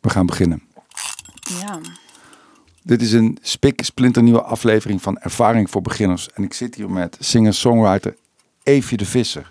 We 0.00 0.10
gaan 0.10 0.26
beginnen. 0.26 0.62
Ja. 1.60 1.80
Dit 2.82 3.02
is 3.02 3.12
een 3.12 3.38
spik 3.40 3.84
splinternieuwe 3.84 4.42
aflevering 4.42 5.02
van 5.02 5.18
Ervaring 5.18 5.70
voor 5.70 5.82
Beginners. 5.82 6.30
En 6.32 6.42
ik 6.42 6.52
zit 6.52 6.74
hier 6.74 6.90
met 6.90 7.16
singer-songwriter 7.20 8.16
Eefje 8.62 8.96
de 8.96 9.06
Visser. 9.06 9.50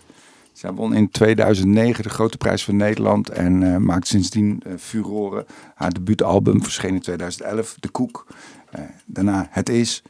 Zij 0.54 0.72
won 0.72 0.94
in 0.94 1.10
2009 1.10 2.04
de 2.04 2.10
Grote 2.10 2.38
Prijs 2.38 2.64
van 2.64 2.76
Nederland 2.76 3.30
en 3.30 3.62
uh, 3.62 3.78
maakt 3.78 4.08
sindsdien 4.08 4.64
uh, 4.68 4.74
furoren. 4.78 5.46
Haar 5.76 5.94
debuutalbum 5.94 6.64
verscheen 6.64 6.94
in 6.94 7.02
2011, 7.02 7.76
De 7.80 7.90
Koek. 7.90 8.28
Uh, 8.76 8.82
daarna 9.06 9.48
Het 9.50 9.70
Is, 9.70 10.04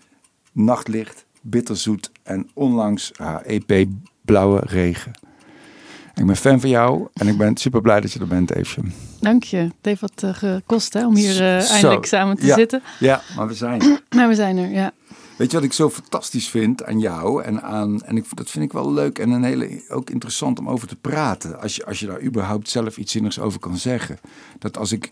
Nachtlicht, 0.52 1.26
Bitterzoet 1.42 2.12
en 2.24 2.50
onlangs 2.54 3.12
haar 3.16 3.42
EP 3.42 3.88
Blauwe 4.22 4.60
Regen. 4.66 5.12
Ik 6.16 6.26
ben 6.26 6.36
fan 6.36 6.60
van 6.60 6.70
jou 6.70 7.08
en 7.14 7.28
ik 7.28 7.38
ben 7.38 7.58
super 7.58 7.82
blij 7.82 8.02
dat 8.02 8.12
je 8.12 8.20
er 8.20 8.28
bent, 8.28 8.56
Eefje. 8.56 8.82
Dank 9.20 9.44
je. 9.44 9.58
Het 9.58 9.74
heeft 9.82 10.02
wat 10.02 10.22
uh, 10.26 10.34
gekost 10.34 10.94
hè, 10.94 11.06
om 11.06 11.16
hier 11.16 11.42
uh, 11.42 11.72
eindelijk 11.72 12.06
samen 12.06 12.38
te 12.38 12.46
ja, 12.46 12.56
zitten. 12.56 12.82
Ja, 13.00 13.22
maar 13.36 13.48
we 13.48 13.54
zijn 13.54 13.82
er. 13.82 14.02
maar 14.16 14.28
we 14.34 14.36
zijn 14.36 14.58
er, 14.58 14.70
ja. 14.70 14.94
Weet 15.38 15.52
je 15.52 15.58
wat 15.58 15.66
ik 15.66 15.74
zo 15.74 15.90
fantastisch 15.90 16.48
vind 16.48 16.84
aan 16.86 17.00
jou 17.00 17.44
en 17.44 17.62
aan 17.62 18.02
en 18.02 18.18
ik, 18.18 18.26
dat 18.34 18.50
vind 18.50 18.66
ik 18.66 18.72
wel 18.72 18.94
leuk 18.94 19.20
en 19.20 19.30
een 19.30 19.44
hele 19.44 19.84
ook 19.90 20.10
interessant 20.10 20.60
om 20.60 20.70
over 20.70 20.88
te 20.88 20.96
praten. 20.96 21.62
Als 21.62 21.76
je, 21.76 21.86
als 21.86 22.00
je 22.00 22.06
daar 22.06 22.22
überhaupt 22.22 22.70
zelf 22.70 22.98
iets 22.98 23.12
zinnigs 23.12 23.40
over 23.40 23.60
kan 23.60 23.78
zeggen. 23.78 24.20
Dat 24.60 24.78
als 24.78 24.92
ik 24.92 25.12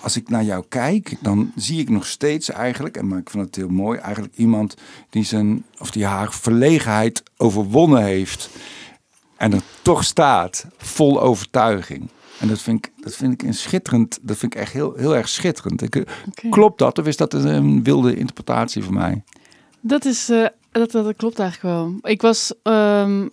als 0.00 0.16
ik 0.16 0.28
naar 0.28 0.44
jou 0.44 0.64
kijk, 0.68 1.16
dan 1.20 1.52
zie 1.56 1.80
ik 1.80 1.88
nog 1.88 2.06
steeds 2.06 2.50
eigenlijk, 2.50 2.96
en 2.96 3.08
maar 3.08 3.18
ik 3.18 3.30
vind 3.30 3.44
het 3.44 3.56
heel 3.56 3.68
mooi, 3.68 3.98
eigenlijk 3.98 4.34
iemand 4.36 4.76
die 5.10 5.24
zijn 5.24 5.64
of 5.78 5.90
die 5.90 6.04
haar 6.04 6.32
verlegenheid 6.32 7.22
overwonnen 7.36 8.02
heeft 8.02 8.50
en 9.36 9.52
er 9.52 9.62
toch 9.82 10.04
staat, 10.04 10.66
vol 10.76 11.20
overtuiging. 11.20 12.08
En 12.38 12.48
dat 12.48 12.60
vind 12.60 12.86
ik, 12.86 12.92
dat 13.04 13.14
vind 13.14 13.32
ik 13.32 13.42
een 13.42 13.54
schitterend, 13.54 14.18
dat 14.22 14.36
vind 14.36 14.54
ik 14.54 14.60
echt 14.60 14.72
heel, 14.72 14.94
heel 14.96 15.16
erg 15.16 15.28
schitterend. 15.28 15.82
Ik, 15.82 15.96
okay. 15.96 16.50
Klopt 16.50 16.78
dat 16.78 16.98
of 16.98 17.06
is 17.06 17.16
dat 17.16 17.34
een 17.34 17.82
wilde 17.82 18.16
interpretatie 18.16 18.84
van 18.84 18.94
mij? 18.94 19.22
Dat 19.80 20.04
is, 20.04 20.30
uh, 20.30 20.46
dat, 20.72 20.90
dat, 20.90 21.16
klopt 21.16 21.38
eigenlijk 21.38 21.74
wel. 21.74 22.10
Ik 22.10 22.22
was 22.22 22.54
um, 22.62 23.30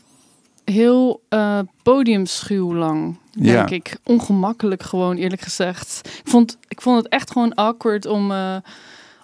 heel 0.65 1.21
uh, 1.29 1.59
podiumschuw 1.83 2.75
lang, 2.75 3.17
denk 3.31 3.69
ja. 3.69 3.75
ik. 3.75 3.97
Ongemakkelijk 4.03 4.83
gewoon, 4.83 5.15
eerlijk 5.15 5.41
gezegd. 5.41 6.09
Ik 6.23 6.31
vond, 6.31 6.57
ik 6.67 6.81
vond 6.81 6.97
het 6.97 7.07
echt 7.07 7.31
gewoon 7.31 7.53
awkward 7.53 8.05
om 8.05 8.31
uh, 8.31 8.55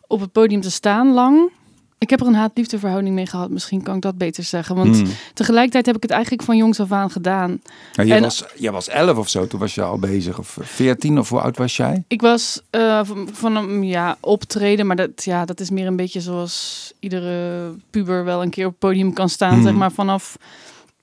op 0.08 0.20
het 0.20 0.32
podium 0.32 0.62
te 0.62 0.72
staan 0.72 1.14
lang. 1.14 1.52
Ik 2.00 2.10
heb 2.10 2.22
er 2.22 2.28
een 2.28 2.34
haat-liefde 2.36 2.80
verhouding 2.80 3.16
mee 3.16 3.26
gehad. 3.28 3.50
Misschien 3.50 3.84
kan 3.84 3.96
ik 3.96 4.02
dat 4.02 4.18
beter 4.18 4.44
zeggen. 4.44 4.76
Want 4.76 4.96
Hmm. 4.96 5.08
tegelijkertijd 5.34 5.86
heb 5.86 5.96
ik 5.96 6.02
het 6.02 6.12
eigenlijk 6.12 6.44
van 6.44 6.58
jongs 6.58 6.80
af 6.80 6.92
aan 6.92 7.12
gedaan. 7.12 7.62
Ja, 7.92 8.04
jij, 8.04 8.16
En- 8.18 8.24
was, 8.24 8.44
jij 8.56 8.72
was 8.72 8.88
elf 8.88 9.18
of 9.18 9.30
zo, 9.30 9.48
toen 9.48 9.60
was 9.60 9.76
je 9.76 9.82
al 9.82 10.00
bezig. 10.00 10.40
Of 10.40 10.58
veertien, 10.62 11.20
of 11.20 11.30
hoe 11.30 11.42
oud 11.42 11.58
was 11.58 11.78
jij? 11.78 12.04
Ik 12.08 12.22
was 12.22 12.62
eh, 12.70 13.02
van, 13.32 13.56
een 13.56 13.84
ja, 13.84 14.18
optreden, 14.20 14.88
maar 14.88 14.96
dat, 14.96 15.24
ja, 15.24 15.46
dat 15.46 15.60
is 15.60 15.70
meer 15.70 15.88
een 15.88 15.96
beetje 15.96 16.22
zoals 16.22 16.94
iedere 17.00 17.72
puber 17.90 18.24
wel 18.24 18.42
een 18.42 18.50
keer 18.50 18.66
op 18.66 18.72
het 18.72 18.80
podium 18.80 19.14
kan 19.14 19.30
staan. 19.30 19.54
Mhm. 19.56 19.64
Zeg 19.64 19.74
maar 19.74 19.92
vanaf, 19.92 20.38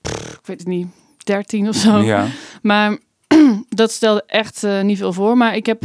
pff, 0.01 0.31
ik 0.33 0.45
weet 0.45 0.59
het 0.59 0.67
niet, 0.67 0.87
13 1.23 1.67
of 1.67 1.75
zo. 1.75 1.97
Ja. 1.97 2.25
Maar 2.61 2.97
dat 3.69 3.91
stelde 3.91 4.23
echt 4.27 4.63
eh, 4.63 4.81
niet 4.81 4.97
veel 4.97 5.13
voor. 5.13 5.37
Maar 5.37 5.55
ik 5.55 5.65
heb 5.65 5.83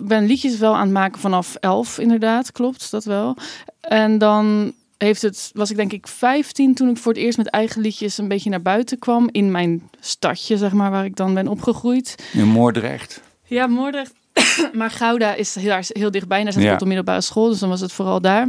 ben 0.00 0.26
liedjes 0.26 0.58
wel 0.58 0.74
aan 0.74 0.80
het 0.80 0.90
maken 0.92 1.20
vanaf 1.20 1.54
11, 1.54 1.98
inderdaad, 1.98 2.52
klopt 2.52 2.90
dat 2.90 3.04
wel. 3.04 3.36
En 3.80 4.18
dan 4.18 4.72
heeft 4.98 5.22
het, 5.22 5.50
was 5.54 5.70
ik 5.70 5.76
denk 5.76 5.92
ik 5.92 6.06
15 6.06 6.74
toen 6.74 6.88
ik 6.88 6.96
voor 6.96 7.12
het 7.12 7.20
eerst 7.22 7.38
met 7.38 7.46
eigen 7.50 7.80
liedjes 7.80 8.18
een 8.18 8.28
beetje 8.28 8.50
naar 8.50 8.62
buiten 8.62 8.98
kwam 8.98 9.28
in 9.32 9.50
mijn 9.50 9.88
stadje, 10.00 10.56
zeg 10.56 10.72
maar, 10.72 10.90
waar 10.90 11.04
ik 11.04 11.16
dan 11.16 11.34
ben 11.34 11.48
opgegroeid. 11.48 12.14
In 12.32 12.48
Moordrecht. 12.48 13.20
Ja, 13.44 13.66
Moordrecht. 13.66 14.12
maar 14.72 14.90
Gouda 14.90 15.34
is 15.34 15.54
heel, 15.54 15.78
heel 15.88 16.10
dichtbij. 16.10 16.38
En 16.38 16.44
daar 16.44 16.52
zat 16.52 16.62
ik 16.62 16.68
Ja. 16.68 16.74
op 16.74 16.80
de 16.80 16.86
middelbare 16.86 17.20
school, 17.20 17.48
dus 17.48 17.58
dan 17.58 17.68
was 17.68 17.80
het 17.80 17.92
vooral 17.92 18.20
daar. 18.20 18.48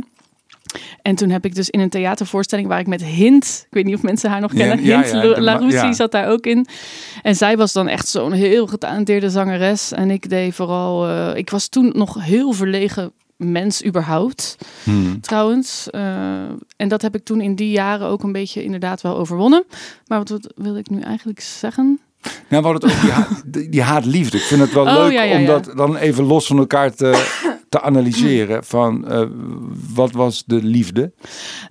En 1.01 1.15
toen 1.15 1.29
heb 1.29 1.45
ik 1.45 1.55
dus 1.55 1.69
in 1.69 1.79
een 1.79 1.89
theatervoorstelling 1.89 2.67
waar 2.67 2.79
ik 2.79 2.87
met 2.87 3.03
Hint, 3.03 3.61
ik 3.65 3.73
weet 3.73 3.85
niet 3.85 3.95
of 3.95 4.01
mensen 4.01 4.29
haar 4.29 4.41
nog 4.41 4.53
kennen, 4.53 4.83
ja, 4.83 5.01
Hint 5.01 5.11
ja, 5.11 5.41
Laroussi 5.41 5.93
zat 5.93 6.11
daar 6.11 6.27
ook 6.29 6.45
in. 6.45 6.65
En 7.21 7.35
zij 7.35 7.57
was 7.57 7.73
dan 7.73 7.87
echt 7.87 8.07
zo'n 8.07 8.31
heel 8.31 8.67
getalenteerde 8.67 9.29
zangeres. 9.29 9.91
En 9.91 10.11
ik 10.11 10.29
deed 10.29 10.55
vooral, 10.55 11.07
eh, 11.07 11.35
ik 11.35 11.49
was 11.49 11.67
toen 11.67 11.91
nog 11.95 12.23
heel 12.23 12.51
verlegen 12.53 13.11
mens 13.37 13.85
überhaupt, 13.85 14.55
Hmm. 14.83 15.21
trouwens. 15.21 15.89
Eh, 15.89 16.01
en 16.77 16.87
dat 16.87 17.01
heb 17.01 17.15
ik 17.15 17.23
toen 17.23 17.41
in 17.41 17.55
die 17.55 17.71
jaren 17.71 18.07
ook 18.07 18.23
een 18.23 18.31
beetje 18.31 18.63
inderdaad 18.63 19.01
wel 19.01 19.17
overwonnen. 19.17 19.63
Maar 20.07 20.17
wat, 20.17 20.29
wat 20.29 20.53
wil 20.55 20.77
ik 20.77 20.89
nu 20.89 20.99
eigenlijk 21.01 21.39
zeggen? 21.39 21.99
Nou, 22.49 22.63
we 22.63 22.69
hadden 22.69 22.73
het 22.73 22.83
over 22.83 23.01
die, 23.01 23.11
ha- 23.11 23.27
die, 23.45 23.69
die 23.75 23.81
haat-liefde. 23.81 24.37
Ik 24.37 24.43
vind 24.43 24.61
het 24.61 24.73
wel 24.73 24.85
Oh, 24.85 24.93
leuk 25.07 25.31
om 25.39 25.45
dat 25.45 25.71
dan 25.75 25.95
even 25.97 26.23
los 26.23 26.47
van 26.47 26.57
elkaar 26.57 26.93
te, 26.93 27.25
te 27.69 27.81
analyseren. 27.81 28.63
Van 28.63 29.07
eh, 29.07 29.23
wat 29.93 30.11
was 30.11 30.43
de 30.45 30.63
liefde? 30.63 31.11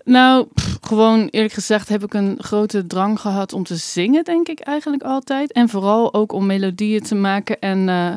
Nou, 0.04 0.46
pff, 0.54 0.78
gewoon 0.80 1.28
eerlijk 1.30 1.54
gezegd 1.54 1.88
heb 1.88 2.04
ik 2.04 2.14
een 2.14 2.34
grote 2.38 2.86
drang 2.86 3.20
gehad 3.20 3.52
om 3.52 3.64
te 3.64 3.76
zingen, 3.76 4.24
denk 4.24 4.48
ik 4.48 4.60
eigenlijk 4.60 5.02
altijd. 5.02 5.52
En 5.52 5.68
vooral 5.68 6.14
ook 6.14 6.32
om 6.32 6.46
melodieën 6.46 7.02
te 7.02 7.14
maken 7.14 7.60
en 7.60 7.88
eh, 7.88 8.12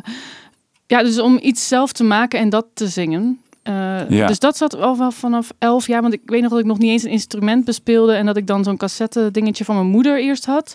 ja, 0.88 1.04
dus 1.04 1.20
om 1.20 1.40
iets 1.42 1.68
zelf 1.68 1.92
te 1.92 2.04
maken 2.04 2.40
en 2.40 2.50
dat 2.50 2.66
te 2.74 2.88
zingen. 2.88 3.40
Eh, 3.64 4.10
Ja. 4.10 4.28
Dus 4.28 4.40
dat 4.40 4.58
zat 4.58 4.76
al 4.76 4.98
wel 4.98 5.12
vanaf 5.12 5.52
elf 5.60 5.88
jaar, 5.88 6.02
want 6.02 6.14
ik 6.14 6.22
weet 6.26 6.42
nog 6.42 6.50
dat 6.52 6.60
ik 6.60 6.66
nog 6.66 6.78
niet 6.78 6.90
eens 6.92 7.04
een 7.04 7.10
instrument 7.10 7.66
bespeelde 7.66 8.14
en 8.14 8.26
dat 8.26 8.38
ik 8.38 8.48
dan 8.48 8.64
zo'n 8.64 8.78
cassette 8.78 9.32
dingetje 9.32 9.66
van 9.66 9.76
mijn 9.76 9.88
moeder 9.88 10.20
eerst 10.20 10.46
had. 10.46 10.74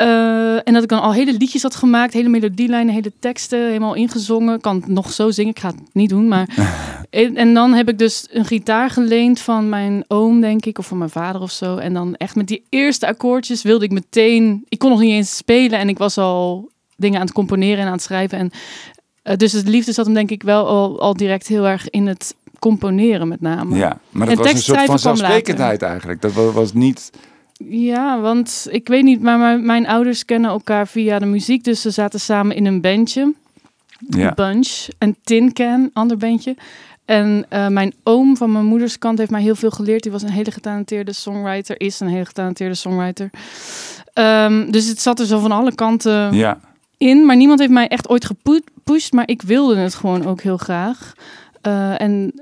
Eh, 0.00 0.54
en 0.54 0.72
dat 0.72 0.82
ik 0.82 0.88
dan 0.88 1.00
al 1.00 1.12
hele 1.12 1.32
liedjes 1.32 1.62
had 1.62 1.74
gemaakt, 1.74 2.12
hele 2.12 2.28
melodielijnen, 2.28 2.94
hele 2.94 3.12
teksten, 3.18 3.66
helemaal 3.66 3.94
ingezongen. 3.94 4.54
Ik 4.54 4.62
kan 4.62 4.76
het 4.76 4.86
nog 4.86 5.12
zo 5.12 5.30
zingen, 5.30 5.50
ik 5.50 5.58
ga 5.58 5.68
het 5.68 5.80
niet 5.92 6.08
doen, 6.08 6.28
maar 6.28 6.48
en, 7.10 7.36
en 7.36 7.54
dan 7.54 7.72
heb 7.72 7.88
ik 7.88 7.98
dus 7.98 8.26
een 8.30 8.44
gitaar 8.44 8.90
geleend 8.90 9.40
van 9.40 9.68
mijn 9.68 10.04
oom, 10.08 10.40
denk 10.40 10.66
ik, 10.66 10.78
of 10.78 10.86
van 10.86 10.98
mijn 10.98 11.10
vader 11.10 11.40
of 11.40 11.50
zo. 11.50 11.76
En 11.76 11.94
dan 11.94 12.14
echt 12.16 12.34
met 12.36 12.48
die 12.48 12.62
eerste 12.68 13.06
akkoordjes 13.06 13.62
wilde 13.62 13.84
ik 13.84 13.90
meteen. 13.90 14.64
Ik 14.68 14.78
kon 14.78 14.90
nog 14.90 15.00
niet 15.00 15.10
eens 15.12 15.36
spelen 15.36 15.78
en 15.78 15.88
ik 15.88 15.98
was 15.98 16.18
al 16.18 16.68
dingen 16.96 17.18
aan 17.20 17.26
het 17.26 17.34
componeren 17.34 17.78
en 17.78 17.86
aan 17.86 17.92
het 17.92 18.02
schrijven. 18.02 18.38
En 18.38 18.50
eh, 19.22 19.36
dus 19.36 19.52
de 19.52 19.70
liefde 19.70 19.92
zat 19.92 20.04
hem 20.04 20.14
denk 20.14 20.30
ik 20.30 20.42
wel 20.42 20.66
al, 20.66 21.00
al 21.00 21.14
direct 21.14 21.46
heel 21.46 21.66
erg 21.66 21.90
in 21.90 22.06
het 22.06 22.34
componeren 22.58 23.28
met 23.28 23.40
name. 23.40 23.76
Ja, 23.76 23.98
maar 24.10 24.28
En 24.28 24.36
dat 24.36 24.44
was 24.44 24.54
een 24.54 24.62
soort 24.62 24.84
van 24.84 24.98
zelfsprekendheid 24.98 25.82
eigenlijk. 25.82 26.20
Dat 26.22 26.32
wa- 26.32 26.50
was 26.50 26.72
niet... 26.72 27.10
Ja, 27.68 28.20
want 28.20 28.66
ik 28.70 28.88
weet 28.88 29.02
niet, 29.04 29.22
maar 29.22 29.38
mijn, 29.38 29.66
mijn 29.66 29.86
ouders 29.86 30.24
kennen 30.24 30.50
elkaar 30.50 30.88
via 30.88 31.18
de 31.18 31.26
muziek. 31.26 31.64
Dus 31.64 31.80
ze 31.80 31.90
zaten 31.90 32.20
samen 32.20 32.56
in 32.56 32.66
een 32.66 32.80
bandje. 32.80 33.32
Ja. 34.08 34.32
Bunch, 34.34 34.88
een 34.98 35.16
Tin 35.24 35.52
Can, 35.52 35.90
ander 35.92 36.16
bandje. 36.16 36.56
En 37.04 37.46
eh, 37.48 37.68
mijn 37.68 37.92
oom 38.02 38.36
van 38.36 38.52
mijn 38.52 38.64
moeders 38.64 38.98
kant 38.98 39.18
heeft 39.18 39.30
mij 39.30 39.42
heel 39.42 39.54
veel 39.54 39.70
geleerd. 39.70 40.02
Die 40.02 40.12
was 40.12 40.22
een 40.22 40.30
hele 40.30 40.50
getalenteerde 40.50 41.12
songwriter, 41.12 41.80
is 41.80 42.00
een 42.00 42.08
hele 42.08 42.24
getalenteerde 42.26 42.74
songwriter. 42.74 43.30
Ehm, 44.12 44.70
dus 44.70 44.86
het 44.86 45.00
zat 45.00 45.20
er 45.20 45.26
zo 45.26 45.38
van 45.38 45.52
alle 45.52 45.74
kanten 45.74 46.34
Ja. 46.34 46.60
in. 46.96 47.26
Maar 47.26 47.36
niemand 47.36 47.58
heeft 47.60 47.72
mij 47.72 47.88
echt 47.88 48.08
ooit 48.08 48.24
gepusht. 48.24 49.12
Maar 49.12 49.28
ik 49.28 49.42
wilde 49.42 49.76
het 49.76 49.94
gewoon 49.94 50.26
ook 50.26 50.40
heel 50.40 50.56
graag. 50.56 51.12
Eh, 51.60 52.00
en 52.00 52.32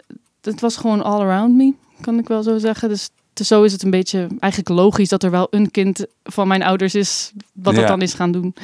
het 0.42 0.60
was 0.60 0.76
gewoon 0.76 1.02
all 1.02 1.20
around 1.20 1.54
me, 1.56 1.72
kan 2.00 2.18
ik 2.18 2.28
wel 2.28 2.42
zo 2.42 2.58
zeggen. 2.58 2.88
Dus 2.88 3.08
zo 3.46 3.62
is 3.62 3.72
het 3.72 3.82
een 3.82 3.90
beetje 3.90 4.26
eigenlijk 4.40 4.80
logisch 4.80 5.08
dat 5.08 5.22
er 5.22 5.30
wel 5.30 5.46
een 5.50 5.70
kind 5.70 6.06
van 6.24 6.48
mijn 6.48 6.62
ouders 6.62 6.94
is. 6.94 7.32
wat 7.52 7.74
dat 7.74 7.82
Ja. 7.82 7.88
dan 7.88 8.02
is 8.02 8.14
gaan 8.14 8.32
doen. 8.32 8.54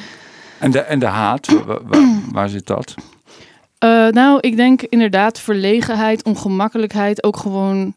En 0.59 0.71
de, 0.71 0.79
en 0.79 0.99
de 0.99 1.05
haat, 1.05 1.47
wa- 1.47 1.63
wa- 1.65 1.79
wa- 1.85 2.19
waar 2.31 2.49
zit 2.49 2.67
dat? 2.67 2.93
Eh, 3.77 4.07
nou, 4.07 4.37
ik 4.41 4.55
denk 4.55 4.81
inderdaad 4.81 5.39
verlegenheid, 5.39 6.23
ongemakkelijkheid, 6.23 7.23
ook 7.23 7.37
gewoon. 7.37 7.93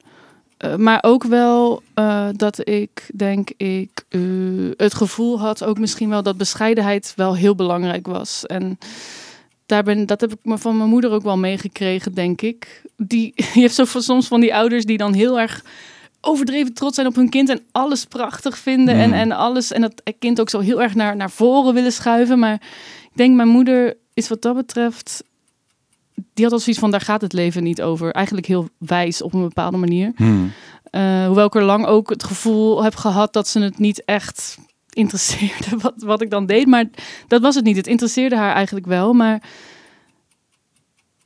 eh, 0.56 0.74
maar 0.76 0.98
ook 1.02 1.24
wel 1.24 1.82
eh, 1.94 2.28
dat 2.32 2.68
ik 2.68 3.10
denk 3.14 3.50
ik 3.56 4.04
het 4.76 4.94
gevoel 4.94 5.40
had, 5.40 5.64
ook 5.64 5.78
misschien 5.78 6.08
wel 6.08 6.22
dat 6.22 6.36
bescheidenheid 6.36 7.12
wel 7.16 7.36
heel 7.36 7.54
belangrijk 7.54 8.06
was. 8.06 8.46
En 8.46 8.78
daar 9.66 9.82
ben, 9.82 10.06
dat 10.06 10.20
heb 10.20 10.32
ik 10.32 10.38
me 10.42 10.58
van 10.58 10.76
mijn 10.76 10.88
moeder 10.88 11.10
ook 11.10 11.22
wel 11.22 11.38
meegekregen, 11.38 12.14
denk 12.14 12.40
ik. 12.42 12.82
Die, 12.96 13.32
je 13.54 13.60
hebt 13.60 13.74
zo 13.74 13.84
van- 13.84 14.02
soms 14.02 14.28
van 14.28 14.40
die 14.40 14.54
ouders 14.54 14.84
die 14.84 14.98
dan 14.98 15.12
heel 15.12 15.40
erg 15.40 15.64
overdreven 16.20 16.74
trots 16.74 16.94
zijn 16.94 17.06
op 17.06 17.14
hun 17.14 17.28
kind 17.28 17.48
en 17.48 17.60
alles 17.72 18.04
prachtig 18.04 18.58
vinden 18.58 18.94
en, 18.94 19.08
Mm. 19.08 19.14
en 19.14 19.32
alles 19.32 19.72
en 19.72 19.80
dat 19.80 20.02
kind 20.18 20.40
ook 20.40 20.50
zo 20.50 20.60
heel 20.60 20.82
erg 20.82 20.94
naar, 20.94 21.16
naar 21.16 21.30
voren 21.30 21.74
willen 21.74 21.92
schuiven. 21.92 22.38
Maar 22.38 22.54
ik 23.10 23.16
denk 23.16 23.36
mijn 23.36 23.48
moeder 23.48 23.96
is 24.14 24.28
wat 24.28 24.42
dat 24.42 24.54
betreft 24.54 25.22
die 26.34 26.44
had 26.44 26.52
al 26.52 26.58
zoiets 26.58 26.80
van, 26.80 26.90
daar 26.90 27.00
gaat 27.00 27.20
het 27.20 27.32
leven 27.32 27.62
niet 27.62 27.82
over. 27.82 28.12
Eigenlijk 28.12 28.46
heel 28.46 28.68
wijs 28.78 29.22
op 29.22 29.34
een 29.34 29.42
bepaalde 29.42 29.76
manier. 29.76 30.12
Hmm. 30.16 30.52
Eh, 30.90 31.26
hoewel 31.26 31.46
ik 31.46 31.54
er 31.54 31.62
lang 31.62 31.86
ook 31.86 32.10
het 32.10 32.24
gevoel 32.24 32.82
heb 32.84 32.94
gehad 32.94 33.32
dat 33.32 33.48
ze 33.48 33.60
het 33.60 33.78
niet 33.78 34.04
echt 34.04 34.58
interesseerde 34.92 35.76
wat, 35.82 35.94
wat 35.96 36.22
ik 36.22 36.30
dan 36.30 36.46
deed. 36.46 36.66
Maar 36.66 36.84
dat 37.28 37.40
was 37.40 37.54
het 37.54 37.64
niet. 37.64 37.76
Het 37.76 37.86
interesseerde 37.86 38.36
haar 38.36 38.54
eigenlijk 38.54 38.86
wel. 38.86 39.12
Maar 39.12 39.42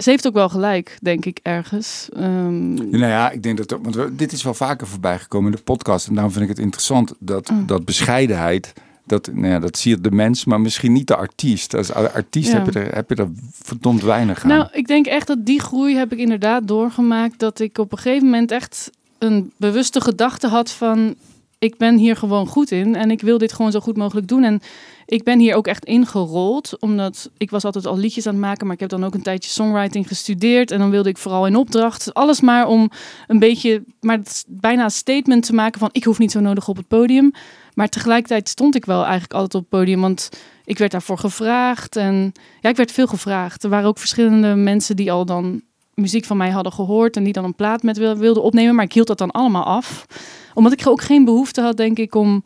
ze 0.03 0.11
heeft 0.11 0.27
ook 0.27 0.35
wel 0.35 0.49
gelijk, 0.49 0.99
denk 1.03 1.25
ik, 1.25 1.39
ergens. 1.43 2.09
Ehm, 2.17 2.75
Nou 2.75 3.07
ja, 3.07 3.31
ik 3.31 3.43
denk 3.43 3.57
dat... 3.67 3.79
Want 3.83 3.95
we- 3.95 4.17
dit 4.17 4.33
is 4.33 4.43
wel 4.43 4.55
vaker 4.55 4.87
voorbij 4.87 5.19
gekomen 5.19 5.51
in 5.51 5.57
de 5.57 5.63
podcast. 5.63 6.07
En 6.09 6.13
daarom 6.15 6.33
vind 6.33 6.45
ik 6.45 6.51
het 6.51 6.59
interessant 6.59 7.13
dat, 7.19 7.51
Mm. 7.51 7.67
dat 7.67 7.85
bescheidenheid 7.85 8.73
Dat, 9.07 9.31
nou 9.33 9.47
ja, 9.47 9.59
dat 9.59 9.77
zie 9.79 9.95
je 9.95 10.01
de 10.01 10.11
mens, 10.11 10.45
maar 10.45 10.61
misschien 10.61 10.93
niet 10.93 11.07
de 11.07 11.17
artiest. 11.17 11.75
Als 11.75 11.93
artiest 11.93 12.51
Ja. 12.53 12.59
heb, 12.63 12.73
je 12.73 12.81
er, 12.81 12.95
heb 12.95 13.09
je 13.09 13.15
er 13.15 13.29
verdomd 13.53 14.03
weinig 14.03 14.43
aan. 14.43 14.49
Nou, 14.49 14.69
ik 14.73 14.87
denk 14.87 15.07
echt 15.07 15.27
dat 15.27 15.47
die 15.47 15.61
groei 15.61 15.97
heb 15.97 16.13
ik 16.13 16.19
inderdaad 16.19 16.69
doorgemaakt. 16.69 17.39
Dat 17.39 17.61
ik 17.61 17.79
op 17.79 17.93
een 17.93 17.99
gegeven 17.99 18.25
moment 18.25 18.51
echt 18.51 18.91
een 19.19 19.53
bewuste 19.57 20.01
gedachte 20.01 20.47
had 20.49 20.71
van... 20.73 21.15
ik 21.63 21.77
ben 21.77 21.97
hier 21.97 22.17
gewoon 22.17 22.47
goed 22.47 22.71
in 22.71 22.95
en 22.97 23.11
ik 23.11 23.21
wil 23.21 23.39
dit 23.39 23.53
gewoon 23.53 23.71
zo 23.71 23.81
goed 23.81 23.97
mogelijk 23.97 24.29
doen. 24.29 24.45
En 24.45 24.61
ik 25.07 25.25
ben 25.25 25.39
hier 25.39 25.55
ook 25.55 25.67
echt 25.67 25.85
ingerold, 25.85 26.81
omdat 26.81 27.31
ik 27.37 27.51
was 27.51 27.65
altijd 27.65 27.87
al 27.87 27.99
liedjes 27.99 28.27
aan 28.27 28.33
het 28.33 28.43
maken... 28.43 28.67
maar 28.67 28.75
ik 28.75 28.81
heb 28.81 28.89
dan 28.89 29.05
ook 29.05 29.15
een 29.15 29.23
tijdje 29.23 29.51
songwriting 29.51 30.09
gestudeerd... 30.09 30.71
en 30.71 30.79
dan 30.79 30.91
wilde 30.91 31.09
ik 31.09 31.19
vooral 31.19 31.47
in 31.47 31.57
opdracht. 31.57 32.15
Alles 32.15 32.41
maar 32.41 32.67
om 32.67 32.91
een 33.27 33.39
beetje, 33.39 33.85
maar 34.01 34.21
bijna 34.49 34.85
een 34.85 34.91
statement 34.91 35.47
te 35.47 35.55
maken 35.55 35.81
van... 35.81 35.89
ik 35.93 36.05
hoef 36.05 36.19
niet 36.19 36.31
zo 36.31 36.41
nodig 36.41 36.69
op 36.69 36.77
het 36.77 36.89
podium. 36.89 37.33
Maar 37.75 37.89
tegelijkertijd 37.89 38.49
stond 38.49 38.75
ik 38.75 38.85
wel 38.85 39.03
eigenlijk 39.03 39.33
altijd 39.33 39.55
op 39.55 39.61
het 39.61 39.81
podium, 39.81 40.01
want... 40.01 40.29
Ik 40.65 40.79
werd 40.79 40.91
daarvoor 40.91 41.19
gevraagd 41.19 41.97
en 41.97 42.33
ja, 42.61 42.69
ik 42.69 42.77
werd 42.77 42.93
veel 42.93 43.07
gevraagd. 43.07 43.65
Er 43.65 43.71
waren 43.71 43.89
ook 43.89 43.99
verschillende 43.99 44.55
mensen 44.55 44.97
die 44.97 45.13
al 45.13 45.25
dan 45.25 45.63
muziek 45.95 46.25
van 46.25 46.37
mij 46.37 46.51
hadden 46.51 46.73
gehoord 46.73 47.17
en 47.17 47.25
die 47.25 47.33
dan 47.33 47.45
een 47.45 47.55
plaat 47.55 47.83
met 47.83 47.97
wil- 47.99 48.17
wilden 48.17 48.43
opnemen, 48.43 48.75
maar 48.75 48.85
ik 48.85 48.93
hield 48.93 49.07
dat 49.07 49.19
dan 49.19 49.31
allemaal 49.31 49.65
af. 49.65 50.07
Omdat 50.55 50.73
ik 50.73 50.87
ook 50.87 51.03
geen 51.03 51.25
behoefte 51.25 51.61
had, 51.61 51.77
denk 51.77 51.99
ik, 51.99 52.15
om, 52.15 52.43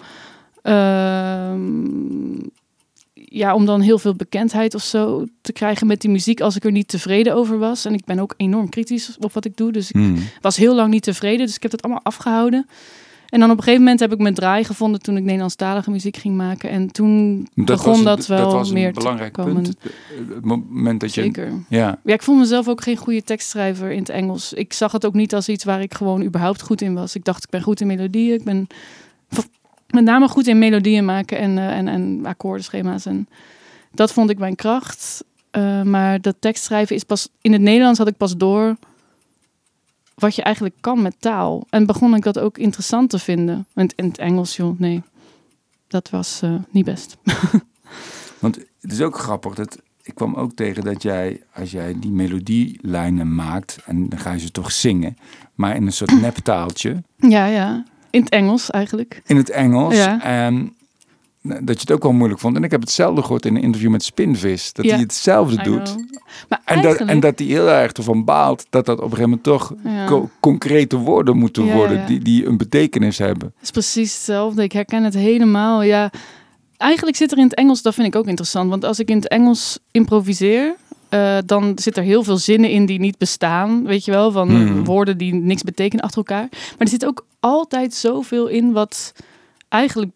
ehm, 0.62 2.38
ja, 3.14 3.54
om 3.54 3.64
dan 3.66 3.80
heel 3.80 3.98
veel 3.98 4.14
bekendheid 4.14 4.74
of 4.74 4.82
zo 4.82 5.24
te 5.40 5.52
krijgen 5.52 5.86
met 5.86 6.00
die 6.00 6.10
muziek 6.10 6.40
als 6.40 6.56
ik 6.56 6.64
er 6.64 6.70
niet 6.72 6.88
tevreden 6.88 7.34
over 7.34 7.58
was. 7.58 7.84
En 7.84 7.94
ik 7.94 8.04
ben 8.04 8.18
ook 8.18 8.34
enorm 8.36 8.68
kritisch 8.68 9.16
op 9.20 9.32
wat 9.32 9.44
ik 9.44 9.56
doe, 9.56 9.72
dus 9.72 9.88
ik 9.90 9.94
Hmm. 9.96 10.16
was 10.40 10.56
heel 10.56 10.74
lang 10.74 10.90
niet 10.90 11.02
tevreden, 11.02 11.46
dus 11.46 11.56
ik 11.56 11.62
heb 11.62 11.70
dat 11.70 11.82
allemaal 11.82 12.02
afgehouden. 12.04 12.66
En 13.36 13.42
dan 13.42 13.50
op 13.50 13.56
een 13.56 13.62
gegeven 13.62 13.82
moment 13.84 14.00
heb 14.00 14.12
ik 14.12 14.18
mijn 14.18 14.34
draai 14.34 14.64
gevonden 14.64 15.00
toen 15.02 15.16
ik 15.16 15.22
Nederlandstalige 15.22 15.90
muziek 15.90 16.16
ging 16.16 16.36
maken. 16.36 16.70
En 16.70 16.92
toen 16.92 17.48
begon 17.54 17.86
was 17.86 17.98
een- 17.98 18.04
dat 18.04 18.26
wel 18.26 18.52
was 18.52 18.68
een 18.68 18.74
meer 18.74 18.92
te 18.92 18.98
belangrijk 18.98 19.32
komen. 19.32 19.52
punt. 19.54 19.66
Het, 19.66 19.78
het 20.34 20.44
moment 20.44 21.00
dat 21.00 21.14
je... 21.14 21.22
Zeker. 21.22 21.52
Ja, 21.68 21.98
Ja, 22.04 22.14
ik 22.14 22.22
vond 22.22 22.38
mezelf 22.38 22.68
ook 22.68 22.82
geen 22.82 22.96
goede 22.96 23.22
tekstschrijver 23.22 23.90
in 23.90 23.98
het 23.98 24.08
Engels. 24.08 24.52
Ik 24.52 24.72
zag 24.72 24.92
het 24.92 25.06
ook 25.06 25.14
niet 25.14 25.34
als 25.34 25.48
iets 25.48 25.64
waar 25.64 25.80
ik 25.82 25.94
gewoon 25.94 26.22
überhaupt 26.22 26.62
goed 26.62 26.80
in 26.80 26.94
was. 26.94 27.14
Ik 27.14 27.24
dacht, 27.24 27.44
ik 27.44 27.50
ben 27.50 27.62
goed 27.62 27.80
in 27.80 27.86
melodieën. 27.86 28.34
Ik 28.34 28.44
ben 28.44 28.66
met 29.90 30.04
name 30.04 30.28
goed 30.28 30.46
in 30.46 30.58
melodieën 30.58 31.04
maken 31.04 31.38
en, 31.38 31.58
eh, 31.58 31.76
en, 31.76 31.88
en 31.88 32.20
akkoordenschema's. 32.26 33.06
En 33.06 33.28
dat 33.92 34.12
vond 34.12 34.30
ik 34.30 34.38
mijn 34.38 34.54
kracht. 34.56 35.24
Eh, 35.50 35.82
maar 35.82 36.20
dat 36.20 36.36
tekstschrijven 36.38 36.96
is 36.96 37.04
pas... 37.04 37.28
In 37.40 37.52
het 37.52 37.60
Nederlands 37.62 37.98
had 37.98 38.08
ik 38.08 38.16
pas 38.16 38.36
door 38.36 38.76
wat 40.16 40.34
je 40.34 40.42
eigenlijk 40.42 40.74
kan 40.80 41.02
met 41.02 41.16
taal. 41.18 41.66
En 41.70 41.86
begon 41.86 42.14
ik 42.14 42.22
dat 42.22 42.38
ook 42.38 42.58
interessant 42.58 43.10
te 43.10 43.18
vinden. 43.18 43.66
En 43.74 43.88
in 43.96 44.04
het 44.04 44.18
Engels, 44.18 44.56
joh, 44.56 44.78
nee. 44.78 45.02
Dat 45.88 46.10
was 46.10 46.42
eh, 46.42 46.54
niet 46.70 46.84
best. 46.84 47.16
want 48.40 48.58
het 48.80 48.92
is 48.92 49.00
ook 49.00 49.18
grappig 49.18 49.54
dat... 49.54 49.78
Ik 50.02 50.14
kwam 50.14 50.34
ook 50.34 50.52
tegen 50.52 50.84
dat 50.84 51.02
jij, 51.02 51.42
als 51.54 51.70
jij 51.70 51.94
die 51.98 52.10
melodielijnen 52.10 53.34
maakt... 53.34 53.78
en 53.84 54.08
dan 54.08 54.18
ga 54.18 54.32
je 54.32 54.38
ze 54.38 54.50
toch 54.50 54.72
zingen... 54.72 55.16
maar 55.54 55.76
in 55.76 55.86
een 55.86 55.92
soort 55.92 56.20
neptaaltje... 56.20 57.02
ja, 57.16 57.46
ja. 57.46 57.84
In 58.10 58.20
het 58.22 58.30
Engels 58.30 58.70
eigenlijk. 58.70 59.22
in 59.26 59.36
het 59.36 59.50
Engels. 59.50 59.94
Ja. 59.94 60.22
En 60.22 60.75
dat 61.48 61.74
je 61.74 61.80
het 61.80 61.92
ook 61.92 62.02
wel 62.02 62.12
moeilijk 62.12 62.40
vond. 62.40 62.56
En 62.56 62.64
ik 62.64 62.70
heb 62.70 62.80
hetzelfde 62.80 63.22
gehoord 63.22 63.46
in 63.46 63.56
een 63.56 63.62
interview 63.62 63.90
met 63.90 64.02
Spinvis. 64.02 64.72
Dat 64.72 64.84
Ja. 64.84 64.90
hij 64.92 65.00
hetzelfde 65.00 65.62
doet. 65.62 65.96
Maar 66.48 66.60
En 66.64 66.82
dat, 66.82 66.96
en 66.96 67.20
dat 67.20 67.38
hij 67.38 67.48
heel 67.48 67.68
erg 67.68 67.92
ervan 67.92 68.24
baalt 68.24 68.66
dat 68.70 68.86
dat 68.86 68.96
op 68.98 69.04
een 69.04 69.16
gegeven 69.16 69.28
moment 69.28 69.42
toch 69.42 69.74
Ja. 69.84 70.06
co- 70.06 70.30
concrete 70.40 70.96
woorden 70.96 71.36
moeten 71.36 71.64
Ja, 71.64 71.74
worden. 71.74 72.06
Die, 72.06 72.18
die 72.20 72.46
een 72.46 72.56
betekenis 72.56 73.18
hebben. 73.18 73.52
Het 73.54 73.62
is 73.64 73.70
precies 73.70 74.12
hetzelfde. 74.14 74.62
Ik 74.62 74.72
herken 74.72 75.02
het 75.04 75.14
helemaal. 75.14 75.82
Ja, 75.82 76.10
eigenlijk 76.76 77.16
zit 77.16 77.32
er 77.32 77.38
in 77.38 77.44
het 77.44 77.54
Engels, 77.54 77.82
dat 77.82 77.94
vind 77.94 78.06
ik 78.06 78.16
ook 78.16 78.26
interessant. 78.26 78.70
Want 78.70 78.84
als 78.84 78.98
ik 78.98 79.08
in 79.10 79.16
het 79.16 79.28
Engels 79.28 79.78
improviseer, 79.90 80.74
eh, 81.08 81.38
dan 81.46 81.72
zit 81.74 81.96
er 81.96 82.02
heel 82.02 82.22
veel 82.24 82.36
zinnen 82.36 82.70
in 82.70 82.86
die 82.86 82.98
niet 82.98 83.18
bestaan. 83.18 83.84
Weet 83.84 84.04
je 84.04 84.10
wel, 84.10 84.32
van 84.32 84.48
Hmm. 84.50 84.84
woorden 84.84 85.18
die 85.18 85.34
niks 85.34 85.62
betekenen 85.62 86.04
achter 86.04 86.18
elkaar. 86.18 86.46
Maar 86.50 86.60
er 86.78 86.88
zit 86.88 87.06
ook 87.06 87.26
altijd 87.40 87.94
zoveel 87.94 88.46
in 88.46 88.72
wat 88.72 89.12
eigenlijk 89.68 90.10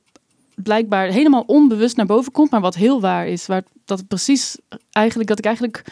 blijkbaar 0.62 1.08
helemaal 1.08 1.44
onbewust 1.46 1.96
naar 1.96 2.06
boven 2.06 2.32
komt, 2.32 2.50
maar 2.50 2.60
wat 2.60 2.74
heel 2.74 3.00
waar 3.00 3.26
is. 3.28 3.46
Waar 3.46 3.62
dat 3.84 4.08
precies 4.08 4.58
eigenlijk, 4.90 5.28
dat 5.28 5.38
ik 5.38 5.44
eigenlijk 5.44 5.84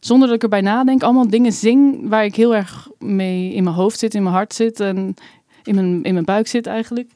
zonder 0.00 0.26
dat 0.26 0.36
ik 0.36 0.42
erbij 0.42 0.60
nadenk, 0.60 1.02
allemaal 1.02 1.28
dingen 1.28 1.52
zing 1.52 2.08
waar 2.08 2.24
ik 2.24 2.34
heel 2.34 2.54
erg 2.54 2.88
mee 2.98 3.52
in 3.52 3.64
mijn 3.64 3.76
hoofd 3.76 3.98
zit, 3.98 4.14
in 4.14 4.22
mijn 4.22 4.34
hart 4.34 4.54
zit 4.54 4.80
en 4.80 5.14
in 5.62 5.74
mijn, 5.74 6.02
in 6.02 6.12
mijn 6.12 6.24
buik 6.24 6.46
zit 6.46 6.66
eigenlijk. 6.66 7.10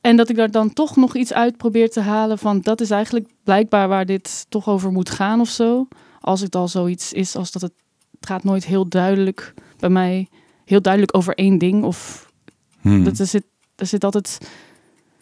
En 0.00 0.16
dat 0.16 0.28
ik 0.28 0.36
daar 0.36 0.50
dan 0.50 0.72
toch 0.72 0.96
nog 0.96 1.16
iets 1.16 1.32
uit 1.32 1.56
probeer 1.56 1.90
te 1.90 2.00
halen 2.00 2.38
van 2.38 2.60
dat 2.60 2.80
is 2.80 2.90
eigenlijk 2.90 3.28
blijkbaar 3.44 3.88
waar 3.88 4.06
dit 4.06 4.46
toch 4.48 4.68
over 4.68 4.92
moet 4.92 5.10
gaan 5.10 5.40
of 5.40 5.48
zo. 5.48 5.88
Als 6.20 6.40
het 6.40 6.54
al 6.54 6.68
zoiets 6.68 7.12
is 7.12 7.36
als 7.36 7.50
dat 7.50 7.62
het, 7.62 7.72
het 8.10 8.28
gaat 8.28 8.44
nooit 8.44 8.66
heel 8.66 8.88
duidelijk 8.88 9.54
bij 9.78 9.90
mij, 9.90 10.28
heel 10.64 10.82
duidelijk 10.82 11.16
over 11.16 11.34
één 11.34 11.58
ding 11.58 11.84
of 11.84 12.28
Hmm. 12.80 13.04
dat 13.04 13.18
er 13.18 13.26
zit, 13.26 13.44
er 13.76 13.86
zit 13.86 14.04
altijd. 14.04 14.38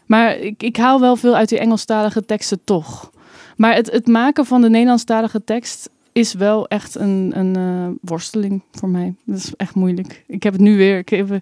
Maar 0.07 0.39
ik, 0.39 0.63
ik 0.63 0.77
haal 0.77 1.01
wel 1.01 1.17
veel 1.17 1.37
uit 1.37 1.49
die 1.49 1.59
Engelstalige 1.59 2.25
teksten 2.25 2.61
toch. 2.65 3.11
Maar 3.57 3.75
het, 3.75 3.91
het 3.91 4.07
maken 4.07 4.47
van 4.47 4.61
de 4.61 4.71
Nederlandstalige 4.71 5.45
tekst 5.45 5.91
is 6.13 6.35
wel 6.35 6.69
echt 6.69 6.95
een, 6.95 7.33
een 7.35 7.57
eh, 7.57 8.09
worsteling 8.11 8.63
voor 8.73 8.89
mij. 8.89 9.15
Dat 9.25 9.37
is 9.37 9.55
echt 9.57 9.75
moeilijk. 9.75 10.25
Ik 10.27 10.43
heb 10.43 10.53
het 10.53 10.63
nu 10.63 10.77
weer. 10.77 10.99
Ik 10.99 11.09
heb 11.09 11.31
eh, 11.31 11.39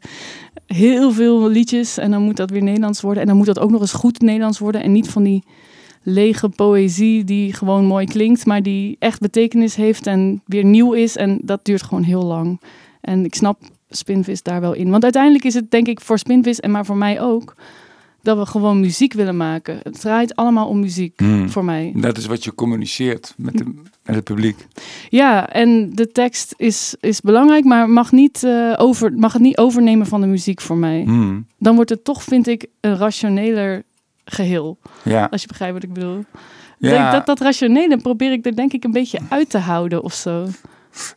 heel 0.66 1.12
veel 1.12 1.48
liedjes 1.48 1.98
en 1.98 2.10
dan 2.10 2.22
moet 2.22 2.36
dat 2.36 2.50
weer 2.50 2.62
Nederlands 2.62 3.00
worden. 3.00 3.22
En 3.22 3.28
dan 3.28 3.36
moet 3.36 3.46
dat 3.46 3.58
ook 3.58 3.70
nog 3.70 3.80
eens 3.80 3.92
goed 3.92 4.20
Nederlands 4.20 4.58
worden. 4.58 4.82
En 4.82 4.92
niet 4.92 5.08
van 5.08 5.22
die 5.22 5.42
lege 6.02 6.48
poëzie 6.48 7.24
die 7.24 7.52
gewoon 7.52 7.84
mooi 7.84 8.06
klinkt, 8.06 8.46
maar 8.46 8.62
die 8.62 8.96
echt 8.98 9.20
betekenis 9.20 9.74
heeft 9.74 10.06
en 10.06 10.42
weer 10.46 10.64
nieuw 10.64 10.92
is. 10.92 11.16
En 11.16 11.38
dat 11.42 11.64
duurt 11.64 11.82
gewoon 11.82 12.02
heel 12.02 12.24
lang. 12.24 12.60
En 13.00 13.24
ik 13.24 13.34
snap 13.34 13.58
Spinvis 13.88 14.42
daar 14.42 14.60
wel 14.60 14.72
in. 14.72 14.90
Want 14.90 15.02
uiteindelijk 15.02 15.44
is 15.44 15.54
het 15.54 15.70
denk 15.70 15.86
ik 15.86 16.00
voor 16.00 16.18
Spinvis 16.18 16.60
en 16.60 16.70
maar 16.70 16.84
voor 16.84 16.96
mij 16.96 17.20
ook 17.20 17.54
dat 18.24 18.38
we 18.38 18.46
gewoon 18.46 18.80
muziek 18.80 19.12
willen 19.12 19.36
maken. 19.36 19.80
Het 19.82 20.00
draait 20.00 20.36
allemaal 20.36 20.68
om 20.68 20.80
muziek 20.80 21.18
Hmm. 21.20 21.50
voor 21.50 21.64
mij. 21.64 21.92
Dat 21.96 22.16
is 22.18 22.26
wat 22.26 22.44
je 22.44 22.54
communiceert 22.54 23.34
met, 23.36 23.58
de, 23.58 23.64
met 24.02 24.14
het 24.14 24.24
publiek. 24.24 24.66
Ja, 25.08 25.48
en 25.48 25.90
de 25.94 26.08
tekst 26.08 26.54
is, 26.56 26.94
is 27.00 27.20
belangrijk, 27.20 27.64
maar 27.64 27.90
mag, 27.90 28.12
niet, 28.12 28.42
eh, 28.42 28.72
over, 28.76 29.12
mag 29.12 29.32
het 29.32 29.42
niet 29.42 29.58
overnemen 29.58 30.06
van 30.06 30.20
de 30.20 30.26
muziek 30.26 30.60
voor 30.60 30.76
mij. 30.76 31.02
Hmm. 31.02 31.46
Dan 31.58 31.74
wordt 31.74 31.90
het 31.90 32.04
toch, 32.04 32.22
vind 32.22 32.46
ik, 32.46 32.66
een 32.80 32.96
rationeler 32.96 33.82
geheel. 34.24 34.78
Ja. 35.02 35.28
Als 35.30 35.40
je 35.40 35.48
begrijpt 35.48 35.74
wat 35.74 35.82
ik 35.82 35.92
bedoel. 35.92 36.24
Ja. 36.78 36.90
Denk 36.90 37.12
dat, 37.12 37.26
dat 37.26 37.40
rationele 37.40 37.96
probeer 37.96 38.32
ik 38.32 38.46
er 38.46 38.56
denk 38.56 38.72
ik 38.72 38.84
een 38.84 38.92
beetje 38.92 39.18
uit 39.28 39.50
te 39.50 39.58
houden 39.58 40.02
of 40.02 40.14
zo. 40.14 40.46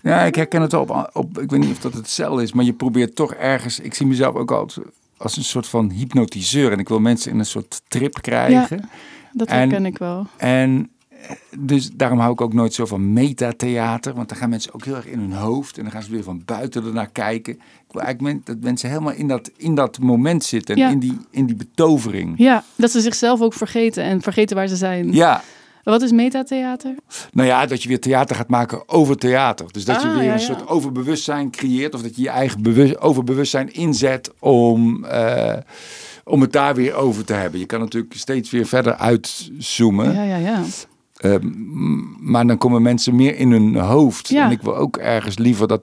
ja, 0.02 0.22
ik 0.22 0.36
herken 0.36 0.62
het 0.62 0.74
op, 0.74 1.10
op. 1.14 1.40
Ik 1.40 1.50
weet 1.50 1.60
niet 1.60 1.72
of 1.72 1.80
dat 1.80 1.94
hetzelfde 1.94 2.44
is, 2.44 2.54
maar 2.54 2.66
je 2.66 2.74
probeert 2.74 3.16
toch 3.16 3.34
ergens. 3.34 3.80
Ik 3.80 3.94
zie 3.94 4.06
mezelf 4.06 4.36
ook 4.36 4.52
altijd 4.52 4.88
als 5.18 5.38
een 5.38 5.44
soort 5.44 5.68
van 5.68 5.90
hypnotiseur. 5.92 6.72
En 6.72 6.80
ik 6.80 6.88
wil 6.90 7.00
mensen 7.00 7.32
in 7.32 7.40
een 7.40 7.46
soort 7.46 7.82
trip 7.88 8.22
krijgen. 8.22 8.90
Dat 9.34 9.48
En- 9.48 9.58
herken 9.58 9.86
ik 9.86 9.98
wel. 9.98 10.28
En 10.38 10.90
eh, 11.10 11.32
dus 11.60 11.92
daarom 11.94 12.20
hou 12.20 12.32
ik 12.32 12.42
ook 12.42 12.54
nooit 12.54 12.74
zo 12.74 12.86
van 12.86 13.14
metatheater. 13.14 14.14
Want 14.14 14.30
dan 14.30 14.38
gaan 14.38 14.50
mensen 14.50 14.74
ook 14.74 14.86
heel 14.86 14.96
erg 14.96 15.06
in 15.08 15.20
hun 15.20 15.34
hoofd. 15.34 15.78
En 15.78 15.84
dan 15.84 15.92
gaan 15.92 16.04
ze 16.04 16.12
weer 16.12 16.24
van 16.24 16.42
buiten 16.46 16.86
ernaar 16.86 17.10
kijken. 17.12 17.54
Ik 17.54 17.92
wil 17.94 18.02
eigenlijk 18.02 18.46
dat 18.46 18.58
mensen 18.60 18.90
helemaal 18.90 19.14
in 19.14 19.28
dat, 19.28 19.52
in 19.58 19.76
dat 19.76 20.00
moment 20.00 20.44
zitten. 20.44 20.76
En 20.76 20.82
Ja. 20.82 20.90
in, 20.90 21.00
die, 21.00 21.18
in 21.32 21.46
die 21.46 21.56
betovering. 21.56 22.34
Ja, 22.38 22.64
dat 22.76 22.92
ze 22.92 23.02
zichzelf 23.02 23.42
ook 23.42 23.54
vergeten 23.54 24.04
en 24.04 24.22
vergeten 24.22 24.56
waar 24.56 24.68
ze 24.68 24.76
zijn. 24.76 25.14
Ja, 25.14 25.42
Wat 25.92 26.02
is 26.02 26.12
metatheater? 26.12 26.96
nou 27.32 27.48
ja, 27.48 27.66
dat 27.66 27.84
je 27.84 27.90
weer 27.90 28.00
theater 28.00 28.36
gaat 28.36 28.48
maken 28.48 28.90
over 28.90 29.18
theater. 29.18 29.66
Dus 29.72 29.86
dat 29.86 30.02
je 30.02 30.08
Ah, 30.08 30.14
weer 30.16 30.24
ja, 30.24 30.34
een 30.34 30.40
soort 30.40 30.68
overbewustzijn 30.68 31.52
creëert. 31.52 31.94
Of 31.96 32.02
dat 32.02 32.16
je 32.16 32.22
je 32.22 32.30
eigen 32.30 32.62
bewust, 32.62 33.00
overbewustzijn 33.00 33.74
inzet 33.74 34.32
om, 34.40 35.06
eh, 35.06 35.54
om 36.24 36.42
het 36.42 36.52
daar 36.52 36.76
weer 36.76 36.94
over 36.94 37.26
te 37.26 37.34
hebben. 37.34 37.60
Je 37.60 37.66
kan 37.66 37.80
natuurlijk 37.80 38.14
steeds 38.14 38.50
weer 38.52 38.66
verder 38.66 38.94
uitzoomen. 38.96 40.14
Ja, 40.14 40.24
ja, 40.24 40.36
ja. 40.38 40.64
Uh, 41.22 41.36
m- 41.42 42.16
maar 42.32 42.48
dan 42.48 42.58
komen 42.58 42.82
mensen 42.82 43.16
meer 43.16 43.36
in 43.38 43.52
hun 43.52 43.76
hoofd. 43.76 44.28
Ja. 44.30 44.46
En 44.46 44.52
ik 44.52 44.62
wil 44.62 44.76
ook 44.76 44.98
ergens 44.98 45.38
liever 45.38 45.68
dat. 45.68 45.82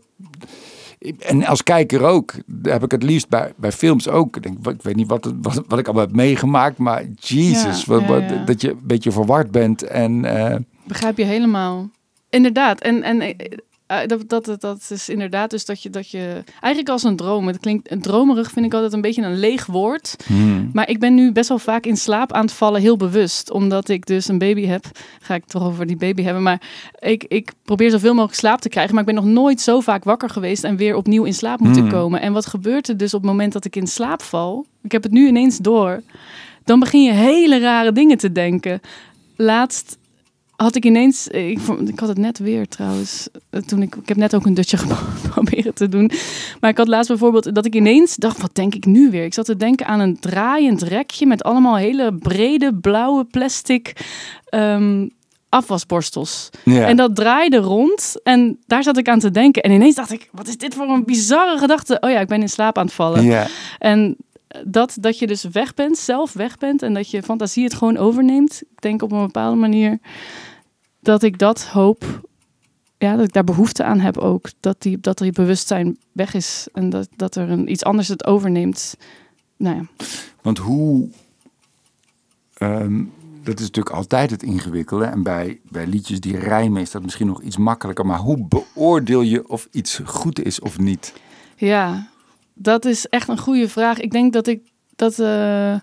En 1.18 1.44
als 1.46 1.62
kijker 1.62 2.02
ook, 2.02 2.32
heb 2.62 2.82
ik 2.84 2.90
het 2.90 3.02
liefst 3.02 3.28
bij, 3.28 3.52
bij 3.56 3.72
films 3.72 4.08
ook. 4.08 4.36
Ik, 4.36 4.42
denk, 4.42 4.66
ik 4.66 4.82
weet 4.82 4.96
niet 4.96 5.08
wat, 5.08 5.32
wat, 5.42 5.62
wat 5.68 5.78
ik 5.78 5.86
allemaal 5.86 6.04
heb 6.06 6.14
meegemaakt, 6.14 6.78
maar 6.78 7.04
Jesus, 7.20 7.84
Ja, 7.84 7.92
wat, 7.92 8.00
ja, 8.00 8.06
wat- 8.06 8.28
ja. 8.30 8.44
dat 8.44 8.60
je 8.60 8.70
een 8.70 8.80
beetje 8.82 9.12
verward 9.12 9.50
bent. 9.50 9.82
En 9.82 10.24
eh, 10.24 10.56
Begrijp 10.86 11.18
je 11.18 11.24
helemaal. 11.24 11.90
Inderdaad. 12.30 12.80
En, 12.80 13.02
en 13.02 13.36
eh, 13.86 13.98
dat, 14.06 14.28
dat, 14.28 14.60
dat, 14.60 14.86
is 14.90 15.08
inderdaad 15.08 15.50
dus 15.50 15.64
dat 15.64 15.82
je, 15.82 15.90
dat 15.90 16.10
je... 16.10 16.42
Eigenlijk 16.60 16.88
als 16.88 17.02
een 17.02 17.16
droom. 17.16 17.46
Het 17.46 17.58
klinkt... 17.58 18.02
Dromerig 18.02 18.50
vind 18.50 18.66
ik 18.66 18.74
altijd 18.74 18.92
een 18.92 19.00
beetje 19.00 19.22
een 19.22 19.38
leeg 19.38 19.66
woord. 19.66 20.16
hmm, 20.26 20.70
Maar 20.72 20.88
ik 20.88 20.98
ben 20.98 21.14
nu 21.14 21.32
best 21.32 21.48
wel 21.48 21.58
vaak 21.58 21.86
in 21.86 21.96
slaap 21.96 22.32
aan 22.32 22.44
het 22.44 22.52
vallen, 22.52 22.80
heel 22.80 22.96
bewust. 22.96 23.50
Omdat 23.50 23.88
ik 23.88 24.06
dus 24.06 24.28
een 24.28 24.38
baby 24.38 24.66
heb. 24.66 24.84
Ga 25.20 25.34
ik 25.34 25.40
het 25.40 25.50
toch 25.50 25.62
over 25.62 25.86
die 25.86 25.96
baby 25.96 26.22
hebben. 26.22 26.42
Maar 26.42 26.60
ik, 26.98 27.24
ik 27.24 27.52
probeer 27.64 27.90
zoveel 27.90 28.14
mogelijk 28.14 28.38
slaap 28.38 28.60
te 28.60 28.68
krijgen. 28.68 28.94
Maar 28.94 29.04
ik 29.08 29.14
ben 29.14 29.24
nog 29.24 29.32
nooit 29.32 29.60
zo 29.60 29.80
vaak 29.80 30.04
wakker 30.04 30.30
geweest 30.30 30.64
en 30.64 30.76
weer 30.76 30.96
opnieuw 30.96 31.24
in 31.24 31.34
slaap 31.34 31.60
moeten 31.60 31.82
Hmm. 31.82 31.90
komen. 31.90 32.20
En 32.20 32.32
wat 32.32 32.46
gebeurt 32.46 32.88
er 32.88 32.96
dus 32.96 33.14
op 33.14 33.20
het 33.20 33.30
moment 33.30 33.52
dat 33.52 33.64
ik 33.64 33.76
in 33.76 33.86
slaap 33.86 34.22
val? 34.22 34.66
Ik 34.82 34.92
heb 34.92 35.02
het 35.02 35.12
nu 35.12 35.26
ineens 35.26 35.58
door. 35.58 36.02
dan 36.64 36.78
begin 36.80 37.02
je 37.02 37.12
hele 37.12 37.58
rare 37.58 37.92
dingen 37.92 38.18
te 38.18 38.32
denken. 38.32 38.80
Laatst 39.36 39.98
had 40.56 40.74
ik 40.74 40.84
ineens, 40.84 41.28
ik, 41.28 41.58
vond- 41.58 41.88
ik 41.88 41.98
had 41.98 42.08
het 42.08 42.18
net 42.18 42.38
weer 42.38 42.68
trouwens, 42.68 43.28
eh, 43.50 43.60
toen 43.60 43.82
ik, 43.82 43.94
ik 43.94 44.08
heb 44.08 44.16
net 44.16 44.34
ook 44.34 44.46
een 44.46 44.54
dutje 44.54 44.78
proberen 45.30 45.74
te 45.74 45.88
doen, 45.88 46.10
maar 46.60 46.70
ik 46.70 46.76
had 46.76 46.88
laatst 46.88 47.08
bijvoorbeeld 47.08 47.54
dat 47.54 47.64
ik 47.66 47.74
ineens 47.74 48.16
dacht, 48.16 48.40
wat 48.40 48.54
denk 48.54 48.74
ik 48.74 48.84
nu 48.86 49.10
weer? 49.10 49.24
Ik 49.24 49.34
zat 49.34 49.44
te 49.44 49.56
denken 49.56 49.86
aan 49.86 50.00
een 50.00 50.18
draaiend 50.20 50.82
rekje 50.82 51.26
met 51.26 51.42
allemaal 51.42 51.76
hele 51.76 52.14
brede 52.14 52.74
blauwe 52.74 53.24
plastic 53.24 53.92
ehm, 54.48 55.06
afwasborstels. 55.48 56.50
Ja. 56.64 56.86
En 56.86 56.96
dat 56.96 57.14
draaide 57.16 57.56
rond 57.56 58.14
en 58.22 58.58
daar 58.66 58.82
zat 58.82 58.96
ik 58.98 59.08
aan 59.08 59.18
te 59.18 59.30
denken. 59.30 59.62
En 59.62 59.70
ineens 59.70 59.94
dacht 59.94 60.12
ik, 60.12 60.28
wat 60.32 60.48
is 60.48 60.56
dit 60.56 60.74
voor 60.74 60.88
een 60.88 61.04
bizarre 61.04 61.58
gedachte? 61.58 61.96
Oh 62.00 62.10
ja, 62.10 62.20
ik 62.20 62.28
ben 62.28 62.40
in 62.40 62.48
slaap 62.48 62.78
aan 62.78 62.84
het 62.84 62.94
vallen. 62.94 63.24
ja. 63.24 63.46
En 63.78 64.16
dat, 64.64 64.96
dat 65.00 65.18
je 65.18 65.26
dus 65.26 65.44
weg 65.44 65.74
bent, 65.74 65.98
zelf 65.98 66.32
weg 66.32 66.58
bent 66.58 66.82
en 66.82 66.94
dat 66.94 67.10
je 67.10 67.22
fantasie 67.22 67.64
het 67.64 67.74
gewoon 67.74 67.96
overneemt. 67.96 68.62
Ik 68.62 68.80
denk 68.80 69.02
op 69.02 69.12
een 69.12 69.20
bepaalde 69.20 69.56
manier 69.56 69.98
dat 71.00 71.22
ik 71.22 71.38
dat 71.38 71.64
hoop. 71.64 72.22
Ja, 72.98 73.16
dat 73.16 73.26
ik 73.26 73.32
daar 73.32 73.44
behoefte 73.44 73.84
aan 73.84 74.00
heb 74.00 74.18
ook. 74.18 74.50
Dat, 74.60 74.82
die, 74.82 75.00
dat 75.00 75.20
er 75.20 75.32
bewustzijn 75.32 75.98
weg 76.12 76.34
is 76.34 76.68
en 76.72 76.90
dat, 76.90 77.08
dat 77.16 77.36
er 77.36 77.50
een, 77.50 77.70
iets 77.70 77.84
anders 77.84 78.08
het 78.08 78.26
overneemt. 78.26 78.96
Nou 79.56 79.76
ja. 79.76 80.04
Want 80.42 80.58
hoe. 80.58 81.08
ehm, 82.54 83.02
dat 83.42 83.58
is 83.58 83.66
natuurlijk 83.66 83.96
altijd 83.96 84.30
het 84.30 84.42
ingewikkelde. 84.42 85.04
En 85.04 85.22
bij, 85.22 85.60
bij 85.68 85.86
liedjes 85.86 86.20
die 86.20 86.38
rijmen 86.38 86.82
is 86.82 86.90
dat 86.90 87.02
misschien 87.02 87.26
nog 87.26 87.42
iets 87.42 87.56
makkelijker. 87.56 88.06
Maar 88.06 88.18
hoe 88.18 88.46
beoordeel 88.48 89.20
je 89.20 89.48
of 89.48 89.68
iets 89.70 90.00
goed 90.04 90.42
is 90.42 90.60
of 90.60 90.78
niet? 90.78 91.12
Ja, 91.56 92.08
dat 92.54 92.84
is 92.84 93.06
echt 93.06 93.28
een 93.28 93.38
goede 93.38 93.68
vraag. 93.68 94.00
Ik 94.00 94.10
denk 94.10 94.32
dat 94.32 94.46
ik 94.46 94.60
dat, 94.96 95.18
eh, 95.18 95.74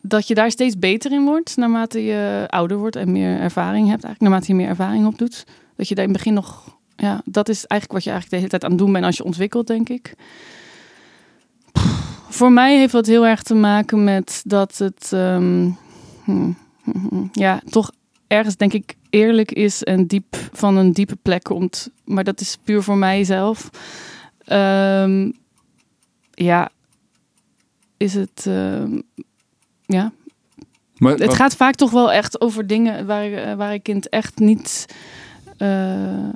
dat 0.00 0.28
je 0.28 0.34
daar 0.34 0.50
steeds 0.50 0.78
beter 0.78 1.12
in 1.12 1.24
wordt 1.24 1.56
naarmate 1.56 2.04
je 2.04 2.44
ouder 2.48 2.76
wordt 2.76 2.96
en 2.96 3.12
meer 3.12 3.38
ervaring 3.38 3.88
hebt. 3.88 4.04
Eigenlijk 4.04 4.20
naarmate 4.20 4.46
je 4.46 4.54
meer 4.54 4.68
ervaring 4.68 5.06
opdoet. 5.06 5.44
Dat 5.76 5.88
je 5.88 5.94
daar 5.94 6.04
in 6.04 6.10
het 6.10 6.18
begin 6.18 6.34
nog. 6.34 6.78
Ja, 6.96 7.20
dat 7.24 7.48
is 7.48 7.66
eigenlijk 7.66 7.92
wat 7.92 8.04
je 8.04 8.10
eigenlijk 8.10 8.30
de 8.30 8.36
hele 8.36 8.48
tijd 8.48 8.64
aan 8.64 8.70
het 8.70 8.78
doen 8.78 8.92
bent 8.92 9.04
als 9.04 9.16
je 9.16 9.24
ontwikkelt, 9.24 9.66
denk 9.66 9.88
ik. 9.88 10.14
Voor 12.28 12.52
mij 12.52 12.78
heeft 12.78 12.92
dat 12.92 13.06
heel 13.06 13.26
erg 13.26 13.42
te 13.42 13.54
maken 13.54 14.04
met 14.04 14.42
dat 14.46 14.78
het. 14.78 15.10
ehm, 15.12 15.70
hmm, 16.24 16.56
hmm, 16.82 17.28
ja, 17.32 17.60
toch 17.70 17.90
ergens 18.26 18.56
denk 18.56 18.72
ik 18.72 18.94
eerlijk 19.10 19.52
is 19.52 19.82
en 19.82 20.06
diep 20.06 20.36
van 20.52 20.76
een 20.76 20.92
diepe 20.92 21.16
plek 21.16 21.42
komt. 21.42 21.90
Maar 22.04 22.24
dat 22.24 22.40
is 22.40 22.58
puur 22.64 22.82
voor 22.82 22.96
mijzelf. 22.96 23.70
Ehm, 24.44 25.30
ja, 26.34 26.70
is 27.96 28.14
het. 28.14 28.44
ehm, 28.46 29.00
ja, 29.86 30.12
Maar, 30.96 31.12
het 31.12 31.24
wat- 31.26 31.34
gaat 31.34 31.56
vaak 31.56 31.74
toch 31.74 31.90
wel 31.90 32.12
echt 32.12 32.40
over 32.40 32.66
dingen 32.66 33.06
waar, 33.06 33.32
eh, 33.32 33.54
waar 33.54 33.74
ik 33.74 33.88
in 33.88 33.96
het 33.96 34.08
echt 34.08 34.38
niet. 34.38 34.86
eh, 35.56 36.28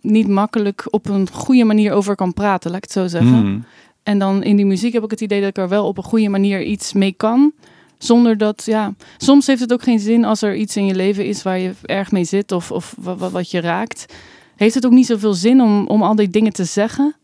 niet 0.00 0.28
makkelijk 0.28 0.84
op 0.90 1.08
een 1.08 1.28
goede 1.32 1.64
manier 1.64 1.92
over 1.92 2.14
kan 2.14 2.34
praten, 2.34 2.70
laat 2.70 2.76
ik 2.78 2.84
het 2.84 2.92
zo 2.92 3.06
zeggen. 3.06 3.38
Hmm. 3.40 3.64
En 4.02 4.18
dan 4.18 4.42
in 4.42 4.56
die 4.56 4.66
muziek 4.66 4.92
heb 4.92 5.04
ik 5.04 5.10
het 5.10 5.20
idee 5.20 5.40
dat 5.40 5.48
ik 5.48 5.58
er 5.58 5.68
wel 5.68 5.86
op 5.86 5.96
een 5.96 6.02
goede 6.02 6.28
manier 6.28 6.62
iets 6.62 6.92
mee 6.92 7.12
kan. 7.12 7.52
Zonder 7.98 8.38
dat, 8.38 8.62
ja, 8.64 8.94
soms 9.18 9.46
heeft 9.46 9.60
het 9.60 9.72
ook 9.72 9.82
geen 9.82 9.98
zin 10.00 10.24
als 10.24 10.42
er 10.42 10.54
iets 10.56 10.76
in 10.76 10.86
je 10.86 10.94
leven 10.94 11.26
is 11.26 11.42
waar 11.42 11.58
je 11.58 11.72
erg 11.82 12.12
mee 12.12 12.24
zit 12.24 12.52
of, 12.52 12.70
of 12.70 12.94
wa- 12.98 13.16
wa- 13.16 13.30
wat 13.30 13.50
je 13.50 13.60
raakt. 13.60 14.14
Heeft 14.56 14.74
het 14.74 14.86
ook 14.86 14.92
niet 14.92 15.06
zoveel 15.06 15.34
zin 15.34 15.60
om, 15.60 15.86
om 15.86 16.02
al 16.02 16.14
die 16.14 16.28
dingen 16.30 16.52
te 16.52 16.64
zeggen? 16.64 17.14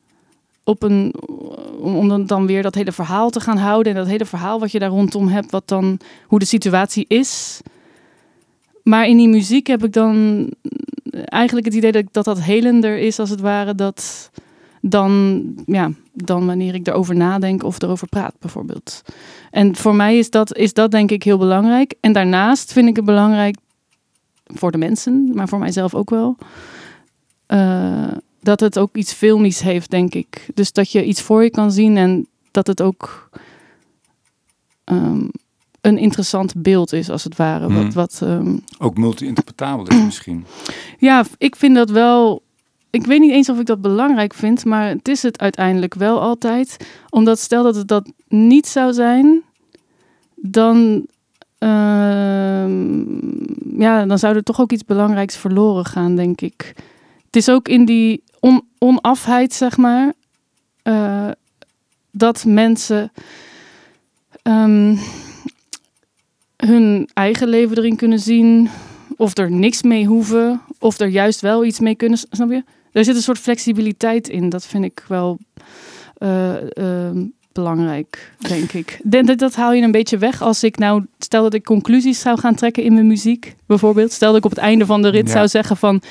Op 0.67 0.83
een, 0.83 1.15
om, 1.81 2.27
dan, 2.27 2.47
weer 2.47 2.63
dat 2.63 2.75
hele 2.75 2.93
verhaal 2.93 3.31
te 3.31 3.41
gaan 3.41 3.57
houden. 3.57 3.93
En 3.93 3.99
dat 3.99 4.09
hele 4.09 4.25
verhaal 4.25 4.61
wat 4.61 4.73
je 4.73 4.79
daar 4.79 4.89
rondom 4.89 5.29
hebt, 5.29 5.51
wat 5.51 5.69
dan, 5.69 5.99
hoe 6.27 6.39
de 6.39 6.45
situatie 6.45 7.05
is. 7.09 7.61
Maar 8.83 9.07
in 9.07 9.17
die 9.17 9.29
muziek 9.29 9.67
heb 9.67 9.85
ik 9.85 9.93
dan 9.93 10.49
eigenlijk 11.25 11.67
het 11.67 11.75
idee 11.75 11.93
dat 11.93 12.05
dat, 12.11 12.25
dat 12.25 12.41
helender 12.41 12.99
is, 12.99 13.19
als 13.19 13.31
het 13.31 13.41
ware, 13.41 13.75
dat 13.75 14.31
dan, 14.81 15.43
ja, 15.67 15.91
dan 16.13 16.47
wanneer 16.47 16.75
ik 16.75 16.87
erover 16.87 17.17
nadenk 17.17 17.63
of 17.63 17.83
erover 17.83 18.09
praat, 18.09 18.35
bijvoorbeeld. 18.41 19.03
En 19.51 19.77
voor 19.77 19.95
mij 19.95 20.19
is 20.19 20.31
dat, 20.31 20.57
is 20.57 20.73
dat 20.73 20.91
denk 20.91 21.11
ik 21.11 21.23
heel 21.23 21.39
belangrijk. 21.39 21.95
En 22.01 22.13
daarnaast 22.13 22.73
vind 22.73 22.89
ik 22.89 22.97
het 22.97 23.05
belangrijk 23.05 23.57
voor 24.45 24.73
de 24.73 24.79
mensen, 24.79 25.31
maar 25.35 25.49
voor 25.49 25.59
mijzelf 25.59 25.95
ook 25.95 26.11
wel. 26.11 26.37
eh, 27.47 28.07
dat 28.47 28.61
het 28.61 28.79
ook 28.79 28.97
iets 28.97 29.13
filmisch 29.13 29.61
heeft, 29.61 29.91
denk 29.91 30.15
ik. 30.15 30.47
Dus 30.55 30.73
dat 30.73 30.93
je 30.93 31.05
iets 31.05 31.23
voor 31.23 31.43
je 31.43 31.51
kan 31.51 31.73
zien 31.73 31.97
en 31.97 32.27
dat 32.51 32.67
het 32.67 32.83
ook 32.83 33.31
ehm, 34.85 35.25
een 35.81 35.99
interessant 35.99 36.63
beeld 36.63 36.93
is, 36.93 37.11
als 37.11 37.25
het 37.25 37.37
ware. 37.37 37.67
Hmm. 37.67 37.85
Wat, 37.85 37.95
wat, 37.95 38.21
ehm, 38.23 38.57
Ook 38.79 38.97
multi-interpretabel 38.97 39.87
is 39.87 40.05
misschien. 40.05 40.45
ja, 40.99 41.25
ik 41.39 41.57
vind 41.57 41.75
dat 41.75 41.91
wel. 41.91 42.43
Ik 42.91 43.07
weet 43.07 43.21
niet 43.21 43.33
eens 43.33 43.49
of 43.49 43.59
ik 43.59 43.67
dat 43.67 43.81
belangrijk 43.81 44.35
vind, 44.35 44.65
maar 44.65 44.89
het 44.89 45.09
is 45.09 45.23
het 45.23 45.41
uiteindelijk 45.41 45.95
wel 45.95 46.21
altijd. 46.21 46.77
Omdat 47.11 47.39
stel 47.39 47.63
dat 47.63 47.75
het 47.75 47.89
dat 47.89 48.13
niet 48.29 48.67
zou 48.67 48.93
zijn, 48.93 49.43
dan, 50.35 51.07
ehm, 51.59 53.05
ja, 53.81 54.07
dan 54.07 54.19
zou 54.19 54.37
er 54.37 54.43
toch 54.43 54.61
ook 54.61 54.73
iets 54.73 54.85
belangrijks 54.85 55.37
verloren 55.37 55.85
gaan, 55.85 56.17
denk 56.17 56.41
ik. 56.41 56.75
Het 57.27 57.37
is 57.37 57.49
ook 57.49 57.69
in 57.69 57.85
die 57.85 58.23
on- 58.41 58.69
onafheid, 58.79 59.53
zeg 59.55 59.77
maar, 59.77 60.13
eh, 60.83 61.29
dat 62.11 62.45
mensen 62.45 63.13
ehm, 64.43 64.97
hun 66.57 67.09
eigen 67.15 67.49
leven 67.49 67.77
erin 67.79 67.97
kunnen 67.97 68.19
zien, 68.21 68.69
of 69.17 69.37
er 69.39 69.51
niks 69.51 69.83
mee 69.83 70.07
hoeven, 70.07 70.61
of 70.79 70.99
er 70.99 71.09
juist 71.09 71.41
wel 71.41 71.65
iets 71.65 71.81
mee 71.81 71.95
kunnen, 71.95 72.19
snap 72.31 72.51
je? 72.51 72.65
Er 72.93 73.05
zit 73.05 73.17
een 73.17 73.23
soort 73.23 73.39
flexibiliteit 73.39 74.29
in, 74.29 74.49
dat 74.49 74.67
vind 74.67 74.85
ik 74.85 75.05
wel 75.09 75.39
eh, 76.19 76.77
ehm, 76.77 77.25
belangrijk, 77.53 78.33
denk 78.39 78.73
ik. 78.73 79.01
Dat, 79.03 79.39
dat 79.39 79.55
haal 79.55 79.73
je 79.73 79.83
een 79.83 79.91
beetje 79.91 80.19
weg 80.19 80.43
als 80.43 80.63
ik 80.65 80.79
nou, 80.79 81.05
stel 81.19 81.43
dat 81.43 81.55
ik 81.55 81.65
conclusies 81.65 82.21
zou 82.21 82.39
gaan 82.39 82.55
trekken 82.55 82.83
in 82.83 82.93
mijn 82.95 83.07
muziek, 83.07 83.55
bijvoorbeeld. 83.67 84.13
Stel 84.13 84.29
dat 84.29 84.39
ik 84.39 84.45
op 84.45 84.51
het 84.51 84.61
einde 84.61 84.87
van 84.87 85.03
de 85.03 85.09
rit 85.09 85.27
Ja. 85.27 85.33
zou 85.33 85.49
zeggen 85.49 85.77
van 85.77 86.03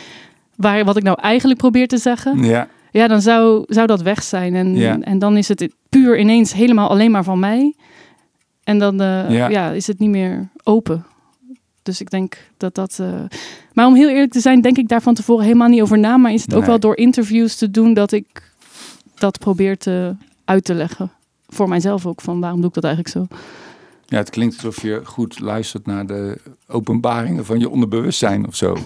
waar, 0.56 0.86
wat 0.86 0.98
ik 0.98 1.04
nou 1.04 1.20
eigenlijk 1.22 1.60
probeer 1.60 1.88
te 1.88 1.98
zeggen. 1.98 2.44
Ja, 2.44 2.68
Ja, 2.92 3.08
dan 3.08 3.22
zou, 3.22 3.64
zou 3.68 3.88
dat 3.88 4.02
weg 4.02 4.24
zijn. 4.24 4.56
En, 4.56 4.76
Ja. 4.76 5.00
en 5.02 5.20
dan 5.20 5.38
is 5.38 5.48
het 5.48 5.70
puur 5.90 6.20
ineens 6.20 6.54
helemaal 6.54 6.90
alleen 6.90 7.12
maar 7.12 7.24
van 7.24 7.40
mij. 7.40 7.74
En 8.64 8.80
dan 8.80 9.02
eh, 9.02 9.30
Ja. 9.32 9.50
ja. 9.50 9.72
is 9.72 9.88
het 9.88 10.00
niet 10.00 10.10
meer 10.10 10.50
open. 10.64 11.06
Dus 11.84 12.02
ik 12.02 12.10
denk 12.10 12.38
dat 12.58 12.76
dat. 12.76 12.98
eh, 13.00 13.08
Maar 13.74 13.86
om 13.88 13.96
heel 13.96 14.10
eerlijk 14.10 14.32
te 14.32 14.40
zijn, 14.40 14.62
denk 14.62 14.78
ik 14.78 14.88
daar 14.88 15.02
van 15.02 15.14
tevoren 15.14 15.44
helemaal 15.46 15.68
niet 15.68 15.82
over 15.82 16.00
na. 16.00 16.18
Maar 16.18 16.34
is 16.34 16.42
het 16.42 16.54
ook 16.54 16.66
wel 16.66 16.80
door 16.80 16.98
interviews 16.98 17.56
te 17.56 17.72
doen 17.72 17.94
dat 17.94 18.12
ik 18.12 18.52
dat 19.16 19.40
probeer 19.40 19.78
te 19.78 20.16
uit 20.46 20.64
te 20.66 20.74
leggen. 20.74 21.12
Voor 21.48 21.70
mijzelf 21.70 22.06
ook, 22.06 22.22
van 22.22 22.40
waarom 22.40 22.60
doe 22.60 22.68
ik 22.70 22.76
dat 22.76 22.84
eigenlijk 22.84 23.14
zo? 23.16 23.38
ja, 24.06 24.18
het 24.18 24.30
klinkt 24.30 24.56
alsof 24.56 24.82
je 24.82 25.02
goed 25.04 25.40
luistert 25.40 25.86
naar 25.86 26.06
de 26.06 26.38
openbaringen 26.68 27.46
van 27.46 27.60
je 27.60 27.70
onderbewustzijn 27.70 28.48
of 28.48 28.56
zo. 28.56 28.78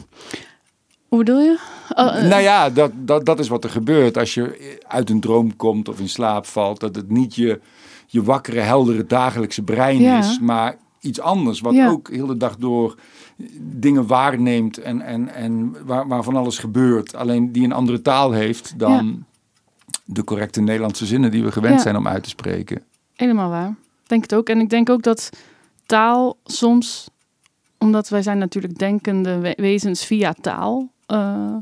Hoe 1.09 1.17
bedoel 1.17 1.39
je? 1.39 1.59
Oh, 1.95 2.15
eh, 2.17 2.29
Nou 2.29 2.41
ja, 2.41 2.69
dat, 2.69 2.91
dat, 2.95 3.25
dat 3.25 3.39
is 3.39 3.47
wat 3.47 3.63
er 3.63 3.69
gebeurt 3.69 4.17
als 4.17 4.33
je 4.33 4.77
uit 4.87 5.09
een 5.09 5.19
droom 5.19 5.55
komt 5.55 5.89
of 5.89 5.99
in 5.99 6.09
slaap 6.09 6.45
valt. 6.45 6.79
Dat 6.79 6.95
het 6.95 7.09
niet 7.09 7.35
je, 7.35 7.59
je 8.07 8.23
wakkere, 8.23 8.59
heldere 8.59 9.05
dagelijkse 9.05 9.61
brein 9.61 10.01
Ja. 10.01 10.19
is, 10.19 10.39
maar 10.39 10.75
iets 10.99 11.19
anders. 11.19 11.59
Wat 11.59 11.73
Ja. 11.73 11.89
ook 11.89 12.09
heel 12.09 12.27
de 12.27 12.37
dag 12.37 12.55
door 12.57 12.95
dingen 13.61 14.07
waarneemt 14.07 14.77
en, 14.77 15.01
en, 15.01 15.33
en 15.33 15.75
waar, 15.85 16.07
waarvan 16.07 16.35
alles 16.35 16.57
gebeurt. 16.57 17.15
Alleen 17.15 17.51
die 17.51 17.63
een 17.63 17.71
andere 17.73 18.01
taal 18.01 18.31
heeft 18.31 18.79
dan 18.79 19.25
de 20.05 20.23
correcte 20.23 20.61
Nederlandse 20.61 21.05
zinnen 21.05 21.31
die 21.31 21.43
we 21.43 21.51
gewend 21.51 21.81
zijn 21.81 21.97
om 21.97 22.07
uit 22.07 22.23
te 22.23 22.29
spreken. 22.29 22.83
Helemaal 23.15 23.49
waar. 23.49 23.75
Denk 24.07 24.21
het 24.21 24.35
ook. 24.35 24.49
En 24.49 24.59
ik 24.59 24.69
denk 24.69 24.89
ook 24.89 25.01
dat 25.03 25.29
taal 25.85 26.37
soms, 26.45 27.09
omdat 27.77 28.09
wij 28.09 28.21
zijn 28.21 28.37
natuurlijk 28.37 28.77
denkende 28.77 29.37
we- 29.39 29.53
wezens 29.57 30.05
via 30.05 30.33
taal. 30.41 30.89
Eh, 31.09 31.55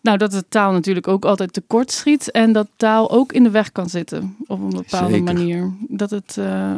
nou, 0.00 0.18
dat 0.18 0.30
de 0.30 0.44
taal 0.48 0.72
natuurlijk 0.72 1.08
ook 1.08 1.24
altijd 1.24 1.52
tekort 1.52 1.90
schiet. 1.92 2.30
En 2.30 2.52
dat 2.52 2.66
taal 2.76 3.10
ook 3.10 3.32
in 3.32 3.42
de 3.42 3.50
weg 3.50 3.72
kan 3.72 3.88
zitten 3.88 4.36
op 4.46 4.60
een 4.60 4.70
bepaalde 4.70 5.08
Zeker. 5.14 5.34
manier. 5.34 5.70
Dat 5.88 6.10
het. 6.10 6.36
eh, 6.38 6.70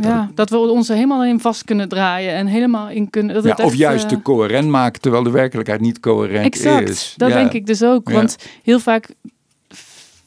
ja, 0.00 0.30
dat 0.34 0.50
we 0.50 0.58
ons 0.58 0.88
er 0.88 0.94
helemaal 0.94 1.24
in 1.24 1.40
vast 1.40 1.64
kunnen 1.64 1.88
draaien 1.88 2.32
en 2.34 2.46
helemaal 2.46 2.88
in 2.88 3.10
kunnen. 3.10 3.34
Dat 3.34 3.44
Ja, 3.44 3.50
het 3.50 3.60
of 3.60 3.74
juist 3.74 4.04
eh, 4.04 4.10
te 4.10 4.22
coherent 4.22 4.68
maken, 4.68 5.00
terwijl 5.00 5.22
de 5.22 5.30
werkelijkheid 5.30 5.80
niet 5.80 6.00
coherent 6.00 6.44
Exact, 6.44 6.88
is. 6.88 7.14
dat 7.16 7.28
Ja. 7.28 7.34
denk 7.34 7.52
ik 7.52 7.66
dus 7.66 7.82
ook. 7.82 8.08
Ja. 8.08 8.14
Want 8.14 8.36
heel 8.62 8.78
vaak 8.78 9.08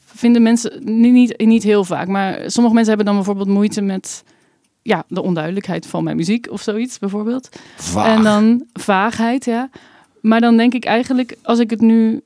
vinden 0.06 0.42
mensen, 0.42 1.00
niet, 1.00 1.12
niet, 1.12 1.38
niet 1.46 1.62
heel 1.62 1.84
vaak, 1.84 2.08
maar 2.08 2.34
sommige 2.50 2.74
mensen 2.74 2.94
hebben 2.94 3.06
dan 3.06 3.14
bijvoorbeeld 3.14 3.48
moeite 3.48 3.80
met 3.80 4.24
ja, 4.82 5.04
de 5.08 5.22
onduidelijkheid 5.22 5.86
van 5.86 6.04
mijn 6.04 6.16
muziek 6.16 6.50
of 6.50 6.60
zoiets 6.62 6.98
bijvoorbeeld. 6.98 7.48
Vaag. 7.76 8.16
En 8.16 8.22
dan 8.22 8.64
vaagheid, 8.72 9.44
ja. 9.44 9.70
Maar 10.22 10.40
dan 10.40 10.56
denk 10.56 10.74
ik 10.74 10.84
eigenlijk, 10.84 11.36
als 11.42 11.58
ik 11.58 11.70
het 11.70 11.80
nu 11.80 12.22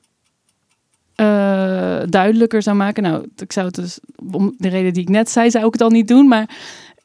eh, 1.15 1.99
duidelijker 2.05 2.61
zou 2.61 2.75
maken, 2.75 3.03
nou, 3.03 3.25
ik 3.37 3.51
zou 3.51 3.65
het 3.65 3.75
dus 3.75 3.99
om 4.31 4.53
de 4.57 4.67
reden 4.67 4.93
die 4.93 5.01
ik 5.03 5.09
net 5.09 5.29
zei, 5.29 5.49
zou 5.51 5.65
ik 5.65 5.73
het 5.73 5.81
al 5.81 5.89
niet 5.89 6.07
doen, 6.07 6.27
maar 6.27 6.49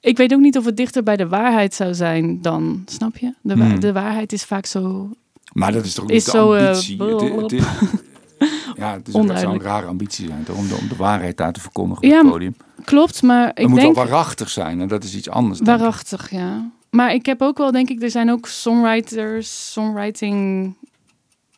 ik 0.00 0.16
weet 0.16 0.32
ook 0.34 0.40
niet 0.40 0.58
of 0.58 0.64
het 0.64 0.76
dichter 0.76 1.02
bij 1.02 1.16
de 1.16 1.28
waarheid 1.28 1.74
zou 1.74 1.94
zijn 1.94 2.42
dan, 2.42 2.82
snap 2.86 3.16
je? 3.16 3.32
De, 3.40 3.56
wa- 3.56 3.64
Hmm. 3.64 3.80
de 3.80 3.92
waarheid 3.92 4.32
is 4.32 4.44
vaak 4.44 4.66
zo. 4.66 5.10
Maar 5.52 5.72
dat 5.72 5.84
is 5.84 5.94
toch 5.94 6.06
niet 6.06 6.24
de 6.24 6.30
zo, 6.30 6.52
eh, 6.52 6.66
ambitie? 6.66 7.02
Het- 7.02 7.40
het, 7.42 7.52
is, 7.52 7.62
ja, 8.78 8.92
het 8.92 9.08
is 9.08 9.14
het 9.14 9.38
zou 9.38 9.54
een 9.54 9.60
rare 9.60 9.86
ambitie 9.86 10.26
zijn 10.26 10.44
toch? 10.44 10.56
om, 10.56 10.68
de, 10.68 10.74
om 10.80 10.88
de 10.88 10.96
waarheid 10.96 11.36
daar 11.36 11.52
te 11.52 11.60
verkondigen 11.60 12.08
Ja, 12.08 12.16
op 12.16 12.22
het 12.22 12.32
podium. 12.32 12.54
Klopt, 12.84 13.22
maar 13.22 13.46
Het 13.48 13.58
ik 13.58 13.68
moet 13.68 13.80
denk. 13.80 13.94
wel 13.94 14.04
waarachtig 14.04 14.48
zijn 14.50 14.80
en 14.80 14.88
dat 14.88 15.04
is 15.04 15.14
iets 15.16 15.28
anders. 15.30 15.60
Waarachtig, 15.62 16.30
ja. 16.30 16.70
Maar 16.92 17.14
ik 17.14 17.26
heb 17.26 17.42
ook 17.42 17.58
wel, 17.58 17.70
denk 17.70 17.88
ik, 17.88 18.02
er 18.02 18.10
zijn 18.10 18.30
ook 18.30 18.46
songwriters, 18.46 19.72
songwriting 19.72 20.74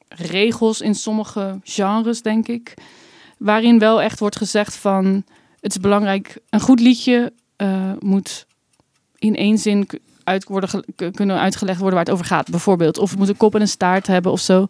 regels 0.08 0.80
in 0.80 0.94
sommige 0.94 1.60
genres, 1.62 2.22
denk 2.22 2.48
ik. 2.48 2.74
Waarin 3.38 3.78
wel 3.78 4.02
echt 4.02 4.18
wordt 4.18 4.36
gezegd 4.36 4.76
van, 4.76 5.24
het 5.60 5.74
is 5.74 5.80
belangrijk, 5.80 6.38
een 6.50 6.60
goed 6.60 6.80
liedje 6.80 7.32
eh, 7.56 7.92
moet 7.98 8.46
in 9.18 9.36
één 9.36 9.58
zin 9.58 9.88
uit 10.24 10.46
kunnen 11.14 11.38
uitgelegd 11.38 11.78
worden 11.78 11.96
waar 11.96 12.04
het 12.04 12.14
over 12.14 12.26
gaat, 12.26 12.50
bijvoorbeeld. 12.50 12.98
Of 12.98 13.10
het 13.10 13.18
moet 13.18 13.28
een 13.28 13.36
kop 13.36 13.54
en 13.54 13.60
een 13.60 13.68
staart 13.68 14.06
hebben 14.06 14.32
of 14.32 14.40
zo. 14.40 14.66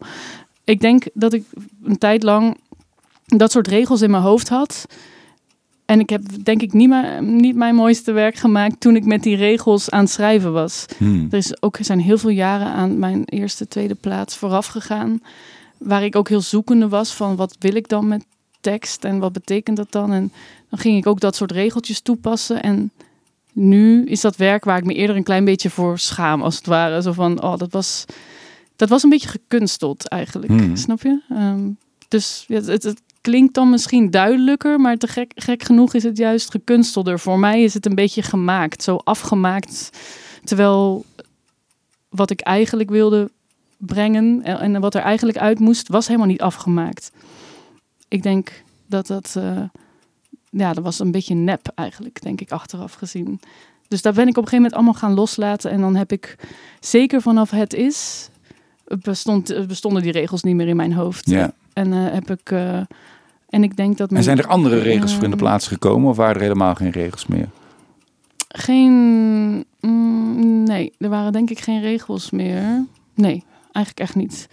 Ik 0.63 0.79
denk 0.79 1.03
dat 1.13 1.33
ik 1.33 1.45
een 1.83 1.97
tijd 1.97 2.23
lang 2.23 2.57
dat 3.25 3.51
soort 3.51 3.67
regels 3.67 4.01
in 4.01 4.11
mijn 4.11 4.23
hoofd 4.23 4.49
had. 4.49 4.85
En 5.85 5.99
ik 5.99 6.09
heb 6.09 6.21
denk 6.43 6.61
ik 6.61 6.73
niet, 6.73 6.89
mijn- 6.89 7.35
niet 7.35 7.55
mijn 7.55 7.75
mooiste 7.75 8.11
werk 8.11 8.35
gemaakt 8.35 8.79
toen 8.79 8.95
ik 8.95 9.05
met 9.05 9.23
die 9.23 9.35
regels 9.35 9.89
aan 9.89 9.99
het 10.03 10.09
schrijven 10.09 10.53
was. 10.53 10.85
Hmm. 10.97 11.27
Er 11.31 11.37
is 11.37 11.61
ook, 11.61 11.77
er 11.77 11.85
zijn 11.85 11.99
heel 11.99 12.17
veel 12.17 12.29
jaren 12.29 12.67
aan 12.67 12.99
mijn 12.99 13.23
eerste, 13.25 13.67
tweede 13.67 13.95
plaats 13.95 14.37
vooraf 14.37 14.65
gegaan. 14.67 15.21
Waar 15.77 16.03
ik 16.03 16.15
ook 16.15 16.29
heel 16.29 16.41
zoekende 16.41 16.87
was 16.89 17.13
van 17.13 17.35
wat 17.35 17.55
wil 17.59 17.75
ik 17.75 17.87
dan 17.87 18.07
met 18.07 18.25
tekst 18.61 19.03
en 19.03 19.19
wat 19.19 19.33
betekent 19.33 19.77
dat 19.77 19.91
dan? 19.91 20.11
En 20.11 20.31
dan 20.69 20.79
ging 20.79 20.97
ik 20.97 21.07
ook 21.07 21.19
dat 21.19 21.35
soort 21.35 21.51
regeltjes 21.51 21.99
toepassen. 22.01 22.61
En 22.63 22.91
nu 23.53 24.05
is 24.05 24.21
dat 24.21 24.35
werk 24.35 24.63
waar 24.63 24.77
ik 24.77 24.85
me 24.85 24.93
eerder 24.93 25.15
een 25.15 25.23
klein 25.23 25.45
beetje 25.45 25.69
voor 25.69 25.99
schaam, 25.99 26.41
als 26.41 26.55
het 26.55 26.65
ware. 26.65 27.01
Zo 27.01 27.11
van, 27.11 27.41
oh, 27.43 27.57
dat 27.57 27.71
was, 27.71 28.05
dat 28.75 28.89
was 28.89 29.03
een 29.03 29.09
beetje 29.09 29.29
gekunsteld 29.29 30.07
eigenlijk. 30.07 30.51
Hmm. 30.51 30.75
Snap 30.75 31.01
je? 31.01 31.21
Ehm, 31.29 31.69
dus 32.07 32.45
ja, 32.47 32.61
het, 32.61 32.83
het 32.83 33.01
klinkt 33.25 33.53
dan 33.53 33.69
misschien 33.69 34.09
duidelijker, 34.09 34.79
maar 34.79 34.97
te 34.97 35.07
gek, 35.07 35.31
gek 35.35 35.63
genoeg 35.63 35.93
is 35.93 36.03
het 36.03 36.17
juist 36.17 36.51
gekunstelder. 36.51 37.19
Voor 37.19 37.39
mij 37.39 37.63
is 37.63 37.73
het 37.73 37.85
een 37.85 37.95
beetje 37.95 38.21
gemaakt, 38.21 38.83
zo 38.83 38.95
afgemaakt. 38.95 39.89
Terwijl 40.43 41.05
wat 42.09 42.29
ik 42.29 42.39
eigenlijk 42.39 42.89
wilde 42.89 43.31
brengen 43.77 44.43
en, 44.43 44.59
en 44.59 44.81
wat 44.81 44.95
er 44.95 45.01
eigenlijk 45.01 45.37
uit 45.37 45.59
moest, 45.59 45.87
was 45.87 46.07
helemaal 46.07 46.27
niet 46.27 46.41
afgemaakt. 46.41 47.11
Ik 48.07 48.23
denk 48.23 48.63
dat 48.87 49.07
dat, 49.07 49.35
eh, 49.37 49.63
ja, 50.49 50.73
dat 50.73 50.83
was 50.83 50.99
een 50.99 51.11
beetje 51.11 51.35
nep 51.35 51.71
eigenlijk, 51.75 52.21
denk 52.21 52.41
ik, 52.41 52.51
achteraf 52.51 52.93
gezien. 52.93 53.39
Dus 53.87 54.01
daar 54.01 54.13
ben 54.13 54.27
ik 54.27 54.37
op 54.37 54.43
een 54.43 54.49
gegeven 54.49 54.57
moment 54.57 54.73
allemaal 54.73 55.01
gaan 55.01 55.13
loslaten. 55.13 55.71
En 55.71 55.81
dan 55.81 55.95
heb 55.95 56.11
ik 56.11 56.35
zeker 56.79 57.21
vanaf 57.21 57.49
het 57.49 57.73
is, 57.73 58.29
bestond, 58.85 59.67
bestonden 59.67 60.01
die 60.01 60.11
regels 60.11 60.43
niet 60.43 60.55
meer 60.55 60.67
in 60.67 60.75
mijn 60.75 60.93
hoofd. 60.93 61.29
Ja. 61.29 61.53
En 61.75 61.93
eh, 61.93 62.13
heb 62.13 62.29
ik, 62.31 62.51
eh, 62.51 62.81
en 63.49 63.63
ik 63.63 63.75
denk 63.75 63.97
dat 63.97 64.11
En 64.11 64.23
zijn 64.23 64.37
er 64.37 64.47
andere 64.47 64.79
regels 64.79 65.13
voor 65.13 65.23
in 65.23 65.31
de 65.31 65.35
plaats 65.35 65.67
gekomen 65.67 66.09
of 66.09 66.15
waren 66.15 66.35
er 66.35 66.41
helemaal 66.41 66.75
geen 66.75 66.91
regels 66.91 67.25
meer? 67.27 67.49
Geen. 68.47 69.65
mm, 69.79 70.63
nee, 70.63 70.93
er 70.97 71.09
waren 71.09 71.31
denk 71.31 71.49
ik 71.49 71.59
geen 71.59 71.81
regels 71.81 72.29
meer. 72.29 72.85
Nee, 73.13 73.43
eigenlijk 73.71 73.99
echt 73.99 74.15
niet. 74.15 74.47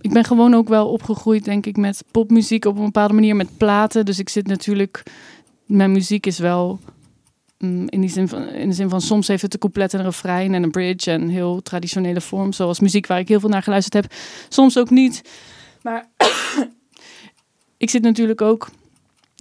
Ik 0.00 0.12
ben 0.12 0.24
gewoon 0.24 0.54
ook 0.54 0.68
wel 0.68 0.88
opgegroeid, 0.88 1.44
denk 1.44 1.66
ik, 1.66 1.76
met 1.76 2.04
popmuziek 2.10 2.64
op 2.64 2.76
een 2.76 2.84
bepaalde 2.84 3.14
manier, 3.14 3.36
met 3.36 3.56
platen. 3.56 4.04
Dus 4.04 4.18
ik 4.18 4.28
zit 4.28 4.46
natuurlijk. 4.46 5.02
Mijn 5.66 5.92
muziek 5.92 6.26
is 6.26 6.38
wel. 6.38 6.78
mm, 7.58 7.88
in, 7.88 8.00
die 8.00 8.10
zin 8.10 8.28
van, 8.28 8.48
in 8.48 8.68
de 8.68 8.74
zin 8.74 8.88
van 8.88 9.00
soms 9.00 9.28
heeft 9.28 9.42
het 9.42 9.52
een 9.54 9.58
couplet 9.58 9.92
en 9.92 9.98
een 9.98 10.04
refrein 10.04 10.54
en 10.54 10.62
een 10.62 10.70
bridge 10.70 11.10
en 11.10 11.28
heel 11.28 11.62
traditionele 11.62 12.20
vorm, 12.20 12.52
zoals 12.52 12.80
muziek 12.80 13.06
waar 13.06 13.18
ik 13.18 13.28
heel 13.28 13.40
veel 13.40 13.48
naar 13.48 13.62
geluisterd 13.62 14.04
heb. 14.04 14.12
Soms 14.48 14.78
ook 14.78 14.90
niet. 14.90 15.22
Maar 15.82 16.08
ik 17.84 17.90
zit 17.90 18.02
natuurlijk 18.02 18.40
ook 18.40 18.68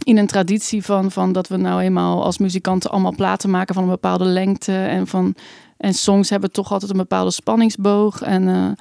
in 0.03 0.17
een 0.17 0.27
traditie 0.27 0.83
van, 0.83 1.11
van 1.11 1.31
dat 1.31 1.47
we 1.47 1.57
nou 1.57 1.81
eenmaal 1.81 2.23
als 2.23 2.37
muzikanten 2.37 2.91
allemaal 2.91 3.15
platen 3.15 3.49
maken 3.49 3.73
van 3.73 3.83
een 3.83 3.89
bepaalde 3.89 4.25
lengte. 4.25 4.71
En, 4.71 5.07
van, 5.07 5.35
en 5.77 5.93
songs 5.93 6.29
hebben 6.29 6.51
toch 6.51 6.71
altijd 6.71 6.91
een 6.91 6.97
bepaalde 6.97 7.31
spanningsboog. 7.31 8.21
En, 8.21 8.47
eh, 8.47 8.71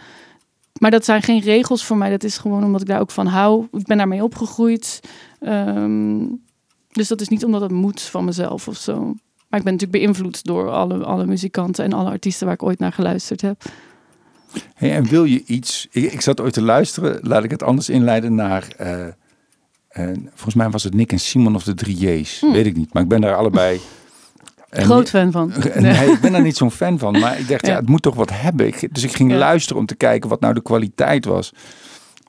maar 0.79 0.91
dat 0.91 1.05
zijn 1.05 1.23
geen 1.23 1.41
regels 1.41 1.85
voor 1.85 1.97
mij. 1.97 2.11
Dat 2.11 2.25
is 2.25 2.39
gewoon 2.39 2.65
omdat 2.65 2.81
ik 2.81 2.87
daar 2.87 3.01
ook 3.01 3.11
van 3.11 3.27
hou. 3.27 3.69
Ik 3.73 3.87
ben 3.87 3.97
daarmee 3.97 4.23
opgegroeid. 4.23 5.01
Ehm, 5.41 6.27
dus 6.89 7.09
dat 7.09 7.21
is 7.21 7.29
niet 7.29 7.45
omdat 7.45 7.61
het 7.61 7.71
moet 7.71 8.01
van 8.01 8.25
mezelf 8.25 8.69
of 8.69 8.77
zo. 8.77 8.99
Maar 9.49 9.61
ik 9.61 9.67
ben 9.67 9.73
natuurlijk 9.73 10.05
beïnvloed 10.05 10.45
door 10.45 10.71
alle, 10.71 11.05
alle 11.05 11.27
muzikanten 11.27 11.85
en 11.85 11.93
alle 11.93 12.11
artiesten 12.11 12.47
waar 12.47 12.55
ik 12.55 12.63
ooit 12.63 12.79
naar 12.79 12.93
geluisterd 12.93 13.41
heb. 13.41 13.63
Hey, 14.75 14.93
en 14.93 15.05
wil 15.05 15.25
je 15.25 15.43
iets... 15.47 15.87
Ik, 15.91 16.21
zat 16.21 16.41
ooit 16.41 16.53
te 16.53 16.63
luisteren, 16.63 17.19
laat 17.23 17.45
ik 17.45 17.51
het 17.51 17.63
anders 17.63 17.89
inleiden 17.89 18.35
naar... 18.35 18.69
eh, 18.77 19.07
eh, 19.93 20.07
volgens 20.35 20.55
mij 20.55 20.71
was 20.71 20.83
het 20.85 20.95
Nick 20.95 21.13
en 21.13 21.21
Simon 21.21 21.55
of 21.55 21.63
de 21.65 21.75
drie 21.75 21.97
J's. 22.21 22.41
Hmm. 22.41 22.53
Weet 22.53 22.67
ik 22.67 22.77
niet, 22.77 22.93
maar 22.93 23.03
ik 23.03 23.09
ben 23.09 23.21
daar 23.21 23.35
allebei... 23.37 23.81
en- 24.71 24.85
Groot 24.85 25.11
fan 25.11 25.33
van. 25.33 25.53
Nee, 25.75 26.11
ik 26.11 26.21
ben 26.21 26.33
daar 26.33 26.43
niet 26.43 26.57
zo'n 26.57 26.71
fan 26.71 26.99
van. 26.99 27.19
Maar 27.19 27.39
ik 27.39 27.49
dacht, 27.49 27.67
ja. 27.67 27.73
Ja. 27.73 27.79
het 27.79 27.89
moet 27.89 28.03
toch 28.03 28.15
wat 28.15 28.31
hebben. 28.33 28.67
Ik, 28.67 28.95
dus 28.95 29.03
ik 29.03 29.13
ging 29.13 29.31
Ja. 29.31 29.37
luisteren 29.37 29.81
om 29.81 29.87
te 29.87 29.95
kijken 29.95 30.29
wat 30.31 30.41
nou 30.41 30.55
de 30.55 30.63
kwaliteit 30.63 31.25
was. 31.25 31.53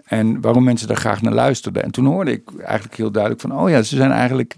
En 0.06 0.41
waarom 0.41 0.63
mensen 0.63 0.88
daar 0.88 0.97
graag 0.97 1.21
naar 1.21 1.34
luisterden. 1.34 1.84
En 1.84 1.91
toen 1.91 2.06
hoorde 2.06 2.32
ik 2.32 2.49
eigenlijk 2.63 2.97
heel 2.97 3.12
duidelijk 3.12 3.41
van... 3.41 3.60
Oh 3.60 3.69
ja, 3.69 3.82
ze 3.82 3.95
zijn 3.95 4.12
eigenlijk 4.12 4.56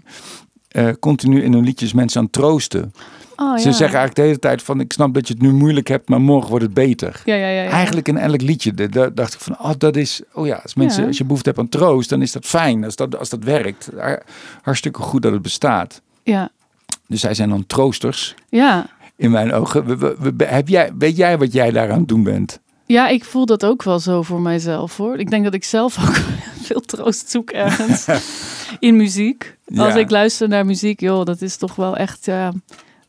eh, 0.68 0.88
continu 1.00 1.42
in 1.42 1.52
hun 1.52 1.64
liedjes 1.64 1.92
mensen 1.92 2.18
aan 2.18 2.24
het 2.24 2.32
troosten. 2.32 2.92
Oh, 3.36 3.56
Ze 3.58 3.68
ja. 3.68 3.72
zeggen 3.74 3.80
eigenlijk 3.98 4.14
de 4.14 4.22
hele 4.22 4.38
tijd 4.38 4.62
van... 4.62 4.80
Ik 4.80 4.92
snap 4.92 5.14
dat 5.14 5.28
je 5.28 5.34
het 5.34 5.42
nu 5.42 5.52
moeilijk 5.52 5.88
hebt, 5.88 6.08
maar 6.08 6.20
morgen 6.20 6.48
wordt 6.50 6.64
het 6.64 6.74
beter. 6.74 7.22
Ja, 7.24 7.34
ja, 7.34 7.48
ja. 7.48 7.70
Eigenlijk 7.70 8.08
in 8.08 8.18
elk 8.18 8.40
liedje 8.42 8.74
de- 8.74 9.10
dacht 9.14 9.34
ik 9.34 9.40
van... 9.40 9.58
Oh, 9.60 9.70
dat 9.78 9.96
is... 9.96 10.20
Oh 10.32 10.46
ja, 10.46 10.56
als, 10.62 10.74
mensen, 10.74 11.06
als 11.06 11.18
je 11.18 11.24
behoefte 11.24 11.48
hebt 11.48 11.60
aan 11.60 11.68
troost, 11.68 12.08
dan 12.08 12.22
is 12.22 12.32
dat 12.32 12.44
fijn. 12.46 12.84
Als 12.84 12.96
dat, 12.96 13.18
als 13.18 13.28
dat 13.28 13.44
werkt. 13.44 13.90
Har- 13.98 14.22
Hartstikke 14.62 15.00
goed 15.02 15.22
dat 15.22 15.32
het 15.32 15.42
bestaat. 15.42 16.00
Ja, 16.22 16.48
Dus 17.06 17.20
zij 17.20 17.34
zijn 17.34 17.48
dan 17.48 17.66
troosters 17.66 18.34
ja. 18.48 18.86
in 19.16 19.30
mijn 19.30 19.52
ogen. 19.52 19.86
We, 19.86 19.96
we- 19.96 20.16
we- 20.36 20.44
heb 20.44 20.68
jij, 20.68 20.90
weet 20.98 21.16
jij 21.16 21.38
wat 21.38 21.52
jij 21.52 21.70
daar 21.70 21.90
aan 21.92 21.98
het 21.98 22.08
doen 22.08 22.22
bent? 22.22 22.60
Ja, 22.86 23.08
ik 23.08 23.24
voel 23.24 23.46
dat 23.46 23.64
ook 23.64 23.82
wel 23.82 23.98
zo 23.98 24.22
voor 24.22 24.40
mijzelf 24.40 24.96
hoor. 24.96 25.18
Ik 25.18 25.30
denk 25.30 25.44
dat 25.44 25.54
ik 25.54 25.64
zelf 25.64 25.98
ook 26.08 26.16
veel 26.62 26.80
troost 26.80 27.30
zoek 27.30 27.50
ergens 27.50 28.06
in 28.78 28.96
muziek. 28.96 29.56
Als 29.76 29.94
Ja. 29.94 29.98
ik 30.00 30.10
luister 30.10 30.48
naar 30.48 30.66
muziek, 30.66 31.00
joh, 31.00 31.24
dat 31.24 31.42
is 31.42 31.56
toch 31.56 31.74
wel 31.74 31.96
echt. 31.96 32.24
Ja, 32.24 32.52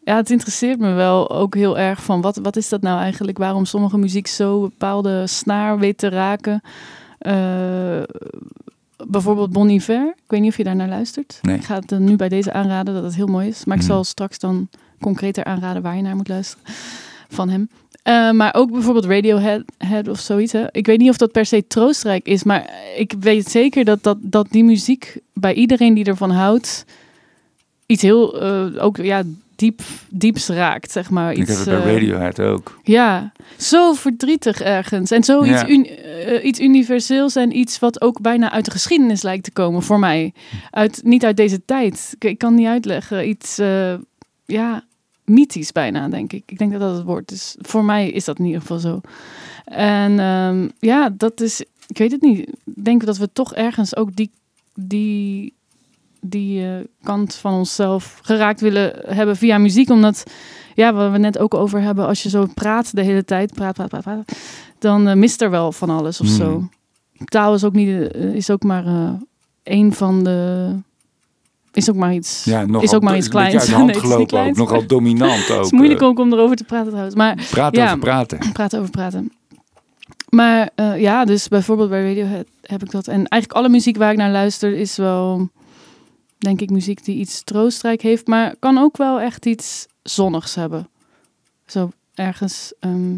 ja, 0.07 0.15
het 0.15 0.29
interesseert 0.29 0.79
me 0.79 0.93
wel 0.93 1.29
ook 1.31 1.55
heel 1.55 1.77
erg 1.77 2.03
van 2.03 2.21
wat, 2.21 2.35
wat 2.37 2.55
is 2.55 2.69
dat 2.69 2.81
nou 2.81 2.99
eigenlijk? 2.99 3.37
Waarom 3.37 3.65
sommige 3.65 3.97
muziek 3.97 4.27
zo 4.27 4.59
bepaalde 4.61 5.27
snaar 5.27 5.79
weet 5.79 5.97
te 5.97 6.09
raken? 6.09 6.61
Eh, 7.17 8.01
bijvoorbeeld 9.07 9.51
Bon 9.51 9.69
Iver. 9.69 10.07
Ik 10.15 10.31
weet 10.31 10.41
niet 10.41 10.51
of 10.51 10.57
je 10.57 10.63
daar 10.63 10.75
naar 10.75 10.87
luistert. 10.87 11.39
Nee. 11.41 11.55
Ik 11.55 11.63
ga 11.63 11.75
het 11.75 11.91
eh, 11.91 11.97
nu 11.97 12.15
bij 12.15 12.29
deze 12.29 12.51
aanraden 12.53 12.93
dat 12.93 13.03
het 13.03 13.15
heel 13.15 13.27
mooi 13.27 13.47
is. 13.47 13.65
Maar 13.65 13.75
ik 13.77 13.83
Mhm. 13.83 13.91
zal 13.91 14.03
straks 14.03 14.39
dan 14.39 14.69
concreter 15.01 15.43
aanraden 15.43 15.81
waar 15.81 15.95
je 15.95 16.01
naar 16.01 16.15
moet 16.15 16.27
luisteren 16.27 16.63
van 17.29 17.49
hem. 17.49 17.69
Eh, 18.03 18.31
maar 18.31 18.53
ook 18.55 18.71
bijvoorbeeld 18.71 19.05
Radiohead 19.05 19.61
Head 19.77 20.07
of 20.07 20.19
zoiets. 20.19 20.51
Hè. 20.51 20.65
Ik 20.71 20.85
weet 20.85 20.99
niet 20.99 21.09
of 21.09 21.17
dat 21.17 21.31
per 21.31 21.45
se 21.45 21.67
troostrijk 21.67 22.27
is, 22.27 22.43
maar 22.43 22.69
ik 22.97 23.13
weet 23.19 23.49
zeker 23.49 23.85
dat, 23.85 24.03
dat, 24.03 24.17
dat 24.21 24.47
die 24.51 24.63
muziek 24.63 25.17
bij 25.33 25.53
iedereen 25.53 25.93
die 25.93 26.05
ervan 26.05 26.31
houdt, 26.31 26.85
iets 27.85 28.01
heel 28.01 28.41
ook 28.79 28.97
ja, 28.97 29.23
diep, 29.57 29.81
dieps 30.09 30.47
raakt, 30.47 30.91
zeg 30.91 31.09
maar. 31.09 31.31
ik 31.31 31.37
Iets, 31.37 31.49
heb 31.49 31.57
het 31.57 31.67
bij 31.67 31.77
eh, 31.87 31.93
Radiohead 31.93 32.39
ook. 32.39 32.79
ja, 32.83 33.31
zo 33.57 33.93
verdrietig 33.93 34.61
ergens. 34.61 35.11
En 35.11 35.23
zoiets 35.23 35.61
Ja. 35.61 35.67
eh, 35.67 36.45
iets 36.45 36.59
universeels 36.59 37.35
en 37.35 37.57
iets 37.57 37.79
wat 37.79 38.01
ook 38.01 38.21
bijna 38.21 38.51
uit 38.51 38.65
de 38.65 38.71
geschiedenis 38.71 39.21
lijkt 39.21 39.43
te 39.43 39.51
komen 39.51 39.83
voor 39.83 39.99
mij. 39.99 40.33
Uit, 40.71 41.01
niet 41.03 41.25
uit 41.25 41.37
deze 41.37 41.65
tijd. 41.65 42.13
Ik, 42.19 42.29
ik 42.29 42.37
kan 42.37 42.55
niet 42.55 42.67
uitleggen. 42.67 43.29
Iets, 43.29 43.57
eh, 43.57 43.93
ja, 44.45 44.83
mythisch 45.25 45.71
bijna, 45.71 46.07
denk 46.07 46.33
ik. 46.33 46.43
Ik 46.45 46.57
denk 46.57 46.71
dat 46.71 46.81
dat 46.81 46.95
het 46.95 47.05
woord 47.05 47.31
is. 47.31 47.55
Voor 47.59 47.83
mij 47.85 48.09
is 48.09 48.25
dat 48.25 48.39
in 48.39 48.45
ieder 48.45 48.61
geval 48.61 48.79
zo. 48.79 49.01
En 49.65 50.19
ehm, 50.19 50.67
ja, 50.79 51.09
dat 51.17 51.41
is, 51.41 51.63
ik 51.87 51.97
weet 51.97 52.11
het 52.11 52.21
niet. 52.21 52.39
Ik 52.65 52.83
denk 52.85 53.05
dat 53.05 53.17
we 53.17 53.29
toch 53.33 53.53
ergens 53.55 53.95
ook 53.95 54.15
die, 54.15 54.31
die, 54.75 55.53
die 56.29 56.65
eh, 56.65 56.69
kant 57.03 57.35
van 57.35 57.53
onszelf 57.53 58.19
geraakt 58.21 58.61
willen 58.61 58.93
hebben 59.05 59.35
via 59.35 59.57
muziek. 59.57 59.89
Omdat, 59.89 60.23
ja, 60.75 60.93
waar 60.93 61.11
we 61.11 61.17
net 61.17 61.37
ook 61.37 61.53
over 61.53 61.81
hebben, 61.81 62.07
als 62.07 62.23
je 62.23 62.29
zo 62.29 62.47
praat 62.53 62.95
de 62.95 63.01
hele 63.01 63.25
tijd, 63.25 63.53
praat, 63.53 63.73
praat, 63.73 63.89
praat, 63.89 64.03
praat 64.03 64.25
dan 64.79 65.07
eh, 65.07 65.15
mist 65.15 65.41
er 65.41 65.49
wel 65.49 65.71
van 65.71 65.89
alles 65.89 66.21
of 66.21 66.27
Hmm. 66.27 66.35
zo. 66.35 66.69
Taal 67.25 67.53
is 67.53 67.63
ook, 67.63 67.73
niet, 67.73 68.11
eh, 68.11 68.33
is 68.33 68.49
ook 68.49 68.63
maar 68.63 68.85
een 69.63 69.93
van 69.93 70.23
de... 70.23 70.69
Is 71.73 71.89
ook 71.89 71.95
maar 71.95 72.13
iets. 72.13 72.43
Ja, 72.43 72.65
is 72.79 72.93
ook 72.93 73.01
maar 73.01 73.17
iets 73.17 73.27
kleins. 73.27 73.55
uit 73.55 73.65
de 73.65 73.71
hand 73.81 73.85
Nee, 73.85 73.95
het 74.01 74.31
is 74.31 74.37
ook. 74.39 74.55
Nogal 74.55 74.87
dominant 74.87 75.51
ook. 75.51 75.57
Het 75.57 75.65
is 75.65 75.71
moeilijk 75.71 76.01
ook 76.01 76.19
om 76.19 76.33
erover 76.33 76.55
te 76.55 76.63
praten 76.63 76.87
trouwens. 76.87 77.15
Maar 77.15 77.47
praten 77.49 77.81
ja. 77.81 77.87
over 77.87 77.99
praten. 77.99 78.51
praten 78.53 78.79
over 78.79 78.91
praten. 78.91 79.31
Maar 80.29 80.69
ja, 80.97 81.25
dus 81.25 81.47
bijvoorbeeld 81.47 81.89
bij 81.89 82.07
Radiohead 82.07 82.45
heb 82.61 82.83
ik 82.83 82.91
dat. 82.91 83.07
En 83.07 83.15
eigenlijk 83.27 83.53
alle 83.53 83.69
muziek 83.69 83.97
waar 83.97 84.11
ik 84.11 84.17
naar 84.17 84.31
luister 84.31 84.73
is 84.73 84.95
wel... 84.95 85.49
denk 86.37 86.61
ik, 86.61 86.69
muziek 86.69 87.05
die 87.05 87.15
iets 87.15 87.43
troostrijk 87.43 88.01
heeft, 88.01 88.27
maar 88.27 88.55
kan 88.59 88.77
ook 88.77 88.97
wel 88.97 89.19
echt 89.19 89.45
iets 89.45 89.87
zonnigs 90.03 90.55
hebben. 90.55 90.89
Zo 91.65 91.91
ergens 92.13 92.73
ehm, 92.79 93.17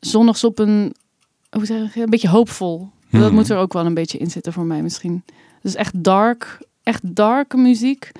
zonnigs 0.00 0.44
op 0.44 0.58
een, 0.58 0.94
hoe 1.50 1.66
zeg 1.66 1.94
je, 1.94 2.02
een 2.02 2.10
beetje 2.10 2.28
hoopvol. 2.28 2.90
Dat 3.10 3.20
Hmm. 3.20 3.34
moet 3.34 3.50
er 3.50 3.56
ook 3.58 3.72
wel 3.72 3.86
een 3.86 3.94
beetje 3.94 4.18
in 4.18 4.30
zitten 4.30 4.52
voor 4.52 4.64
mij 4.64 4.82
misschien. 4.82 5.24
Dus 5.62 5.74
echt 5.74 6.04
dark, 6.04 6.58
echt 6.82 7.14
dark 7.16 7.56
muziek. 7.56 8.12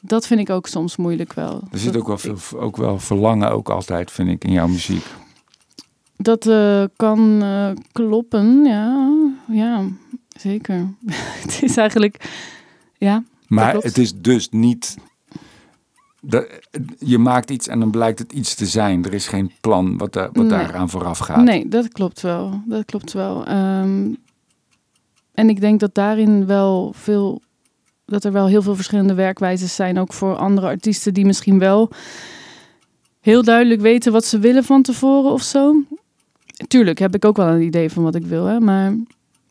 Dat 0.00 0.26
vind 0.26 0.40
ik 0.40 0.50
ook 0.50 0.66
soms 0.66 0.96
moeilijk 0.96 1.32
wel. 1.32 1.62
Er 1.72 1.78
zit 1.78 1.96
ook 1.96 2.06
wel, 2.06 2.18
veel, 2.18 2.60
ook 2.60 2.76
wel 2.76 2.98
verlangen 2.98 3.50
ook 3.50 3.68
altijd, 3.70 4.10
vind 4.10 4.28
ik, 4.28 4.44
in 4.44 4.52
jouw 4.52 4.66
muziek. 4.68 5.04
Dat 6.16 6.46
eh, 6.46 6.84
kan 6.96 7.42
eh, 7.42 7.70
kloppen, 7.92 8.64
ja. 8.64 9.10
Ja, 9.48 9.84
zeker. 10.38 10.94
het 11.42 11.62
is 11.62 11.76
eigenlijk, 11.76 12.30
ja. 13.00 13.22
Maar 13.46 13.74
het 13.74 13.98
is 13.98 14.12
dus 14.14 14.48
niet... 14.50 14.96
Dat, 16.22 16.46
je 16.98 17.18
maakt 17.18 17.50
iets 17.50 17.68
en 17.68 17.80
dan 17.80 17.90
blijkt 17.90 18.18
het 18.18 18.32
iets 18.32 18.54
te 18.54 18.66
zijn. 18.66 19.04
Er 19.04 19.14
is 19.14 19.28
geen 19.28 19.52
plan 19.60 19.98
wat, 19.98 20.12
daar 20.12 20.26
wat 20.32 20.46
Nee. 20.46 20.48
daaraan 20.48 20.90
vooraf 20.90 21.18
gaat. 21.18 21.44
Nee, 21.44 21.68
dat 21.68 21.88
klopt 21.88 22.20
wel. 22.20 22.62
Dat 22.66 22.84
klopt 22.84 23.12
wel. 23.12 23.46
Ehm, 23.46 24.14
en 25.34 25.48
ik 25.48 25.60
denk 25.60 25.80
dat 25.80 25.94
daarin 25.94 26.46
wel 26.46 26.92
veel, 26.96 27.40
dat 28.06 28.24
er 28.24 28.32
wel 28.32 28.46
heel 28.46 28.62
veel 28.62 28.74
verschillende 28.74 29.14
werkwijzes 29.14 29.74
zijn, 29.74 29.98
ook 29.98 30.12
voor 30.12 30.36
andere 30.36 30.66
artiesten 30.66 31.14
die 31.14 31.24
misschien 31.26 31.58
wel 31.58 31.90
heel 33.20 33.42
duidelijk 33.42 33.80
weten 33.80 34.12
wat 34.12 34.24
ze 34.24 34.38
willen 34.38 34.64
van 34.64 34.82
tevoren 34.82 35.30
of 35.30 35.42
zo. 35.42 35.82
Tuurlijk 36.68 36.98
heb 36.98 37.14
ik 37.14 37.24
ook 37.24 37.36
wel 37.36 37.48
een 37.48 37.62
idee 37.62 37.90
van 37.90 38.02
wat 38.02 38.14
ik 38.14 38.26
wil, 38.26 38.44
hè, 38.44 38.60
maar 38.60 38.94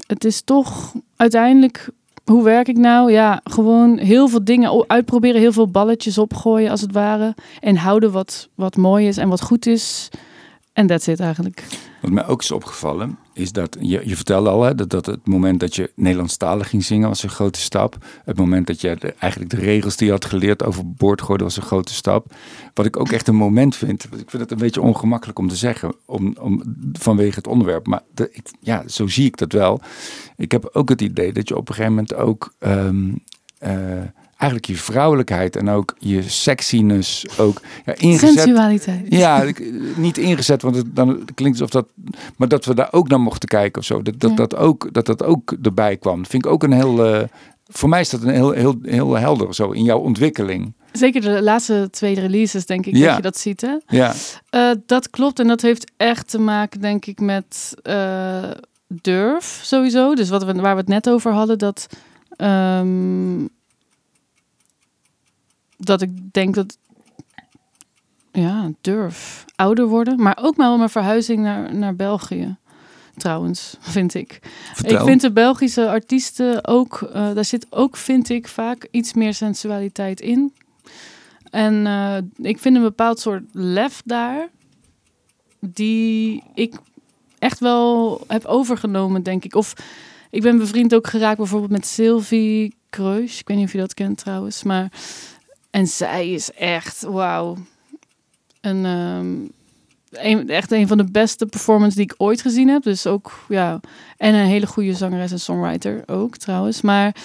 het 0.07 0.25
is 0.25 0.41
toch 0.41 0.93
uiteindelijk. 1.15 1.89
Hoe 2.29 2.43
werk 2.43 2.67
ik 2.67 2.77
nou? 2.77 3.11
Ja, 3.11 3.41
gewoon 3.43 3.97
heel 3.97 4.27
veel 4.27 4.43
dingen 4.43 4.83
uitproberen, 4.87 5.41
heel 5.41 5.51
veel 5.51 5.67
balletjes 5.67 6.17
opgooien 6.17 6.71
als 6.71 6.81
het 6.81 6.91
ware. 6.91 7.35
En 7.59 7.75
houden 7.75 8.11
wat, 8.11 8.49
wat 8.55 8.77
mooi 8.77 9.07
is 9.07 9.17
en 9.17 9.29
wat 9.29 9.41
goed 9.41 9.65
is. 9.65 10.09
En 10.73 10.87
that's 10.87 11.07
it 11.07 11.19
eigenlijk. 11.19 11.63
Wat 12.01 12.11
mij 12.11 12.27
ook 12.27 12.41
is 12.41 12.51
opgevallen, 12.51 13.17
is 13.39 13.51
dat 13.51 13.77
je, 13.79 14.01
je 14.05 14.15
vertelde 14.15 14.49
al 14.49 14.63
hè, 14.63 14.75
dat, 14.75 14.89
dat 14.89 15.05
het 15.05 15.27
moment 15.27 15.59
dat 15.59 15.75
je 15.75 15.91
Nederlandstalig 15.95 16.69
ging 16.69 16.83
zingen 16.83 17.07
was 17.07 17.23
een 17.23 17.29
grote 17.29 17.59
stap. 17.59 17.97
Het 18.25 18.37
moment 18.37 18.67
dat 18.67 18.81
je 18.81 19.13
eigenlijk 19.19 19.51
de 19.51 19.57
regels 19.57 19.95
die 19.95 20.07
je 20.07 20.13
had 20.13 20.25
geleerd 20.25 20.63
overboord 20.63 21.21
gooide 21.21 21.43
was 21.43 21.57
een 21.57 21.61
grote 21.61 21.93
stap. 21.93 22.35
Wat 22.73 22.85
ik 22.85 22.99
ook 22.99 23.11
echt 23.11 23.27
een 23.27 23.35
moment 23.35 23.75
vind, 23.75 24.03
ik 24.03 24.29
vind 24.29 24.41
het 24.41 24.51
een 24.51 24.57
beetje 24.57 24.81
ongemakkelijk 24.81 25.39
om 25.39 25.47
te 25.47 25.55
zeggen, 25.55 25.95
om, 26.05 26.35
om, 26.39 26.63
vanwege 26.93 27.35
het 27.35 27.47
onderwerp. 27.47 27.87
Maar 27.87 28.01
ik, 28.15 28.51
ja, 28.59 28.87
zo 28.87 29.07
zie 29.07 29.25
ik 29.25 29.37
dat 29.37 29.51
wel. 29.51 29.81
Ik 30.37 30.51
heb 30.51 30.69
ook 30.73 30.89
het 30.89 31.01
idee 31.01 31.33
dat 31.33 31.47
je 31.47 31.57
op 31.57 31.69
een 31.69 31.75
gegeven 31.75 31.93
moment 31.93 32.15
ook 32.15 32.53
ehm, 32.59 33.11
eh, 33.57 34.01
eigenlijk 34.39 34.65
je 34.71 34.75
vrouwelijkheid 34.75 35.55
en 35.55 35.69
ook 35.69 35.95
je 35.97 36.21
sexiness 36.21 37.25
ook 37.39 37.61
ja, 37.85 37.93
ingezet. 37.95 38.39
Sensualiteit. 38.39 39.05
Ja, 39.09 39.43
niet 39.95 40.17
ingezet, 40.17 40.61
want 40.61 40.75
het, 40.75 40.95
dan 40.95 41.07
klinkt 41.35 41.59
het 41.59 41.61
alsof 41.61 41.69
dat. 41.69 42.13
Maar 42.37 42.47
dat 42.47 42.65
we 42.65 42.73
daar 42.75 42.87
ook 42.91 43.07
naar 43.07 43.19
mochten 43.21 43.49
kijken 43.49 43.79
of 43.81 43.85
zo. 43.87 44.01
Dat 44.01 44.19
dat, 44.19 44.29
Ja. 44.29 44.35
dat, 44.35 44.55
ook, 44.55 44.93
dat 44.93 45.05
dat 45.05 45.23
ook 45.23 45.55
erbij 45.61 45.97
kwam. 45.97 46.25
Vind 46.25 46.45
ik 46.45 46.51
ook 46.51 46.63
een 46.63 46.71
heel. 46.73 47.05
eh, 47.05 47.23
voor 47.71 47.89
mij 47.89 47.99
is 48.01 48.09
dat 48.09 48.21
een 48.21 48.29
heel, 48.29 48.51
heel, 48.51 48.75
heel 48.83 49.15
helder 49.17 49.55
zo 49.55 49.71
in 49.71 49.83
jouw 49.83 49.99
ontwikkeling. 49.99 50.73
Zeker 50.91 51.21
de 51.21 51.41
laatste 51.41 51.87
twee 51.91 52.19
releases, 52.19 52.65
denk 52.65 52.85
ik, 52.85 52.95
Ja. 52.95 53.05
dat 53.07 53.15
je 53.15 53.21
dat 53.21 53.37
ziet. 53.37 53.61
Hè? 53.61 53.75
Ja, 53.87 54.13
Eh, 54.49 54.71
dat 54.85 55.09
klopt 55.09 55.39
en 55.39 55.47
dat 55.47 55.61
heeft 55.61 55.91
echt 55.97 56.29
te 56.29 56.39
maken, 56.39 56.81
denk 56.81 57.05
ik, 57.05 57.19
met 57.19 57.73
eh, 57.83 58.49
durf 58.87 59.59
sowieso. 59.63 60.15
Dus 60.15 60.29
wat 60.29 60.43
we, 60.43 60.53
waar 60.53 60.73
we 60.73 60.79
het 60.79 60.89
net 60.89 61.09
over 61.09 61.31
hadden, 61.31 61.57
dat, 61.57 61.87
ehm, 62.35 63.45
dat 65.79 66.01
ik 66.01 66.33
denk 66.33 66.55
dat, 66.55 66.77
ja, 68.31 68.71
durf, 68.81 69.45
ouder 69.55 69.85
worden. 69.85 70.21
Maar 70.21 70.37
ook 70.41 70.55
wel 70.55 70.77
mijn 70.77 70.89
verhuizing 70.89 71.39
naar, 71.41 71.75
naar 71.75 71.95
België, 71.95 72.57
trouwens, 73.17 73.77
vind 73.79 74.13
ik. 74.13 74.39
Ik 74.81 74.99
vind 74.99 75.21
de 75.21 75.31
Belgische 75.31 75.89
artiesten 75.89 76.67
ook, 76.67 77.01
eh, 77.01 77.33
daar 77.33 77.45
zit 77.45 77.67
ook, 77.69 77.97
vind 77.97 78.29
ik, 78.29 78.47
vaak 78.47 78.87
iets 78.91 79.13
meer 79.13 79.33
sensualiteit 79.33 80.21
in. 80.21 80.53
En 81.49 81.87
eh, 81.87 82.17
ik 82.35 82.59
vind 82.59 82.75
een 82.75 82.81
bepaald 82.81 83.19
soort 83.19 83.43
lef 83.51 84.01
daar, 84.05 84.49
die 85.59 86.43
ik 86.53 86.75
echt 87.39 87.59
wel 87.59 88.21
heb 88.27 88.45
overgenomen, 88.45 89.23
denk 89.23 89.43
ik. 89.43 89.55
Of 89.55 89.73
ik 90.29 90.41
ben 90.41 90.57
bevriend 90.57 90.95
ook 90.95 91.07
geraakt 91.07 91.37
bijvoorbeeld 91.37 91.71
met 91.71 91.85
Sylvie 91.85 92.75
Kreus. 92.89 93.39
Ik 93.39 93.47
weet 93.47 93.57
niet 93.57 93.65
of 93.65 93.71
je 93.71 93.77
dat 93.77 93.93
kent 93.93 94.17
trouwens, 94.17 94.63
maar... 94.63 94.91
En 95.69 95.87
zij 95.87 96.29
is 96.31 96.51
echt, 96.51 97.01
wauw. 97.01 97.57
Een, 98.61 98.85
ehm, 98.85 99.35
een, 100.25 100.49
echt 100.49 100.71
een 100.71 100.87
van 100.87 100.97
de 100.97 101.11
beste 101.11 101.45
performances 101.45 101.95
die 101.95 102.03
ik 102.03 102.13
ooit 102.17 102.41
gezien 102.41 102.67
heb. 102.67 102.83
Dus 102.83 103.07
ook, 103.07 103.45
ja... 103.47 103.79
En 104.17 104.33
een 104.33 104.45
hele 104.45 104.67
goede 104.67 104.93
zangeres 104.93 105.31
en 105.31 105.39
songwriter 105.39 106.03
ook 106.05 106.37
trouwens. 106.37 106.81
Maar 106.81 107.15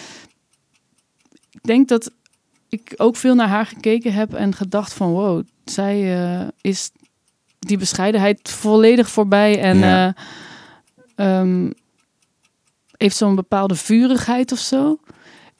ik 1.50 1.62
denk 1.62 1.88
dat 1.88 2.10
ik 2.68 2.94
ook 2.96 3.16
veel 3.16 3.34
naar 3.34 3.48
haar 3.48 3.66
gekeken 3.66 4.12
heb 4.12 4.34
en 4.34 4.54
gedacht 4.54 4.92
van 4.92 5.10
wow, 5.10 5.42
zij 5.64 6.24
eh, 6.24 6.48
is 6.60 6.90
die 7.58 7.78
bescheidenheid 7.78 8.50
volledig 8.50 9.08
voorbij 9.10 9.60
en 9.60 9.78
Ja. 9.78 10.14
eh, 11.16 11.38
ehm, 11.40 11.70
heeft 12.96 13.16
zo'n 13.16 13.34
bepaalde 13.34 13.74
vurigheid 13.74 14.52
of 14.52 14.58
zo. 14.58 14.98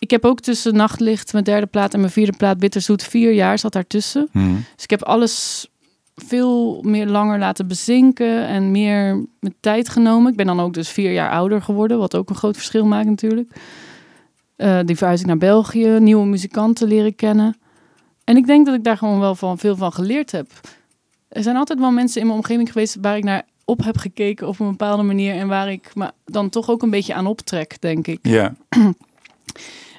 Ik 0.04 0.10
heb 0.10 0.24
ook 0.24 0.40
tussen 0.40 0.76
Nachtlicht, 0.76 1.32
mijn 1.32 1.44
derde 1.44 1.66
plaat 1.66 1.94
en 1.94 2.00
mijn 2.00 2.12
vierde 2.12 2.36
plaat 2.36 2.58
Bitterzoet, 2.58 3.02
vier 3.02 3.32
jaar 3.32 3.58
zat 3.58 3.72
daartussen. 3.72 4.28
Hm. 4.32 4.54
Dus 4.74 4.84
ik 4.84 4.90
heb 4.90 5.02
alles 5.02 5.66
veel 6.14 6.82
meer 6.82 7.06
langer 7.06 7.38
laten 7.38 7.66
bezinken 7.66 8.46
en 8.46 8.70
meer 8.70 9.26
mijn 9.40 9.54
tijd 9.60 9.88
genomen. 9.88 10.30
Ik 10.30 10.36
ben 10.36 10.46
dan 10.46 10.60
ook 10.60 10.74
dus 10.74 10.88
vier 10.88 11.12
jaar 11.12 11.30
ouder 11.30 11.62
geworden, 11.62 11.98
wat 11.98 12.16
ook 12.16 12.30
een 12.30 12.36
groot 12.36 12.54
verschil 12.54 12.86
maakt 12.86 13.08
natuurlijk. 13.08 13.52
Eh, 14.56 14.78
die 14.84 14.96
verhuizing 14.96 15.28
naar 15.28 15.38
België, 15.38 15.88
nieuwe 15.88 16.26
muzikanten 16.26 16.88
leren 16.88 17.14
kennen. 17.14 17.56
En 18.24 18.36
ik 18.36 18.46
denk 18.46 18.66
dat 18.66 18.74
ik 18.74 18.84
daar 18.84 18.96
gewoon 18.96 19.20
wel 19.20 19.34
van, 19.34 19.58
veel 19.58 19.76
van 19.76 19.92
geleerd 19.92 20.30
heb. 20.30 20.50
Er 21.28 21.42
zijn 21.42 21.56
altijd 21.56 21.78
wel 21.78 21.90
mensen 21.90 22.20
in 22.20 22.26
mijn 22.26 22.38
omgeving 22.38 22.72
geweest 22.72 22.96
waar 23.00 23.16
ik 23.16 23.24
naar 23.24 23.46
op 23.64 23.84
heb 23.84 23.96
gekeken 23.96 24.48
op 24.48 24.60
een 24.60 24.70
bepaalde 24.70 25.02
manier 25.02 25.34
en 25.34 25.48
waar 25.48 25.70
ik 25.70 25.90
me 25.94 26.10
dan 26.24 26.48
toch 26.48 26.70
ook 26.70 26.82
een 26.82 26.90
beetje 26.90 27.14
aan 27.14 27.26
optrek, 27.26 27.80
denk 27.80 28.06
ik. 28.06 28.18
Ja, 28.22 28.54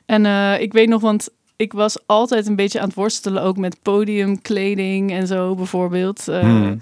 En 0.05 0.25
eh, 0.25 0.61
ik 0.61 0.73
weet 0.73 0.89
nog, 0.89 1.01
want 1.01 1.29
ik 1.55 1.73
was 1.73 1.97
altijd 2.05 2.47
een 2.47 2.55
beetje 2.55 2.79
aan 2.79 2.87
het 2.87 2.95
worstelen, 2.95 3.43
ook 3.43 3.57
met 3.57 3.81
podiumkleding 3.81 5.11
en 5.11 5.27
zo 5.27 5.55
bijvoorbeeld. 5.55 6.27
Eh, 6.27 6.39
Hmm. 6.39 6.79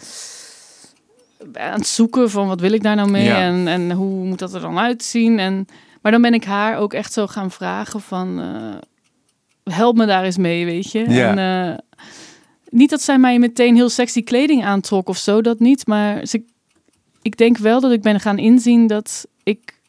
Aan 1.53 1.77
het 1.79 1.87
zoeken 1.87 2.29
van 2.29 2.47
wat 2.47 2.59
wil 2.59 2.71
ik 2.71 2.83
daar 2.83 2.95
nou 2.95 3.09
mee 3.11 3.23
Ja. 3.23 3.39
en, 3.39 3.67
en 3.67 3.91
hoe 3.91 4.25
moet 4.25 4.39
dat 4.39 4.53
er 4.53 4.61
dan 4.61 4.77
uitzien. 4.79 5.39
En, 5.39 5.65
maar 6.01 6.11
dan 6.11 6.21
ben 6.21 6.33
ik 6.33 6.43
haar 6.43 6.77
ook 6.77 6.93
echt 6.93 7.13
zo 7.13 7.27
gaan 7.27 7.51
vragen 7.51 8.01
van, 8.01 8.39
eh, 8.39 9.73
help 9.73 9.95
me 9.95 10.05
daar 10.05 10.23
eens 10.23 10.37
mee, 10.37 10.65
weet 10.65 10.91
je. 10.91 11.09
Ja. 11.09 11.35
En, 11.37 11.83
niet 12.69 12.89
dat 12.89 13.01
zij 13.01 13.17
mij 13.17 13.39
meteen 13.39 13.75
heel 13.75 13.89
sexy 13.89 14.23
kleding 14.23 14.63
aantrok 14.65 15.09
of 15.09 15.17
zo, 15.17 15.41
dat 15.41 15.59
niet. 15.59 15.87
Maar 15.87 16.25
ze, 16.25 16.43
ik 17.21 17.37
denk 17.37 17.57
wel 17.57 17.79
dat 17.79 17.91
ik 17.91 18.01
ben 18.01 18.19
gaan 18.19 18.37
inzien 18.37 18.87
dat 18.87 19.27
ik 19.43 19.79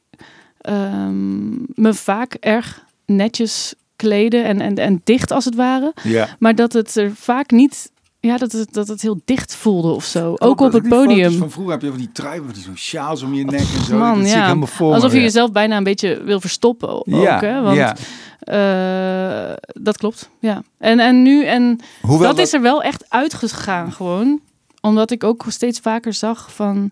ehm, 0.61 1.51
me 1.75 1.95
vaak 1.95 2.35
erg 2.35 2.85
netjes 3.07 3.75
kleden 3.97 4.45
en, 4.45 4.61
en, 4.61 4.75
en 4.75 5.01
dicht 5.05 5.31
als 5.31 5.45
het 5.45 5.55
ware. 5.55 5.93
ja. 6.03 6.29
Maar 6.39 6.55
dat 6.55 6.73
het 6.73 6.97
er 6.97 7.13
vaak 7.15 7.51
niet, 7.51 7.91
ja, 8.21 8.37
dat 8.37 8.53
het, 8.53 8.73
dat 8.73 8.89
het 8.89 9.03
heel 9.03 9.21
dicht 9.25 9.55
voelde 9.55 9.89
of 9.89 10.05
zo. 10.05 10.35
Ook 10.39 10.61
op 10.61 10.73
dat 10.73 10.73
het 10.73 10.89
podium. 10.89 11.33
Van 11.33 11.51
vroeger 11.51 11.73
heb 11.73 11.83
je 11.83 11.89
van 11.89 11.99
die 11.99 12.13
trui, 12.13 12.41
van 12.45 12.53
die 12.53 12.63
zo'n 12.63 12.77
sjaals 12.77 13.23
om 13.23 13.35
je 13.35 13.45
nek 13.45 13.61
en 13.61 13.85
zo. 13.85 13.99
Man, 13.99 14.19
dat 14.19 14.29
zie 14.29 14.37
ik 14.37 14.47
ja. 14.47 14.67
voor 14.67 14.89
me, 14.89 14.95
Alsof 14.95 15.11
je 15.11 15.17
ja. 15.17 15.23
jezelf 15.23 15.53
bijna 15.53 15.77
een 15.77 15.85
beetje 15.85 16.23
wil 16.23 16.41
verstoppen 16.41 16.89
ook, 16.89 17.07
ja, 17.07 17.39
hè? 17.41 17.63
Want 17.63 17.77
ja. 17.77 17.97
eh, 18.41 19.57
dat 19.67 19.97
klopt, 19.97 20.31
ja. 20.39 20.63
En, 20.79 21.01
en 21.01 21.23
nu, 21.23 21.45
en 21.45 21.81
Hoewel 22.01 22.29
dat, 22.29 22.39
is 22.39 22.53
er 22.53 22.61
wel 22.61 22.83
echt 22.83 23.05
uitgegaan 23.09 23.93
gewoon. 23.93 24.41
Omdat 24.81 25.11
ik 25.11 25.25
ook 25.25 25.45
steeds 25.49 25.79
vaker 25.79 26.13
zag 26.13 26.55
van... 26.55 26.91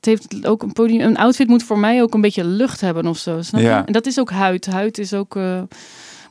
Het 0.00 0.06
heeft 0.08 0.46
ook 0.46 0.62
een 0.62 0.72
podium... 0.72 1.00
Een 1.00 1.16
outfit 1.16 1.48
moet 1.48 1.62
voor 1.62 1.78
mij 1.78 2.02
ook 2.02 2.14
een 2.14 2.20
beetje 2.20 2.44
lucht 2.44 2.80
hebben 2.80 3.06
of 3.06 3.18
zo, 3.18 3.42
snap 3.42 3.60
je? 3.60 3.66
Ja. 3.66 3.86
En 3.86 3.92
dat 3.92 4.06
is 4.06 4.20
ook 4.20 4.30
huid. 4.30 4.66
Huid 4.66 4.98
is 4.98 5.14
ook... 5.14 5.36
eh, 5.36 5.62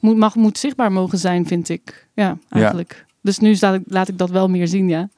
moet, 0.01 0.17
mag, 0.17 0.35
moet 0.35 0.57
zichtbaar 0.57 0.91
mogen 0.91 1.17
zijn, 1.17 1.47
vind 1.47 1.69
ik. 1.69 2.07
Ja, 2.13 2.37
eigenlijk. 2.49 3.05
Dus 3.21 3.39
nu 3.39 3.57
laat 3.59 3.73
ik, 3.75 3.81
laat 3.87 4.07
ik 4.07 4.17
dat 4.17 4.29
wel 4.29 4.47
meer 4.49 4.67
zien, 4.67 4.89
ja. 4.89 5.09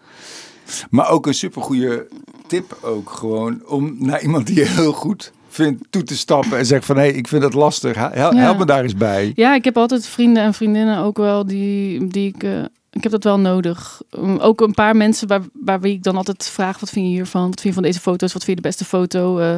Maar 0.89 1.09
ook 1.09 1.27
een 1.27 1.33
supergoeie 1.33 2.07
tip 2.47 2.77
ook 2.81 3.09
gewoon 3.09 3.61
om 3.67 3.95
naar 3.99 4.21
iemand 4.21 4.47
die 4.47 4.55
je 4.55 4.65
heel 4.67 4.93
goed 4.93 5.31
vindt 5.47 5.83
toe 5.89 6.03
te 6.03 6.17
stappen 6.17 6.57
en 6.57 6.65
zegt 6.65 6.85
van 6.85 6.95
hé, 6.95 7.01
hey, 7.01 7.11
ik 7.11 7.27
vind 7.27 7.43
het 7.43 7.53
lastig, 7.53 7.95
Hel- 7.95 8.11
help, 8.11 8.33
Ja. 8.33 8.39
help 8.39 8.57
me 8.57 8.65
daar 8.65 8.83
eens 8.83 8.95
bij. 8.95 9.31
Ja, 9.35 9.55
ik 9.55 9.63
heb 9.63 9.77
altijd 9.77 10.07
vrienden 10.07 10.43
en 10.43 10.53
vriendinnen 10.53 10.97
ook 10.97 11.17
wel 11.17 11.45
die, 11.45 12.07
die 12.07 12.27
ik... 12.35 12.43
eh, 12.43 12.63
ik 12.91 13.03
heb 13.03 13.11
dat 13.11 13.23
wel 13.23 13.39
nodig. 13.39 14.01
Um, 14.17 14.37
ook 14.37 14.61
een 14.61 14.73
paar 14.73 14.95
mensen 14.95 15.27
waar, 15.27 15.41
waar 15.53 15.81
wie 15.81 15.93
ik 15.93 16.03
dan 16.03 16.17
altijd 16.17 16.49
vraag: 16.49 16.79
wat 16.79 16.89
vind 16.89 17.05
je 17.05 17.11
hiervan? 17.11 17.49
Wat 17.49 17.61
vind 17.61 17.73
je 17.75 17.81
van 17.81 17.83
deze 17.83 17.99
foto's? 17.99 18.33
Wat 18.33 18.43
vind 18.43 18.57
je 18.57 18.63
de 18.63 18.67
beste 18.67 18.85
foto? 18.85 19.37
Eh, 19.37 19.55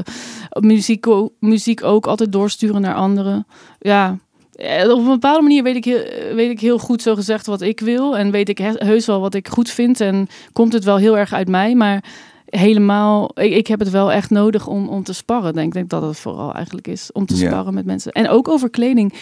muziek, 0.60 1.06
muziek 1.40 1.84
ook 1.84 2.08
altijd 2.08 2.32
doorsturen 2.32 2.82
naar 2.82 2.96
anderen. 2.96 3.48
Ja, 3.80 4.18
eh, 4.56 4.90
op 4.90 4.98
een 4.98 5.06
bepaalde 5.06 5.42
manier 5.42 5.64
weet 5.64 5.76
ik, 5.76 5.86
heel, 5.86 6.04
weet 6.36 6.52
ik 6.52 6.60
heel 6.60 6.80
goed 6.80 7.02
zo 7.02 7.16
gezegd 7.16 7.46
wat 7.46 7.62
ik 7.62 7.80
wil. 7.80 8.18
En 8.18 8.32
weet 8.32 8.50
ik 8.50 8.58
he- 8.58 8.86
heus 8.86 9.06
wel 9.06 9.20
wat 9.20 9.34
ik 9.34 9.48
goed 9.48 9.70
vind. 9.70 10.02
En 10.02 10.28
komt 10.54 10.74
het 10.74 10.84
wel 10.84 10.98
heel 10.98 11.18
erg 11.18 11.34
uit 11.34 11.48
mij. 11.48 11.76
Maar 11.76 12.04
helemaal, 12.46 13.32
ik, 13.34 13.54
ik 13.54 13.68
heb 13.68 13.80
het 13.80 13.90
wel 13.90 14.12
echt 14.12 14.30
nodig 14.30 14.68
om, 14.68 14.88
om 14.88 15.04
te 15.04 15.14
sparren. 15.14 15.54
Denk, 15.54 15.74
denk 15.74 15.90
dat 15.90 16.02
het 16.02 16.20
vooral 16.20 16.54
eigenlijk 16.54 16.88
is. 16.88 17.12
Om 17.12 17.26
te 17.26 17.36
sparren 17.48 17.74
met 17.74 17.86
mensen. 17.86 18.12
En 18.12 18.30
ook 18.30 18.48
over 18.48 18.70
kleding. 18.70 19.14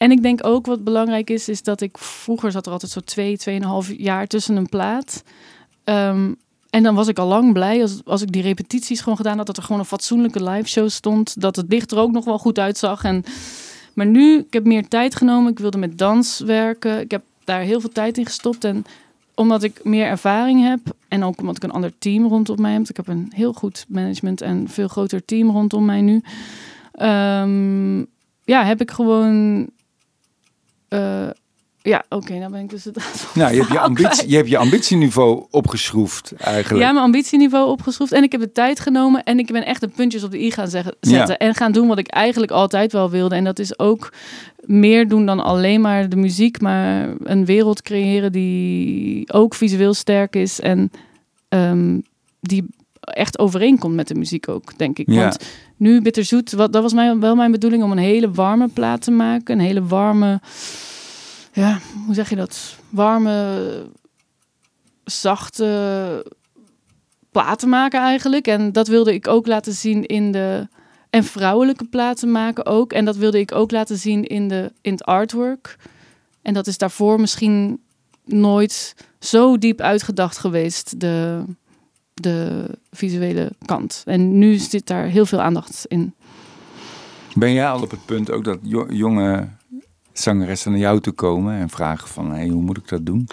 En 0.00 0.10
ik 0.10 0.22
denk 0.22 0.46
ook 0.46 0.66
wat 0.66 0.84
belangrijk 0.84 1.30
is, 1.30 1.48
is 1.48 1.62
dat 1.62 1.80
ik 1.80 1.98
vroeger 1.98 2.50
zat 2.50 2.66
er 2.66 2.72
altijd 2.72 2.92
zo 2.92 3.00
twee, 3.00 3.38
tweeënhalf 3.38 3.92
jaar 3.96 4.26
tussen 4.26 4.56
een 4.56 4.68
plaat. 4.68 5.22
Ehm, 5.84 6.32
en 6.70 6.82
dan 6.82 6.94
was 6.94 7.08
ik 7.08 7.18
al 7.18 7.26
lang 7.26 7.52
blij 7.52 7.82
als, 7.82 8.00
als 8.04 8.22
ik 8.22 8.32
die 8.32 8.42
repetities 8.42 9.00
gewoon 9.00 9.16
gedaan 9.16 9.36
had, 9.36 9.46
dat 9.46 9.56
er 9.56 9.62
gewoon 9.62 9.80
een 9.80 9.86
fatsoenlijke 9.86 10.42
live 10.42 10.68
show 10.68 10.88
stond. 10.88 11.40
Dat 11.40 11.56
het 11.56 11.66
licht 11.68 11.90
er 11.90 11.98
ook 11.98 12.12
nog 12.12 12.24
wel 12.24 12.38
goed 12.38 12.58
uitzag. 12.58 13.04
En, 13.04 13.24
maar 13.94 14.06
nu, 14.06 14.38
ik 14.38 14.52
heb 14.52 14.64
meer 14.64 14.88
tijd 14.88 15.14
genomen. 15.14 15.50
Ik 15.50 15.58
wilde 15.58 15.78
met 15.78 15.98
dans 15.98 16.40
werken. 16.40 17.00
Ik 17.00 17.10
heb 17.10 17.22
daar 17.44 17.60
heel 17.60 17.80
veel 17.80 17.92
tijd 17.92 18.18
in 18.18 18.26
gestopt. 18.26 18.64
En 18.64 18.84
omdat 19.34 19.62
ik 19.62 19.84
meer 19.84 20.06
ervaring 20.06 20.62
heb 20.62 20.80
en 21.08 21.24
ook 21.24 21.40
omdat 21.40 21.56
ik 21.56 21.62
een 21.62 21.72
ander 21.72 21.92
team 21.98 22.26
rondom 22.26 22.60
mij 22.60 22.72
heb. 22.72 22.88
Ik 22.88 22.96
heb 22.96 23.08
een 23.08 23.32
heel 23.34 23.52
goed 23.52 23.84
management 23.88 24.40
en 24.40 24.68
veel 24.68 24.88
groter 24.88 25.24
team 25.24 25.50
rondom 25.50 25.84
mij 25.84 26.00
nu. 26.00 26.22
Ehm, 26.92 27.98
ja, 28.44 28.64
heb 28.64 28.80
ik 28.80 28.90
gewoon. 28.90 29.68
Eh, 30.90 31.28
ja, 31.82 32.04
oké, 32.08 32.32
nou 32.38 32.50
ben 32.50 32.60
ik 32.60 32.70
dus 32.70 32.84
het. 32.84 32.96
Nou, 33.34 33.52
je 33.52 33.58
hebt 33.58 33.72
je, 33.72 33.78
ambitie, 33.80 34.28
je 34.28 34.36
hebt 34.36 34.48
je 34.48 34.56
ambitieniveau 34.58 35.46
opgeschroefd 35.50 36.32
eigenlijk. 36.36 36.84
Ja, 36.84 36.92
mijn 36.92 37.04
ambitieniveau 37.04 37.68
opgeschroefd. 37.70 38.12
En 38.12 38.22
ik 38.22 38.32
heb 38.32 38.40
de 38.40 38.52
tijd 38.52 38.80
genomen. 38.80 39.22
En 39.22 39.38
ik 39.38 39.46
ben 39.52 39.66
echt 39.66 39.80
de 39.80 39.88
puntjes 39.88 40.24
op 40.24 40.30
de 40.30 40.42
i 40.42 40.50
gaan 40.50 40.68
zeggen, 40.68 40.94
Ja. 41.00 41.10
zetten. 41.10 41.38
En 41.38 41.54
gaan 41.54 41.72
doen 41.72 41.88
wat 41.88 41.98
ik 41.98 42.06
eigenlijk 42.08 42.52
altijd 42.52 42.92
wel 42.92 43.10
wilde. 43.10 43.34
En 43.34 43.44
dat 43.44 43.58
is 43.58 43.78
ook 43.78 44.12
meer 44.60 45.08
doen 45.08 45.26
dan 45.26 45.40
alleen 45.40 45.80
maar 45.80 46.08
de 46.08 46.16
muziek. 46.16 46.60
Maar 46.60 47.08
een 47.22 47.44
wereld 47.44 47.82
creëren 47.82 48.32
die 48.32 49.32
ook 49.32 49.54
visueel 49.54 49.94
sterk 49.94 50.36
is. 50.36 50.60
En 50.60 50.90
ehm, 51.48 51.98
die 52.40 52.64
echt 53.00 53.38
overeenkomt 53.38 53.94
met 53.94 54.08
de 54.08 54.14
muziek 54.14 54.48
ook, 54.48 54.78
denk 54.78 54.98
ik. 54.98 55.10
Ja. 55.10 55.20
Want 55.20 55.44
nu 55.80 56.00
Bitterzoet, 56.02 56.52
wat, 56.52 56.72
dat 56.72 56.82
was 56.82 56.92
mijn, 56.92 57.20
wel 57.20 57.34
mijn 57.34 57.50
bedoeling 57.50 57.82
om 57.82 57.92
een 57.92 57.98
hele 57.98 58.30
warme 58.30 58.68
plaat 58.68 59.02
te 59.02 59.10
maken. 59.10 59.58
Een 59.58 59.64
hele 59.64 59.84
warme, 59.84 60.40
ja, 61.52 61.78
hoe 62.06 62.14
zeg 62.14 62.30
je 62.30 62.36
dat? 62.36 62.76
Warme, 62.88 63.58
zachte 65.04 66.32
platen 67.30 67.68
maken 67.68 68.00
eigenlijk. 68.00 68.46
En 68.46 68.72
dat 68.72 68.88
wilde 68.88 69.14
ik 69.14 69.28
ook 69.28 69.46
laten 69.46 69.72
zien 69.72 70.06
in 70.06 70.32
de... 70.32 70.68
En 71.10 71.24
vrouwelijke 71.24 71.84
platen 71.84 72.30
maken 72.30 72.66
ook. 72.66 72.92
En 72.92 73.04
dat 73.04 73.16
wilde 73.16 73.38
ik 73.38 73.52
ook 73.52 73.70
laten 73.70 73.96
zien 73.96 74.24
in, 74.24 74.48
de, 74.48 74.72
in 74.80 74.92
het 74.92 75.04
artwork. 75.04 75.76
En 76.42 76.54
dat 76.54 76.66
is 76.66 76.78
daarvoor 76.78 77.20
misschien 77.20 77.80
nooit 78.24 78.94
zo 79.18 79.58
diep 79.58 79.80
uitgedacht 79.80 80.38
geweest, 80.38 81.00
de, 81.00 81.44
de 82.22 82.66
visuele 82.90 83.52
kant. 83.64 84.02
En 84.06 84.38
nu 84.38 84.54
zit 84.54 84.86
daar 84.86 85.04
heel 85.04 85.26
veel 85.26 85.40
aandacht 85.40 85.84
in. 85.88 86.14
Ben 87.34 87.52
jij 87.52 87.68
al 87.68 87.82
op 87.82 87.90
het 87.90 88.04
punt 88.04 88.30
ook 88.30 88.44
dat 88.44 88.58
jo- 88.62 88.86
jonge 88.88 89.48
zangeressen 90.12 90.70
naar 90.70 90.80
jou 90.80 91.00
toe 91.00 91.12
komen 91.12 91.54
en 91.54 91.68
vragen 91.68 92.08
van, 92.08 92.32
hey, 92.32 92.48
hoe 92.48 92.62
moet 92.62 92.76
ik 92.76 92.88
dat 92.88 93.06
doen? 93.06 93.28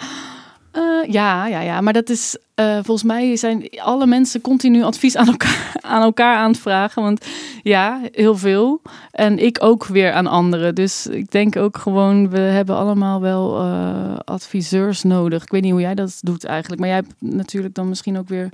Eh, 0.78 1.12
ja, 1.12 1.46
ja, 1.46 1.60
ja, 1.60 1.80
maar 1.80 1.92
dat 1.92 2.08
is 2.08 2.36
eh, 2.54 2.74
volgens 2.74 3.02
mij 3.02 3.36
zijn 3.36 3.68
alle 3.78 4.06
mensen 4.06 4.40
continu 4.40 4.82
advies 4.82 5.16
aan 5.16 5.26
elkaar, 5.26 5.72
aan 5.94 6.02
elkaar 6.02 6.36
aan 6.36 6.50
het 6.50 6.60
vragen. 6.60 7.02
Want 7.02 7.26
ja, 7.62 8.00
heel 8.12 8.36
veel. 8.36 8.82
En 9.10 9.38
ik 9.38 9.58
ook 9.60 9.86
weer 9.86 10.12
aan 10.12 10.26
anderen. 10.26 10.74
Dus 10.74 11.06
ik 11.06 11.30
denk 11.30 11.56
ook 11.56 11.76
gewoon, 11.78 12.30
we 12.30 12.38
hebben 12.38 12.76
allemaal 12.76 13.20
wel 13.20 13.60
eh, 13.60 14.16
adviseurs 14.24 15.02
nodig. 15.02 15.42
Ik 15.42 15.50
weet 15.50 15.62
niet 15.62 15.72
hoe 15.72 15.80
jij 15.80 15.94
dat 15.94 16.18
doet 16.20 16.44
eigenlijk. 16.44 16.80
Maar 16.80 16.90
jij 16.90 16.98
hebt 16.98 17.14
natuurlijk 17.18 17.74
dan 17.74 17.88
misschien 17.88 18.18
ook 18.18 18.28
weer 18.28 18.48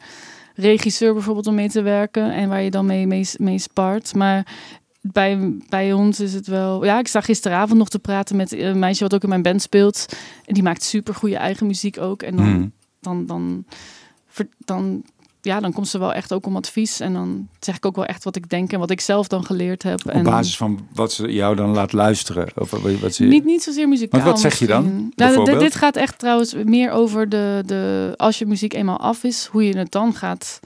regisseur 0.54 1.12
bijvoorbeeld 1.12 1.46
om 1.46 1.54
mee 1.54 1.70
te 1.70 1.82
werken. 1.82 2.32
En 2.32 2.48
waar 2.48 2.62
je 2.62 2.70
dan 2.70 2.86
mee, 2.86 3.06
mee, 3.06 3.28
mee 3.38 3.58
spart. 3.58 4.14
Maar 4.14 4.46
bij, 5.12 5.56
bij 5.68 5.92
ons 5.92 6.20
is 6.20 6.32
het 6.34 6.46
wel. 6.46 6.84
Ja, 6.84 6.98
ik 6.98 7.08
sta 7.08 7.20
gisteravond 7.20 7.78
nog 7.78 7.88
te 7.88 7.98
praten 7.98 8.36
met 8.36 8.52
een 8.52 8.78
meisje 8.78 9.02
wat 9.02 9.14
ook 9.14 9.22
in 9.22 9.28
mijn 9.28 9.42
band 9.42 9.62
speelt. 9.62 10.06
En 10.44 10.54
die 10.54 10.62
maakt 10.62 10.82
super 10.82 11.14
goede 11.14 11.36
eigen 11.36 11.66
muziek 11.66 11.98
ook. 12.00 12.22
En 12.22 12.36
dan, 12.36 12.46
Hmm. 12.46 12.72
dan, 13.00 13.26
dan, 13.26 13.64
dan, 14.58 15.02
ja, 15.40 15.60
dan 15.60 15.72
komt 15.72 15.88
ze 15.88 15.98
wel 15.98 16.12
echt 16.12 16.32
ook 16.32 16.46
om 16.46 16.56
advies. 16.56 17.00
En 17.00 17.12
dan 17.12 17.48
zeg 17.60 17.76
ik 17.76 17.86
ook 17.86 17.96
wel 17.96 18.06
echt 18.06 18.24
wat 18.24 18.36
ik 18.36 18.48
denk 18.50 18.72
en 18.72 18.78
wat 18.78 18.90
ik 18.90 19.00
zelf 19.00 19.28
dan 19.28 19.44
geleerd 19.44 19.82
heb. 19.82 20.00
Op 20.04 20.10
en 20.10 20.22
basis 20.22 20.56
van 20.56 20.86
wat 20.94 21.12
ze 21.12 21.32
jou 21.32 21.56
dan 21.56 21.70
laat 21.70 21.92
luisteren? 21.92 22.48
Of 22.54 22.70
wat, 23.00 23.14
ze... 23.14 23.24
niet, 23.24 23.44
niet 23.44 23.62
zozeer 23.62 23.88
muzikaal. 23.88 24.20
Want 24.20 24.32
wat 24.32 24.40
zeg 24.40 24.58
je 24.58 24.66
dan. 24.66 24.84
Nou, 24.84 25.02
dit- 25.04 25.14
bijvoorbeeld? 25.16 25.60
dit 25.60 25.74
gaat 25.74 25.96
echt 25.96 26.18
trouwens 26.18 26.54
meer 26.64 26.90
over 26.90 27.28
de, 27.28 27.62
de. 27.66 28.12
Als 28.16 28.38
je 28.38 28.46
muziek 28.46 28.72
eenmaal 28.72 28.98
af 29.00 29.24
is, 29.24 29.46
hoe 29.46 29.66
je 29.66 29.78
het 29.78 29.92
dan 29.92 30.14
gaat 30.14 30.60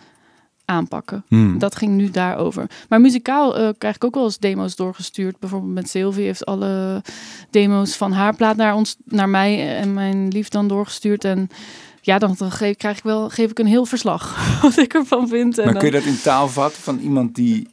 aanpakken. 0.68 1.24
Hmm. 1.28 1.58
Dat 1.58 1.76
ging 1.76 1.92
nu 1.96 2.10
daarover. 2.10 2.66
Maar 2.88 3.00
muzikaal 3.00 3.56
eh, 3.58 3.68
krijg 3.78 3.94
ik 3.94 4.04
ook 4.04 4.14
wel 4.14 4.24
eens 4.24 4.38
demo's 4.38 4.76
doorgestuurd. 4.76 5.38
Bijvoorbeeld 5.38 5.72
met 5.74 5.88
Sylvie 5.88 6.24
heeft 6.24 6.46
alle 6.46 7.02
demo's 7.50 7.96
van 7.96 8.12
haar 8.12 8.36
plaat 8.36 8.56
naar 8.56 8.74
ons, 8.74 8.96
naar 9.04 9.28
mij 9.28 9.76
en 9.78 9.94
mijn 9.94 10.28
lief 10.28 10.48
dan 10.48 10.68
doorgestuurd. 10.68 11.24
En 11.24 11.48
ja, 12.00 12.18
dan, 12.18 12.34
dan 12.38 12.50
geef, 12.50 12.76
krijg 12.76 12.96
ik 12.98 13.02
wel, 13.04 13.28
geef 13.28 13.50
ik 13.50 13.58
een 13.58 13.66
heel 13.66 13.84
verslag 13.86 14.36
wat 14.62 14.76
ik 14.78 14.94
ervan 14.94 15.28
vind. 15.28 15.58
En 15.58 15.64
Maar 15.64 15.72
dan- 15.72 15.82
kun 15.82 15.92
je 15.92 15.98
dat 15.98 16.08
in 16.14 16.20
taal 16.20 16.48
vatten 16.48 16.82
van 16.82 16.98
iemand 16.98 17.34
die, 17.34 17.68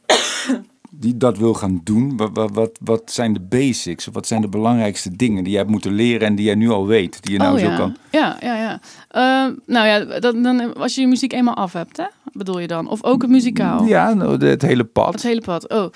die 0.98 1.16
dat 1.16 1.38
wil 1.38 1.54
gaan 1.54 1.80
doen? 1.84 2.16
Wat, 2.16 2.50
wat, 2.52 2.78
wat, 2.82 3.02
zijn 3.04 3.32
de 3.32 3.40
basics? 3.40 4.06
Wat 4.06 4.26
zijn 4.26 4.40
de 4.40 4.48
belangrijkste 4.48 5.16
dingen 5.16 5.42
die 5.42 5.50
jij 5.52 5.60
hebt 5.60 5.72
moeten 5.72 5.92
leren 5.92 6.26
en 6.26 6.34
die 6.34 6.44
jij 6.44 6.54
nu 6.54 6.70
al 6.70 6.86
weet? 6.86 7.22
Die 7.22 7.32
je 7.32 7.38
nou 7.38 7.54
oh, 7.54 7.60
zo 7.60 7.70
ja. 7.70 7.76
kan... 7.76 7.96
Ja, 8.10 8.36
ja, 8.40 8.56
ja. 8.56 8.80
Eh, 9.08 9.52
nou 9.66 9.86
ja, 9.86 10.04
dat, 10.20 10.42
dan, 10.42 10.74
als 10.74 10.94
je 10.94 11.00
je 11.00 11.06
muziek 11.06 11.32
eenmaal 11.32 11.54
af 11.56 11.72
hebt, 11.72 11.96
hè? 11.96 12.04
bedoel 12.32 12.58
je 12.58 12.66
dan? 12.66 12.88
Of 12.88 13.04
ook 13.04 13.22
het 13.22 13.30
muzikaal? 13.30 13.84
Ja, 13.84 14.14
nou, 14.14 14.44
het 14.46 14.62
hele 14.62 14.84
pad. 14.84 15.12
Het 15.12 15.22
hele 15.22 15.40
pad. 15.40 15.68
Oh, 15.68 15.92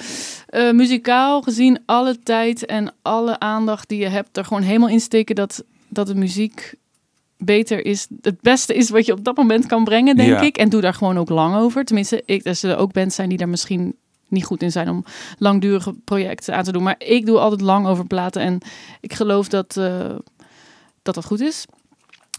Eh, 0.47 0.71
muzikaal 0.71 1.43
gezien 1.43 1.79
alle 1.87 2.19
tijd 2.19 2.67
en 2.67 2.93
alle 3.03 3.39
aandacht 3.39 3.89
die 3.89 3.99
je 3.99 4.09
hebt, 4.09 4.37
er 4.37 4.45
gewoon 4.45 4.63
helemaal 4.63 4.89
insteken 4.89 5.35
dat, 5.35 5.65
dat 5.89 6.07
de 6.07 6.15
muziek 6.15 6.75
beter 7.39 7.85
is. 7.87 8.07
Het 8.21 8.41
beste 8.41 8.75
is 8.75 8.91
wat 8.91 9.07
je 9.07 9.13
op 9.13 9.25
dat 9.25 9.37
moment 9.37 9.67
kan 9.67 9.85
brengen, 9.85 10.17
denk 10.17 10.29
Ja. 10.29 10.41
ik. 10.41 10.57
En 10.57 10.69
doe 10.69 10.81
daar 10.81 10.95
gewoon 10.95 11.19
ook 11.19 11.29
lang 11.29 11.57
over. 11.57 11.85
Tenminste, 11.85 12.23
ik, 12.27 12.47
er 12.47 12.55
zullen 12.55 12.79
ook 12.79 12.93
bands 12.93 13.15
zijn 13.15 13.29
die 13.29 13.39
daar 13.39 13.49
misschien 13.49 13.95
niet 14.31 14.45
goed 14.45 14.63
in 14.63 14.73
zijn 14.73 14.89
om 14.89 15.05
langdurige 15.39 15.95
projecten 16.05 16.55
aan 16.57 16.65
te 16.65 16.73
doen. 16.73 16.83
Maar 16.83 16.95
ik 16.99 17.27
doe 17.27 17.39
altijd 17.39 17.61
lang 17.61 17.87
over 17.87 18.07
platen 18.07 18.43
en 18.43 18.59
ik 19.01 19.13
geloof 19.13 19.49
dat 19.49 19.77
eh, 19.77 20.09
dat, 21.03 21.15
dat 21.15 21.25
goed 21.25 21.41
is. 21.41 21.65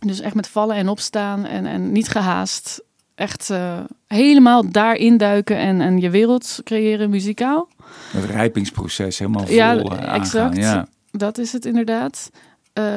Dus 0.05 0.19
echt 0.19 0.35
met 0.35 0.47
vallen 0.47 0.75
en 0.75 0.89
opstaan 0.89 1.45
en, 1.45 1.65
en 1.65 1.91
niet 1.91 2.09
gehaast. 2.09 2.83
Echt 3.15 3.49
eh, 3.49 3.79
helemaal 4.07 4.71
daarin 4.71 5.17
duiken 5.17 5.57
en, 5.57 5.81
en 5.81 5.99
je 5.99 6.09
wereld 6.09 6.59
creëren 6.63 7.09
muzikaal. 7.09 7.67
Het 8.11 8.25
rijpingsproces 8.25 9.19
helemaal 9.19 9.45
vol 9.45 9.55
Ja, 9.55 9.77
eh, 9.77 9.91
aangaan. 9.91 10.21
exact. 10.21 10.57
Ja. 10.57 10.87
Dat 11.11 11.37
is 11.37 11.51
het 11.53 11.65
inderdaad. 11.65 12.31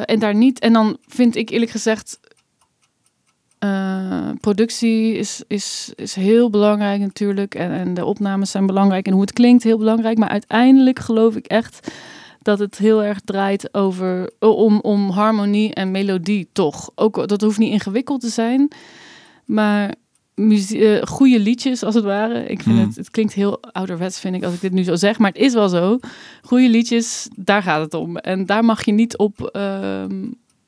En 0.07 0.19
daar 0.19 0.35
niet. 0.35 0.59
En 0.59 0.73
dan 0.73 0.97
vind 1.07 1.37
ik 1.37 1.51
eerlijk 1.51 1.71
gezegd. 1.71 2.19
Eh, 3.65 4.29
productie 4.41 5.15
is, 5.15 5.43
is, 5.47 5.93
is 5.97 6.15
heel 6.15 6.51
belangrijk 6.51 7.01
natuurlijk. 7.01 7.55
En, 7.55 7.71
en 7.71 7.95
de 7.95 8.05
opnames 8.05 8.51
zijn 8.51 8.67
belangrijk. 8.67 9.07
En 9.07 9.13
hoe 9.13 9.21
het 9.21 9.33
klinkt 9.33 9.63
heel 9.63 9.79
belangrijk. 9.79 10.19
Maar 10.19 10.29
uiteindelijk 10.29 10.99
geloof 10.99 11.37
ik 11.37 11.47
echt 11.47 11.93
dat 12.43 12.59
het 12.59 12.79
heel 12.79 13.03
erg 13.03 13.21
draait 13.21 13.75
over 13.75 14.31
om, 14.39 14.81
om 14.81 15.11
harmonie 15.11 15.75
en 15.75 15.91
melodie 15.91 16.49
toch. 16.53 16.91
Ook 16.95 17.29
dat 17.29 17.41
hoeft 17.41 17.59
niet 17.59 17.73
ingewikkeld 17.73 18.21
te 18.21 18.29
zijn. 18.29 18.69
Maar 19.45 19.95
muzie- 20.35 20.99
eh, 20.99 21.07
goede 21.07 21.39
liedjes 21.41 21.83
als 21.83 21.95
het 21.95 22.05
ware. 22.05 22.41
Ik 22.47 22.63
vind 22.63 22.77
Hmm. 22.77 22.87
het, 22.87 22.97
het 22.97 23.11
klinkt 23.11 23.33
heel 23.33 23.61
ouderwets 23.73 24.21
vind 24.21 24.35
ik 24.35 24.45
als 24.45 24.55
ik 24.55 24.61
dit 24.61 24.73
nu 24.73 24.83
zo 24.83 24.95
zeg. 24.97 25.19
Maar 25.19 25.31
het 25.31 25.41
is 25.41 25.53
wel 25.55 25.69
zo. 25.69 25.99
Goede 26.43 26.69
liedjes, 26.69 27.29
daar 27.37 27.63
gaat 27.63 27.81
het 27.81 27.95
om. 27.95 28.17
En 28.17 28.47
daar 28.47 28.65
mag 28.65 28.85
je 28.85 28.93
niet 28.93 29.17
op, 29.17 29.41
ehm, 29.53 30.23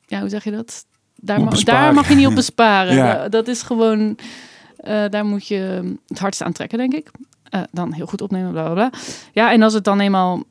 ja, 0.07 0.21
hoe 0.21 0.29
zeg 0.29 0.45
je 0.45 0.51
dat? 0.51 0.85
Daar, 1.17 1.39
Op 1.39 1.45
ma- 1.45 1.51
besparen. 1.51 1.81
daar 1.83 1.95
mag 1.95 2.09
je 2.09 2.15
niet 2.15 2.27
op 2.27 2.35
besparen. 2.45 2.95
Ja. 2.95 3.15
Da- 3.15 3.29
Dat 3.29 3.49
is 3.49 3.63
gewoon, 3.63 4.17
eh, 4.77 5.05
daar 5.11 5.25
moet 5.25 5.47
je 5.47 5.93
het 6.07 6.19
hardst 6.19 6.43
aan 6.43 6.53
trekken, 6.53 6.79
denk 6.79 6.95
ik. 6.95 7.11
Eh, 7.51 7.61
dan 7.73 7.93
heel 7.93 8.07
goed 8.07 8.23
opnemen, 8.23 8.51
bla 8.51 8.63
bla 8.65 8.73
bla. 8.73 8.91
Ja, 9.33 9.53
en 9.53 9.63
als 9.63 9.73
het 9.75 9.85
dan 9.85 10.01
eenmaal 10.01 10.43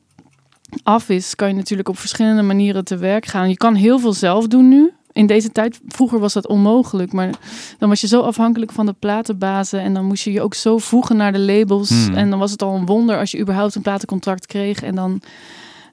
af 0.82 1.08
is, 1.08 1.34
kan 1.34 1.48
je 1.48 1.54
natuurlijk 1.54 1.88
op 1.88 1.98
verschillende 1.98 2.42
manieren 2.42 2.84
te 2.84 2.96
werk 2.96 3.26
gaan. 3.26 3.48
Je 3.48 3.56
kan 3.56 3.74
heel 3.74 3.98
veel 3.98 4.12
zelf 4.12 4.46
doen 4.46 4.68
nu. 4.68 4.90
In 5.12 5.26
deze 5.26 5.52
tijd, 5.52 5.80
vroeger 5.88 6.18
was 6.18 6.32
dat 6.32 6.46
onmogelijk, 6.46 7.12
maar 7.12 7.30
dan 7.78 7.88
was 7.88 8.00
je 8.00 8.06
zo 8.06 8.20
afhankelijk 8.20 8.72
van 8.72 8.86
de 8.86 8.92
platenbazen 8.98 9.80
en 9.80 9.94
dan 9.94 10.04
moest 10.04 10.24
je 10.24 10.32
je 10.32 10.40
ook 10.42 10.54
zo 10.54 10.78
voegen 10.78 11.16
naar 11.16 11.32
de 11.32 11.38
labels. 11.38 11.90
Hmm. 11.90 12.14
En 12.14 12.30
dan 12.30 12.38
was 12.38 12.50
het 12.50 12.62
al 12.62 12.74
een 12.74 12.86
wonder 12.86 13.18
als 13.18 13.30
je 13.30 13.38
überhaupt 13.40 13.74
een 13.74 13.82
platencontract 13.82 14.46
kreeg. 14.46 14.82
En 14.82 14.94
dan 14.94 15.20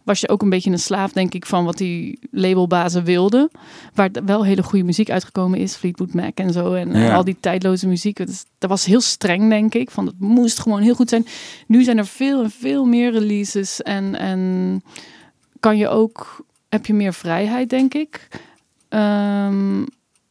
was 0.03 0.19
je 0.19 0.29
ook 0.29 0.41
een 0.41 0.49
beetje 0.49 0.71
een 0.71 0.79
slaaf, 0.79 1.11
denk 1.11 1.33
ik, 1.33 1.45
van 1.45 1.65
wat 1.65 1.77
die 1.77 2.19
labelbazen 2.31 3.03
wilden. 3.03 3.49
Waar 3.93 4.09
wel 4.25 4.45
hele 4.45 4.63
goede 4.63 4.85
muziek 4.85 5.09
uitgekomen 5.09 5.59
is, 5.59 5.75
Fleetwood 5.75 6.13
Mac 6.13 6.37
en 6.37 6.51
zo. 6.53 6.73
En 6.73 6.91
Ja. 6.97 7.15
al 7.15 7.23
die 7.23 7.37
tijdloze 7.39 7.87
muziek. 7.87 8.17
Dat 8.57 8.69
was 8.69 8.85
heel 8.85 9.01
streng, 9.01 9.49
denk 9.49 9.73
ik. 9.73 9.91
Van 9.91 10.05
het 10.05 10.19
moest 10.19 10.59
gewoon 10.59 10.81
heel 10.81 10.95
goed 10.95 11.09
zijn. 11.09 11.25
Nu 11.67 11.83
zijn 11.83 11.97
er 11.97 12.05
veel 12.05 12.43
en 12.43 12.51
veel 12.51 12.85
meer 12.85 13.11
releases 13.11 13.81
en, 13.81 14.15
en 14.19 14.81
kan 15.59 15.77
je 15.77 15.87
ook, 15.87 16.45
heb 16.69 16.85
je 16.85 16.93
meer 16.93 17.13
vrijheid, 17.13 17.69
denk 17.69 17.93
ik. 17.93 18.27
Ehm, 18.89 19.83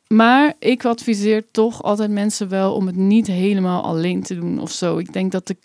maar 0.09 0.55
ik 0.59 0.85
adviseer 0.85 1.45
toch 1.51 1.83
altijd 1.83 2.11
mensen 2.11 2.49
wel 2.49 2.75
om 2.75 2.87
het 2.87 2.97
niet 2.97 3.27
helemaal 3.27 3.83
alleen 3.83 4.23
te 4.23 4.35
doen 4.35 4.61
of 4.61 4.71
zo. 4.71 4.99
Ik 4.99 5.13
denk 5.13 5.33
dat 5.33 5.47
de 5.47 5.57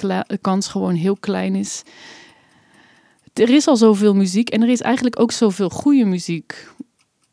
kans 0.41 0.67
gewoon 0.67 0.95
heel 0.95 1.17
klein 1.19 1.55
is. 1.55 1.83
Er 3.37 3.49
is 3.49 3.67
al 3.67 3.77
zoveel 3.77 4.15
muziek 4.15 4.49
en 4.49 4.61
er 4.61 4.69
is 4.69 4.81
eigenlijk 4.81 5.19
ook 5.19 5.31
zoveel 5.31 5.69
goede 5.69 6.05
muziek. 6.05 6.67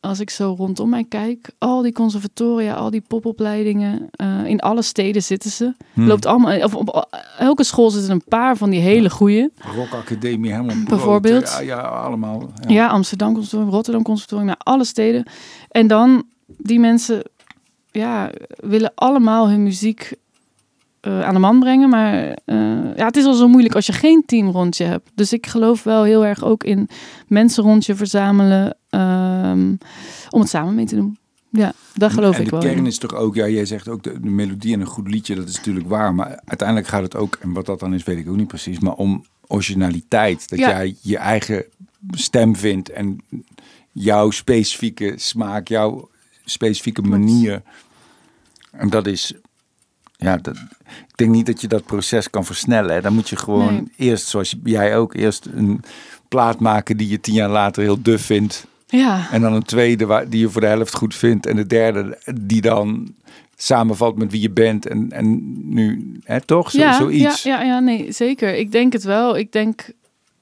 Als 0.00 0.20
ik 0.20 0.30
zo 0.30 0.54
rondom 0.58 0.88
mij 0.88 1.04
kijk, 1.08 1.50
al 1.58 1.82
die 1.82 1.92
conservatoria, 1.92 2.74
al 2.74 2.90
die 2.90 3.02
popopleidingen, 3.08 4.08
eh, 4.10 4.46
in 4.46 4.60
alle 4.60 4.82
steden 4.82 5.22
zitten 5.22 5.50
ze. 5.50 5.74
Hmm. 5.92 6.06
Loopt 6.06 6.26
allemaal, 6.26 6.62
of 6.62 6.74
op 6.74 7.08
elke 7.38 7.64
school 7.64 7.90
zitten 7.90 8.10
een 8.10 8.24
paar 8.28 8.56
van 8.56 8.70
die 8.70 8.80
hele 8.80 9.10
goede. 9.10 9.50
Rock 9.74 9.92
Academie, 9.92 10.52
helemaal. 10.52 10.76
Bijvoorbeeld. 10.88 11.48
Ja, 11.48 11.60
ja 11.60 11.80
allemaal. 11.80 12.52
Ja, 12.66 12.88
Amsterdam 12.88 13.34
Conservatorium, 13.34 13.74
Rotterdam 13.74 14.02
Conservatorium, 14.02 14.48
ja, 14.48 14.56
alle 14.58 14.84
steden. 14.84 15.26
En 15.68 15.86
dan, 15.86 16.24
die 16.46 16.80
mensen 16.80 17.22
ja, 17.90 18.30
willen 18.56 18.92
allemaal 18.94 19.48
hun 19.48 19.62
muziek 19.62 20.12
eh, 21.04 21.20
aan 21.22 21.34
de 21.34 21.40
man 21.40 21.60
brengen. 21.60 21.88
Maar 21.88 22.38
eh, 22.44 22.56
ja, 22.96 23.06
het 23.06 23.16
is 23.16 23.24
al 23.24 23.34
zo 23.34 23.48
moeilijk 23.48 23.74
als 23.74 23.86
je 23.86 23.92
geen 23.92 24.22
team 24.26 24.48
rond 24.48 24.76
je 24.76 24.84
hebt. 24.84 25.10
Dus 25.14 25.32
ik 25.32 25.46
geloof 25.46 25.82
wel 25.82 26.02
heel 26.02 26.24
erg 26.26 26.44
ook 26.44 26.64
in 26.64 26.88
mensen 27.28 27.62
rond 27.62 27.86
je 27.86 27.94
verzamelen 27.94 28.76
ehm, 28.90 29.74
om 30.30 30.40
het 30.40 30.48
samen 30.48 30.74
mee 30.74 30.84
te 30.86 30.94
doen. 30.96 31.18
Ja, 31.50 31.72
daar 31.94 32.10
geloof 32.10 32.34
en 32.34 32.38
ik 32.40 32.44
de 32.44 32.50
wel 32.50 32.60
kern 32.60 32.76
in. 32.76 32.86
is 32.86 32.98
toch 32.98 33.14
ook, 33.14 33.34
ja, 33.34 33.48
jij 33.48 33.64
zegt 33.64 33.88
ook 33.88 34.02
de, 34.02 34.20
de 34.20 34.30
melodie 34.30 34.74
en 34.74 34.80
een 34.80 34.86
goed 34.86 35.08
liedje, 35.08 35.34
dat 35.34 35.48
is 35.48 35.56
natuurlijk 35.56 35.88
waar. 35.88 36.14
Maar 36.14 36.40
uiteindelijk 36.44 36.88
gaat 36.88 37.02
het 37.02 37.16
ook, 37.16 37.38
en 37.40 37.52
wat 37.52 37.66
dat 37.66 37.80
dan 37.80 37.94
is, 37.94 38.02
weet 38.04 38.18
ik 38.18 38.28
ook 38.28 38.36
niet 38.36 38.48
precies, 38.48 38.78
maar 38.78 38.94
om 38.94 39.24
originaliteit. 39.46 40.48
Dat 40.48 40.58
Ja. 40.58 40.68
jij 40.68 40.96
je 41.00 41.16
eigen 41.18 41.64
stem 42.10 42.56
vindt 42.56 42.90
en 42.90 43.20
jouw 43.92 44.30
specifieke 44.30 45.12
smaak, 45.16 45.68
jouw 45.68 46.08
specifieke 46.44 47.02
manier. 47.02 47.62
En 48.70 48.90
dat 48.90 49.06
is, 49.06 49.34
ja, 50.16 50.36
dat, 50.36 50.56
ik 50.86 51.16
denk 51.16 51.30
niet 51.30 51.46
dat 51.46 51.60
je 51.60 51.68
dat 51.68 51.84
proces 51.84 52.30
kan 52.30 52.44
versnellen. 52.44 52.94
Hè. 52.94 53.00
Dan 53.00 53.14
moet 53.14 53.28
je 53.28 53.36
gewoon 53.36 53.74
Nee. 53.74 53.84
eerst, 53.96 54.26
zoals 54.26 54.54
jij 54.64 54.96
ook, 54.96 55.14
eerst 55.14 55.46
een 55.54 55.80
plaat 56.28 56.60
maken 56.60 56.96
die 56.96 57.08
je 57.08 57.20
tien 57.20 57.34
jaar 57.34 57.48
later 57.48 57.82
heel 57.82 58.02
duf 58.02 58.24
vindt. 58.24 58.66
Ja, 58.86 59.28
En 59.30 59.40
dan 59.40 59.52
een 59.52 59.62
tweede 59.62 60.06
waar, 60.06 60.28
die 60.28 60.40
je 60.40 60.48
voor 60.48 60.60
de 60.60 60.66
helft 60.66 60.94
goed 60.94 61.14
vindt. 61.14 61.46
En 61.46 61.56
de 61.56 61.66
derde 61.66 62.18
die 62.40 62.60
dan 62.60 63.14
samenvalt 63.56 64.16
met 64.16 64.30
wie 64.30 64.40
je 64.40 64.50
bent. 64.50 64.86
En, 64.86 65.10
en 65.10 65.52
nu, 65.74 66.12
hè, 66.24 66.40
toch? 66.40 66.70
Zo, 66.70 66.78
ja, 66.78 66.96
zoiets. 66.96 67.42
Ja, 67.42 67.60
ja, 67.60 67.66
ja, 67.66 67.78
nee, 67.78 68.12
zeker. 68.12 68.54
Ik 68.54 68.72
denk 68.72 68.92
het 68.92 69.04
wel. 69.04 69.36
Ik 69.36 69.52
denk, 69.52 69.90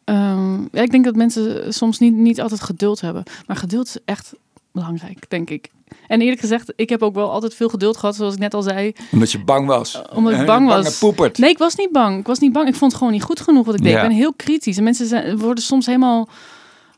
ehm, 0.05 0.61
ja, 0.61 0.83
ik 0.83 0.91
denk 0.91 1.05
dat 1.05 1.17
mensen 1.17 1.75
soms 1.75 1.99
niet, 1.99 2.15
niet 2.15 2.41
altijd 2.41 2.61
geduld 2.61 3.01
hebben. 3.01 3.23
Maar 3.47 3.57
geduld 3.57 3.87
is 3.87 3.97
echt 4.05 4.33
belangrijk, 4.73 5.25
denk 5.29 5.51
ik. 5.51 5.71
En 6.07 6.21
eerlijk 6.21 6.41
gezegd, 6.41 6.73
ik 6.77 6.89
heb 6.89 7.03
ook 7.03 7.15
wel 7.15 7.31
altijd 7.31 7.55
veel 7.55 7.69
geduld 7.69 7.97
gehad, 7.97 8.15
zoals 8.17 8.35
ik 8.35 8.41
net 8.41 8.55
al 8.55 8.63
zei. 8.63 8.93
Omdat 9.13 9.33
je 9.33 9.45
bang 9.45 9.67
was. 9.67 10.03
Omdat 10.15 10.33
ik 10.33 10.39
Hè, 10.39 10.45
bang 10.45 10.69
was. 10.69 10.99
poepert. 10.99 11.39
Nee, 11.39 11.51
ik 11.51 11.59
was 11.59 11.75
niet 11.75 11.93
bang. 11.93 12.19
Ik 12.19 12.27
was 12.27 12.39
niet 12.39 12.53
bang. 12.53 12.69
Ik 12.69 12.75
vond 12.75 12.91
het 12.91 12.99
gewoon 13.01 13.13
niet 13.17 13.23
goed 13.23 13.41
genoeg 13.41 13.67
wat 13.67 13.75
ik 13.75 13.83
deed. 13.83 13.93
Ja. 13.93 14.03
Ik 14.03 14.09
ben 14.09 14.17
heel 14.17 14.33
kritisch. 14.35 14.77
En 14.77 14.85
mensen 14.85 15.07
zijn, 15.07 15.39
worden 15.39 15.65
soms 15.65 15.87
helemaal, 15.87 16.29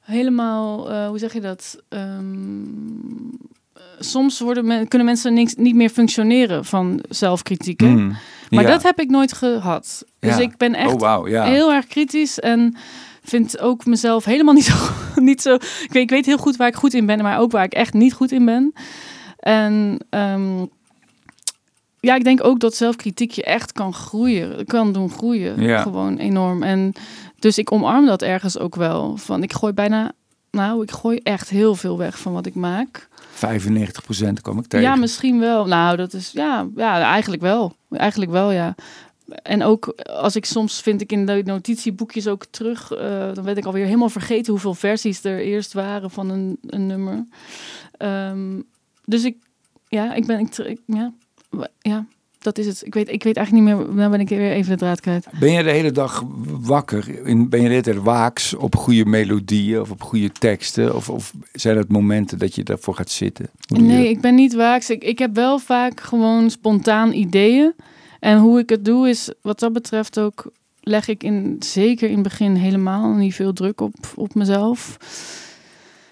helemaal, 0.01 0.91
eh, 0.91 1.09
hoe 1.09 1.19
zeg 1.19 1.33
je 1.33 1.41
dat? 1.41 1.79
Ehm, 1.89 2.09
eh, 3.73 3.83
soms 3.99 4.41
worden 4.41 4.67
men, 4.67 4.89
kunnen 4.89 5.07
mensen 5.07 5.35
niks, 5.35 5.55
niet 5.55 5.75
meer 5.75 5.89
functioneren 5.91 6.65
van 6.65 7.05
zelfkritiek. 7.09 7.81
hè? 7.81 7.87
Mm. 7.87 8.17
Maar 8.51 8.65
Ja. 8.65 8.71
dat 8.71 8.83
heb 8.83 9.01
ik 9.01 9.11
nooit 9.11 9.33
gehad. 9.33 10.05
Dus 10.19 10.37
Ja. 10.37 10.43
ik 10.43 10.57
ben 10.57 10.75
echt 10.75 11.03
Oh, 11.03 11.25
heel 11.45 11.73
erg 11.73 11.87
kritisch 11.87 12.41
en 12.41 12.77
vind 13.25 13.59
ook 13.59 13.87
mezelf 13.87 14.25
helemaal 14.25 14.55
niet 14.55 14.65
zo. 14.73 14.75
Niet 15.15 15.43
zo 15.43 15.55
ik, 15.55 15.89
weet, 15.91 16.03
ik 16.03 16.11
weet 16.11 16.27
heel 16.27 16.39
goed 16.39 16.57
waar 16.57 16.69
ik 16.69 16.75
goed 16.75 16.95
in 16.95 17.07
ben, 17.07 17.23
maar 17.23 17.39
ook 17.39 17.51
waar 17.51 17.65
ik 17.65 17.75
echt 17.75 17.93
niet 17.93 18.13
goed 18.13 18.33
in 18.33 18.45
ben. 18.45 18.73
En 19.39 19.99
ehm, 20.11 20.65
ja, 22.01 22.15
ik 22.15 22.25
denk 22.25 22.45
ook 22.45 22.61
dat 22.61 22.77
zelfkritiek 22.77 23.31
je 23.31 23.43
echt 23.43 23.73
kan 23.73 23.95
groeien, 23.95 24.67
kan 24.67 24.93
doen 24.93 25.11
groeien. 25.11 25.61
Ja. 25.61 25.83
Gewoon 25.83 26.17
enorm. 26.17 26.63
En 26.63 26.93
dus 27.39 27.59
ik 27.59 27.73
omarm 27.73 28.07
dat 28.07 28.23
ergens 28.23 28.59
ook 28.59 28.75
wel. 28.75 29.17
Van 29.17 29.43
ik 29.43 29.53
gooi 29.53 29.73
bijna, 29.73 30.13
nou, 30.51 30.83
ik 30.83 30.91
gooi 30.91 31.21
echt 31.23 31.51
heel 31.51 31.75
veel 31.75 31.99
weg 31.99 32.19
van 32.19 32.33
wat 32.33 32.47
ik 32.47 32.55
maak. 32.55 33.09
95% 33.35 33.37
kwam 34.43 34.59
ik 34.59 34.67
tegen. 34.67 34.87
Ja, 34.87 34.95
misschien 34.95 35.39
wel. 35.39 35.67
Nou, 35.67 35.97
dat 35.97 36.13
is 36.13 36.31
ja, 36.33 36.67
ja, 36.77 37.01
eigenlijk 37.01 37.43
wel. 37.43 37.77
Eigenlijk 37.91 38.31
wel, 38.31 38.51
ja. 38.51 38.75
En 39.43 39.63
ook 39.63 39.87
als 40.07 40.37
ik 40.37 40.45
soms 40.45 40.81
vind 40.81 41.01
ik 41.01 41.13
in 41.13 41.27
de 41.27 41.43
notitieboekjes 41.45 42.29
ook 42.29 42.45
terug, 42.51 42.93
eh, 42.93 43.33
dan 43.35 43.45
weet 43.45 43.57
ik 43.57 43.65
alweer 43.65 43.85
helemaal 43.85 44.09
vergeten 44.09 44.53
hoeveel 44.53 44.75
versies 44.75 45.25
er 45.25 45.39
eerst 45.41 45.73
waren 45.73 46.11
van 46.11 46.31
een, 46.31 46.59
een 46.67 46.87
nummer. 46.87 47.25
Ehm, 47.97 48.61
dus 49.05 49.25
ik, 49.25 49.37
ja, 49.89 50.15
ik 50.15 50.27
ben, 50.27 50.39
ik, 50.39 50.57
ik- 50.59 50.81
ja, 50.87 51.13
ja, 51.81 52.07
dat 52.39 52.59
is 52.59 52.67
het. 52.67 52.83
Ik 52.87 52.95
weet, 52.95 53.09
ik 53.09 53.23
weet 53.23 53.37
eigenlijk 53.37 53.67
niet 53.67 53.77
meer, 53.77 53.95
nou 53.95 54.11
ben 54.11 54.21
ik 54.21 54.29
weer 54.29 54.53
even 54.53 54.71
de 54.71 54.77
draad 54.79 55.01
kwijt. 55.01 55.27
Ben 55.41 55.53
je 55.53 55.63
de 55.63 55.71
hele 55.71 55.91
dag 55.93 56.25
wakker? 56.47 57.27
In- 57.27 57.49
Ben 57.49 57.61
je 57.61 57.67
de 57.67 57.73
hele 57.73 57.83
tijd 57.85 57.97
waaks 58.03 58.55
op 58.55 58.77
goede 58.77 59.05
melodieën 59.05 59.81
of 59.81 59.91
op 59.91 60.03
goede 60.03 60.33
teksten? 60.33 60.95
Of, 60.95 61.11
of 61.11 61.33
zijn 61.53 61.77
dat 61.77 61.89
momenten 61.89 62.39
dat 62.39 62.55
je 62.55 62.63
daarvoor 62.63 62.95
gaat 62.95 63.11
zitten? 63.11 63.47
Hoe 63.69 63.79
doe 63.79 63.87
je 63.87 63.93
Nee, 63.93 64.09
ik 64.09 64.21
ben 64.21 64.35
niet 64.35 64.55
waaks. 64.55 64.91
Ik, 64.91 65.05
ik 65.05 65.19
heb 65.19 65.35
wel 65.35 65.59
vaak 65.59 66.01
gewoon 66.01 66.51
spontaan 66.51 67.13
ideeën. 67.13 67.75
En 68.25 68.39
hoe 68.39 68.59
ik 68.59 68.69
het 68.69 68.85
doe 68.85 69.09
is, 69.09 69.31
wat 69.41 69.59
dat 69.59 69.73
betreft 69.73 70.19
ook, 70.19 70.53
leg 70.81 71.09
ik 71.09 71.23
in, 71.23 71.57
zeker 71.59 72.09
in 72.09 72.15
het 72.15 72.23
begin 72.23 72.55
helemaal 72.55 73.13
niet 73.13 73.35
veel 73.35 73.53
druk 73.53 73.81
op, 73.81 73.95
op 74.15 74.35
mezelf. 74.35 74.97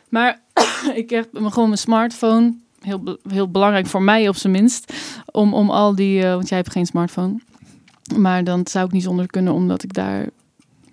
Maar 0.08 0.40
ik 1.02 1.10
heb 1.10 1.28
gewoon 1.32 1.68
mijn 1.68 1.78
smartphone, 1.78 2.54
heel, 2.80 3.18
heel 3.28 3.50
belangrijk 3.50 3.86
voor 3.86 4.02
mij 4.02 4.28
op 4.28 4.36
zijn 4.36 4.52
minst, 4.52 4.92
om, 5.30 5.54
om 5.54 5.70
al 5.70 5.94
die, 5.94 6.22
eh, 6.22 6.34
want 6.34 6.48
jij 6.48 6.58
hebt 6.58 6.70
geen 6.70 6.86
smartphone. 6.86 7.40
Maar 8.16 8.44
dan 8.44 8.66
zou 8.66 8.86
ik 8.86 8.92
niet 8.92 9.02
zonder 9.02 9.26
kunnen, 9.26 9.52
omdat 9.52 9.82
ik 9.82 9.92
daar 9.92 10.28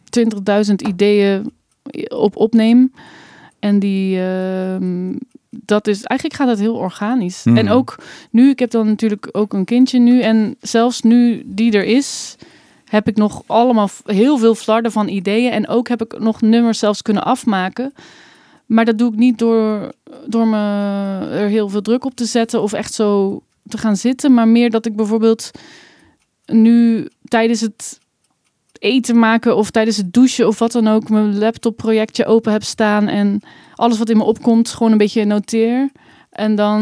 20.000 0.10 0.74
ideeën 0.88 1.52
op 2.08 2.36
opneem. 2.36 2.94
En 3.60 3.80
die, 3.80 4.22
ehm, 4.22 5.16
dat 5.50 5.88
is, 5.88 6.04
eigenlijk 6.04 6.40
gaat 6.40 6.48
dat 6.48 6.60
heel 6.60 6.76
organisch. 6.76 7.44
Mhm. 7.44 7.58
En 7.58 7.70
ook 7.70 7.96
nu, 8.32 8.50
ik 8.50 8.60
heb 8.60 8.72
dan 8.72 8.88
natuurlijk 8.88 9.30
ook 9.32 9.54
een 9.54 9.66
kindje 9.66 10.00
nu. 10.00 10.22
En 10.22 10.56
zelfs 10.62 11.02
nu 11.02 11.44
die 11.46 11.72
er 11.72 11.84
is, 11.84 12.36
heb 12.86 13.08
ik 13.08 13.18
nog 13.18 13.44
allemaal 13.46 13.90
heel 14.06 14.38
veel 14.38 14.56
flarden 14.56 14.92
van 14.92 15.08
ideeën. 15.08 15.52
En 15.52 15.68
ook 15.68 15.88
heb 15.88 16.02
ik 16.02 16.20
nog 16.20 16.42
nummers 16.42 16.80
zelfs 16.80 17.02
kunnen 17.02 17.24
afmaken. 17.24 17.94
Maar 18.66 18.86
dat 18.86 18.98
doe 18.98 19.12
ik 19.12 19.18
niet 19.18 19.38
door, 19.38 19.92
door 20.26 20.48
me 20.48 20.58
er 21.32 21.48
heel 21.48 21.70
veel 21.70 21.82
druk 21.82 22.06
op 22.06 22.16
te 22.16 22.26
zetten 22.26 22.62
of 22.62 22.74
echt 22.74 22.94
zo 22.94 23.42
te 23.68 23.78
gaan 23.78 23.96
zitten. 23.96 24.34
Maar 24.34 24.48
meer 24.48 24.70
dat 24.70 24.86
ik 24.86 24.96
bijvoorbeeld 24.96 25.52
nu 26.46 27.08
tijdens 27.24 27.62
het 27.62 28.00
eten 28.80 29.20
maken 29.20 29.56
of 29.56 29.72
tijdens 29.72 29.98
het 29.98 30.14
douchen 30.14 30.48
of 30.48 30.60
wat 30.60 30.72
dan 30.72 30.88
ook 30.88 31.10
mijn 31.10 31.38
laptopprojectje 31.38 32.26
open 32.26 32.52
heb 32.52 32.64
staan 32.64 33.08
en 33.08 33.42
alles 33.76 33.98
wat 33.98 34.10
in 34.10 34.18
me 34.18 34.24
opkomt 34.24 34.70
gewoon 34.70 34.92
een 34.92 34.98
beetje 34.98 35.26
noteer. 35.26 35.90
En 36.30 36.56
dan, 36.56 36.82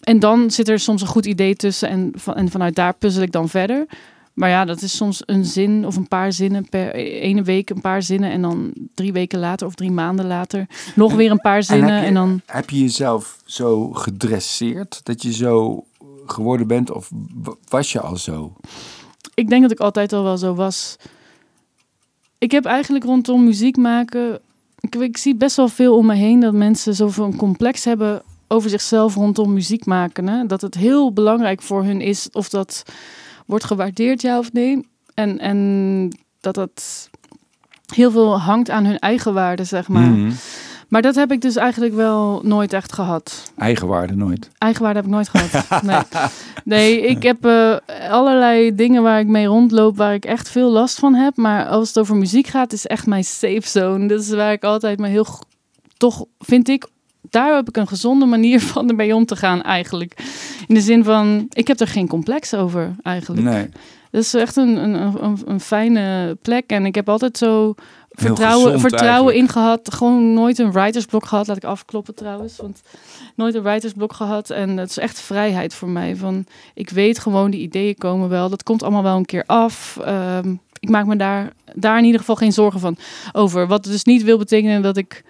en 0.00 0.18
dan 0.18 0.50
zit 0.50 0.68
er 0.68 0.78
soms 0.78 1.00
een 1.02 1.06
goed 1.08 1.26
idee 1.26 1.54
tussen 1.56 1.88
en, 1.88 2.12
van, 2.14 2.34
en 2.34 2.50
vanuit 2.50 2.74
daar 2.74 2.94
puzzel 2.94 3.22
ik 3.22 3.32
dan 3.32 3.48
verder. 3.48 3.86
Maar 4.34 4.48
ja, 4.48 4.64
dat 4.64 4.82
is 4.82 4.96
soms 4.96 5.22
een 5.26 5.44
zin 5.44 5.86
of 5.86 5.96
een 5.96 6.08
paar 6.08 6.32
zinnen 6.32 6.68
per 6.68 6.94
ene 6.94 7.42
week, 7.42 7.70
een 7.70 7.80
paar 7.80 8.02
zinnen. 8.02 8.30
En 8.30 8.42
dan 8.42 8.72
drie 8.94 9.12
weken 9.12 9.38
later 9.38 9.66
of 9.66 9.74
drie 9.74 9.90
maanden 9.90 10.26
later 10.26 10.66
nog 10.94 11.10
En- 11.10 11.16
weer 11.16 11.30
een 11.30 11.40
paar 11.40 11.62
zinnen. 11.62 11.92
heb 11.92 12.00
je- 12.00 12.06
En, 12.08 12.14
dan, 12.14 12.40
Heb 12.46 12.70
je 12.70 12.80
jezelf 12.80 13.38
zo 13.44 13.90
gedresseerd 13.92 15.00
dat 15.02 15.22
je 15.22 15.32
zo 15.32 15.84
geworden 16.26 16.66
bent? 16.66 16.92
Of 16.92 17.10
was 17.68 17.92
je 17.92 18.00
al 18.00 18.16
zo? 18.16 18.52
Ik 19.34 19.48
denk 19.48 19.62
dat 19.62 19.70
ik 19.70 19.80
altijd 19.80 20.12
al 20.12 20.22
wel 20.22 20.36
zo 20.36 20.54
was. 20.54 20.96
Ik 22.38 22.50
heb 22.50 22.64
eigenlijk 22.64 23.04
rondom 23.04 23.44
muziek 23.44 23.76
maken. 23.76 24.40
Ik, 24.80 24.94
ik 24.94 25.16
zie 25.16 25.34
best 25.34 25.56
wel 25.56 25.68
veel 25.68 25.96
om 25.96 26.06
me 26.06 26.14
heen 26.14 26.40
dat 26.40 26.52
mensen 26.52 26.94
zoveel 26.94 27.34
complex 27.36 27.84
hebben 27.84 28.22
over 28.48 28.70
zichzelf 28.70 29.14
rondom 29.14 29.52
muziek 29.52 29.84
maken. 29.84 30.28
Hè? 30.28 30.46
Dat 30.46 30.60
het 30.60 30.74
heel 30.74 31.12
belangrijk 31.12 31.62
voor 31.62 31.84
hun 31.84 32.00
is 32.00 32.28
of 32.32 32.48
dat 32.48 32.82
wordt 33.46 33.64
gewaardeerd, 33.64 34.22
ja 34.22 34.38
of 34.38 34.52
nee. 34.52 34.88
En, 35.14 35.38
en 35.38 36.18
dat 36.40 36.54
dat 36.54 37.10
heel 37.94 38.10
veel 38.10 38.40
hangt 38.40 38.70
aan 38.70 38.84
hun 38.84 38.98
eigen 38.98 39.34
waarde, 39.34 39.64
zeg 39.64 39.88
maar. 39.88 40.10
Mhm. 40.10 40.32
Maar 40.90 41.02
dat 41.02 41.14
heb 41.14 41.32
ik 41.32 41.40
dus 41.40 41.56
eigenlijk 41.56 41.94
wel 41.94 42.40
nooit 42.44 42.72
echt 42.72 42.92
gehad. 42.92 43.52
Eigenwaarde 43.56 44.16
nooit. 44.16 44.50
Eigenwaarde 44.58 44.98
heb 44.98 45.06
ik 45.06 45.14
nooit 45.14 45.28
gehad. 45.28 45.82
Nee, 45.82 46.00
nee 46.64 47.00
ik 47.06 47.22
heb 47.22 47.44
eh, 47.44 47.76
allerlei 48.10 48.74
dingen 48.74 49.02
waar 49.02 49.20
ik 49.20 49.26
mee 49.26 49.46
rondloop 49.46 49.96
waar 49.96 50.14
ik 50.14 50.24
echt 50.24 50.50
veel 50.50 50.70
last 50.70 50.98
van 50.98 51.14
heb. 51.14 51.36
Maar 51.36 51.66
als 51.66 51.88
het 51.88 51.98
over 51.98 52.16
muziek 52.16 52.46
gaat, 52.46 52.72
is 52.72 52.86
echt 52.86 53.06
mijn 53.06 53.24
safe 53.24 53.68
zone. 53.68 54.06
Dat 54.06 54.20
is 54.20 54.30
waar 54.30 54.52
ik 54.52 54.64
altijd 54.64 54.98
me 54.98 55.08
heel... 55.08 55.26
Toch 55.96 56.24
vind 56.38 56.68
ik... 56.68 56.88
Daar 57.20 57.54
heb 57.54 57.68
ik 57.68 57.76
een 57.76 57.88
gezonde 57.88 58.26
manier 58.26 58.60
van 58.72 58.88
ermee 58.88 59.14
om 59.14 59.24
te 59.24 59.36
gaan 59.36 59.62
eigenlijk. 59.62 60.16
In 60.66 60.74
de 60.74 60.80
zin 60.80 61.04
van, 61.04 61.46
ik 61.48 61.68
heb 61.68 61.80
er 61.80 61.88
geen 61.88 62.08
complex 62.08 62.54
over 62.54 62.94
eigenlijk. 63.02 63.42
Nee. 63.42 63.68
Dat 64.10 64.22
is 64.22 64.34
echt 64.34 64.56
een, 64.56 64.76
een, 64.76 65.24
een, 65.24 65.38
een 65.44 65.60
fijne 65.60 66.36
plek. 66.42 66.64
En 66.66 66.86
ik 66.86 66.94
heb 66.94 67.08
altijd 67.08 67.38
zo 67.38 67.74
vertrouwen, 68.26 68.64
gezond 68.64 68.80
vertrouwen 68.80 69.32
eigenlijk. 69.32 69.56
in 69.56 69.62
gehad. 69.62 69.94
Gewoon 69.94 70.34
nooit 70.34 70.58
een 70.58 70.72
writersblok 70.72 71.26
gehad. 71.26 71.46
Laat 71.46 71.56
ik 71.56 71.64
afkloppen 71.64 72.14
trouwens. 72.14 72.56
Want 72.56 72.80
nooit 73.34 73.54
een 73.54 73.62
writersblok 73.62 74.12
gehad. 74.12 74.50
En 74.50 74.76
het 74.76 74.90
is 74.90 74.98
echt 74.98 75.20
vrijheid 75.20 75.74
voor 75.74 75.88
mij. 75.88 76.16
Van, 76.16 76.46
ik 76.74 76.90
weet 76.90 77.18
gewoon, 77.18 77.50
die 77.50 77.60
ideeën 77.60 77.94
komen 77.98 78.28
wel. 78.28 78.48
Dat 78.48 78.62
komt 78.62 78.82
allemaal 78.82 79.02
wel 79.02 79.16
een 79.16 79.24
keer 79.24 79.44
af. 79.46 79.98
Ehm, 80.04 80.54
ik 80.80 80.88
maak 80.88 81.06
me 81.06 81.16
daar, 81.16 81.52
daar 81.74 81.98
in 81.98 82.04
ieder 82.04 82.20
geval 82.20 82.36
geen 82.36 82.52
zorgen 82.52 82.80
van 82.80 82.96
over. 83.32 83.66
Wat 83.66 83.84
dus 83.84 84.04
niet 84.04 84.22
wil 84.22 84.38
betekenen 84.38 84.82
dat 84.82 84.96
ik 84.96 85.24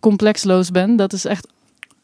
complexloos 0.00 0.70
ben. 0.70 0.96
Dat 0.96 1.12
is 1.12 1.24
echt 1.24 1.48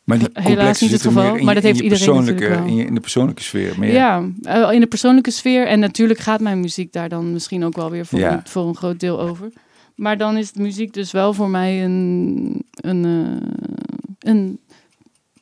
Maar 0.04 0.18
die 0.18 0.28
Helaas 0.32 0.80
niet 0.80 0.90
het 0.90 1.02
geval, 1.02 1.36
maar 1.36 1.54
dat 1.54 1.62
heeft 1.62 1.80
iedereen 1.80 2.14
natuurlijk 2.14 2.48
wel. 2.48 2.64
in, 2.64 2.74
je, 2.74 2.84
in 2.84 2.94
de 2.94 3.00
persoonlijke 3.00 3.42
sfeer. 3.42 3.74
Meer. 3.78 3.92
Ja, 3.92 4.24
eh, 4.42 4.72
in 4.72 4.80
de 4.80 4.86
persoonlijke 4.86 5.30
sfeer. 5.30 5.66
En 5.66 5.78
natuurlijk 5.78 6.20
gaat 6.20 6.40
mijn 6.40 6.60
muziek 6.60 6.92
daar 6.92 7.08
dan 7.08 7.32
misschien 7.32 7.64
ook 7.64 7.76
wel 7.76 7.90
weer 7.90 8.06
voor, 8.06 8.18
Ja. 8.18 8.32
een, 8.32 8.40
voor 8.44 8.68
een 8.68 8.76
groot 8.76 9.00
deel 9.00 9.20
over. 9.20 9.52
Maar 10.00 10.16
dan 10.18 10.36
is 10.36 10.52
de 10.52 10.60
muziek 10.62 10.92
dus 10.92 11.10
wel 11.12 11.32
voor 11.32 11.48
mij 11.48 11.84
een, 11.84 12.64
een, 12.70 13.04
eh, 13.04 14.30
een 14.32 14.58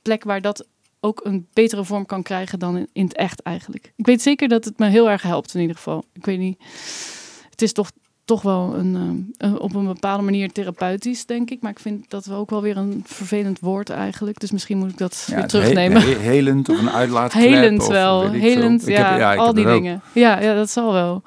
plek 0.02 0.24
waar 0.24 0.40
dat 0.40 0.66
ook 1.00 1.20
een 1.24 1.46
betere 1.52 1.84
vorm 1.84 2.06
kan 2.06 2.22
krijgen 2.22 2.58
dan 2.58 2.76
in, 2.76 2.88
in 2.92 3.04
het 3.04 3.16
echt 3.16 3.42
eigenlijk. 3.42 3.92
Ik 3.96 4.06
weet 4.06 4.22
zeker 4.22 4.48
dat 4.48 4.64
het 4.64 4.78
me 4.78 4.86
heel 4.88 5.10
erg 5.10 5.22
helpt 5.22 5.54
in 5.54 5.60
ieder 5.60 5.76
geval. 5.76 6.04
Ik 6.12 6.24
weet 6.26 6.38
niet, 6.38 6.58
het 7.50 7.62
is 7.62 7.72
toch, 7.72 7.90
toch 8.24 8.42
wel 8.42 8.74
een, 8.74 8.94
eh, 9.38 9.48
een- 9.48 9.58
op 9.60 9.74
een 9.74 9.86
bepaalde 9.86 10.22
manier 10.22 10.52
therapeutisch, 10.52 11.26
denk 11.26 11.50
ik. 11.50 11.62
Maar 11.62 11.70
ik 11.70 11.78
vind 11.78 12.10
dat 12.10 12.24
wel 12.26 12.38
ook 12.38 12.50
wel 12.50 12.62
weer 12.62 12.76
een 12.76 13.02
vervelend 13.06 13.60
woord 13.60 13.90
eigenlijk. 13.90 14.40
Dus 14.40 14.50
misschien 14.50 14.78
moet 14.78 14.90
ik 14.90 14.98
dat 14.98 15.24
Ja, 15.26 15.32
weer 15.34 15.42
he- 15.42 15.48
terugnemen. 15.48 16.02
he- 16.02 16.14
helend 16.18 16.68
of 16.68 16.78
een 16.78 16.90
uitlaatklep. 16.90 17.42
Helend 17.42 17.80
of 17.80 17.88
wel. 17.88 18.30
Helend, 18.30 18.88
Ik 18.88 18.96
heb- 18.96 19.18
ja, 19.18 19.32
ik 19.32 19.38
al 19.38 19.54
die 19.54 19.66
ook. 19.66 19.72
dingen. 19.72 20.02
Ja, 20.12 20.40
ja, 20.40 20.54
dat 20.54 20.70
zal 20.70 20.92
wel. 20.92 21.22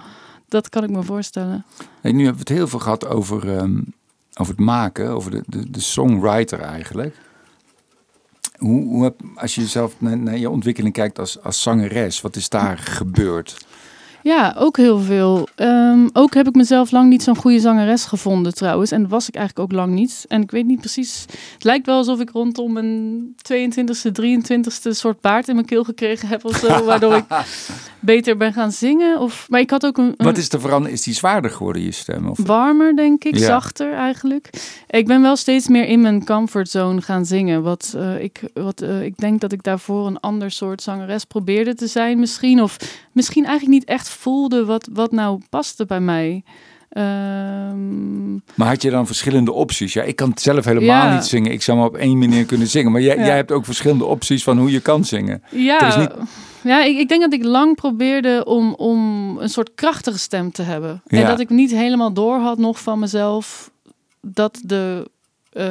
Dat 0.52 0.70
kan 0.70 0.84
ik 0.84 0.90
me 0.90 1.04
voorstellen. 1.04 1.66
Nu 2.02 2.10
hebben 2.10 2.34
we 2.34 2.40
het 2.40 2.50
heel 2.50 2.68
veel 2.68 2.80
gehad 2.80 3.08
over, 3.08 3.58
ehm, 3.58 3.82
over 4.34 4.54
het 4.54 4.66
maken, 4.66 5.10
over 5.10 5.32
de, 5.32 5.44
de, 5.48 5.70
de 5.70 5.80
songwriter 5.80 6.60
eigenlijk. 6.60 7.16
Hoe, 8.58 9.14
als 9.36 9.56
je 9.56 9.66
zelf 9.66 9.94
naar, 9.98 10.18
naar 10.18 10.38
je 10.38 10.50
ontwikkeling 10.50 10.94
kijkt 10.94 11.20
als, 11.20 11.44
als 11.44 11.62
zangeres, 11.62 12.22
wat 12.22 12.36
is 12.36 12.50
daar 12.50 12.78
gebeurd? 12.78 13.66
Ja, 14.24 14.56
ook 14.58 14.78
heel 14.78 15.00
veel. 15.00 15.48
Ehm, 15.56 16.08
ook 16.14 16.34
heb 16.34 16.48
ik 16.48 16.56
mezelf 16.56 16.92
lang 16.92 17.10
niet 17.10 17.24
zo'n 17.24 17.36
goede 17.36 17.60
zangeres 17.60 18.06
gevonden 18.06 18.54
trouwens. 18.54 18.92
En 18.92 19.02
dat 19.02 19.12
was 19.12 19.28
ik 19.28 19.36
eigenlijk 19.36 19.72
ook 19.72 19.78
lang 19.78 19.94
niet. 19.94 20.26
En 20.28 20.42
ik 20.42 20.52
weet 20.52 20.66
niet 20.66 20.80
precies. 20.80 21.26
Het 21.54 21.64
lijkt 21.64 21.86
wel 21.86 21.98
alsof 21.98 22.20
ik 22.20 22.30
rondom 22.30 22.74
mijn 22.74 23.36
22e, 23.42 24.12
23e 24.12 24.90
soort 24.90 25.22
baard 25.22 25.48
in 25.48 25.56
mijn 25.56 25.68
keel 25.68 25.84
gekregen 25.84 26.28
heb 26.28 26.46
of 26.46 26.58
zo. 26.58 26.84
waardoor 26.84 27.16
ik 27.16 27.26
beter 28.00 28.38
ben 28.38 28.54
gaan 28.54 28.72
zingen. 28.72 29.20
Of, 29.20 29.46
maar 29.50 29.60
ik 29.60 29.70
had 29.70 29.86
ook 29.86 29.98
een, 29.98 30.14
een 30.18 30.26
Wat 30.26 30.38
is 30.38 30.50
er 30.50 30.62
veranderd? 30.62 30.94
Is 30.94 31.02
die 31.02 31.14
zwaarder 31.14 31.52
geworden, 31.52 31.82
je 31.82 31.92
stem? 31.92 32.30
Of? 32.30 32.40
warmer, 32.46 32.96
denk 32.96 33.24
ik. 33.24 33.38
Ja. 33.38 33.46
Zachter 33.46 33.94
eigenlijk. 33.94 34.50
Ik 34.88 35.08
ben 35.08 35.22
wel 35.22 35.36
steeds 35.36 35.68
meer 35.68 35.86
in 35.86 36.02
mijn 36.02 36.26
comfortzone 36.26 37.02
gaan 37.02 37.26
zingen. 37.26 37.64
Wat, 37.64 37.94
eh, 37.98 38.24
ik, 38.24 38.42
wat 38.54 38.82
eh, 38.82 39.04
ik 39.04 39.18
denk 39.18 39.42
dat 39.42 39.52
ik 39.52 39.64
daarvoor 39.64 40.08
een 40.08 40.20
ander 40.20 40.52
soort 40.52 40.82
zangeres 40.82 41.26
probeerde 41.26 41.76
te 41.76 41.88
zijn 41.88 42.20
misschien. 42.20 42.62
Of 42.62 42.78
misschien 43.12 43.46
eigenlijk 43.46 43.80
niet 43.80 43.90
echt 43.90 44.10
voelde 44.10 44.66
wat, 44.66 44.90
wat 44.94 45.12
nou 45.12 45.42
paste 45.50 45.86
bij 45.86 46.00
mij. 46.00 46.44
Ehm, 46.90 48.32
Maar 48.34 48.68
had 48.68 48.82
je 48.82 48.90
dan 48.90 49.06
verschillende 49.06 49.52
opties? 49.52 49.94
Ja, 49.94 50.04
ik 50.04 50.16
kan 50.16 50.30
het 50.30 50.42
zelf 50.42 50.66
helemaal 50.66 51.08
Ja. 51.08 51.14
niet 51.14 51.24
zingen. 51.26 51.52
Ik 51.52 51.62
zou 51.62 51.78
maar 51.78 51.88
op 51.88 51.96
één 51.96 52.18
manier 52.18 52.46
kunnen 52.46 52.68
zingen. 52.68 52.92
Maar 52.92 53.02
jij, 53.02 53.18
Ja. 53.18 53.26
jij 53.26 53.36
hebt 53.36 53.52
ook 53.52 53.66
verschillende 53.66 54.06
opties 54.06 54.44
van 54.44 54.58
hoe 54.58 54.72
je 54.72 54.80
kan 54.80 55.06
zingen. 55.06 55.44
ja, 55.52 55.88
is 55.88 55.96
niet- 55.98 56.14
ja 56.64 56.84
ik, 56.84 56.98
ik 56.98 57.08
denk 57.10 57.22
dat 57.22 57.34
ik 57.34 57.44
lang 57.44 57.76
probeerde 57.76 58.46
om, 58.46 58.74
om 58.74 59.38
een 59.38 59.50
soort 59.50 59.72
krachtige 59.76 60.20
stem 60.20 60.52
te 60.52 60.62
hebben. 60.62 61.02
En 61.08 61.26
dat 61.26 61.40
ik 61.40 61.50
niet 61.50 61.72
helemaal 61.72 62.14
door 62.14 62.38
had 62.40 62.58
nog 62.58 62.80
van 62.82 63.00
mezelf 63.00 63.72
dat 64.22 64.62
de 64.66 65.10
eh, 65.52 65.66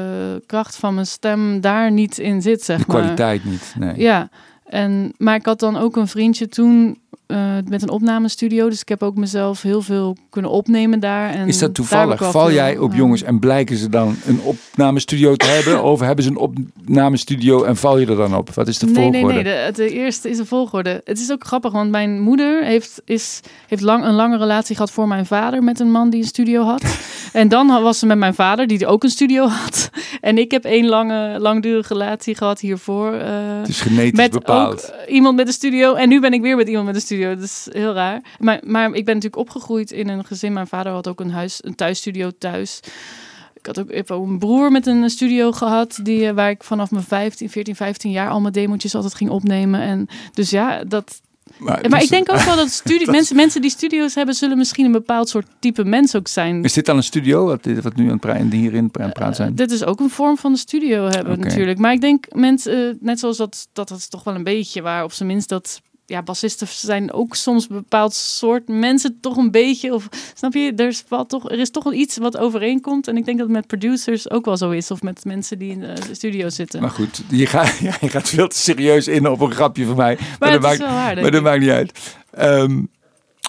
kracht 0.47 0.77
van 0.77 0.95
mijn 0.95 1.07
stem 1.07 1.61
daar 1.61 1.93
niet 1.93 2.19
in 2.19 2.43
zit, 2.43 2.63
zeg 2.63 2.79
De 2.79 2.85
maar. 2.87 2.97
kwaliteit 3.01 3.45
niet. 3.45 3.75
Nee. 3.79 3.97
Ja, 3.97 4.29
en, 4.65 5.13
maar 5.17 5.35
ik 5.35 5.45
had 5.47 5.61
dan 5.61 5.77
ook 5.77 5.97
een 5.97 6.09
vriendje 6.09 6.49
toen 6.49 6.99
eh, 7.31 7.57
met 7.69 7.83
een 7.83 7.91
opnamestudio. 7.91 8.69
Dus 8.69 8.81
ik 8.81 8.89
heb 8.89 9.03
ook 9.03 9.15
mezelf 9.17 9.63
heel 9.63 9.83
veel 9.83 10.17
kunnen 10.31 10.51
opnemen 10.51 11.01
daar. 11.01 11.31
En 11.31 11.49
Is 11.49 11.59
dat 11.59 11.75
toevallig? 11.75 12.31
Val 12.31 12.53
jij 12.53 12.79
op 12.79 12.95
jongens 12.95 13.23
en 13.23 13.39
blijken 13.39 13.77
ze 13.77 13.89
dan 13.89 14.17
een 14.27 14.41
opnamestudio 14.41 15.35
te 15.37 15.47
hebben? 15.47 15.83
Of 15.93 16.01
hebben 16.01 16.25
ze 16.25 16.31
een 16.31 16.37
opnamestudio 16.37 17.63
en 17.65 17.77
val 17.77 17.99
je 17.99 18.07
er 18.07 18.17
dan 18.17 18.37
op? 18.37 18.51
Wat 18.55 18.69
is 18.69 18.79
de 18.79 18.87
nee, 18.87 18.95
volgorde? 18.95 19.35
nee, 19.35 19.43
nee. 19.43 19.67
De, 19.67 19.73
de 19.75 19.91
eerste 19.93 20.31
is 20.31 20.39
een 20.39 20.47
volgorde. 20.47 21.01
Het 21.05 21.19
is 21.19 21.31
ook 21.33 21.45
grappig, 21.45 21.73
want 21.73 21.91
mijn 21.91 22.21
moeder 22.21 22.65
heeft, 22.65 23.03
is, 23.05 23.41
heeft 23.69 23.83
lang, 23.83 24.05
een 24.05 24.15
lange 24.15 24.37
relatie 24.39 24.75
gehad 24.77 24.91
voor 24.91 25.09
mijn 25.09 25.27
vader 25.27 25.63
met 25.63 25.81
een 25.81 25.91
man 25.91 26.11
die 26.11 26.21
een 26.21 26.27
studio 26.27 26.63
had. 26.63 26.83
en 27.33 27.49
dan 27.49 27.67
was 27.83 27.99
ze 27.99 28.07
met 28.07 28.19
mijn 28.19 28.35
vader, 28.35 28.67
die 28.67 28.87
ook 28.87 29.03
een 29.05 29.11
studio 29.11 29.47
had. 29.47 29.91
en 30.21 30.39
ik 30.39 30.51
heb 30.51 30.65
één 30.65 30.87
lange, 30.87 31.39
langdurige 31.39 31.93
relatie 31.93 32.35
gehad 32.35 32.61
hiervoor. 32.61 33.13
eh, 33.13 33.29
Het 33.61 33.69
is 33.69 33.81
genetisch 33.81 34.19
met 34.19 34.31
bepaald. 34.31 34.93
ook 34.93 35.09
iemand 35.09 35.37
met 35.37 35.47
een 35.47 35.53
studio. 35.53 35.95
En 35.95 36.09
nu 36.09 36.21
ben 36.21 36.33
ik 36.33 36.43
weer 36.43 36.57
met 36.57 36.69
iemand 36.69 36.87
met 36.87 36.95
een 36.95 37.01
studio. 37.01 37.20
Dat 37.29 37.45
is 37.45 37.69
heel 37.71 37.93
raar. 37.93 38.21
Maar, 38.39 38.61
maar 38.65 38.85
ik 38.87 39.05
ben 39.05 39.15
natuurlijk 39.15 39.43
opgegroeid 39.43 39.91
in 39.93 40.09
een 40.09 40.25
gezin. 40.25 40.53
Mijn 40.53 40.67
vader 40.67 40.93
had 40.93 41.09
ook 41.09 41.21
een 41.21 41.31
huis, 41.31 41.59
een 41.65 41.75
thuisstudio 41.75 42.31
thuis. 42.39 42.81
Ik 43.55 43.67
had 43.67 43.79
ook, 43.81 43.89
ik 43.89 43.97
heb 43.97 44.11
ook 44.11 44.27
een 44.27 44.39
broer 44.39 44.71
met 44.73 44.87
een 44.87 45.11
studio 45.11 45.53
gehad. 45.53 45.99
Die, 46.03 46.27
eh, 46.29 46.35
waar 46.35 46.51
ik 46.51 46.63
vanaf 46.65 46.91
mijn 46.91 47.05
15, 47.05 47.51
14, 47.51 47.77
15 47.77 48.11
jaar 48.11 48.29
al 48.31 48.41
mijn 48.41 48.53
demotjes 48.53 48.95
altijd 48.95 49.15
ging 49.15 49.31
opnemen. 49.31 49.81
En 49.81 50.07
dus 50.33 50.51
ja, 50.51 50.85
dat. 50.85 51.21
maar 51.59 51.81
Maar 51.89 51.99
is, 51.99 52.05
ik 52.05 52.11
denk 52.11 52.33
ook 52.33 52.41
wel 52.41 52.57
dat 52.57 52.71
studie, 52.71 53.11
mensen, 53.17 53.37
mensen 53.37 53.61
die 53.61 53.71
studio's 53.71 54.15
hebben, 54.15 54.35
zullen 54.35 54.59
misschien 54.59 54.85
een 54.85 54.93
bepaald 54.93 55.29
soort 55.29 55.47
type 55.59 55.85
mens 55.85 56.17
ook 56.17 56.29
zijn. 56.29 56.65
is 56.65 56.73
dit 56.73 56.87
dan 56.87 56.97
een 56.97 57.03
studio 57.03 57.45
wat, 57.45 57.63
dit- 57.63 57.83
wat 57.83 57.97
nu 57.97 58.11
aan 58.11 58.19
het 58.23 58.53
hierin 58.53 58.89
aan 58.93 59.05
het 59.05 59.13
praten 59.13 59.35
zijn? 59.35 59.55
Dit 59.55 59.71
is 59.71 59.85
ook 59.85 60.01
een 60.01 60.11
vorm 60.11 60.37
van 60.37 60.51
een 60.51 60.57
studio 60.59 61.07
hebben 61.09 61.41
natuurlijk. 61.41 61.79
Maar 61.79 61.93
ik 61.93 62.01
denk 62.01 62.27
mensen, 62.35 62.89
eh, 62.89 62.95
net 63.01 63.19
zoals 63.19 63.37
dat, 63.37 63.69
dat 63.73 63.91
is 63.91 64.09
toch 64.09 64.25
wel 64.25 64.35
een 64.35 64.45
beetje 64.45 64.83
waar 64.83 65.05
op 65.05 65.13
zijn 65.13 65.29
minst 65.29 65.49
dat 65.49 65.81
ja, 66.11 66.23
bassisten 66.23 66.67
zijn 66.69 67.13
ook 67.13 67.35
soms 67.35 67.69
een 67.69 67.77
bepaald 67.77 68.15
soort 68.15 68.69
mensen 68.69 69.19
toch 69.21 69.37
een 69.37 69.51
beetje 69.51 69.95
of 69.95 70.09
snap 70.35 70.53
je? 70.53 70.73
Er 70.77 70.87
is 70.87 71.05
wel 71.09 71.27
toch 71.27 71.51
er 71.51 71.59
is 71.59 71.71
toch 71.71 71.85
wel 71.85 71.93
iets 71.93 72.17
wat 72.17 72.37
overeenkomt 72.37 73.09
en 73.09 73.17
ik 73.17 73.25
denk 73.25 73.39
dat 73.39 73.47
het 73.47 73.57
met 73.57 73.67
producers 73.67 74.31
ook 74.31 74.45
wel 74.45 74.57
zo 74.57 74.71
is 74.71 74.91
of 74.91 75.03
met 75.03 75.25
mensen 75.25 75.59
die 75.59 75.71
in 75.71 75.81
de 75.81 75.97
studio 76.13 76.49
zitten. 76.49 76.81
Maar 76.81 76.91
goed, 76.91 77.23
je 77.29 77.47
gaat, 77.47 77.79
ja, 77.89 77.97
je 78.01 78.09
gaat 78.09 78.29
veel 78.29 78.49
te 78.49 78.59
serieus 78.59 79.09
in 79.09 79.29
op 79.29 79.41
een 79.41 79.53
grapje 79.53 79.87
van 79.87 79.97
mij. 79.97 80.15
Maar, 80.15 80.37
maar 80.39 80.51
dat, 80.51 80.61
maakt, 80.61 80.79
waar. 80.79 81.21
maar 81.21 81.31
dat 81.31 81.43
maakt 81.43 81.61
niet 81.61 81.71
uit. 81.71 82.17
Ehm, 82.31 82.75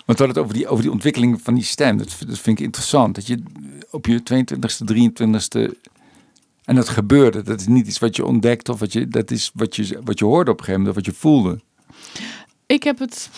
want 0.05 0.19
we 0.19 0.25
hadden 0.25 0.27
het 0.27 0.37
over 0.37 0.53
die, 0.53 0.67
over 0.67 0.83
die 0.83 0.91
ontwikkeling 0.91 1.41
van 1.41 1.53
die 1.53 1.63
stem. 1.63 1.97
Dat, 1.97 2.15
dat 2.27 2.39
vind 2.39 2.59
ik 2.59 2.65
interessant. 2.65 3.15
Dat 3.15 3.27
je 3.27 3.43
op 3.91 4.05
je 4.05 4.19
22e, 4.19 5.69
23e... 5.69 5.89
En 6.65 6.75
dat 6.75 6.89
gebeurde. 6.89 7.41
Dat 7.41 7.59
is 7.59 7.67
niet 7.67 7.87
iets 7.87 7.99
wat 7.99 8.15
je 8.15 8.25
ontdekt 8.25 8.69
of 8.69 8.79
wat 8.79 8.93
je, 8.93 9.07
dat 9.07 9.31
is 9.31 9.51
wat 9.53 9.75
je, 9.75 9.99
wat 10.03 10.19
je 10.19 10.25
hoorde 10.25 10.51
op 10.51 10.59
een 10.59 10.65
gegeven 10.65 10.81
moment. 10.81 10.97
Of 10.97 11.05
wat 11.05 11.13
je 11.13 11.21
voelde. 11.21 11.59
Ik 12.71 12.83
heb 12.83 12.99
het, 12.99 13.29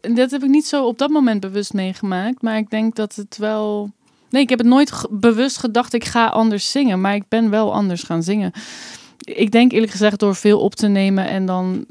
en 0.00 0.14
dat 0.14 0.30
heb 0.30 0.42
ik 0.42 0.48
niet 0.48 0.66
zo 0.66 0.86
op 0.86 0.98
dat 0.98 1.10
moment 1.10 1.40
bewust 1.40 1.72
meegemaakt, 1.72 2.42
maar 2.42 2.56
ik 2.56 2.70
denk 2.70 2.94
dat 2.94 3.14
het 3.14 3.36
wel. 3.36 3.90
Nee, 4.30 4.42
ik 4.42 4.48
heb 4.48 4.58
het 4.58 4.68
nooit 4.68 5.06
bewust 5.10 5.58
gedacht, 5.58 5.92
ik 5.92 6.04
ga 6.04 6.26
anders 6.26 6.70
zingen, 6.70 7.00
maar 7.00 7.14
ik 7.14 7.28
ben 7.28 7.50
wel 7.50 7.72
anders 7.74 8.02
gaan 8.02 8.22
zingen. 8.22 8.52
Ik 9.18 9.50
denk 9.50 9.72
eerlijk 9.72 9.92
gezegd 9.92 10.18
door 10.18 10.34
veel 10.34 10.60
op 10.60 10.74
te 10.74 10.86
nemen 10.86 11.26
en 11.28 11.46
dan 11.46 11.84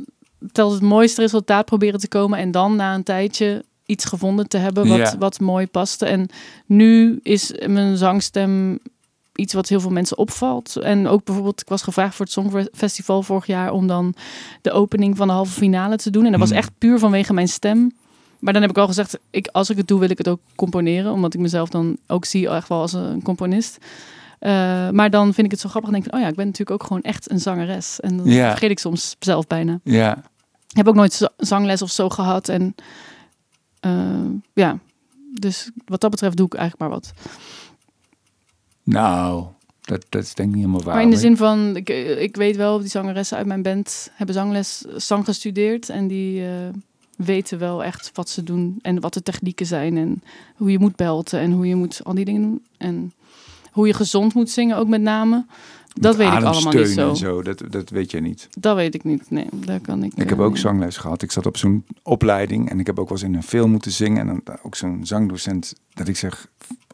tot 0.51 0.71
het 0.71 0.81
mooiste 0.81 1.21
resultaat 1.21 1.65
proberen 1.65 1.99
te 1.99 2.07
komen 2.07 2.39
en 2.39 2.51
dan 2.51 2.75
na 2.75 2.93
een 2.95 3.03
tijdje 3.03 3.65
iets 3.85 4.05
gevonden 4.05 4.47
te 4.47 4.57
hebben 4.57 4.87
wat, 4.87 4.97
Ja. 4.97 5.17
wat 5.17 5.39
mooi 5.39 5.67
paste. 5.67 6.05
En 6.05 6.27
nu 6.65 7.19
is 7.23 7.53
mijn 7.67 7.97
zangstem 7.97 8.79
iets 9.39 9.53
wat 9.53 9.67
heel 9.69 9.79
veel 9.79 9.89
mensen 9.89 10.17
opvalt. 10.17 10.75
En 10.75 11.07
ook 11.07 11.23
bijvoorbeeld, 11.23 11.61
ik 11.61 11.67
was 11.69 11.81
gevraagd 11.81 12.15
voor 12.15 12.25
het 12.25 12.33
Songfestival 12.33 13.23
vorig 13.23 13.45
jaar 13.45 13.71
om 13.71 13.87
dan 13.87 14.13
de 14.61 14.71
opening 14.71 15.17
van 15.17 15.27
de 15.27 15.33
halve 15.33 15.51
finale 15.51 15.95
te 15.95 16.09
doen. 16.09 16.25
En 16.25 16.31
dat 16.31 16.39
was 16.39 16.49
Hmm. 16.49 16.57
echt 16.57 16.71
puur 16.77 16.99
vanwege 16.99 17.33
mijn 17.33 17.47
stem. 17.47 17.91
Maar 18.39 18.53
dan 18.53 18.61
heb 18.61 18.71
ik 18.71 18.77
al 18.77 18.87
gezegd, 18.87 19.17
ik, 19.29 19.47
als 19.47 19.69
ik 19.69 19.77
het 19.77 19.87
doe, 19.87 19.99
wil 19.99 20.09
ik 20.09 20.17
het 20.17 20.27
ook 20.27 20.39
componeren. 20.55 21.11
Omdat 21.11 21.33
ik 21.33 21.39
mezelf 21.39 21.69
dan 21.69 21.97
ook 22.07 22.25
zie 22.25 22.49
echt 22.49 22.67
wel 22.67 22.81
als 22.81 22.93
een 22.93 23.21
componist. 23.21 23.77
Eh, 24.39 24.51
maar 24.89 25.09
dan 25.09 25.33
vind 25.33 25.45
ik 25.45 25.51
het 25.51 25.59
zo 25.59 25.69
grappig. 25.69 25.89
En 25.91 25.95
denk 25.99 26.07
ik, 26.07 26.15
oh 26.15 26.21
ja, 26.21 26.27
ik 26.27 26.35
ben 26.35 26.45
natuurlijk 26.45 26.81
ook 26.81 26.87
gewoon 26.87 27.01
echt 27.01 27.31
een 27.31 27.39
zangeres. 27.39 27.99
En 27.99 28.17
dan 28.17 28.25
Ja. 28.29 28.49
vergeet 28.49 28.69
ik 28.71 28.79
soms 28.79 29.15
zelf 29.19 29.47
bijna. 29.47 29.79
Ja. 29.83 30.17
Ik 30.67 30.77
heb 30.77 30.87
ook 30.87 30.95
nooit 30.95 31.13
za- 31.13 31.31
zangles 31.37 31.81
of 31.81 31.89
zo 31.91 32.09
gehad. 32.09 32.49
En 32.49 32.75
eh, 33.79 33.91
ja, 34.53 34.77
dus 35.33 35.69
wat 35.85 36.01
dat 36.01 36.11
betreft 36.11 36.37
doe 36.37 36.45
ik 36.45 36.53
eigenlijk 36.53 36.81
maar 36.91 36.99
wat. 36.99 37.11
Nou, 38.89 39.45
dat, 39.81 40.05
dat 40.09 40.23
is 40.23 40.33
denk 40.33 40.49
ik 40.49 40.55
niet 40.55 40.65
helemaal 40.65 40.85
waar. 40.85 40.93
Maar 40.95 41.03
in 41.03 41.09
de 41.09 41.17
zin 41.17 41.37
van, 41.37 41.75
ik, 41.75 41.89
ik 42.19 42.35
weet 42.35 42.55
wel, 42.55 42.79
die 42.79 42.89
zangeressen 42.89 43.37
uit 43.37 43.45
mijn 43.45 43.61
band 43.61 44.11
hebben 44.13 44.35
zangles, 44.35 44.85
zang 44.95 45.25
gestudeerd. 45.25 45.89
En 45.89 46.07
die 46.07 46.45
eh, 46.45 46.51
weten 47.15 47.59
wel 47.59 47.83
echt 47.83 48.11
wat 48.13 48.29
ze 48.29 48.43
doen 48.43 48.79
en 48.81 48.99
wat 48.99 49.13
de 49.13 49.23
technieken 49.23 49.65
zijn. 49.65 49.97
En 49.97 50.23
hoe 50.55 50.71
je 50.71 50.79
moet 50.79 50.95
belten 50.95 51.39
en 51.39 51.51
hoe 51.51 51.67
je 51.67 51.75
moet 51.75 52.03
al 52.03 52.13
die 52.13 52.25
dingen 52.25 52.41
doen. 52.41 52.65
En 52.77 53.13
hoe 53.71 53.87
je 53.87 53.93
gezond 53.93 54.33
moet 54.33 54.49
zingen 54.49 54.77
ook 54.77 54.87
met 54.87 55.01
name. 55.01 55.45
Dat 55.93 56.15
weet 56.15 56.27
ik 56.27 56.43
allemaal 56.43 56.73
niet 56.73 56.87
zo. 56.87 57.09
en 57.09 57.15
zo. 57.15 57.41
Dat, 57.41 57.63
dat 57.69 57.89
weet 57.89 58.11
je 58.11 58.21
niet. 58.21 58.47
Dat 58.59 58.75
weet 58.75 58.95
ik 58.95 59.03
niet. 59.03 59.31
Nee, 59.31 59.47
daar 59.53 59.79
kan 59.79 60.03
ik. 60.03 60.11
Ik 60.15 60.29
heb 60.29 60.37
eh, 60.37 60.45
ook 60.45 60.53
nee. 60.53 60.61
zangles 60.61 60.97
gehad. 60.97 61.21
Ik 61.21 61.31
zat 61.31 61.45
op 61.45 61.57
zo'n 61.57 61.85
opleiding 62.03 62.69
en 62.69 62.79
ik 62.79 62.85
heb 62.85 62.99
ook 62.99 63.09
wel 63.09 63.17
eens 63.17 63.27
in 63.27 63.35
een 63.35 63.43
film 63.43 63.71
moeten 63.71 63.91
zingen. 63.91 64.29
En 64.29 64.41
dan 64.43 64.57
ook 64.63 64.75
zo'n 64.75 64.99
zangdocent 65.03 65.73
dat 65.93 66.07
ik 66.07 66.17
zeg 66.17 66.47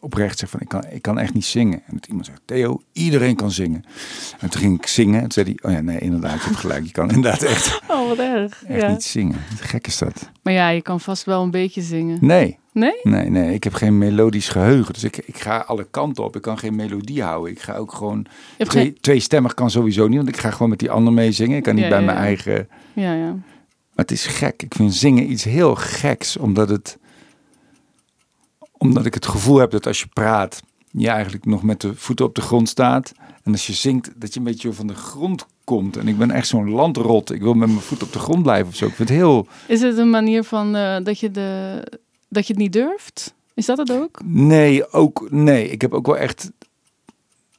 oprecht 0.06 0.39
zeg 0.39 0.49
van 0.49 0.60
ik 0.60 0.68
kan, 0.68 0.84
ik 0.89 1.01
kan 1.01 1.20
echt 1.20 1.34
niet 1.34 1.45
zingen. 1.45 1.82
En 1.88 1.93
dat 1.93 2.06
iemand 2.08 2.26
zegt 2.26 2.41
Theo, 2.45 2.82
iedereen 2.93 3.36
kan 3.36 3.51
zingen. 3.51 3.84
En 4.39 4.49
toen 4.49 4.62
ging 4.62 4.78
ik 4.78 4.88
zingen 4.88 5.16
en 5.22 5.22
toen 5.30 5.32
zei 5.45 5.56
hij, 5.62 5.70
oh 5.72 5.76
ja 5.78 5.82
nee 5.84 5.99
inderdaad, 5.99 6.39
je 6.41 6.45
hebt 6.47 6.56
gelijk. 6.60 6.86
Je 6.86 6.91
kan 6.91 7.10
inderdaad 7.10 7.41
echt, 7.53 7.82
Oh, 7.88 8.08
wat 8.08 8.18
erg. 8.18 8.64
echt 8.68 8.82
Ja. 8.82 8.89
niet 8.89 9.03
zingen. 9.03 9.36
Gek 9.60 9.88
is 9.88 9.97
dat. 9.97 10.30
Maar 10.43 10.53
ja, 10.53 10.70
je 10.70 10.82
kan 10.82 10.99
vast 10.99 11.24
wel 11.24 11.43
een 11.43 11.51
beetje 11.51 11.82
zingen. 11.82 12.18
Nee, 12.22 12.58
Nee? 12.72 12.99
nee, 13.03 13.30
nee. 13.30 13.53
Ik 13.53 13.64
heb 13.64 13.74
geen 13.74 13.97
melodisch 13.97 14.49
geheugen. 14.49 14.93
Dus 14.93 15.03
ik, 15.03 15.18
ik 15.18 15.38
ga 15.39 15.58
alle 15.58 15.88
kanten 15.91 16.24
op. 16.24 16.36
Ik 16.36 16.41
kan 16.41 16.58
geen 16.58 16.76
melodie 16.76 17.24
houden. 17.24 17.51
Ik 17.51 17.60
ga 17.62 17.76
ook 17.76 17.93
gewoon... 17.93 18.26
Twee, 18.58 18.84
geen... 18.84 18.97
tweestemmig 19.01 19.53
kan 19.53 19.72
sowieso 19.72 20.08
niet, 20.08 20.18
want 20.18 20.30
ik 20.30 20.38
ga 20.38 20.51
gewoon 20.51 20.70
met 20.70 20.80
die 20.80 20.91
ander 20.91 21.14
mee 21.14 21.32
zingen. 21.32 21.58
Ik 21.58 21.64
kan 21.64 21.76
niet 21.76 21.84
Ja, 21.84 21.89
bij 21.89 21.99
ja, 21.99 22.06
mijn 22.06 22.18
eigen... 22.18 22.68
Ja, 22.93 23.14
ja. 23.14 23.32
Maar 23.32 24.06
het 24.06 24.12
is 24.12 24.26
gek. 24.26 24.64
Ik 24.64 24.74
vind 24.76 24.93
zingen 24.95 25.32
iets 25.32 25.43
heel 25.43 25.76
geks, 25.76 26.38
omdat 26.38 26.70
het, 26.70 26.97
omdat 28.88 29.05
ik 29.05 29.13
het 29.13 29.25
gevoel 29.25 29.57
heb 29.57 29.71
dat 29.71 29.88
als 29.88 29.99
je 29.99 30.07
praat, 30.13 30.61
je 30.91 31.09
eigenlijk 31.09 31.45
nog 31.45 31.63
met 31.63 31.81
de 31.81 31.95
voeten 31.95 32.25
op 32.25 32.36
de 32.36 32.41
grond 32.41 32.69
staat. 32.69 33.13
En 33.43 33.51
als 33.51 33.67
je 33.67 33.73
zingt, 33.73 34.11
dat 34.15 34.33
je 34.33 34.39
een 34.39 34.45
beetje 34.45 34.73
van 34.73 34.88
de 34.88 34.95
grond 34.95 35.45
komt. 35.63 35.97
En 35.97 36.07
ik 36.07 36.17
ben 36.17 36.31
echt 36.31 36.47
zo'n 36.47 36.69
landrot. 36.69 37.31
Ik 37.31 37.41
wil 37.41 37.53
met 37.53 37.67
mijn 37.67 37.79
voet 37.79 38.03
op 38.03 38.13
de 38.13 38.19
grond 38.19 38.43
blijven 38.43 38.67
of 38.67 38.75
zo. 38.75 38.86
Ik 38.86 38.93
vind 38.93 39.09
het 39.09 39.17
heel. 39.17 39.47
Is 39.67 39.81
het 39.81 39.97
een 39.97 40.09
manier 40.09 40.43
van 40.43 40.75
eh, 40.75 40.97
dat, 41.03 41.19
je 41.19 41.31
de, 41.31 41.81
dat 42.29 42.47
je 42.47 42.53
het 42.53 42.61
niet 42.61 42.73
durft? 42.73 43.33
Is 43.53 43.65
dat 43.65 43.77
het 43.77 43.91
ook? 43.91 44.21
Nee, 44.23 44.91
ook. 44.91 45.27
Nee, 45.31 45.69
ik 45.69 45.81
heb 45.81 45.93
ook 45.93 46.05
wel 46.05 46.17
echt. 46.17 46.51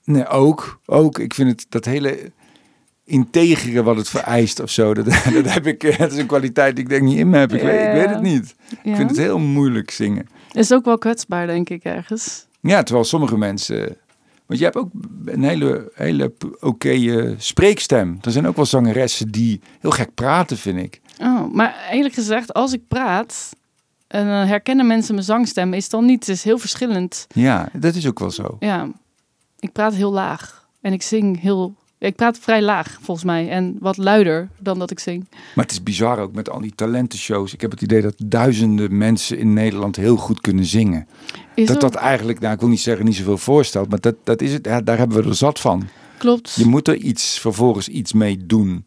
Nee, 0.05 0.27
ook. 0.27 0.81
Ook. 0.87 1.19
Ik 1.19 1.35
vind 1.35 1.51
het 1.51 1.67
dat 1.69 1.85
hele 1.85 2.33
integere 3.05 3.83
wat 3.83 3.97
het 3.97 4.09
vereist 4.09 4.61
of 4.61 4.71
zo. 4.71 4.95
Dat, 4.95 5.05
dat 5.33 5.53
heb 5.53 5.67
ik. 5.67 5.99
Dat 5.99 6.13
is 6.13 6.19
een 6.19 6.27
kwaliteit 6.27 6.77
die 6.77 6.85
ik 6.85 6.91
denk 6.91 7.03
niet 7.03 7.19
in 7.19 7.31
me 7.31 7.39
heb. 7.39 7.53
Ik, 7.53 7.63
weet, 7.63 7.87
ik 7.87 7.93
weet 7.93 8.09
het 8.09 8.23
niet. 8.23 8.55
Ja. 8.83 8.91
Ik 8.91 8.97
vind 8.97 9.11
het 9.11 9.19
heel 9.19 9.39
moeilijk 9.39 9.91
zingen. 9.91 10.29
Is 10.57 10.73
ook 10.73 10.85
wel 10.85 10.99
kwetsbaar, 10.99 11.47
denk 11.47 11.69
ik, 11.71 11.85
ergens. 11.85 12.47
Ja, 12.61 12.83
terwijl 12.83 13.05
sommige 13.07 13.39
mensen. 13.39 13.97
Want 14.47 14.59
je 14.59 14.65
hebt 14.65 14.77
ook 14.77 14.91
een 15.25 15.43
hele, 15.43 15.91
hele 15.95 16.33
oké 16.61 16.91
eh, 16.91 17.35
spreekstem. 17.39 18.19
Er 18.23 18.33
zijn 18.33 18.47
ook 18.47 18.57
wel 18.57 18.67
zangeressen 18.67 19.31
die 19.31 19.61
heel 19.81 19.91
gek 19.91 20.15
praten, 20.15 20.57
vind 20.57 20.79
ik. 20.79 21.01
Oh, 21.21 21.53
maar 21.53 21.89
eerlijk 21.91 22.15
gezegd, 22.15 22.55
als 22.55 22.73
ik 22.73 22.89
praat 22.89 23.57
en 24.07 24.27
dan 24.27 24.47
herkennen 24.47 24.87
mensen 24.87 25.15
mijn 25.15 25.27
zangstem, 25.27 25.75
is 25.75 25.89
dan 25.89 26.05
niet. 26.05 26.27
Het 26.27 26.37
is 26.37 26.45
heel 26.45 26.59
verschillend. 26.59 27.27
Ja, 27.29 27.69
dat 27.73 27.95
is 27.95 28.07
ook 28.07 28.19
wel 28.19 28.31
zo. 28.31 28.57
Ja, 28.61 28.89
ik 29.59 29.73
praat 29.73 29.95
heel 29.95 30.13
laag 30.13 30.69
en 30.81 30.93
ik 30.93 31.03
zing 31.03 31.41
heel. 31.41 31.75
Ik 31.99 32.17
praat 32.17 32.39
vrij 32.39 32.63
laag, 32.63 32.99
volgens 33.03 33.27
mij, 33.27 33.51
en 33.51 33.77
wat 33.81 33.97
luider 33.97 34.49
dan 34.59 34.79
dat 34.79 34.91
ik 34.91 34.99
zing. 34.99 35.27
Maar 35.55 35.65
het 35.65 35.73
is 35.73 35.83
bizar 35.83 36.19
ook 36.19 36.33
met 36.33 36.51
al 36.51 36.61
die 36.61 36.75
talentenshows. 36.75 37.53
Ik 37.53 37.61
heb 37.61 37.71
het 37.71 37.83
idee 37.83 38.03
dat 38.03 38.15
duizenden 38.25 38.97
mensen 38.97 39.39
in 39.39 39.53
Nederland 39.53 39.97
heel 39.97 40.17
goed 40.17 40.41
kunnen 40.41 40.65
zingen. 40.65 41.07
Is 41.55 41.67
dat 41.67 41.81
dat 41.81 41.95
eigenlijk, 41.95 42.41
nou 42.41 42.55
ik 42.55 42.61
wil 42.61 42.69
niet 42.69 42.81
zeggen 42.81 43.05
niet 43.05 43.17
zoveel 43.17 43.39
voorstelt, 43.39 43.89
maar 43.89 44.01
dat, 44.01 44.15
dat 44.25 44.43
is 44.43 44.53
het, 44.53 44.65
ja, 44.67 44.81
daar 44.81 44.99
hebben 44.99 45.23
we 45.23 45.29
er 45.29 45.35
zat 45.35 45.61
van. 45.61 45.89
klopt. 46.19 46.55
Je 46.55 46.67
moet 46.67 46.89
er 46.89 46.97
iets, 46.97 47.39
vervolgens 47.41 47.89
iets 47.89 48.13
mee 48.13 48.47
doen. 48.47 48.85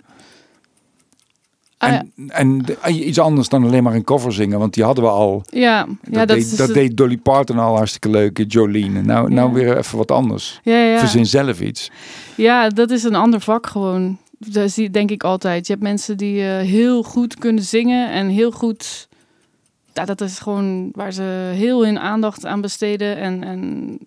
Ah. 1.82 2.00
En, 2.28 2.66
iets 2.88 3.20
anders 3.20 3.50
dan 3.50 3.64
alleen 3.64 3.84
maar 3.84 3.94
een 3.94 4.04
cover 4.04 4.34
zingen, 4.34 4.60
want 4.60 4.74
die 4.74 4.84
hadden 4.84 5.04
we 5.04 5.10
al. 5.10 5.44
ja, 5.50 5.86
Dat, 5.86 5.96
ja, 6.12 6.26
dat 6.26 6.38
deed, 6.38 6.50
dat 6.58 6.68
het- 6.68 6.76
deed 6.76 6.98
Dolly 6.98 7.18
Parton 7.18 7.58
al 7.60 7.76
hartstikke 7.76 8.10
leuk, 8.10 8.44
Jolene. 8.48 9.02
Nou, 9.02 9.32
nou 9.34 9.48
Ja. 9.50 9.54
weer 9.54 9.78
even 9.78 9.98
wat 9.98 10.12
anders. 10.12 10.60
Verzin 10.64 11.26
zelf 11.26 11.62
iets. 11.62 11.92
Ja, 12.36 12.70
dat 12.70 12.92
is 12.92 13.04
een 13.04 13.16
ander 13.16 13.42
vak 13.42 13.68
gewoon. 13.68 14.18
Dat 14.38 14.72
zie 14.72 14.90
denk 14.90 15.12
ik 15.12 15.24
altijd. 15.24 15.68
Je 15.68 15.74
hebt 15.74 15.86
mensen 15.86 16.18
die 16.18 16.42
eh, 16.42 16.58
heel 16.68 17.04
goed 17.04 17.36
kunnen 17.38 17.64
zingen 17.64 18.12
en 18.12 18.28
heel 18.28 18.52
goed. 18.52 19.08
Ja, 19.94 20.06
dat 20.06 20.22
is 20.22 20.40
gewoon 20.40 20.90
waar 20.92 21.12
ze 21.14 21.52
heel 21.56 21.86
hun 21.86 22.00
aandacht 22.00 22.46
aan 22.46 22.62
besteden 22.62 23.18
en, 23.18 23.44
en 23.44 23.98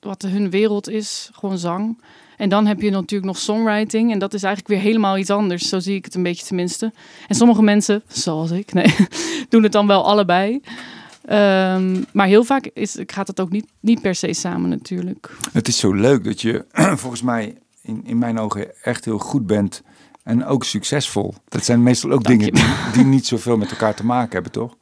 wat 0.00 0.22
hun 0.22 0.50
wereld 0.50 0.88
is, 0.88 1.30
gewoon 1.32 1.58
zang. 1.58 2.00
En 2.36 2.48
dan 2.48 2.66
heb 2.66 2.80
je 2.80 2.90
natuurlijk 2.90 3.24
nog 3.24 3.38
songwriting 3.38 4.12
en 4.12 4.18
dat 4.18 4.34
is 4.34 4.42
eigenlijk 4.42 4.74
weer 4.74 4.84
helemaal 4.90 5.18
iets 5.18 5.30
anders. 5.30 5.68
Zo 5.68 5.78
zie 5.78 5.94
ik 5.94 6.04
het 6.04 6.14
een 6.14 6.22
beetje 6.22 6.46
tenminste. 6.46 6.92
En 7.28 7.34
sommige 7.34 7.62
mensen, 7.62 8.02
zoals 8.08 8.50
ik, 8.50 8.72
nee, 8.72 8.94
doen 9.48 9.62
het 9.62 9.72
dan 9.72 9.86
wel 9.86 10.04
allebei. 10.04 10.60
Ehm, 11.24 12.02
maar 12.12 12.26
heel 12.26 12.44
vaak 12.44 12.70
is, 12.72 12.96
gaat 13.06 13.26
het 13.26 13.40
ook 13.40 13.50
niet, 13.50 13.66
niet 13.80 14.00
per 14.00 14.14
se 14.14 14.32
samen 14.32 14.68
natuurlijk. 14.68 15.30
Het 15.52 15.68
is 15.68 15.78
zo 15.78 15.92
leuk 15.92 16.24
dat 16.24 16.40
je 16.40 16.64
volgens 17.02 17.22
mij 17.22 17.56
in, 17.82 18.02
in 18.04 18.18
mijn 18.18 18.38
ogen 18.38 18.82
echt 18.82 19.04
heel 19.04 19.18
goed 19.18 19.46
bent 19.46 19.82
en 20.22 20.44
ook 20.44 20.64
succesvol. 20.64 21.34
Dat 21.48 21.64
zijn 21.64 21.82
meestal 21.82 22.10
ook 22.10 22.24
Dank 22.24 22.40
dingen 22.40 22.54
die, 22.54 22.64
die 22.92 23.04
niet 23.04 23.26
zoveel 23.26 23.56
met 23.56 23.70
elkaar 23.70 23.94
te 23.94 24.04
maken 24.04 24.32
hebben, 24.32 24.52
toch? 24.52 24.76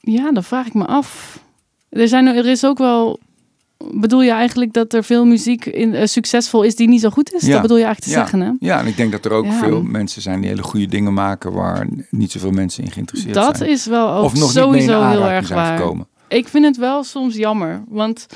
Ja, 0.00 0.32
dat 0.32 0.46
vraag 0.46 0.66
ik 0.66 0.74
me 0.74 0.86
af. 0.86 1.40
Er, 1.88 2.08
zijn, 2.08 2.26
er 2.26 2.46
is 2.46 2.64
ook 2.64 2.78
wel. 2.78 3.18
Bedoel 3.94 4.22
je 4.22 4.30
eigenlijk 4.30 4.72
dat 4.72 4.92
er 4.92 5.04
veel 5.04 5.24
muziek 5.24 5.66
in, 5.66 5.94
eh, 5.94 6.06
succesvol 6.06 6.62
is 6.62 6.76
die 6.76 6.88
niet 6.88 7.00
zo 7.00 7.10
goed 7.10 7.32
is? 7.32 7.42
Ja. 7.46 7.52
Dat 7.52 7.62
bedoel 7.62 7.76
je 7.76 7.84
eigenlijk 7.84 8.12
te 8.14 8.18
Ja. 8.20 8.26
zeggen, 8.26 8.40
hè? 8.40 8.66
Ja, 8.68 8.78
en 8.80 8.86
ik 8.86 8.96
denk 8.96 9.12
dat 9.12 9.24
er 9.24 9.32
ook 9.32 9.44
Ja. 9.44 9.58
veel 9.58 9.82
mensen 9.82 10.22
zijn 10.22 10.40
die 10.40 10.48
hele 10.50 10.62
goede 10.62 10.86
dingen 10.86 11.14
maken 11.14 11.52
waar 11.52 11.86
niet 12.10 12.30
zoveel 12.32 12.50
mensen 12.50 12.84
in 12.84 12.90
geïnteresseerd 12.90 13.34
Dat 13.34 13.56
zijn. 13.56 13.70
is 13.70 13.86
wel 13.86 14.10
ook 14.12 14.24
of 14.24 14.34
nog 14.38 14.50
sowieso 14.50 15.08
heel 15.08 15.24
erg 15.28 15.48
waar. 15.48 15.78
gekomen. 15.78 16.06
Ik 16.28 16.48
vind 16.48 16.64
het 16.64 16.76
wel 16.76 17.04
soms 17.04 17.34
jammer, 17.36 17.82
want 17.88 18.26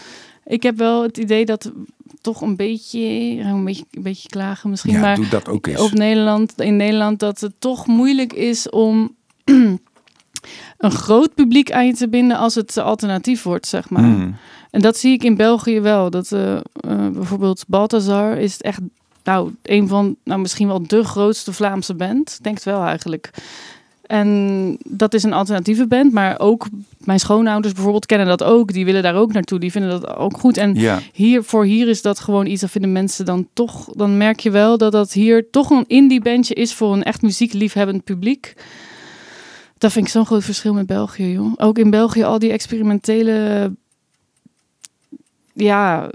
ik 0.44 0.62
heb 0.62 0.76
wel 0.76 1.02
het 1.02 1.16
idee 1.18 1.44
dat 1.44 1.72
toch 2.20 2.40
een 2.40 2.56
beetje, 2.56 3.00
een 3.40 3.64
beetje, 3.64 3.84
een 3.90 4.02
beetje 4.02 4.28
klagen 4.28 4.70
misschien, 4.70 5.00
maar 5.00 5.16
doe 5.16 5.28
dat 5.28 5.48
ook 5.48 5.66
eens. 5.66 5.80
op 5.80 5.92
Nederland, 5.92 6.60
in 6.60 6.76
Nederland 6.76 7.18
dat 7.20 7.40
het 7.40 7.52
toch 7.58 7.86
moeilijk 7.86 8.32
is 8.32 8.70
om 8.70 9.14
een 10.84 10.90
groot 10.90 11.34
publiek 11.34 11.72
aan 11.72 11.86
je 11.86 11.94
te 11.94 12.08
binden 12.08 12.36
als 12.36 12.54
het 12.54 12.78
alternatief 12.78 13.42
wordt, 13.42 13.66
zeg 13.66 13.90
maar. 13.90 14.02
Mm. 14.02 14.36
En 14.70 14.80
dat 14.80 14.96
zie 14.96 15.12
ik 15.12 15.24
in 15.24 15.36
België 15.36 15.80
wel. 15.80 16.10
Dat 16.10 16.32
eh, 16.32 16.56
bijvoorbeeld 17.12 17.64
Balthazar 17.66 18.38
is 18.38 18.60
echt 18.60 18.80
nou, 19.24 19.50
een 19.62 19.88
van, 19.88 20.16
nou 20.24 20.40
misschien 20.40 20.66
wel 20.66 20.86
de 20.86 21.04
grootste 21.04 21.52
Vlaamse 21.52 21.94
band. 21.94 22.34
Ik 22.38 22.44
Denk 22.44 22.54
het 22.54 22.64
wel 22.64 22.84
eigenlijk. 22.84 23.30
En 24.06 24.76
dat 24.84 25.14
is 25.14 25.22
een 25.22 25.32
alternatieve 25.32 25.86
band, 25.86 26.12
maar 26.12 26.40
ook 26.40 26.66
mijn 26.98 27.20
schoonouders 27.20 27.74
bijvoorbeeld 27.74 28.06
kennen 28.06 28.26
dat 28.26 28.42
ook. 28.42 28.72
Die 28.72 28.84
willen 28.84 29.02
daar 29.02 29.14
ook 29.14 29.32
naartoe. 29.32 29.58
Die 29.58 29.70
vinden 29.70 29.90
dat 29.90 30.16
ook 30.16 30.38
goed. 30.38 30.56
En 30.56 30.74
Ja, 30.74 31.00
hier 31.12 31.42
voor 31.42 31.64
hier 31.64 31.88
is 31.88 32.02
dat 32.02 32.20
gewoon 32.20 32.46
iets. 32.46 32.60
Dat 32.60 32.70
vinden 32.70 32.92
mensen 32.92 33.24
dan 33.24 33.48
toch. 33.52 33.88
Dan 33.92 34.16
merk 34.16 34.40
je 34.40 34.50
wel 34.50 34.78
dat 34.78 34.92
dat 34.92 35.12
hier 35.12 35.50
toch 35.50 35.70
een 35.70 35.84
indie 35.86 36.20
bandje 36.20 36.54
is 36.54 36.74
voor 36.74 36.92
een 36.92 37.02
echt 37.02 37.22
muziekliefhebbend 37.22 38.04
publiek. 38.04 38.54
Dat 39.84 39.92
vind 39.92 40.06
ik 40.06 40.12
zo'n 40.12 40.26
groot 40.26 40.44
verschil 40.44 40.74
met 40.74 40.86
België, 40.86 41.32
joh. 41.32 41.52
Ook 41.56 41.78
in 41.78 41.90
België 41.90 42.22
al 42.22 42.38
die 42.38 42.52
experimentele, 42.52 43.72
ja, 45.52 46.10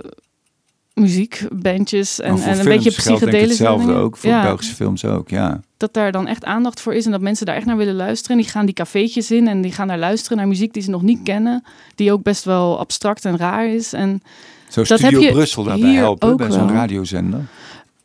muziekbandjes 0.94 2.20
en, 2.20 2.30
Maar 2.30 2.40
voor 2.40 2.52
en 2.52 2.58
een 2.58 2.64
films 2.64 2.84
beetje 2.84 3.02
psychedelische 3.02 3.48
hetzelfde 3.48 3.86
dingen. 3.86 4.02
ook 4.02 4.18
voor 4.18 4.30
ja, 4.30 4.42
Belgische 4.42 4.76
films 4.76 5.06
ook, 5.06 5.30
ja. 5.30 5.62
dat 5.78 5.94
daar 5.94 6.12
dan 6.12 6.28
echt 6.28 6.46
aandacht 6.46 6.82
voor 6.82 6.94
is 6.94 7.06
en 7.06 7.12
dat 7.12 7.22
mensen 7.22 7.46
daar 7.46 7.56
echt 7.56 7.66
naar 7.66 7.78
willen 7.78 7.96
luisteren. 7.96 8.38
En 8.38 8.44
die 8.44 8.52
gaan 8.52 8.66
die 8.66 8.76
cafeetjes 8.76 9.32
in 9.32 9.48
en 9.48 9.62
die 9.62 9.72
gaan 9.72 9.88
naar 9.88 10.00
luisteren 10.00 10.38
naar 10.38 10.48
muziek 10.48 10.74
die 10.74 10.84
ze 10.84 10.90
nog 10.90 11.02
niet 11.02 11.20
kennen, 11.24 11.64
die 11.96 12.12
ook 12.12 12.24
best 12.24 12.44
wel 12.44 12.80
abstract 12.80 13.26
en 13.26 13.38
raar 13.38 13.68
is. 13.68 13.94
En 13.94 14.22
Zo 14.68 14.84
Dat 14.84 15.00
Studio 15.00 15.20
heb 15.20 15.30
je 15.30 15.34
Brussel 15.34 15.64
daarbij 15.64 15.94
helpen, 15.94 16.38
bij 16.38 16.52
zo'n 16.52 16.72
radiozender. 16.72 17.46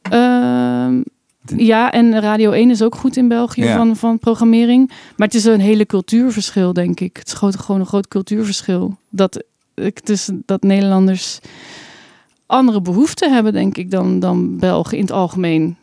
Ehm, 0.02 1.00
ja, 1.56 1.92
en 1.92 2.20
Radio 2.20 2.50
1 2.50 2.70
is 2.70 2.82
ook 2.82 2.94
goed 2.94 3.16
in 3.16 3.28
België 3.28 3.64
Ja. 3.64 3.76
van, 3.76 3.96
van 3.96 4.18
programmering. 4.18 4.88
Maar 5.16 5.26
het 5.26 5.36
is 5.36 5.44
een 5.44 5.60
hele 5.60 5.86
cultuurverschil, 5.86 6.72
denk 6.72 7.00
ik. 7.00 7.16
Het 7.16 7.26
is 7.26 7.34
gewoon 7.34 7.80
een 7.80 7.86
groot 7.86 8.08
cultuurverschil. 8.08 8.96
Dat, 9.08 9.44
dus, 10.04 10.30
dat 10.46 10.62
Nederlanders 10.62 11.38
andere 12.46 12.80
behoeften 12.80 13.32
hebben, 13.32 13.52
denk 13.52 13.76
ik, 13.76 13.90
dan, 13.90 14.18
dan 14.20 14.58
Belgen 14.58 14.96
in 14.96 15.02
het 15.02 15.12
algemeen. 15.12 15.76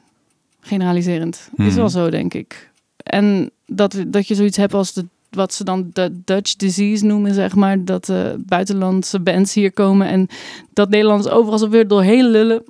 Generaliserend. 0.61 1.49
Is 1.55 1.65
Mhm. 1.65 1.75
wel 1.75 1.89
zo, 1.89 2.09
denk 2.09 2.33
ik. 2.33 2.69
En 3.03 3.49
dat, 3.65 3.95
dat 4.07 4.27
je 4.27 4.35
zoiets 4.35 4.57
hebt 4.57 4.73
als 4.73 4.93
de, 4.93 5.05
wat 5.29 5.53
ze 5.53 5.63
dan 5.63 5.89
de 5.93 6.21
Dutch 6.25 6.55
disease 6.55 7.05
noemen, 7.05 7.33
zeg 7.33 7.55
maar. 7.55 7.85
Dat 7.85 8.09
eh, 8.09 8.17
buitenlandse 8.37 9.19
bands 9.19 9.53
hier 9.53 9.71
komen 9.71 10.07
en 10.07 10.27
dat 10.73 10.89
Nederlanders 10.89 11.33
overal 11.33 11.57
zo 11.59 11.69
weer 11.69 11.87
doorheen 11.87 12.25
lullen. 12.29 12.63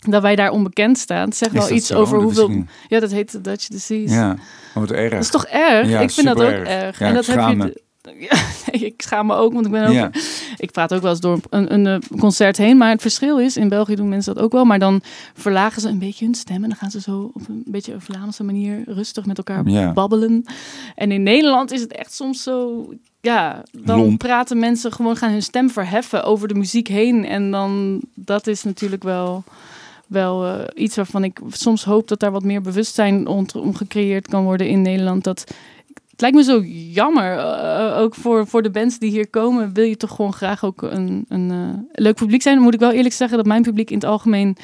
Dat 0.00 0.22
wij 0.22 0.36
daar 0.36 0.50
onbekend 0.50 0.98
staan. 0.98 1.32
Zegt 1.32 1.54
Is 1.54 1.58
wel 1.58 1.76
iets 1.76 1.86
zo? 1.86 1.98
over 2.00 2.14
Dat 2.14 2.22
hoeveel... 2.24 2.64
Ja, 2.88 3.00
dat 3.00 3.10
heet 3.10 3.32
de 3.32 3.40
Dutch 3.40 3.66
disease. 3.66 4.14
Ja, 4.14 4.30
oh, 4.74 4.80
wat 4.80 4.90
erg. 4.90 5.10
Dat 5.12 5.22
is 5.22 5.30
toch 5.30 5.46
erg? 5.46 5.88
Ja, 5.88 6.00
ik 6.00 6.10
vind 6.10 6.26
dat 6.26 6.40
ook 6.40 6.50
erg. 6.50 6.68
erg. 6.68 6.98
Ja, 6.98 7.06
en 7.06 7.14
dat 7.14 7.26
heb 7.26 7.38
je. 7.38 7.86
Ja, 8.18 8.36
nee, 8.72 8.84
ik 8.84 9.02
schaam 9.02 9.26
me 9.26 9.34
ook, 9.34 9.52
want 9.52 9.66
ik 9.66 9.72
ben 9.72 9.86
ook. 9.86 9.92
Ja. 9.92 10.10
Ik 10.56 10.70
praat 10.70 10.94
ook 10.94 11.02
wel 11.02 11.10
eens 11.10 11.20
door 11.20 11.40
een, 11.50 11.72
een, 11.74 11.86
eh, 11.86 12.18
concert 12.18 12.56
heen. 12.56 12.76
Maar 12.76 12.90
het 12.90 13.00
verschil 13.00 13.38
is, 13.38 13.56
in 13.56 13.68
België 13.68 13.94
doen 13.94 14.08
mensen 14.08 14.34
dat 14.34 14.42
ook 14.44 14.52
wel. 14.52 14.64
Maar 14.64 14.78
dan 14.78 15.00
verlagen 15.34 15.80
ze 15.82 15.88
een 15.88 15.98
beetje 15.98 16.24
hun 16.24 16.34
stem. 16.34 16.62
En 16.62 16.68
dan 16.68 16.78
gaan 16.78 16.90
ze 16.90 17.00
zo 17.00 17.30
op 17.34 17.48
een 17.48 17.62
beetje 17.66 17.92
een 17.92 18.00
Vlaamse 18.00 18.44
manier 18.44 18.82
rustig 18.86 19.26
met 19.26 19.36
elkaar 19.38 19.68
Ja. 19.68 19.92
babbelen. 19.92 20.44
En 20.94 21.12
in 21.12 21.22
Nederland 21.22 21.72
is 21.72 21.80
het 21.80 21.92
echt 21.92 22.12
soms 22.12 22.42
zo. 22.42 22.86
Ja, 23.20 23.34
ja, 23.34 23.62
dan 23.72 23.98
Lomp. 23.98 24.18
praten 24.18 24.58
mensen 24.58 24.92
gewoon 24.92 25.16
gaan 25.16 25.30
hun 25.30 25.42
stem 25.42 25.70
verheffen 25.70 26.24
over 26.24 26.48
de 26.48 26.54
muziek 26.54 26.88
heen. 26.88 27.24
En 27.24 27.50
dan, 27.50 28.00
dat 28.14 28.46
is 28.46 28.62
natuurlijk 28.62 29.02
wel, 29.02 29.44
wel 30.08 30.46
eh, 30.46 30.82
iets 30.82 30.96
waarvan 30.96 31.24
ik 31.24 31.40
soms 31.48 31.84
hoop 31.84 32.08
dat 32.08 32.20
daar 32.20 32.30
wat 32.32 32.44
meer 32.44 32.60
bewustzijn 32.60 33.26
om, 33.26 33.46
gecreëerd 33.74 34.28
kan 34.28 34.44
worden 34.44 34.68
in 34.68 34.82
Nederland. 34.82 35.24
Dat, 35.24 35.44
het 36.10 36.20
lijkt 36.20 36.36
me 36.36 36.42
zo 36.42 36.60
jammer, 36.92 37.38
eh, 37.38 37.98
ook 37.98 38.14
voor, 38.14 38.46
voor 38.46 38.62
de 38.62 38.70
bands 38.70 38.98
die 38.98 39.10
hier 39.10 39.28
komen, 39.28 39.74
wil 39.74 39.84
je 39.84 39.96
toch 39.96 40.14
gewoon 40.14 40.32
graag 40.32 40.64
ook 40.64 40.82
een, 40.82 41.24
een 41.28 41.50
eh, 41.50 42.02
leuk 42.04 42.14
publiek 42.14 42.42
zijn. 42.42 42.54
Dan 42.54 42.64
moet 42.64 42.74
ik 42.74 42.80
wel 42.80 42.92
eerlijk 42.92 43.14
zeggen 43.14 43.36
dat 43.36 43.46
mijn 43.46 43.62
publiek 43.62 43.90
in 43.90 43.96
het 43.96 44.06
algemeen 44.06 44.56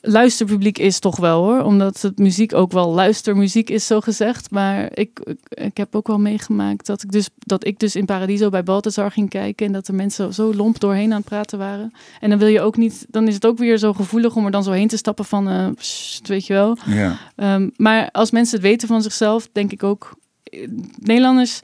luisterpubliek 0.00 0.78
is 0.78 0.98
toch 0.98 1.16
wel 1.16 1.42
hoor. 1.42 1.62
Omdat 1.62 2.00
het 2.02 2.18
muziek 2.18 2.54
ook 2.54 2.72
wel 2.72 2.92
luistermuziek 2.92 3.70
is, 3.70 3.86
zo 3.86 4.00
gezegd. 4.00 4.50
Maar 4.50 4.88
ik, 4.94 5.20
ik, 5.24 5.38
ik 5.48 5.76
heb 5.76 5.94
ook 5.96 6.06
wel 6.06 6.18
meegemaakt 6.18 6.86
dat 6.86 7.02
ik, 7.02 7.12
dus, 7.12 7.28
dat 7.38 7.66
ik 7.66 7.78
dus 7.78 7.96
in 7.96 8.04
Paradiso 8.04 8.48
bij 8.48 8.62
Balthazar 8.62 9.10
ging 9.10 9.28
kijken. 9.28 9.66
En 9.66 9.72
dat 9.72 9.88
er 9.88 9.94
mensen 9.94 10.34
zo 10.34 10.54
lomp 10.54 10.80
doorheen 10.80 11.10
aan 11.12 11.18
het 11.18 11.28
praten 11.28 11.58
waren. 11.58 11.92
En 12.20 12.30
dan 12.30 12.38
wil 12.38 12.48
je 12.48 12.60
ook 12.60 12.76
niet, 12.76 13.06
dan 13.08 13.28
is 13.28 13.34
het 13.34 13.46
ook 13.46 13.58
weer 13.58 13.78
zo 13.78 13.92
gevoelig 13.92 14.36
om 14.36 14.44
er 14.44 14.50
dan 14.50 14.64
zo 14.64 14.70
heen 14.70 14.88
te 14.88 14.96
stappen 14.96 15.24
van, 15.24 15.48
eh, 15.48 15.68
pssst, 15.74 16.28
weet 16.28 16.46
je 16.46 16.52
wel. 16.52 16.76
Ja. 16.86 17.16
Ehm, 17.36 17.68
maar 17.76 18.08
als 18.10 18.30
mensen 18.30 18.56
het 18.58 18.66
weten 18.66 18.88
van 18.88 19.02
zichzelf, 19.02 19.48
denk 19.52 19.72
ik 19.72 19.82
ook. 19.82 20.16
eh, 20.44 20.68
Nederlanders 20.98 21.60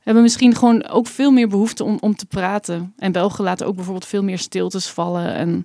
hebben 0.00 0.22
misschien 0.22 0.54
gewoon 0.54 0.86
ook 0.88 1.06
veel 1.06 1.30
meer 1.30 1.48
behoefte 1.48 1.84
om, 1.84 1.96
om 2.00 2.16
te 2.16 2.26
praten. 2.26 2.92
En 2.96 3.12
Belgen 3.12 3.44
laten 3.44 3.66
ook 3.66 3.74
bijvoorbeeld 3.74 4.06
veel 4.06 4.22
meer 4.22 4.38
stiltes 4.38 4.86
vallen. 4.86 5.34
En, 5.34 5.64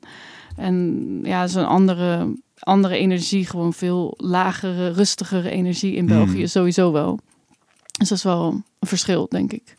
en 0.57 1.19
ja, 1.23 1.47
zo'n 1.47 1.67
andere, 1.67 2.33
andere 2.59 2.97
energie, 2.97 3.45
gewoon 3.45 3.73
veel 3.73 4.13
lagere, 4.17 4.89
rustigere 4.89 5.49
energie 5.49 5.95
in 5.95 6.05
België 6.05 6.37
Hmm. 6.37 6.47
sowieso 6.47 6.91
wel. 6.91 7.19
Dus 7.99 8.09
dat 8.09 8.17
is 8.17 8.23
wel 8.23 8.63
een 8.79 8.87
verschil, 8.87 9.27
denk 9.29 9.51
ik. 9.53 9.75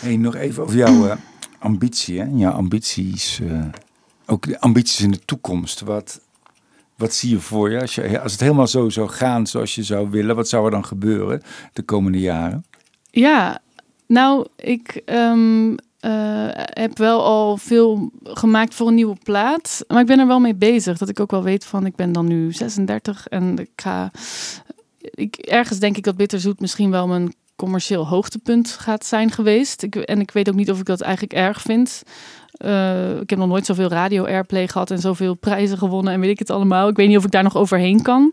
Hey, 0.00 0.16
nog 0.16 0.34
even 0.34 0.62
over 0.62 0.76
jouw 0.76 1.06
eh, 1.08 1.16
ambitie. 1.58 2.20
Hè? 2.20 2.26
Jouw 2.34 2.52
ambities. 2.52 3.40
eh, 3.40 3.64
ook 4.26 4.46
de 4.46 4.60
ambities 4.60 5.00
in 5.00 5.10
de 5.10 5.24
toekomst. 5.24 5.80
Wat, 5.80 6.20
wat 6.96 7.14
zie 7.14 7.30
je 7.30 7.38
voor 7.40 7.70
je? 7.70 7.80
Als, 7.80 7.94
je? 7.94 8.20
als 8.20 8.32
het 8.32 8.40
helemaal 8.40 8.66
zo 8.66 8.88
zou 8.88 9.08
gaan 9.08 9.46
zoals 9.46 9.74
je 9.74 9.82
zou 9.82 10.10
willen, 10.10 10.36
wat 10.36 10.48
zou 10.48 10.64
er 10.64 10.70
dan 10.70 10.84
gebeuren 10.84 11.42
de 11.72 11.82
komende 11.82 12.20
jaren? 12.20 12.64
Ja, 13.10 13.60
nou, 14.06 14.46
ik 14.56 15.02
ehm, 15.04 15.74
eh, 16.04 16.48
heb 16.54 16.98
wel 16.98 17.24
al 17.24 17.56
veel 17.56 18.10
gemaakt 18.22 18.74
voor 18.74 18.88
een 18.88 18.94
nieuwe 18.94 19.16
plaat. 19.22 19.84
Maar 19.88 20.00
ik 20.00 20.06
ben 20.06 20.18
er 20.18 20.26
wel 20.26 20.40
mee 20.40 20.54
bezig. 20.54 20.98
Dat 20.98 21.08
ik 21.08 21.20
ook 21.20 21.30
wel 21.30 21.42
weet 21.42 21.64
van, 21.64 21.86
ik 21.86 21.96
ben 21.96 22.12
dan 22.12 22.26
nu 22.26 22.52
36 22.52 23.26
en 23.26 23.58
ik 23.58 23.70
ga... 23.76 24.10
Ik, 25.00 25.36
ergens 25.36 25.78
denk 25.78 25.96
ik 25.96 26.04
dat 26.04 26.16
Bitterzoet 26.16 26.60
misschien 26.60 26.90
wel 26.90 27.06
mijn 27.06 27.34
commercieel 27.56 28.06
hoogtepunt 28.06 28.70
gaat 28.70 29.06
zijn 29.06 29.30
geweest. 29.30 29.82
En 29.82 30.20
ik 30.20 30.30
weet 30.30 30.48
ook 30.48 30.54
niet 30.54 30.70
of 30.70 30.78
ik 30.78 30.86
dat 30.86 31.00
eigenlijk 31.00 31.32
erg 31.32 31.60
vind. 31.60 32.02
Eh, 32.52 33.20
ik 33.20 33.30
heb 33.30 33.38
nog 33.38 33.48
nooit 33.48 33.66
zoveel 33.66 33.88
radio-airplay 33.88 34.68
gehad 34.68 34.90
en 34.90 34.98
zoveel 34.98 35.34
prijzen 35.34 35.78
gewonnen 35.78 36.12
en 36.12 36.20
weet 36.20 36.30
ik 36.30 36.38
het 36.38 36.50
allemaal. 36.50 36.88
Ik 36.88 36.96
weet 36.96 37.08
niet 37.08 37.16
of 37.16 37.24
ik 37.24 37.30
daar 37.30 37.42
nog 37.42 37.56
overheen 37.56 38.02
kan. 38.02 38.32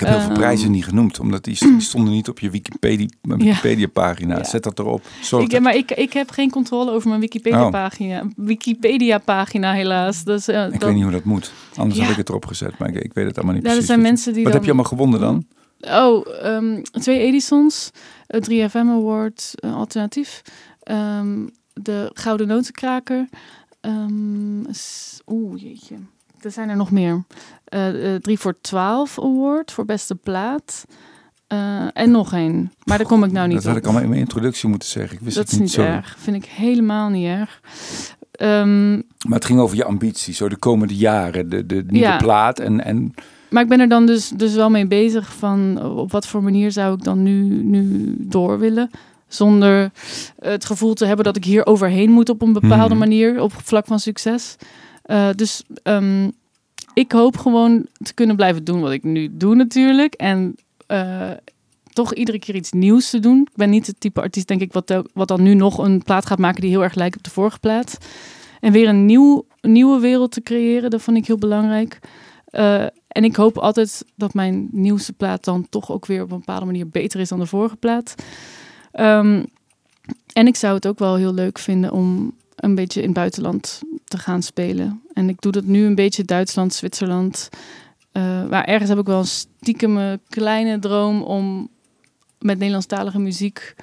Ik 0.00 0.06
heb 0.06 0.14
heel 0.14 0.18
veel 0.26 0.30
Ehm. 0.30 0.40
prijzen 0.40 0.70
niet 0.70 0.84
genoemd, 0.84 1.20
omdat 1.20 1.44
die, 1.44 1.58
stonden 1.78 2.12
niet 2.12 2.28
op 2.28 2.38
je 2.38 2.50
Wikipedia, 2.50 3.06
Ja. 3.22 3.36
Wikipedia 3.36 3.86
pagina. 3.88 4.36
Ja. 4.36 4.44
Zet 4.44 4.62
dat 4.62 4.78
erop. 4.78 5.02
Zorg 5.22 5.44
Ik, 5.44 5.50
dat- 5.50 5.60
maar 5.60 5.74
ik, 5.76 5.90
ik 5.90 6.12
heb 6.12 6.30
geen 6.30 6.50
controle 6.50 6.90
over 6.90 7.08
mijn 7.08 7.20
Wikipedia-pagina. 7.20 8.22
Wikipedia-pagina 8.36 9.72
helaas. 9.72 10.24
Dus, 10.24 10.48
eh, 10.48 10.64
ik 10.64 10.72
dat, 10.72 10.82
weet 10.82 10.94
niet 10.94 11.02
hoe 11.02 11.12
dat 11.12 11.24
moet. 11.24 11.52
Anders 11.76 11.96
Ja. 11.98 12.02
had 12.02 12.12
ik 12.12 12.18
het 12.18 12.28
erop 12.28 12.46
gezet, 12.46 12.78
maar 12.78 12.88
ik, 12.88 12.94
ik 13.04 13.12
weet 13.12 13.26
het 13.26 13.36
allemaal 13.36 13.54
niet 13.54 13.62
Ja, 13.64 13.68
er 13.68 13.74
precies. 13.76 13.86
zijn 13.94 14.00
Wat- 14.00 14.10
mensen 14.10 14.32
die 14.32 14.42
Wat 14.42 14.52
dan... 14.52 14.60
heb 14.62 14.70
je 14.70 14.76
allemaal 14.76 14.98
gewonnen 14.98 15.20
dan? 15.20 15.44
Oh, 15.80 16.26
ehm, 16.42 16.82
twee 17.00 17.18
Edisons, 17.18 17.90
het 18.26 18.44
3FM 18.44 18.76
Award 18.88 19.52
eh, 19.54 19.74
alternatief, 19.76 20.42
ehm, 20.82 21.46
de 21.72 22.10
Gouden 22.14 22.46
Notenkraker. 22.46 23.28
ehm, 23.80 24.72
s- 24.72 25.20
Oeh, 25.26 25.62
jeetje. 25.62 25.94
Er 26.42 26.50
zijn 26.50 26.68
er 26.68 26.76
nog 26.76 26.90
meer. 26.90 27.24
Eh 27.64 27.84
de 27.86 28.18
3 28.20 28.38
voor 28.38 28.54
12 28.60 29.18
Award 29.18 29.72
voor 29.72 29.84
beste 29.84 30.14
plaat. 30.14 30.84
Eh, 31.46 31.86
en 31.92 32.10
nog 32.10 32.32
één. 32.32 32.72
Maar 32.84 32.98
daar 32.98 33.06
kom 33.06 33.24
ik 33.24 33.32
nou 33.32 33.46
niet 33.46 33.56
dat 33.56 33.64
had 33.64 33.72
op. 33.72 33.78
ik 33.78 33.84
allemaal 33.84 34.02
in 34.02 34.08
mijn 34.08 34.20
introductie 34.20 34.68
moeten 34.68 34.88
zeggen. 34.88 35.16
Ik 35.16 35.22
wist 35.24 35.36
Dat 35.36 35.44
het 35.44 35.52
is 35.52 35.58
niet 35.58 35.68
niet 35.68 35.76
zo. 35.76 35.82
erg. 35.92 36.16
Vind 36.18 36.36
ik 36.36 36.44
helemaal 36.44 37.08
niet 37.08 37.26
erg. 37.26 37.60
Ehm, 38.32 38.92
Maar 38.94 39.02
het 39.38 39.44
ging 39.44 39.60
over 39.60 39.76
je 39.76 39.84
ambitie, 39.84 40.34
zo 40.34 40.48
de 40.48 40.56
komende 40.56 40.96
jaren, 40.96 41.48
de, 41.50 41.66
de 41.66 41.84
nieuwe 41.86 42.06
Ja. 42.08 42.16
plaat. 42.16 42.58
En, 42.58 42.84
en 42.84 43.14
Maar 43.50 43.62
ik 43.62 43.68
ben 43.68 43.80
er 43.80 43.88
dan 43.88 44.06
dus, 44.06 44.28
dus 44.28 44.54
wel 44.54 44.70
mee 44.70 44.86
bezig 44.86 45.32
van 45.34 45.82
op 45.84 46.10
wat 46.12 46.26
voor 46.26 46.42
manier 46.42 46.72
zou 46.72 46.94
ik 46.94 47.02
dan 47.02 47.22
nu, 47.22 47.62
nu 47.64 48.14
door 48.18 48.58
willen. 48.58 48.90
Zonder 49.28 49.90
het 50.38 50.64
gevoel 50.64 50.94
te 50.94 51.04
hebben 51.06 51.24
dat 51.24 51.36
ik 51.36 51.44
hier 51.44 51.66
overheen 51.66 52.10
moet 52.10 52.28
op 52.28 52.42
een 52.42 52.52
bepaalde 52.52 52.94
Mhm. 52.94 52.98
manier 52.98 53.40
op 53.42 53.52
vlak 53.64 53.86
van 53.86 53.98
succes. 54.00 54.56
Eh, 55.10 55.28
dus 55.34 55.62
ehm, 55.82 56.30
ik 56.94 57.12
hoop 57.12 57.36
gewoon 57.36 57.86
te 58.02 58.14
kunnen 58.14 58.36
blijven 58.36 58.64
doen 58.64 58.80
wat 58.80 58.92
ik 58.92 59.04
nu 59.04 59.28
doe 59.32 59.54
natuurlijk. 59.54 60.14
En 60.14 60.54
eh, 60.86 61.30
toch 61.92 62.14
iedere 62.14 62.38
keer 62.38 62.54
iets 62.54 62.72
nieuws 62.72 63.10
te 63.10 63.18
doen. 63.18 63.40
Ik 63.40 63.56
ben 63.56 63.70
niet 63.70 63.86
het 63.86 64.00
type 64.00 64.20
artiest, 64.20 64.48
denk 64.48 64.60
ik, 64.60 64.72
wat, 64.72 65.02
wat 65.12 65.28
dan 65.28 65.42
nu 65.42 65.54
nog 65.54 65.78
een 65.78 66.02
plaat 66.02 66.26
gaat 66.26 66.38
maken 66.38 66.60
die 66.60 66.70
heel 66.70 66.82
erg 66.82 66.94
lijkt 66.94 67.16
op 67.16 67.22
de 67.22 67.30
vorige 67.30 67.58
plaat. 67.58 67.98
En 68.60 68.72
weer 68.72 68.88
een 68.88 69.06
nieuw, 69.06 69.46
nieuwe 69.60 70.00
wereld 70.00 70.32
te 70.32 70.42
creëren, 70.42 70.90
dat 70.90 71.02
vond 71.02 71.16
ik 71.16 71.26
heel 71.26 71.38
belangrijk. 71.38 71.98
Eh, 72.44 72.82
en 73.08 73.24
ik 73.24 73.36
hoop 73.36 73.58
altijd 73.58 74.04
dat 74.14 74.34
mijn 74.34 74.68
nieuwste 74.72 75.12
plaat 75.12 75.44
dan 75.44 75.66
toch 75.68 75.90
ook 75.90 76.06
weer 76.06 76.22
op 76.22 76.30
een 76.30 76.38
bepaalde 76.38 76.66
manier 76.66 76.88
beter 76.88 77.20
is 77.20 77.28
dan 77.28 77.38
de 77.38 77.46
vorige 77.46 77.76
plaat. 77.76 78.14
Ehm, 78.92 79.44
en 80.32 80.46
ik 80.46 80.56
zou 80.56 80.74
het 80.74 80.86
ook 80.86 80.98
wel 80.98 81.14
heel 81.14 81.34
leuk 81.34 81.58
vinden 81.58 81.92
om 81.92 82.34
een 82.60 82.74
beetje 82.74 83.00
in 83.00 83.06
het 83.06 83.16
buitenland 83.16 83.80
te 84.04 84.18
gaan 84.18 84.42
spelen. 84.42 85.02
En 85.12 85.28
ik 85.28 85.40
doe 85.40 85.52
dat 85.52 85.64
nu 85.64 85.84
een 85.84 85.94
beetje 85.94 86.24
Duitsland, 86.24 86.74
Zwitserland. 86.74 87.48
Eh, 88.12 88.48
maar 88.48 88.64
ergens 88.64 88.88
heb 88.88 88.98
ik 88.98 89.06
wel 89.06 89.18
een 89.18 89.26
stiekeme 89.26 90.20
kleine 90.28 90.78
droom 90.78 91.22
om 91.22 91.68
met 92.38 92.56
Nederlandstalige 92.58 93.18
muziek 93.18 93.74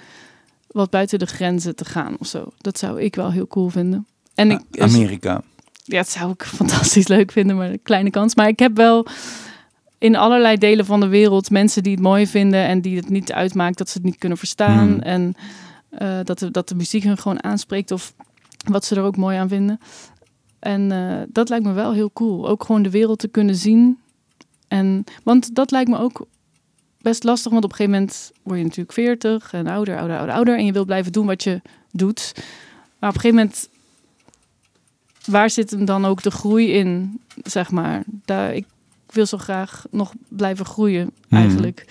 wat 0.67 0.89
buiten 0.89 1.19
de 1.19 1.25
grenzen 1.25 1.75
te 1.75 1.85
gaan 1.85 2.15
of 2.19 2.27
zo. 2.27 2.51
Dat 2.57 2.77
zou 2.77 3.01
ik 3.01 3.15
wel 3.15 3.31
heel 3.31 3.47
cool 3.47 3.69
vinden. 3.69 4.07
En 4.35 4.51
ik, 4.51 4.61
Amerika. 4.79 5.41
ja, 5.83 5.97
dat 5.97 6.09
zou 6.09 6.31
ik 6.31 6.43
fantastisch 6.61 7.07
leuk 7.07 7.31
vinden, 7.31 7.55
maar 7.55 7.69
een 7.69 7.81
kleine 7.83 8.09
kans. 8.09 8.35
Maar 8.35 8.47
ik 8.47 8.59
heb 8.59 8.75
wel 8.75 9.07
in 9.97 10.15
allerlei 10.15 10.57
delen 10.57 10.85
van 10.85 10.99
de 10.99 11.07
wereld 11.07 11.49
mensen 11.49 11.83
die 11.83 11.91
het 11.91 12.01
mooi 12.01 12.27
vinden 12.27 12.65
en 12.65 12.81
die 12.81 12.95
het 12.95 13.09
niet 13.09 13.31
uitmaakt 13.31 13.77
dat 13.77 13.89
ze 13.89 13.97
het 13.97 14.05
niet 14.05 14.17
kunnen 14.17 14.37
verstaan. 14.37 14.87
Hmm. 14.87 14.99
En 14.99 15.35
eh, 15.89 16.19
dat, 16.23 16.39
de, 16.39 16.51
dat 16.51 16.69
de 16.69 16.75
muziek 16.75 17.03
hun 17.03 17.17
gewoon 17.17 17.43
aanspreekt 17.43 17.91
of 17.91 18.13
wat 18.71 18.85
ze 18.85 18.95
er 18.95 19.03
ook 19.03 19.17
mooi 19.17 19.37
aan 19.37 19.47
vinden. 19.47 19.79
En 20.59 20.91
eh, 20.91 21.21
dat 21.29 21.49
lijkt 21.49 21.65
me 21.65 21.73
wel 21.73 21.93
heel 21.93 22.11
cool. 22.13 22.47
Ook 22.47 22.63
gewoon 22.63 22.81
de 22.81 22.89
wereld 22.89 23.19
te 23.19 23.27
kunnen 23.27 23.55
zien. 23.55 23.99
En, 24.67 25.03
want 25.23 25.55
dat 25.55 25.71
lijkt 25.71 25.89
me 25.89 25.97
ook 25.97 26.25
best 27.01 27.23
lastig, 27.23 27.51
want 27.51 27.63
op 27.63 27.69
een 27.69 27.75
gegeven 27.75 27.99
moment 27.99 28.31
word 28.43 28.57
je 28.57 28.63
natuurlijk 28.63 28.93
40 28.93 29.53
en 29.53 29.67
ouder, 29.67 29.97
ouder, 29.97 30.17
ouder, 30.17 30.35
ouder. 30.35 30.57
En 30.57 30.65
je 30.65 30.71
wil 30.71 30.85
blijven 30.85 31.11
doen 31.11 31.25
wat 31.25 31.43
je 31.43 31.61
doet. 31.91 32.31
Maar 32.99 33.09
op 33.09 33.15
een 33.15 33.21
gegeven 33.21 33.35
moment 33.35 33.69
waar 35.25 35.49
zit 35.49 35.71
hem 35.71 35.85
dan 35.85 36.05
ook 36.05 36.21
de 36.21 36.31
groei 36.31 36.71
in, 36.71 37.19
zeg 37.43 37.71
maar? 37.71 38.03
Daar, 38.25 38.53
ik 38.53 38.65
wil 39.09 39.25
zo 39.25 39.37
graag 39.37 39.85
nog 39.91 40.13
blijven 40.27 40.65
groeien, 40.65 41.11
Mhm. 41.27 41.35
eigenlijk. 41.41 41.85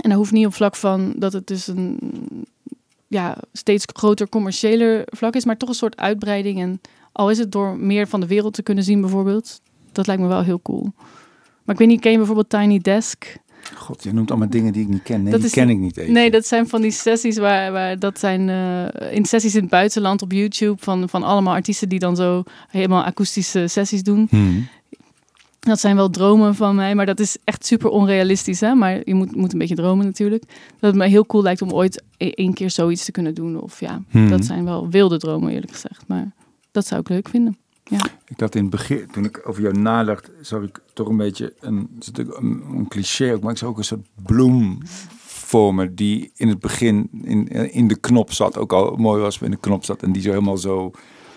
En 0.00 0.08
dat 0.08 0.18
hoeft 0.18 0.32
niet 0.32 0.46
op 0.46 0.54
vlak 0.54 0.76
van 0.76 1.12
dat 1.16 1.32
het 1.32 1.46
dus 1.46 1.66
een 1.66 1.98
ja, 3.10 3.36
steeds 3.52 3.84
groter 3.92 4.28
commerciëler 4.28 5.02
vlak 5.06 5.34
is, 5.34 5.44
maar 5.44 5.56
toch 5.56 5.68
een 5.68 5.74
soort 5.74 5.96
uitbreiding. 5.96 6.60
En 6.60 6.80
al 7.12 7.30
is 7.30 7.38
het 7.38 7.52
door 7.52 7.76
meer 7.76 8.08
van 8.08 8.20
de 8.20 8.26
wereld 8.26 8.54
te 8.54 8.62
kunnen 8.62 8.84
zien, 8.84 9.00
bijvoorbeeld, 9.00 9.60
dat 9.92 10.06
lijkt 10.06 10.22
me 10.22 10.28
wel 10.28 10.42
heel 10.42 10.60
cool. 10.62 10.92
Maar 11.64 11.74
ik 11.74 11.78
weet 11.78 11.88
niet, 11.88 12.00
ken 12.00 12.10
je 12.10 12.16
bijvoorbeeld 12.16 12.48
Tiny 12.48 12.78
Desk? 12.78 13.36
God, 13.74 14.02
je 14.02 14.12
noemt 14.12 14.30
allemaal 14.30 14.48
dingen 14.48 14.72
die 14.72 14.82
ik 14.82 14.88
niet 14.88 15.02
ken. 15.02 15.22
Nee, 15.22 15.32
Dat 15.32 15.40
die 15.40 15.50
ken 15.50 15.68
ik 15.68 15.78
niet 15.78 15.96
even. 15.96 16.12
Nee, 16.12 16.30
dat 16.30 16.46
zijn 16.46 16.68
van 16.68 16.80
die 16.82 16.90
sessies 16.90 17.38
waar, 17.38 17.72
waar 17.72 17.98
dat 17.98 18.18
zijn 18.18 18.48
eh, 18.48 19.12
in 19.12 19.24
sessies 19.24 19.54
in 19.54 19.60
het 19.60 19.70
buitenland 19.70 20.22
op 20.22 20.32
YouTube 20.32 20.82
van, 20.82 21.08
van 21.08 21.22
allemaal 21.22 21.54
artiesten 21.54 21.88
die 21.88 21.98
dan 21.98 22.16
zo 22.16 22.42
helemaal 22.68 23.04
akoestische 23.04 23.68
sessies 23.68 24.02
doen. 24.02 24.26
Hmm. 24.30 24.68
Dat 25.60 25.80
zijn 25.80 25.96
wel 25.96 26.10
dromen 26.10 26.54
van 26.54 26.74
mij, 26.74 26.94
maar 26.94 27.06
dat 27.06 27.20
is 27.20 27.36
echt 27.44 27.66
super 27.66 27.88
onrealistisch. 27.90 28.60
Hè? 28.60 28.74
Maar 28.74 29.00
je 29.04 29.14
moet, 29.14 29.36
moet 29.36 29.52
een 29.52 29.58
beetje 29.58 29.74
dromen 29.74 30.04
natuurlijk. 30.04 30.42
Dat 30.78 30.90
het 30.90 30.94
me 30.94 31.06
heel 31.06 31.26
cool 31.26 31.42
lijkt 31.42 31.62
om 31.62 31.70
ooit 31.72 32.02
e- 32.16 32.30
één 32.30 32.54
keer 32.54 32.70
zoiets 32.70 33.04
te 33.04 33.12
kunnen 33.12 33.34
doen. 33.34 33.60
Of 33.60 33.80
ja, 33.80 34.02
Hmm. 34.10 34.28
dat 34.30 34.44
zijn 34.44 34.64
wel 34.64 34.88
wilde 34.88 35.18
dromen 35.18 35.52
eerlijk 35.52 35.72
gezegd. 35.72 36.04
Maar 36.06 36.32
dat 36.70 36.86
zou 36.86 37.00
ik 37.00 37.08
leuk 37.08 37.28
vinden. 37.28 37.56
Ik 38.28 38.40
had 38.40 38.54
in 38.54 38.60
het 38.62 38.70
begin, 38.70 39.06
toen 39.12 39.24
ik 39.24 39.40
over 39.48 39.62
jou 39.62 39.78
nadacht, 39.78 40.30
zag 40.40 40.62
ik 40.62 40.80
toch 40.92 41.08
een 41.08 41.16
beetje 41.16 41.54
een, 41.60 41.88
een 42.72 42.86
cliché 42.88 43.32
ook, 43.34 43.42
maar 43.42 43.52
ik 43.52 43.58
zag 43.58 43.68
ook 43.68 43.78
een 43.78 43.84
soort 43.84 44.06
bloem 44.22 44.78
voor 45.26 45.74
me 45.74 45.94
die 45.94 46.30
in 46.36 46.48
het 46.48 46.60
begin 46.60 47.08
in, 47.22 47.48
in 47.72 47.88
de 47.88 47.96
knop 47.98 48.32
zat, 48.32 48.58
ook 48.58 48.72
al 48.72 48.96
mooi 48.96 49.20
was 49.20 49.38
in 49.40 49.50
de 49.50 49.56
knop 49.56 49.84
zat 49.84 50.02
en 50.02 50.12
die 50.12 50.22
zo 50.22 50.28
helemaal 50.30 50.56
zo 50.56 50.90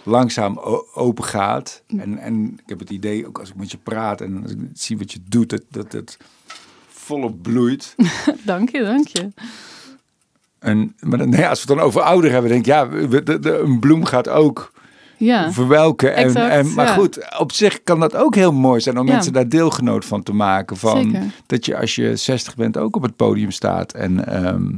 langzaam 0.03 0.57
open 0.93 1.23
gaat. 1.23 1.81
En, 1.97 2.17
en 2.17 2.53
ik 2.53 2.69
heb 2.69 2.79
het 2.79 2.89
idee, 2.89 3.27
ook 3.27 3.39
als 3.39 3.49
ik 3.49 3.55
met 3.55 3.71
je 3.71 3.77
praat 3.77 4.21
en 4.21 4.41
als 4.43 4.51
ik 4.51 4.57
zie 4.73 4.97
wat 4.97 5.11
je 5.11 5.19
doet, 5.29 5.49
dat, 5.49 5.61
dat 5.69 5.91
het 5.91 6.17
volop 6.87 7.41
bloeit. 7.41 7.95
dank 8.45 8.69
je, 8.69 8.83
dank 8.83 9.07
je. 9.07 9.29
een, 10.59 10.95
maar 10.99 11.17
dan, 11.17 11.29
nee, 11.29 11.47
als 11.47 11.63
we 11.63 11.67
het 11.67 11.77
dan 11.77 11.87
over 11.87 12.01
ouder 12.01 12.31
hebben, 12.31 12.49
denk 12.49 12.61
ik, 12.61 12.67
ja, 12.71 12.89
we- 12.89 13.23
de, 13.23 13.39
de, 13.39 13.57
een 13.57 13.79
bloem 13.79 14.05
gaat 14.05 14.29
ook 14.29 14.71
Ja, 15.17 15.51
verwelken. 15.51 16.15
En, 16.15 16.23
Exact, 16.25 16.51
en, 16.51 16.73
maar 16.73 16.85
ja. 16.85 16.93
goed, 16.93 17.37
op 17.39 17.51
zich 17.51 17.83
kan 17.83 17.99
dat 17.99 18.15
ook 18.15 18.35
heel 18.35 18.53
mooi 18.53 18.81
zijn 18.81 18.99
om 18.99 19.07
Ja. 19.07 19.13
mensen 19.13 19.33
daar 19.33 19.49
deelgenoot 19.49 20.05
van 20.05 20.23
te 20.23 20.33
maken. 20.33 20.77
Van, 20.77 21.03
zeker. 21.03 21.23
dat 21.45 21.65
je 21.65 21.77
als 21.77 21.95
je 21.95 22.15
60 22.15 22.55
bent 22.55 22.77
ook 22.77 22.95
op 22.95 23.01
het 23.01 23.15
podium 23.15 23.51
staat 23.51 23.93
en, 23.93 24.27
ehm, 24.27 24.71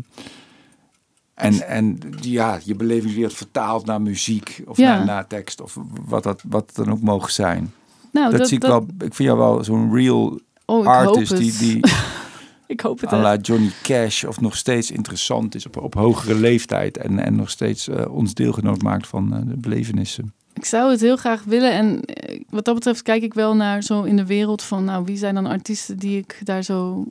en, 1.35 1.67
en 1.67 1.99
ja, 2.21 2.59
je 2.63 2.75
belevingswereld 2.75 3.33
vertaalt 3.33 3.85
naar 3.85 4.01
muziek 4.01 4.63
of 4.67 4.77
Ja. 4.77 4.95
naar, 4.97 5.05
naar 5.05 5.27
tekst 5.27 5.61
of 5.61 5.77
wat 6.05 6.23
dat 6.23 6.41
wat 6.47 6.71
dan 6.75 6.91
ook 6.91 7.01
mogen 7.01 7.31
zijn. 7.31 7.73
Nou, 8.11 8.37
dat, 8.37 8.47
zie 8.47 8.57
ik 8.57 8.63
wel. 8.63 8.81
Ik 8.81 9.13
vind 9.13 9.17
jou 9.29 9.37
wel 9.37 9.63
zo'n 9.63 9.93
real 9.95 10.39
Oh, 10.65 10.85
artist 10.87 11.37
die, 11.37 11.57
die 11.57 11.79
ik 12.67 12.81
hoop 12.81 13.01
het 13.01 13.11
la 13.11 13.35
Johnny 13.37 13.71
Cash 13.83 14.23
of 14.23 14.41
nog 14.41 14.55
steeds 14.55 14.91
interessant 14.91 15.55
is 15.55 15.65
op, 15.65 15.77
op 15.77 15.93
hogere 15.93 16.35
leeftijd 16.35 16.97
en, 16.97 17.19
en 17.19 17.35
nog 17.35 17.49
steeds 17.49 17.87
eh, 17.87 18.13
ons 18.15 18.33
deelgenoot 18.33 18.81
maakt 18.81 19.07
van 19.07 19.33
eh, 19.33 19.39
de 19.45 19.57
belevenissen. 19.57 20.33
Ik 20.53 20.65
zou 20.65 20.91
het 20.91 21.01
heel 21.01 21.17
graag 21.17 21.43
willen. 21.43 21.71
En 21.71 22.01
eh, 22.01 22.39
wat 22.49 22.65
dat 22.65 22.73
betreft 22.75 23.01
kijk 23.01 23.23
ik 23.23 23.33
wel 23.33 23.55
naar 23.55 23.83
zo 23.83 24.03
in 24.03 24.15
de 24.15 24.25
wereld 24.25 24.61
van, 24.63 24.83
nou, 24.83 25.05
wie 25.05 25.17
zijn 25.17 25.35
dan 25.35 25.45
artiesten 25.45 25.97
die 25.97 26.17
ik 26.17 26.39
daar 26.43 26.63
zo, 26.63 27.05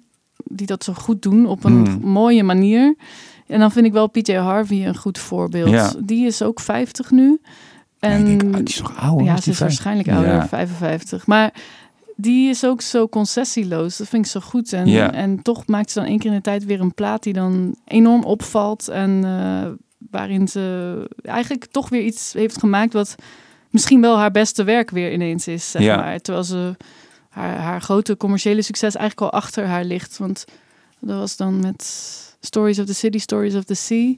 die 0.44 0.66
dat 0.66 0.84
zo 0.84 0.92
goed 0.92 1.22
doen 1.22 1.46
op 1.46 1.64
een 1.64 1.86
Hmm. 1.86 2.00
mooie 2.00 2.42
manier. 2.42 2.94
En 3.46 3.58
dan 3.60 3.72
vind 3.72 3.86
ik 3.86 3.92
wel 3.92 4.06
PJ 4.08 4.32
Harvey 4.32 4.86
een 4.86 4.96
goed 4.96 5.18
voorbeeld. 5.18 5.68
Ja. 5.70 5.92
Die 6.04 6.26
is 6.26 6.42
ook 6.42 6.60
50 6.60 7.10
nu. 7.10 7.40
En 7.98 8.26
ik 8.26 8.40
denk, 8.40 8.54
ah, 8.54 8.58
die 8.64 8.74
is 8.74 8.80
nog 8.80 8.96
oud. 9.00 9.24
ja, 9.24 9.36
ze 9.40 9.50
is 9.50 9.58
waarschijnlijk 9.58 10.08
ouder, 10.08 10.32
Ja. 10.32 10.48
55. 10.48 11.26
Maar 11.26 11.52
die 12.16 12.48
is 12.48 12.64
ook 12.64 12.80
zo 12.80 13.08
concessieloos. 13.08 13.96
Dat 13.96 14.08
vind 14.08 14.24
ik 14.24 14.30
zo 14.30 14.40
goed. 14.40 14.72
En, 14.72 14.86
Ja. 14.86 15.12
en 15.12 15.42
toch 15.42 15.66
maakt 15.66 15.90
ze 15.90 15.98
dan 15.98 16.08
één 16.08 16.18
keer 16.18 16.30
in 16.30 16.36
de 16.36 16.42
tijd 16.42 16.64
weer 16.64 16.80
een 16.80 16.94
plaat 16.94 17.22
die 17.22 17.32
dan 17.32 17.76
enorm 17.84 18.22
opvalt. 18.24 18.88
En 18.88 19.24
eh, 19.24 19.70
waarin 20.10 20.48
ze 20.48 20.96
eigenlijk 21.22 21.66
toch 21.66 21.88
weer 21.88 22.02
iets 22.02 22.32
heeft 22.32 22.58
gemaakt 22.58 22.92
wat 22.92 23.14
misschien 23.70 24.00
wel 24.00 24.18
haar 24.18 24.30
beste 24.30 24.64
werk 24.64 24.90
weer 24.90 25.12
ineens 25.12 25.46
is. 25.48 25.70
Zeg 25.70 25.82
Ja. 25.82 25.96
maar. 25.96 26.20
Terwijl 26.20 26.44
ze 26.44 26.76
haar, 27.28 27.56
haar 27.58 27.80
grote 27.82 28.16
commerciële 28.16 28.62
succes 28.62 28.94
eigenlijk 28.96 29.32
al 29.32 29.38
achter 29.40 29.66
haar 29.66 29.84
ligt. 29.84 30.18
Want 30.18 30.44
dat 31.00 31.18
was 31.18 31.36
dan 31.36 31.60
met 31.60 31.82
Stories 32.44 32.78
of 32.78 32.86
the 32.86 32.94
City, 32.94 33.18
Stories 33.18 33.54
of 33.54 33.64
the 33.64 33.74
Sea. 33.74 34.16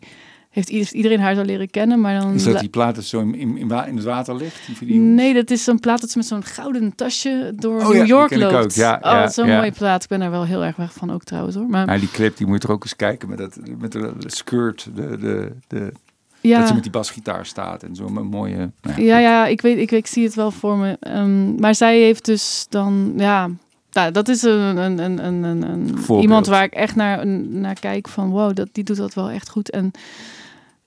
Heeft 0.50 0.92
iedereen 0.92 1.20
haar 1.20 1.34
zo 1.34 1.42
leren 1.42 1.70
kennen, 1.70 2.00
maar 2.00 2.20
dan... 2.20 2.34
Is 2.34 2.44
dat 2.44 2.60
die 2.60 2.68
plaat 2.68 2.94
dat 2.94 3.04
zo 3.04 3.20
in, 3.20 3.34
in, 3.34 3.56
in 3.86 3.96
het 3.96 4.04
water 4.04 4.36
ligt? 4.36 4.60
Die? 4.80 4.98
Nee, 4.98 5.34
dat 5.34 5.50
is 5.50 5.64
zo'n 5.64 5.80
plaat 5.80 6.00
dat 6.00 6.10
ze 6.10 6.18
met 6.18 6.26
zo'n 6.26 6.44
gouden 6.44 6.94
tasje 6.94 7.52
door 7.56 7.74
Oh 7.74 7.80
ja, 7.80 7.88
New 7.88 8.00
die 8.00 8.06
York 8.06 8.36
loopt. 8.36 8.54
ook. 8.54 8.70
Ja, 8.70 8.94
oh, 8.94 9.00
ja, 9.02 9.20
dat 9.20 9.28
is 9.28 9.34
zo'n 9.34 9.46
ja. 9.46 9.56
mooie 9.56 9.72
plaat. 9.72 10.02
Ik 10.02 10.08
ben 10.08 10.20
daar 10.20 10.30
wel 10.30 10.44
heel 10.44 10.64
erg 10.64 10.76
weg 10.76 10.92
van 10.92 11.12
ook 11.12 11.24
trouwens 11.24 11.56
hoor. 11.56 11.66
Maar 11.66 11.86
Nou, 11.86 11.98
die 11.98 12.10
clip 12.10 12.36
die 12.36 12.46
moet 12.46 12.62
je 12.62 12.68
er 12.68 12.74
ook 12.74 12.82
eens 12.82 12.96
kijken 12.96 13.28
met, 13.28 13.38
dat, 13.38 13.58
met 13.78 13.92
de 13.92 14.12
skirt, 14.18 14.88
de, 14.94 15.18
de, 15.18 15.52
de, 15.66 15.92
ja, 16.40 16.58
dat 16.58 16.68
ze 16.68 16.74
met 16.74 16.82
die 16.82 16.92
basgitaar 16.92 17.46
staat 17.46 17.82
en 17.82 17.94
zo'n 17.94 18.12
mooie... 18.12 18.56
nou 18.56 18.70
ja, 18.82 18.92
goed. 18.92 19.04
ja, 19.04 19.46
ik 19.46 19.60
weet, 19.60 19.78
ik, 19.78 19.90
ik 19.90 20.06
zie 20.06 20.24
het 20.24 20.34
wel 20.34 20.50
voor 20.50 20.76
me. 20.76 20.96
Ehm, 21.00 21.54
maar 21.54 21.74
zij 21.74 21.98
heeft 21.98 22.24
dus 22.24 22.66
dan, 22.68 23.12
ja, 23.16 23.50
nou, 23.96 24.10
dat 24.12 24.28
is 24.28 24.42
een, 24.42 24.76
een, 24.76 24.98
een, 24.98 25.24
een, 25.24 25.62
een, 25.62 26.20
iemand 26.20 26.46
waar 26.46 26.64
ik 26.64 26.72
echt 26.72 26.96
naar, 26.96 27.26
naar 27.26 27.80
kijk 27.80 28.08
van, 28.08 28.30
wow, 28.30 28.54
dat, 28.54 28.68
die 28.72 28.84
doet 28.84 28.96
dat 28.96 29.14
wel 29.14 29.30
echt 29.30 29.48
goed. 29.48 29.70
En, 29.70 29.90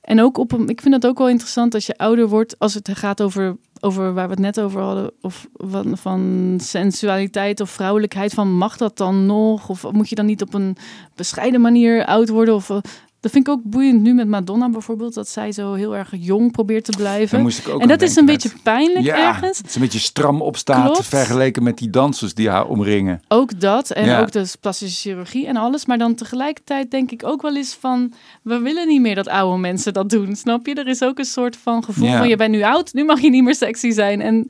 en 0.02 0.22
ook 0.22 0.38
op 0.38 0.52
een, 0.52 0.68
ik 0.70 0.82
vind 0.82 1.02
dat 1.02 1.12
ook 1.12 1.18
wel 1.18 1.30
interessant 1.30 1.74
als 1.74 1.86
je 1.86 1.98
ouder 1.98 2.28
wordt, 2.28 2.60
als 2.60 2.74
het 2.74 2.90
gaat 2.94 3.22
over, 3.22 3.58
over 3.80 4.14
waar 4.14 4.26
we 4.26 4.32
het 4.32 4.40
net 4.40 4.60
over 4.60 4.82
hadden, 4.82 5.12
of 5.22 5.48
van, 5.54 5.98
van 5.98 6.58
sensualiteit 6.62 7.60
of 7.60 7.70
vrouwelijkheid, 7.70 8.34
van 8.34 8.58
mag 8.58 8.78
dat 8.78 8.98
dan 8.98 9.26
nog? 9.26 9.70
Of 9.70 9.92
moet 9.92 10.10
je 10.10 10.16
dan 10.16 10.26
niet 10.26 10.42
op 10.42 10.54
een 10.54 10.78
bescheiden 11.16 11.62
manier 11.62 12.06
oud 12.06 12.30
worden? 12.30 12.56
Of, 12.56 12.70
eh, 12.70 12.78
dat 13.20 13.32
vind 13.32 13.48
ik 13.48 13.54
ook 13.54 13.64
boeiend 13.64 14.02
nu 14.02 14.14
met 14.14 14.28
Madonna 14.28 14.70
bijvoorbeeld, 14.70 15.14
dat 15.14 15.28
zij 15.30 15.52
zo 15.52 15.74
heel 15.74 15.96
erg 15.96 16.10
jong 16.18 16.52
probeert 16.52 16.84
te 16.86 16.92
Daar 16.92 17.00
blijven. 17.00 17.42
moest 17.42 17.60
ik 17.60 17.70
ook 17.74 17.82
En 17.82 17.88
dat 17.88 18.02
is 18.02 18.16
een 18.16 18.26
beetje 18.26 18.52
pijnlijk 18.64 19.06
ja, 19.06 19.28
ergens. 19.28 19.58
het 19.58 19.68
is 19.68 19.76
een 19.76 19.82
beetje 19.82 20.00
stram 20.00 20.42
opstaat 20.42 21.06
vergeleken 21.06 21.64
met 21.64 21.78
die 21.78 21.90
dansers 21.90 22.34
die 22.34 22.50
haar 22.50 22.68
omringen. 22.68 23.22
Ook 23.28 23.60
dat. 23.60 23.92
En 23.92 24.06
Ja. 24.06 24.22
ook 24.22 24.32
de 24.32 24.52
plastische 24.60 25.10
chirurgie 25.10 25.48
en 25.48 25.56
alles. 25.56 25.86
Maar 25.86 25.98
dan 25.98 26.16
tegelijkertijd 26.16 26.92
denk 26.92 27.12
ik 27.12 27.26
ook 27.26 27.42
wel 27.42 27.56
eens 27.56 27.74
van... 27.80 28.14
We 28.44 28.60
willen 28.60 28.88
niet 28.88 29.02
meer 29.02 29.16
dat 29.16 29.28
oude 29.28 29.58
mensen 29.60 29.94
dat 29.94 30.10
doen. 30.10 30.36
Snap 30.36 30.66
je? 30.66 30.74
Er 30.74 30.88
is 30.88 31.04
ook 31.04 31.20
een 31.20 31.26
soort 31.26 31.58
van 31.58 31.84
gevoel 31.84 32.08
Ja. 32.08 32.18
van... 32.18 32.28
Je 32.28 32.36
bent 32.36 32.52
nu 32.52 32.64
oud, 32.64 32.94
nu 32.94 33.04
mag 33.06 33.20
je 33.20 33.30
niet 33.30 33.44
meer 33.44 33.56
sexy 33.56 33.92
zijn. 33.92 34.22
En 34.22 34.50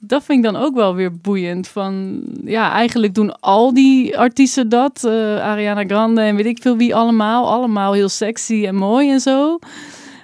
dat 0.00 0.24
vind 0.24 0.44
ik 0.44 0.52
dan 0.52 0.62
ook 0.62 0.74
wel 0.74 0.94
weer 0.94 1.16
boeiend. 1.16 1.68
Van, 1.68 2.20
ja, 2.44 2.72
eigenlijk 2.72 3.14
doen 3.14 3.40
al 3.40 3.74
die 3.74 4.18
artiesten 4.18 4.68
dat. 4.68 5.04
eh, 5.04 5.12
Ariana 5.42 5.84
Grande 5.84 6.20
en 6.20 6.36
weet 6.36 6.46
ik 6.46 6.58
veel 6.62 6.76
wie 6.76 6.94
allemaal. 6.94 7.50
Allemaal 7.50 7.92
heel 7.92 8.08
sexy 8.08 8.66
en 8.66 8.74
mooi 8.74 9.10
en 9.10 9.20
zo. 9.20 9.58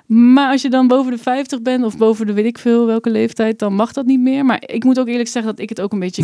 Maar 0.07 0.51
als 0.51 0.63
je 0.63 0.71
dan 0.71 0.87
boven 0.87 1.13
de 1.13 1.19
50 1.19 1.63
bent 1.63 1.85
of 1.85 1.97
boven 1.97 2.27
de 2.27 2.33
weet 2.33 2.45
ik 2.45 2.59
veel 2.59 2.87
welke 2.87 3.11
leeftijd, 3.11 3.59
dan 3.59 3.75
mag 3.75 3.93
dat 3.93 4.07
niet 4.07 4.21
meer. 4.21 4.45
Maar 4.45 4.63
ik 4.67 4.85
moet 4.85 4.99
ook 4.99 5.09
eerlijk 5.09 5.29
zeggen 5.29 5.51
dat 5.53 5.61
ik 5.63 5.69
het 5.69 5.81
ook 5.81 5.93
een 5.93 5.99
beetje 5.99 6.23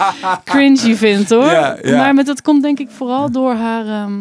cringy 0.44 0.94
vind 0.94 1.30
hoor. 1.30 1.44
Ja, 1.44 1.78
ja. 1.82 1.96
Maar 1.96 2.14
met 2.14 2.26
dat 2.26 2.42
komt 2.42 2.62
denk 2.62 2.78
ik 2.78 2.90
vooral 2.90 3.30
door 3.30 3.52
haar, 3.54 3.86
ehm, 3.86 4.12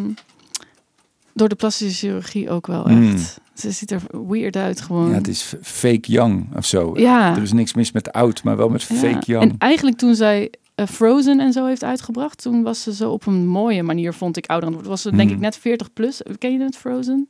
door 1.34 1.50
de 1.50 1.56
plastische 1.56 2.08
chirurgie 2.08 2.50
ook 2.50 2.68
wel 2.68 2.86
echt. 2.86 3.00
Mm. 3.00 3.18
Ze 3.54 3.72
ziet 3.72 3.92
er 3.92 4.02
weird 4.28 4.56
uit 4.56 4.82
gewoon. 4.82 5.10
Ja, 5.10 5.16
het 5.16 5.28
is 5.28 5.54
fake 5.62 6.12
young 6.12 6.56
of 6.56 6.66
zo. 6.66 6.92
Ja. 6.96 7.36
Er 7.36 7.42
is 7.42 7.52
niks 7.54 7.74
mis 7.74 7.92
met 7.92 8.12
oud, 8.12 8.44
maar 8.44 8.58
wel 8.58 8.70
met 8.70 8.82
Ja. 8.84 8.96
fake 8.96 9.26
young. 9.32 9.44
En 9.52 9.56
eigenlijk 9.58 9.98
toen 9.98 10.16
zij 10.16 10.52
eh, 10.88 10.88
Frozen 10.96 11.40
en 11.40 11.54
zo 11.54 11.66
heeft 11.66 11.84
uitgebracht, 11.84 12.42
toen 12.42 12.64
was 12.64 12.82
ze 12.84 12.94
zo 12.94 13.12
op 13.12 13.26
een 13.26 13.48
mooie 13.48 13.84
manier, 13.84 14.14
vond 14.14 14.38
ik, 14.38 14.46
ouder. 14.46 14.84
Was 14.84 15.02
ze 15.02 15.10
denk 15.10 15.22
Hmm. 15.24 15.32
ik 15.38 15.40
net 15.40 15.58
40 15.58 15.94
plus. 15.94 16.22
Ken 16.38 16.52
je 16.52 16.64
het 16.64 16.78
Frozen? 16.78 17.28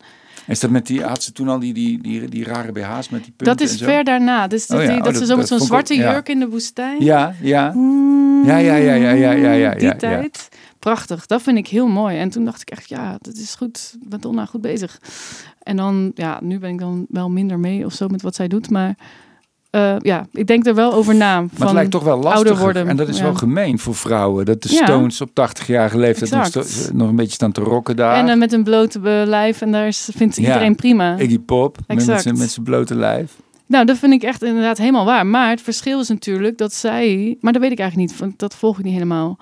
Is 0.48 0.60
dat 0.60 0.70
met 0.70 0.86
die, 0.88 1.02
had 1.04 1.24
ze 1.24 1.32
toen 1.32 1.48
al 1.50 1.60
die, 1.60 1.74
die, 1.74 2.02
die, 2.02 2.30
die 2.30 2.44
rare 2.44 2.72
BH's 2.72 3.10
met 3.10 3.24
die 3.24 3.34
punten 3.38 3.46
Dat 3.58 3.62
is 3.62 3.72
en 3.72 3.78
zo? 3.78 3.86
ver 3.86 4.04
daarna. 4.04 4.48
Dus 4.48 4.68
dat, 4.68 4.78
Oh 4.80 4.84
ja, 4.84 4.90
die- 4.90 5.00
oh, 5.00 5.04
dat 5.06 5.16
ze 5.18 5.26
zo 5.26 5.36
met 5.38 5.48
zo'n 5.48 5.60
ook- 5.60 5.66
zwarte 5.66 5.96
ja. 5.96 6.12
jurk 6.12 6.30
in 6.30 6.40
de 6.40 6.50
woestijn. 6.50 7.04
Ja, 7.04 7.34
ja. 7.42 7.72
Mm, 7.76 8.46
Ja, 8.46 8.58
ja, 8.58 8.76
ja, 8.76 8.94
ja, 8.94 9.12
ja, 9.12 9.32
ja, 9.32 9.52
ja, 9.52 9.72
Die 9.72 9.82
ja, 9.84 9.90
ja. 9.90 9.96
tijd. 9.96 10.50
Prachtig. 10.80 11.26
Dat 11.26 11.42
vind 11.42 11.58
ik 11.58 11.68
heel 11.68 11.88
mooi. 11.88 12.18
En 12.18 12.30
toen 12.30 12.46
dacht 12.46 12.62
ik 12.62 12.70
echt, 12.70 12.90
ja, 12.90 13.18
dat 13.22 13.36
is 13.36 13.56
goed. 13.56 13.96
Madonna 14.10 14.46
goed 14.46 14.62
bezig. 14.62 15.00
En 15.62 15.76
dan, 15.78 16.12
ja, 16.16 16.40
nu 16.42 16.60
ben 16.60 16.70
ik 16.70 16.80
dan 16.80 17.06
wel 17.10 17.30
minder 17.30 17.60
mee 17.60 17.86
of 17.86 17.94
zo 17.94 18.08
met 18.08 18.22
wat 18.22 18.36
zij 18.36 18.48
doet. 18.48 18.70
Maar 18.70 18.96
eh, 19.74 19.96
ja, 20.00 20.26
ik 20.32 20.48
denk 20.48 20.66
er 20.66 20.76
wel 20.76 20.94
over 20.94 21.16
na. 21.16 21.40
Maar 21.42 21.50
van 21.54 21.66
het 21.66 21.76
lijkt 21.76 21.92
toch 21.92 22.04
wel 22.04 22.20
lastig. 22.20 22.60
worden. 22.60 22.88
En 22.88 22.96
dat 22.98 23.08
is 23.08 23.18
Ja. 23.18 23.24
wel 23.24 23.34
gemeen 23.34 23.80
voor 23.80 23.96
vrouwen. 23.96 24.46
Dat 24.46 24.62
de 24.64 24.70
Ja. 24.74 24.86
Stones 24.86 25.22
op 25.22 25.30
80-jarige 25.34 25.98
leeftijd 25.98 26.32
nog, 26.56 26.66
nog 26.94 27.10
een 27.10 27.16
beetje 27.16 27.34
staan 27.34 27.52
te 27.52 27.62
rocken 27.62 27.96
daar. 27.96 28.16
En 28.16 28.26
dan 28.26 28.38
met 28.38 28.54
een 28.54 28.64
blote 28.64 29.00
eh, 29.04 29.22
lijf. 29.28 29.62
En 29.62 29.72
daar 29.72 29.88
is, 29.88 30.10
vindt 30.16 30.36
Ja. 30.36 30.42
iedereen 30.42 30.76
prima. 30.76 31.18
Iggy 31.18 31.40
Pop 31.40 31.78
Exact. 31.88 32.22
zijn- 32.22 32.38
met 32.38 32.52
zijn 32.52 32.66
blote 32.66 32.96
lijf. 32.96 33.32
Nou, 33.66 33.86
dat 33.86 33.98
vind 33.98 34.14
ik 34.14 34.24
echt 34.24 34.44
inderdaad 34.44 34.78
helemaal 34.78 35.06
waar. 35.06 35.26
Maar 35.26 35.50
het 35.50 35.62
verschil 35.62 36.00
is 36.00 36.08
natuurlijk 36.08 36.58
dat 36.58 36.74
zij... 36.74 37.38
Maar 37.42 37.54
dat 37.54 37.62
weet 37.62 37.72
ik 37.72 37.80
eigenlijk 37.80 38.10
niet, 38.12 38.20
want 38.20 38.40
dat 38.40 38.56
volg 38.56 38.78
ik 38.78 38.84
niet 38.84 38.94
helemaal. 38.94 39.38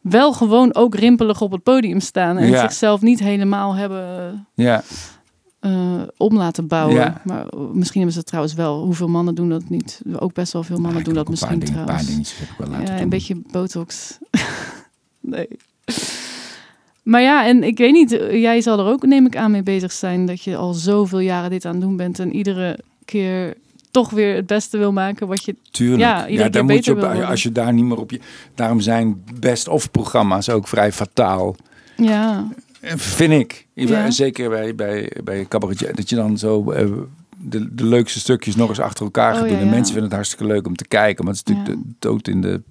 Wel 0.00 0.32
gewoon 0.32 0.74
ook 0.74 0.94
rimpelig 0.94 1.40
op 1.40 1.52
het 1.52 1.62
podium 1.62 2.00
staan. 2.00 2.38
En 2.38 2.48
Ja. 2.48 2.60
zichzelf 2.60 3.00
niet 3.00 3.20
helemaal 3.20 3.74
hebben 3.74 4.46
Ja, 4.54 4.82
eh, 5.60 6.02
om 6.16 6.36
laten 6.36 6.66
bouwen. 6.66 6.94
Ja. 6.94 7.20
Maar 7.24 7.46
eh, 7.46 7.58
misschien 7.58 7.94
hebben 7.94 8.12
ze 8.12 8.18
het 8.18 8.26
trouwens 8.26 8.54
wel. 8.54 8.84
Hoeveel 8.84 9.08
mannen 9.08 9.34
doen 9.34 9.48
dat 9.48 9.68
niet? 9.68 10.00
Ook 10.18 10.32
best 10.32 10.52
wel 10.52 10.62
veel 10.62 10.78
mannen 10.78 11.04
doen 11.04 11.14
dat 11.14 11.24
een 11.24 11.30
misschien 11.30 11.58
dingen, 11.58 11.74
trouwens. 11.74 11.96
paar 11.96 12.06
dingetjes 12.06 12.38
heb 12.38 12.48
ik 12.48 12.54
wel 12.58 12.68
laten 12.68 12.86
ja, 12.86 12.92
doen. 12.92 13.02
een 13.02 13.08
beetje 13.08 13.42
botox. 13.50 14.18
nee. 15.20 15.48
Maar 17.02 17.22
ja, 17.22 17.46
en 17.46 17.62
ik 17.62 17.78
weet 17.78 17.92
niet, 17.92 18.12
eh, 18.12 18.40
jij 18.40 18.60
zal 18.60 18.78
er 18.78 18.84
ook, 18.84 19.06
neem 19.06 19.26
ik 19.26 19.36
aan, 19.36 19.50
mee 19.50 19.62
bezig 19.62 19.92
zijn 19.92 20.26
dat 20.26 20.42
je 20.42 20.56
al 20.56 20.72
zoveel 20.72 21.18
jaren 21.18 21.50
dit 21.50 21.64
aan 21.64 21.72
het 21.72 21.80
doen 21.80 21.96
bent 21.96 22.18
en 22.18 22.34
iedere 22.34 22.78
keer 23.04 23.56
toch 23.90 24.10
weer 24.10 24.34
het 24.34 24.46
beste 24.46 24.78
wil 24.78 24.92
maken 24.92 25.26
wat 25.26 25.44
je. 25.44 25.56
Tuurlijk. 25.70 26.00
Ja, 26.00 26.26
Ja, 26.26 26.48
daar 26.48 26.64
moet 26.64 26.84
je 26.84 26.94
beter 26.94 27.22
op, 27.22 27.28
als 27.28 27.42
je 27.42 27.52
daar 27.52 27.72
niet 27.72 27.84
meer 27.84 27.98
op 27.98 28.10
je. 28.10 28.20
Daarom 28.54 28.80
zijn 28.80 29.24
best-of 29.40 29.90
programma's 29.90 30.48
ook 30.48 30.68
vrij 30.68 30.92
fataal. 30.92 31.56
Ja, 31.96 32.48
Vind 32.82 33.32
ik. 33.32 33.66
Ja. 33.74 34.10
Zeker 34.10 34.48
bij, 34.50 34.74
bij, 34.74 35.12
bij 35.24 35.46
cabaretier. 35.46 35.94
Dat 35.94 36.08
je 36.08 36.16
dan 36.16 36.38
zo 36.38 36.70
eh, 36.70 36.92
de, 37.38 37.74
de 37.74 37.84
leukste 37.84 38.18
stukjes 38.18 38.56
nog 38.56 38.68
eens 38.68 38.80
achter 38.80 39.04
elkaar 39.04 39.34
gaat 39.34 39.42
Oh, 39.42 39.48
doen. 39.48 39.56
ja, 39.58 39.62
En 39.64 39.68
mensen 39.70 39.86
vinden 39.86 40.04
het 40.04 40.12
hartstikke 40.12 40.44
leuk 40.46 40.66
om 40.66 40.76
te 40.76 40.88
kijken. 40.88 41.24
Maar 41.24 41.34
het 41.34 41.48
is 41.48 41.54
natuurlijk 41.54 41.82
de 41.86 41.94
dood 41.98 42.28
in 42.28 42.40
de... 42.40 42.62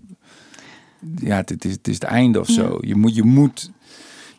Ja, 1.15 1.35
het 1.45 1.65
is, 1.65 1.71
het 1.71 1.87
is 1.87 1.93
het 1.93 2.03
einde 2.03 2.39
of 2.39 2.47
zo. 2.47 2.77
Je 2.81 2.95
moet, 2.95 3.15
je, 3.15 3.23
moet, 3.23 3.71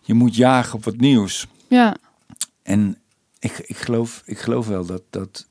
je 0.03 0.15
moet 0.15 0.37
jagen 0.37 0.75
op 0.75 0.85
wat 0.85 0.97
nieuws. 0.97 1.47
ja, 1.69 1.97
En 2.63 2.97
ik, 3.39 3.59
ik, 3.67 3.77
geloof, 3.77 4.23
ik 4.25 4.39
geloof 4.39 4.67
wel 4.67 4.87
dat... 4.87 5.03
dat 5.11 5.47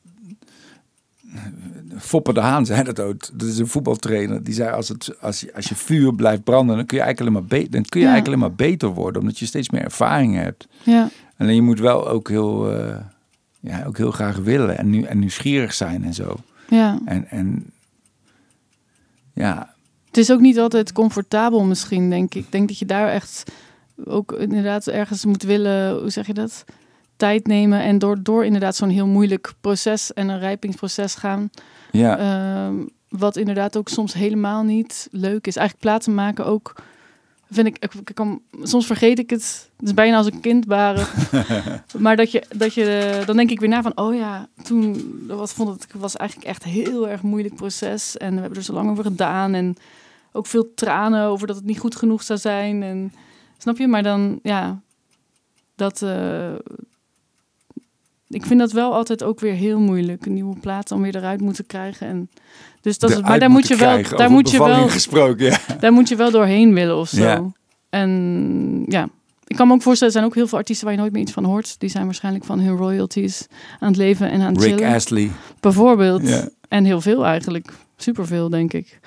Foppe 1.98 2.34
de 2.34 2.40
Haan 2.40 2.66
zei 2.66 2.84
dat 2.84 3.00
ook. 3.00 3.40
Dat 3.40 3.48
is 3.48 3.58
een 3.58 3.68
voetbaltrainer. 3.68 4.44
Die 4.44 4.54
zei, 4.54 4.72
als, 4.72 4.90
het, 4.90 5.22
als, 5.22 5.40
je, 5.40 5.56
als 5.56 5.66
je 5.70 5.76
vuur 5.76 6.16
blijft 6.16 6.44
branden, 6.44 6.76
dan 6.76 6.86
kun 6.86 6.98
je 6.98 7.04
eigenlijk 7.04 7.36
alleen 7.36 7.48
maar, 7.50 7.60
dan 7.70 7.86
kun 7.86 8.00
je 8.00 8.06
Ja. 8.06 8.12
eigenlijk 8.12 8.28
alleen 8.28 8.40
maar 8.40 8.68
beter 8.68 8.90
worden. 8.90 9.22
Omdat 9.22 9.40
je 9.40 9.46
steeds 9.46 9.70
meer 9.70 9.82
ervaring 9.84 10.36
hebt. 10.36 10.68
ja. 10.84 11.10
Alleen 11.38 11.56
je 11.56 11.62
moet 11.62 11.80
wel 11.80 12.08
ook 12.10 12.30
heel, 12.30 12.72
eh, 12.78 12.98
ja, 13.60 13.84
ook 13.86 13.98
heel 13.98 14.12
graag 14.12 14.38
willen 14.38 14.78
en, 14.78 14.90
nu, 14.90 15.02
en 15.02 15.20
nieuwsgierig 15.20 15.74
zijn 15.74 16.04
en 16.04 16.14
zo. 16.14 16.36
ja. 16.70 17.00
En, 17.06 17.28
en 17.30 17.72
ja, 19.34 19.74
Het 20.06 20.18
is 20.18 20.32
ook 20.32 20.40
niet 20.40 20.60
altijd 20.60 20.92
comfortabel 20.94 21.64
misschien, 21.64 22.10
denk 22.10 22.34
ik. 22.36 22.44
Ik 22.46 22.52
denk 22.52 22.68
dat 22.68 22.78
je 22.80 22.86
daar 22.86 23.08
echt 23.10 23.44
ook 24.06 24.32
inderdaad 24.32 24.88
ergens 24.88 25.26
moet 25.26 25.44
willen, 25.44 26.00
hoe 26.00 26.10
zeg 26.10 26.28
je 26.28 26.34
dat? 26.34 26.66
Tijd 27.20 27.48
nemen 27.48 27.82
en 27.82 28.00
door, 28.00 28.24
door 28.24 28.46
inderdaad 28.46 28.76
zo'n 28.76 28.90
heel 28.90 29.08
moeilijk 29.08 29.54
proces 29.62 30.14
en 30.14 30.30
een 30.30 30.40
rijpingsproces 30.40 31.16
gaan. 31.16 31.50
Ja, 31.92 32.18
Ehm, 32.18 32.86
wat 33.10 33.36
inderdaad 33.38 33.78
ook 33.78 33.90
soms 33.90 34.14
helemaal 34.14 34.64
niet 34.64 35.08
leuk 35.12 35.48
is. 35.48 35.56
Eigenlijk 35.56 35.86
platen 35.88 36.14
maken 36.14 36.46
ook, 36.46 36.76
vind 37.50 37.68
ik, 37.68 37.78
ik, 37.78 38.16
kan, 38.16 38.42
soms 38.62 38.86
vergeet 38.86 39.20
ik 39.20 39.30
het. 39.30 39.70
Het 39.78 39.88
is 39.88 39.94
bijna 39.94 40.18
als 40.18 40.26
een 40.26 40.40
kind 40.40 40.66
baren. 40.68 41.08
maar 42.06 42.16
dat 42.16 42.32
je, 42.32 42.44
dat 42.56 42.74
je, 42.74 43.22
dan 43.26 43.36
denk 43.36 43.52
ik 43.52 43.60
weer 43.60 43.70
na 43.70 43.82
van, 43.82 43.98
oh 43.98 44.16
ja, 44.16 44.48
toen, 44.64 45.14
wat 45.28 45.54
vond 45.54 45.70
het, 45.70 45.94
was 45.94 46.16
eigenlijk 46.16 46.50
echt 46.50 46.64
een 46.64 46.72
heel 46.72 47.10
erg 47.10 47.22
moeilijk 47.22 47.56
proces. 47.56 48.18
En 48.18 48.34
we 48.34 48.40
hebben 48.40 48.58
er 48.58 48.64
zo 48.66 48.74
lang 48.74 48.90
over 48.90 49.04
gedaan. 49.04 49.54
En 49.54 49.76
ook 50.32 50.46
veel 50.46 50.74
tranen 50.76 51.26
over 51.26 51.48
dat 51.48 51.56
het 51.56 51.66
niet 51.66 51.80
goed 51.80 51.96
genoeg 51.96 52.24
zou 52.24 52.40
zijn. 52.40 52.84
En, 52.84 53.14
snap 53.58 53.78
je? 53.78 53.88
Maar 53.88 54.04
dan, 54.04 54.40
ja, 54.44 54.82
dat... 55.76 56.02
eh, 56.02 56.54
ik 58.30 58.46
vind 58.46 58.60
dat 58.60 58.72
wel 58.72 58.94
altijd 58.94 59.24
ook 59.24 59.40
weer 59.40 59.54
heel 59.54 59.80
moeilijk. 59.80 60.26
Een 60.26 60.34
nieuwe 60.34 60.60
plaat 60.60 60.88
dan 60.88 61.02
weer 61.02 61.16
eruit 61.16 61.42
moeten 61.42 61.66
krijgen. 61.66 62.08
En, 62.08 62.30
dus 62.82 62.98
dat 62.98 63.10
is, 63.10 63.22
maar 63.22 63.40
daar 63.40 63.50
moet 63.50 63.68
je 63.68 63.76
wel, 63.76 64.02
daar 64.16 64.32
moet 64.32 64.52
je 64.52 64.58
wel, 64.58 64.90
gesproken, 64.90 65.46
ja. 65.46 65.58
daar 65.80 65.92
moet 65.92 66.10
je 66.10 66.16
wel 66.16 66.32
doorheen 66.32 66.74
willen 66.74 66.98
of 66.98 67.10
zo. 67.10 67.22
Ja. 67.22 67.52
En 67.90 68.84
ja, 68.88 69.08
ik 69.48 69.56
kan 69.56 69.68
me 69.68 69.74
ook 69.74 69.82
voorstellen, 69.82 70.14
er 70.14 70.20
zijn 70.20 70.32
ook 70.32 70.36
heel 70.36 70.48
veel 70.48 70.58
artiesten 70.58 70.86
waar 70.86 70.96
je 70.96 71.02
nooit 71.02 71.14
meer 71.14 71.22
iets 71.22 71.32
van 71.32 71.44
hoort. 71.44 71.80
Die 71.80 71.90
zijn 71.90 72.06
waarschijnlijk 72.06 72.46
van 72.46 72.60
hun 72.60 72.78
royalties 72.78 73.48
aan 73.80 73.88
het 73.88 73.98
leven 73.98 74.32
en 74.32 74.42
aan 74.42 74.54
het 74.54 74.64
Rick 74.64 74.76
chillen. 74.76 74.94
Astley. 74.94 75.32
Bijvoorbeeld. 75.60 76.28
Ja. 76.28 76.50
En 76.68 76.86
heel 76.86 77.02
veel 77.02 77.26
eigenlijk. 77.26 77.74
Superveel, 77.98 78.50
denk 78.50 78.74
ik. 78.74 79.00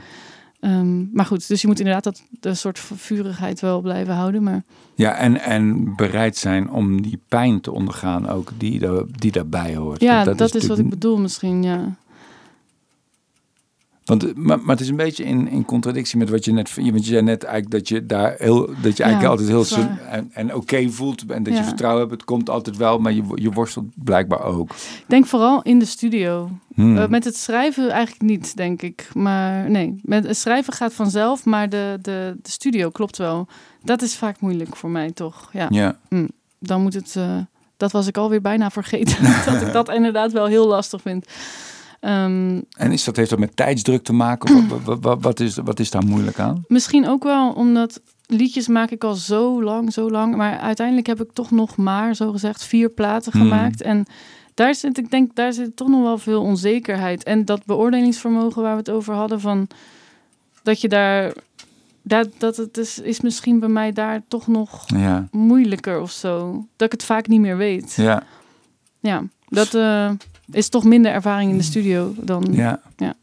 Ehm, 0.62 1.12
maar 1.12 1.26
goed, 1.26 1.48
dus 1.48 1.60
je 1.60 1.66
moet 1.66 1.78
inderdaad 1.78 2.04
dat 2.04 2.22
de 2.40 2.54
soort 2.54 2.78
vurigheid 2.78 3.60
wel 3.60 3.80
blijven 3.80 4.14
houden. 4.14 4.42
Maar 4.42 4.62
Ja, 4.94 5.14
en, 5.14 5.40
en 5.40 5.92
bereid 5.96 6.36
zijn 6.36 6.70
om 6.70 7.02
die 7.02 7.20
pijn 7.28 7.60
te 7.60 7.72
ondergaan 7.72 8.28
ook, 8.28 8.50
die, 8.58 8.80
die 9.18 9.32
daarbij 9.32 9.76
hoort. 9.76 10.00
ja, 10.00 10.24
dat, 10.24 10.34
is, 10.34 10.38
wat 10.40 10.52
natuurlijk- 10.52 10.80
ik 10.80 10.88
bedoel 10.90 11.18
misschien, 11.18 11.62
ja. 11.62 11.96
Want, 14.18 14.36
maar, 14.36 14.58
maar 14.60 14.76
het 14.76 14.80
is 14.80 14.88
een 14.88 14.96
beetje 14.96 15.24
in, 15.24 15.48
in 15.48 15.64
contradictie 15.64 16.18
met 16.18 16.30
wat 16.30 16.44
je 16.44 16.52
net... 16.52 16.74
Want 16.74 17.06
je 17.06 17.12
zei 17.12 17.22
net 17.22 17.44
eigenlijk 17.44 17.74
dat 17.74 17.88
je 17.88 18.06
daar 18.06 18.34
heel... 18.38 18.66
Dat 18.66 18.96
je 18.96 19.02
eigenlijk 19.02 19.22
Ja, 19.22 19.28
altijd 19.28 19.48
heel... 19.48 19.86
en, 20.10 20.30
en 20.32 20.54
oké 20.54 20.88
voelt 20.88 21.24
en 21.26 21.42
dat 21.42 21.56
je 21.56 21.64
vertrouwen 21.64 22.00
hebt. 22.00 22.12
Het 22.12 22.24
komt 22.24 22.50
altijd 22.50 22.76
wel, 22.76 22.98
maar 22.98 23.12
je, 23.12 23.22
je 23.34 23.50
worstelt 23.50 23.84
blijkbaar 23.94 24.42
ook. 24.42 24.70
Ik 24.70 25.04
denk 25.06 25.26
vooral 25.26 25.62
in 25.62 25.78
de 25.78 25.84
studio. 25.84 26.50
Hmm. 26.74 26.96
Eh, 26.98 27.08
met 27.08 27.24
het 27.24 27.36
schrijven 27.36 27.90
eigenlijk 27.90 28.22
niet, 28.22 28.56
denk 28.56 28.82
ik. 28.82 29.08
Maar 29.14 29.70
nee, 29.70 30.00
met 30.02 30.26
het 30.26 30.36
schrijven 30.36 30.72
gaat 30.72 30.94
vanzelf, 30.94 31.44
maar 31.44 31.68
de, 31.68 31.98
de, 32.02 32.36
de 32.42 32.50
studio 32.50 32.90
klopt 32.90 33.18
wel. 33.18 33.46
Dat 33.82 34.02
is 34.02 34.16
vaak 34.16 34.40
moeilijk 34.40 34.76
voor 34.76 34.90
mij, 34.90 35.10
toch? 35.10 35.48
Ja, 35.52 35.66
ja. 35.70 35.98
dan 36.58 36.82
moet 36.82 36.94
het... 36.94 37.16
eh, 37.16 37.36
dat 37.76 37.92
was 37.92 38.06
ik 38.06 38.16
alweer 38.16 38.40
bijna 38.40 38.70
vergeten. 38.70 39.16
dat 39.52 39.62
ik 39.62 39.72
dat 39.72 39.88
inderdaad 39.88 40.32
wel 40.32 40.46
heel 40.46 40.66
lastig 40.66 41.02
vind. 41.02 41.26
Ehm, 42.02 42.60
En 42.76 42.92
is 42.92 43.04
dat, 43.04 43.16
heeft 43.16 43.30
dat 43.30 43.38
met 43.38 43.56
tijdsdruk 43.56 44.02
te 44.02 44.12
maken? 44.12 44.68
Wat, 45.00 45.22
wat, 45.22 45.40
is, 45.40 45.56
wat 45.56 45.80
is 45.80 45.90
daar 45.90 46.04
moeilijk 46.04 46.38
aan? 46.38 46.64
Misschien 46.68 47.08
ook 47.08 47.22
wel 47.22 47.52
omdat 47.52 48.00
liedjes 48.26 48.68
maak 48.68 48.90
ik 48.90 49.04
al 49.04 49.14
zo 49.14 49.62
lang, 49.62 49.92
zo 49.92 50.10
lang. 50.10 50.36
Maar 50.36 50.58
uiteindelijk 50.58 51.06
heb 51.06 51.20
ik 51.22 51.32
toch 51.32 51.50
nog 51.50 51.76
maar, 51.76 52.14
zo 52.14 52.30
gezegd, 52.32 52.64
vier 52.64 52.88
platen 52.90 53.32
Hmm. 53.32 53.40
gemaakt. 53.42 53.82
En 53.82 54.04
daar 54.54 54.74
zit, 54.74 54.98
ik 54.98 55.10
denk, 55.10 55.34
daar 55.34 55.52
zit 55.52 55.76
toch 55.76 55.88
nog 55.88 56.02
wel 56.02 56.18
veel 56.18 56.42
onzekerheid. 56.42 57.22
En 57.22 57.44
dat 57.44 57.64
beoordelingsvermogen 57.64 58.62
waar 58.62 58.72
we 58.72 58.78
het 58.78 58.90
over 58.90 59.14
hadden, 59.14 59.40
van 59.40 59.68
dat 60.62 60.80
je 60.80 60.88
daar, 60.88 61.32
dat, 62.02 62.28
dat 62.38 62.56
het 62.56 62.78
is, 62.78 62.98
is 62.98 63.20
misschien 63.20 63.58
bij 63.60 63.68
mij 63.68 63.92
daar 63.92 64.22
toch 64.28 64.46
nog 64.46 64.84
Ja, 64.86 65.28
moeilijker 65.30 66.00
of 66.00 66.10
zo. 66.10 66.52
Dat 66.76 66.86
ik 66.86 66.92
het 66.92 67.04
vaak 67.04 67.26
niet 67.28 67.40
meer 67.40 67.56
weet. 67.56 67.92
ja, 67.96 68.22
Ja, 69.00 69.22
dat 69.48 69.74
eh, 69.74 70.10
is 70.50 70.68
toch 70.68 70.84
minder 70.84 71.12
ervaring 71.12 71.50
in 71.50 71.56
de 71.56 71.62
studio 71.62 72.14
dan. 72.16 72.48
ja. 72.50 72.80
Ja. 72.96 73.14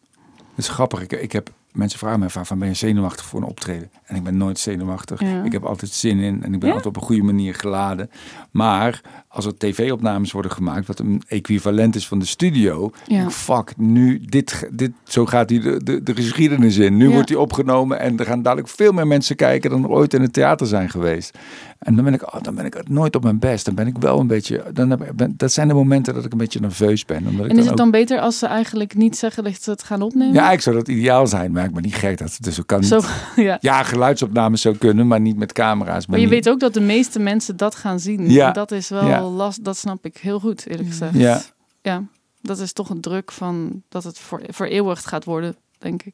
Het 0.56 0.68
is 0.68 0.68
grappig. 0.70 1.02
Ik, 1.02 1.12
ik 1.12 1.32
heb, 1.32 1.52
mensen 1.80 2.00
vragen 2.00 2.20
me 2.20 2.30
vaak 2.30 2.46
van 2.46 2.60
ben 2.60 2.68
je 2.68 2.74
zenuwachtig 2.74 3.26
voor 3.26 3.42
een 3.42 3.48
optreden? 3.48 3.90
En 4.06 4.16
ik 4.16 4.24
ben 4.24 4.38
nooit 4.38 4.60
zenuwachtig. 4.60 5.20
Ja. 5.22 5.44
Ik 5.44 5.52
heb 5.52 5.64
altijd 5.66 5.92
zin 5.92 6.20
in 6.20 6.44
en 6.44 6.54
ik 6.54 6.60
ben 6.60 6.70
Ja? 6.70 6.76
altijd 6.76 6.96
op 6.96 7.02
een 7.02 7.08
goede 7.08 7.24
manier 7.24 7.54
geladen. 7.56 8.10
Maar 8.52 9.02
als 9.28 9.46
er 9.46 9.58
tv-opnames 9.58 10.32
worden 10.32 10.52
gemaakt, 10.52 10.88
wat 10.88 11.00
een 11.00 11.22
equivalent 11.28 11.96
is 11.96 12.08
van 12.08 12.20
de 12.20 12.26
studio. 12.26 12.92
Ja. 13.08 13.24
ik, 13.24 13.30
fuck, 13.30 13.74
nu, 13.78 14.20
dit, 14.26 14.70
dit, 14.72 14.92
zo 15.04 15.26
gaat 15.26 15.48
die 15.48 15.60
de, 15.60 15.84
de, 15.84 16.04
de 16.04 16.16
geschiedenis 16.16 16.78
in. 16.78 16.98
Nu 16.98 17.10
wordt 17.10 17.28
die 17.28 17.40
opgenomen 17.40 18.00
en 18.00 18.18
er 18.20 18.26
gaan 18.26 18.42
dadelijk 18.42 18.68
veel 18.68 18.92
meer 18.92 19.08
mensen 19.08 19.36
kijken 19.36 19.70
dan 19.70 19.84
er 19.84 19.90
ooit 19.90 20.14
in 20.14 20.22
het 20.22 20.34
theater 20.34 20.68
zijn 20.68 20.90
geweest. 20.90 21.38
En 21.80 21.96
dan 21.96 22.04
ben 22.04 22.14
ik, 22.14 22.36
oh, 22.36 22.42
dan 22.42 22.56
ben 22.56 22.66
ik 22.66 22.88
nooit 22.90 23.16
op 23.16 23.24
mijn 23.24 23.40
best. 23.40 23.66
Dan 23.66 23.76
ben 23.76 23.88
ik 23.88 23.98
wel 23.98 24.20
een 24.20 24.28
beetje, 24.28 24.64
dan 24.74 24.90
heb, 24.90 25.02
ik- 25.04 25.16
ben, 25.16 25.34
dat 25.38 25.52
zijn 25.52 25.68
de 25.68 25.74
momenten 25.74 26.14
dat 26.14 26.26
ik 26.26 26.32
een 26.32 26.38
beetje 26.38 26.60
nerveus 26.60 27.06
ben. 27.06 27.28
Omdat 27.28 27.46
ik 27.46 27.52
En 27.52 27.58
is 27.58 27.64
dan 27.64 27.64
het 27.64 27.72
ook- 27.72 27.78
dan 27.78 27.92
beter 27.92 28.20
als 28.20 28.40
ze 28.40 28.46
eigenlijk 28.46 28.96
niet 28.96 29.18
zeggen 29.18 29.44
dat 29.44 29.64
ze 29.64 29.70
het 29.70 29.84
gaan 29.84 30.02
opnemen? 30.02 30.28
ja, 30.34 30.40
eigenlijk 30.48 30.62
zou 30.62 30.76
dat 30.76 30.88
ideaal 30.88 31.28
zijn, 31.28 31.52
maar 31.52 31.69
ben 31.74 31.84
niet 31.84 31.96
gek. 31.96 32.18
Dat, 32.18 32.38
dus 32.42 32.56
dat 32.56 32.66
kan 32.66 32.80
niet. 32.80 32.90
Zo, 32.90 33.00
ja. 33.42 33.58
Ja, 33.62 33.84
geluidsopnames 33.84 34.62
zou 34.62 34.78
kunnen, 34.78 35.08
maar 35.08 35.20
niet 35.22 35.38
met 35.38 35.52
camera's. 35.54 36.06
Maar 36.08 36.20
je 36.20 36.26
niet- 36.26 36.34
weet 36.34 36.50
ook 36.50 36.60
dat 36.60 36.74
de 36.74 36.82
meeste 36.82 37.20
mensen 37.20 37.58
dat 37.58 37.76
gaan 37.76 38.00
zien. 38.00 38.30
Ja. 38.32 38.48
En 38.48 38.54
dat 38.54 38.72
is 38.72 38.90
wel 38.90 39.08
Ja. 39.08 39.22
last. 39.22 39.64
Dat 39.64 39.78
snap 39.78 40.06
ik 40.06 40.18
heel 40.18 40.40
goed, 40.40 40.66
eerlijk 40.68 40.90
gezegd. 40.90 41.14
Ja, 41.18 41.42
Ja, 41.82 42.04
dat 42.42 42.60
is 42.60 42.74
toch 42.74 42.90
een 42.90 43.02
druk 43.02 43.32
van 43.32 43.82
dat 43.90 44.04
het 44.04 44.20
voor, 44.20 44.42
vereeuwigd 44.48 45.06
gaat 45.06 45.24
worden, 45.26 45.56
denk 45.78 46.04
ik. 46.04 46.14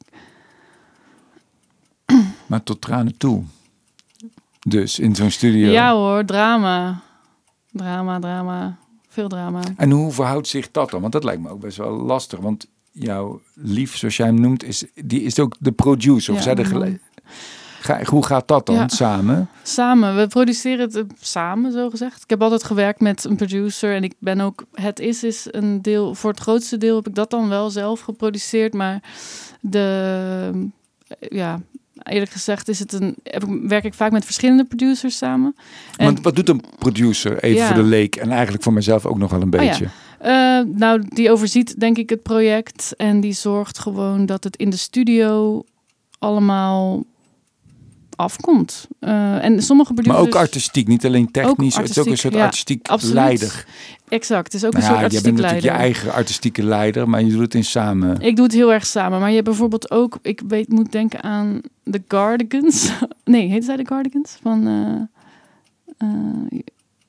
maar 2.48 2.64
tot 2.64 2.82
tranen 2.82 3.18
toe. 3.18 3.44
Dus 4.68 5.00
in 5.00 5.16
zo'n 5.16 5.30
studio. 5.32 5.72
Ja 5.72 5.94
hoor, 5.94 6.26
drama. 6.26 7.02
Drama, 7.72 8.20
drama. 8.20 8.78
Veel 9.10 9.28
drama. 9.28 9.60
En 9.78 9.92
hoe 9.92 10.12
verhoudt 10.12 10.48
zich 10.48 10.72
dat 10.72 10.90
dan? 10.90 11.02
Want 11.02 11.14
dat 11.14 11.24
lijkt 11.24 11.42
me 11.42 11.50
ook 11.50 11.60
best 11.60 11.78
wel 11.78 11.92
lastig. 11.92 12.40
Want 12.40 12.68
jouw 12.98 13.42
lief, 13.54 13.98
zoals 13.98 14.18
jij 14.18 14.26
hem 14.28 14.40
noemt, 14.40 14.64
is, 14.64 14.84
die 15.06 15.22
is 15.22 15.40
ook 15.40 15.56
de 15.60 15.72
producer. 15.72 16.34
Of 16.34 16.42
zij 16.42 16.56
de 16.56 16.66
gele- 16.66 17.00
Ga, 17.80 18.04
hoe 18.04 18.26
gaat 18.26 18.48
dat 18.48 18.66
dan 18.66 18.76
Ja. 18.76 18.88
samen? 18.88 19.50
Samen, 19.64 20.16
we 20.16 20.28
produceren 20.28 20.80
het 20.86 20.96
eh, 20.96 21.04
samen, 21.20 21.72
zo 21.72 21.90
gezegd. 21.90 22.24
Ik 22.24 22.30
heb 22.30 22.42
altijd 22.42 22.64
gewerkt 22.64 23.00
met 23.00 23.24
een 23.24 23.36
producer 23.36 23.96
en 23.96 24.04
ik 24.04 24.14
ben 24.20 24.42
ook, 24.42 24.64
het 24.74 25.00
is 25.00 25.24
is 25.24 25.48
een 25.52 25.82
deel, 25.82 26.16
voor 26.16 26.30
het 26.30 26.40
grootste 26.40 26.78
deel 26.78 26.96
heb 26.96 27.08
ik 27.08 27.16
dat 27.16 27.30
dan 27.30 27.50
wel 27.50 27.70
zelf 27.70 28.00
geproduceerd, 28.00 28.74
maar 28.74 29.02
de, 29.60 30.52
eh, 31.08 31.30
ja, 31.30 31.62
eerlijk 32.04 32.32
gezegd 32.32 32.68
is 32.68 32.80
het 32.80 32.94
een, 32.94 33.16
heb 33.24 33.44
ik, 33.44 33.70
werk 33.70 33.84
ik 33.84 33.94
vaak 33.94 34.12
met 34.12 34.26
verschillende 34.26 34.64
producers 34.66 35.18
samen. 35.18 35.56
En, 35.98 36.06
Want 36.06 36.22
wat 36.22 36.36
doet 36.36 36.50
een 36.50 36.64
producer, 36.80 37.44
even 37.44 37.58
Ja. 37.58 37.66
voor 37.68 37.76
de 37.76 37.84
leek, 37.90 38.16
en 38.16 38.30
eigenlijk 38.32 38.64
voor 38.64 38.74
mezelf 38.74 39.06
ook 39.06 39.18
nog 39.18 39.32
wel 39.32 39.42
een 39.42 39.54
Oh 39.60 39.64
ja. 39.64 39.78
Eh, 40.26 40.60
nou, 40.66 41.04
die 41.08 41.32
overziet 41.32 41.80
denk 41.80 41.98
ik 41.98 42.10
het 42.10 42.24
project 42.24 42.94
en 42.98 43.20
die 43.20 43.34
zorgt 43.34 43.80
gewoon 43.80 44.26
dat 44.26 44.44
het 44.44 44.56
in 44.56 44.70
de 44.70 44.78
studio 44.78 45.64
allemaal 46.20 47.04
afkomt. 48.16 48.88
Eh, 49.00 49.44
en 49.44 49.64
sommige 49.64 49.94
maar 49.94 50.04
producers... 50.04 50.28
ook 50.28 50.42
artistiek, 50.42 50.88
niet 50.88 51.06
alleen 51.06 51.32
technisch. 51.32 51.76
het 51.76 51.90
is 51.90 51.98
ook 51.98 52.06
een 52.06 52.18
soort 52.18 52.34
ja, 52.34 52.44
artistiek 52.44 52.88
absoluut. 52.88 53.16
leider. 53.16 53.66
Exact, 54.08 54.44
het 54.44 54.54
is 54.54 54.66
ook 54.66 54.74
Nou 54.74 54.84
een 54.84 54.90
soort 54.92 55.04
artistiek 55.04 55.34
bent 55.34 55.42
natuurlijk 55.42 55.64
leider. 55.64 55.82
je 55.82 55.94
eigen 55.94 56.14
artistieke 56.14 56.64
leider, 56.64 57.10
maar 57.10 57.24
je 57.24 57.32
doet 57.32 57.42
het 57.42 57.54
in 57.54 57.64
samen. 57.64 58.22
Ik 58.22 58.36
doe 58.36 58.46
het 58.46 58.54
heel 58.54 58.74
erg 58.74 58.86
samen. 58.86 59.20
Maar 59.20 59.30
je 59.30 59.36
hebt 59.36 59.48
bijvoorbeeld 59.48 59.92
ook... 59.92 60.18
Ik 60.22 60.42
weet, 60.48 60.70
moet 60.70 60.92
denken 60.92 61.24
aan 61.24 61.62
de 61.84 62.02
Cardigans. 62.08 62.92
nee, 63.24 63.50
heet 63.50 63.66
zij 63.66 63.76
de 63.76 63.84
Cardigans? 63.84 64.38
Van... 64.42 64.68
eh, 65.98 66.08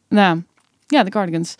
nou, 0.08 0.42
ja, 0.86 1.02
de 1.02 1.10
Cardigans. 1.10 1.56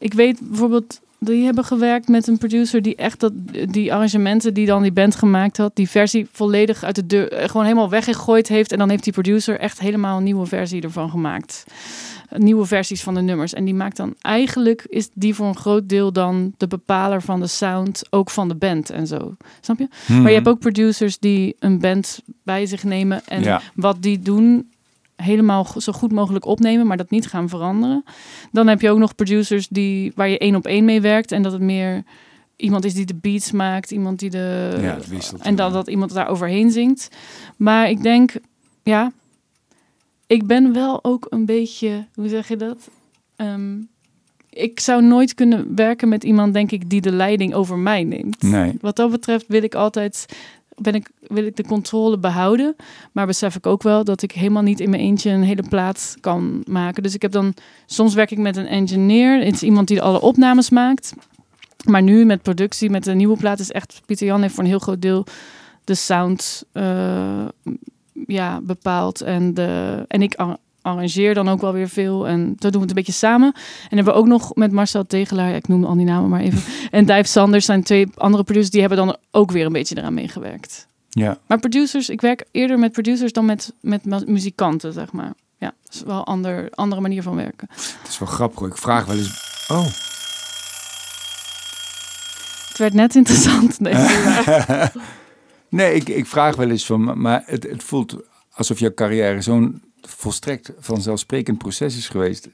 Ik 0.00 0.14
weet 0.14 0.40
bijvoorbeeld... 0.42 1.00
Die 1.22 1.44
hebben 1.44 1.64
gewerkt 1.64 2.08
met 2.08 2.26
een 2.26 2.38
producer 2.38 2.82
die 2.82 2.96
echt 2.96 3.20
dat, 3.20 3.32
die 3.68 3.92
arrangementen 3.92 4.54
die 4.54 4.66
dan 4.66 4.82
die 4.82 4.92
band 4.92 5.14
gemaakt 5.14 5.56
had, 5.56 5.76
die 5.76 5.88
versie 5.90 6.26
volledig 6.32 6.82
uit 6.84 6.94
de 6.94 7.06
deur, 7.06 7.32
eh, 7.32 7.48
gewoon 7.48 7.62
helemaal 7.62 7.88
weggegooid 7.90 8.48
heeft. 8.48 8.72
En 8.72 8.78
dan 8.78 8.88
heeft 8.90 9.04
die 9.04 9.12
producer 9.12 9.58
echt 9.58 9.80
helemaal 9.80 10.16
een 10.16 10.24
nieuwe 10.24 10.46
versie 10.46 10.82
ervan 10.82 11.10
gemaakt. 11.10 11.64
Nieuwe 12.36 12.64
versies 12.66 13.02
van 13.02 13.14
de 13.14 13.20
nummers. 13.20 13.52
En 13.54 13.64
die 13.64 13.74
maakt 13.74 13.96
dan 13.96 14.14
eigenlijk, 14.20 14.84
is 14.88 15.08
die 15.14 15.34
voor 15.34 15.46
een 15.46 15.56
groot 15.56 15.88
deel 15.88 16.12
dan 16.12 16.54
de 16.56 16.66
bepaler 16.66 17.22
van 17.22 17.40
de 17.40 17.46
sound, 17.46 18.02
ook 18.10 18.30
van 18.30 18.48
de 18.48 18.54
band 18.54 18.90
en 18.90 19.06
zo. 19.06 19.36
Snap 19.60 19.78
je? 19.78 19.88
Maar 20.06 20.28
je 20.28 20.36
hebt 20.36 20.48
ook 20.48 20.58
producers 20.60 21.18
die 21.18 21.56
een 21.58 21.78
band 21.78 22.20
bij 22.42 22.66
zich 22.66 22.84
nemen 22.84 23.22
en 23.26 23.42
Ja. 23.42 23.60
wat 23.74 23.96
die 24.02 24.20
doen 24.20 24.70
helemaal 25.22 25.66
zo 25.76 25.92
goed 25.92 26.12
mogelijk 26.12 26.44
opnemen, 26.44 26.86
maar 26.86 26.96
dat 26.96 27.10
niet 27.10 27.26
gaan 27.26 27.48
veranderen. 27.48 28.04
Dan 28.52 28.66
heb 28.66 28.80
je 28.80 28.90
ook 28.90 28.98
nog 28.98 29.14
producers 29.14 29.68
die 29.68 30.12
waar 30.14 30.28
je 30.28 30.38
één 30.38 30.54
op 30.54 30.66
één 30.66 30.84
mee 30.84 31.00
werkt 31.00 31.32
en 31.32 31.42
dat 31.42 31.52
het 31.52 31.60
meer 31.60 32.02
iemand 32.56 32.84
is 32.84 32.94
die 32.94 33.06
de 33.06 33.14
beats 33.14 33.52
maakt, 33.52 33.90
iemand 33.90 34.18
die 34.18 34.30
de 34.30 34.78
Ja, 34.80 34.94
het 34.94 35.08
wisselt. 35.08 35.40
en 35.42 35.54
dan 35.56 35.72
dat 35.72 35.88
iemand 35.88 36.14
daar 36.14 36.28
overheen 36.28 36.70
zingt. 36.70 37.08
Maar 37.56 37.90
ik 37.90 38.02
denk, 38.02 38.32
ja, 38.82 39.12
ik 40.26 40.46
ben 40.46 40.72
wel 40.72 41.04
ook 41.04 41.26
een 41.30 41.44
beetje, 41.46 42.06
hoe 42.14 42.28
zeg 42.28 42.48
je 42.48 42.56
dat? 42.56 42.88
Ehm, 43.36 43.76
ik 44.50 44.80
zou 44.80 45.02
nooit 45.02 45.34
kunnen 45.34 45.74
werken 45.74 46.08
met 46.08 46.24
iemand, 46.24 46.52
denk 46.54 46.70
ik, 46.70 46.90
die 46.90 47.00
de 47.00 47.12
leiding 47.12 47.54
over 47.54 47.78
mij 47.78 48.04
neemt. 48.04 48.42
Nee. 48.42 48.76
Wat 48.80 48.96
dat 48.96 49.10
betreft 49.10 49.44
wil 49.48 49.62
ik 49.62 49.74
altijd 49.74 50.26
ben 50.82 50.94
ik, 50.94 51.10
wil 51.20 51.44
ik 51.44 51.56
de 51.56 51.64
controle 51.64 52.18
behouden. 52.18 52.76
Maar 53.12 53.26
besef 53.26 53.56
ik 53.56 53.66
ook 53.66 53.82
wel 53.82 54.04
dat 54.04 54.22
ik 54.22 54.32
helemaal 54.32 54.62
niet 54.62 54.80
in 54.80 54.90
mijn 54.90 55.02
eentje 55.02 55.30
een 55.30 55.42
hele 55.42 55.64
plaat 55.68 56.16
kan 56.20 56.62
maken. 56.66 57.02
Dus 57.02 57.14
ik 57.14 57.22
heb 57.22 57.32
dan, 57.32 57.54
soms 57.86 58.14
werk 58.14 58.30
ik 58.30 58.38
met 58.38 58.56
een 58.56 58.66
engineer. 58.66 59.44
Het 59.44 59.54
is 59.54 59.62
iemand 59.62 59.88
die 59.88 60.02
alle 60.02 60.20
opnames 60.20 60.70
maakt. 60.70 61.12
Maar 61.84 62.02
nu 62.02 62.24
met 62.24 62.42
productie, 62.42 62.90
met 62.90 63.04
de 63.04 63.14
nieuwe 63.14 63.36
plaat, 63.36 63.58
is 63.58 63.70
echt 63.70 64.00
Pieter 64.06 64.26
Jan 64.26 64.42
heeft 64.42 64.54
voor 64.54 64.62
een 64.62 64.70
heel 64.70 64.78
groot 64.78 65.02
deel 65.02 65.26
de 65.84 65.94
sound 65.94 66.64
uh, 66.72 67.48
ja, 68.26 68.60
bepaald. 68.60 69.20
En, 69.20 69.54
de, 69.54 70.04
en 70.08 70.22
ik 70.22 70.34
arrangeer 70.82 71.34
dan 71.34 71.48
ook 71.48 71.60
wel 71.60 71.72
weer 71.72 71.88
veel. 71.88 72.28
En 72.28 72.56
zo 72.58 72.70
doen 72.70 72.72
we 72.72 72.78
het 72.78 72.88
een 72.88 72.94
beetje 72.94 73.12
samen. 73.12 73.52
En 73.88 73.96
hebben 73.96 74.14
we 74.14 74.20
ook 74.20 74.26
nog 74.26 74.54
met 74.54 74.72
Marcel 74.72 75.06
Tegelaar, 75.06 75.54
ik 75.54 75.68
noem 75.68 75.84
al 75.84 75.94
die 75.94 76.04
namen 76.04 76.30
maar 76.30 76.40
even. 76.40 76.62
en 76.98 77.06
Dave 77.06 77.28
Sanders 77.28 77.64
zijn 77.64 77.82
twee 77.82 78.08
andere 78.14 78.42
producers, 78.42 78.70
die 78.70 78.80
hebben 78.80 78.98
dan 78.98 79.16
ook 79.30 79.50
weer 79.50 79.66
een 79.66 79.72
beetje 79.72 79.96
eraan 79.96 80.14
meegewerkt. 80.14 80.88
Ja. 81.08 81.38
Maar 81.46 81.58
producers, 81.58 82.08
ik 82.08 82.20
werk 82.20 82.44
eerder 82.50 82.78
met 82.78 82.92
producers 82.92 83.32
dan 83.32 83.44
met, 83.44 83.72
met 83.80 84.26
muzikanten, 84.26 84.92
zeg 84.92 85.12
maar. 85.12 85.32
Ja, 85.58 85.74
dat 85.84 85.94
is 85.94 86.02
wel 86.02 86.18
een 86.18 86.24
ander, 86.24 86.68
andere 86.70 87.00
manier 87.00 87.22
van 87.22 87.36
werken. 87.36 87.68
Het 87.70 88.08
is 88.08 88.18
wel 88.18 88.28
grappig. 88.28 88.66
Ik 88.66 88.76
vraag 88.76 89.04
wel 89.04 89.16
eens. 89.16 89.66
Oh. 89.68 89.84
Het 92.68 92.78
werd 92.78 92.94
net 92.94 93.14
interessant. 93.14 93.80
Nee, 93.80 93.94
nee 95.68 95.94
ik, 95.94 96.08
ik 96.08 96.26
vraag 96.26 96.56
wel 96.56 96.70
eens 96.70 96.86
van. 96.86 97.20
Maar 97.20 97.42
het, 97.46 97.62
het 97.62 97.82
voelt 97.82 98.16
alsof 98.50 98.78
jouw 98.78 98.94
carrière 98.94 99.40
zo'n 99.40 99.82
volstrekt 100.00 100.72
vanzelfsprekend 100.78 101.58
proces 101.58 101.96
is 101.96 102.08
geweest. 102.08 102.48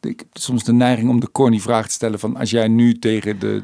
Ik 0.00 0.18
heb 0.18 0.28
soms 0.32 0.64
de 0.64 0.72
neiging 0.72 1.08
om 1.08 1.20
de 1.20 1.30
corny 1.30 1.60
vraag 1.60 1.86
te 1.86 1.92
stellen 1.92 2.18
van 2.18 2.36
als 2.36 2.50
jij 2.50 2.68
nu 2.68 2.98
tegen 2.98 3.38
de 3.38 3.62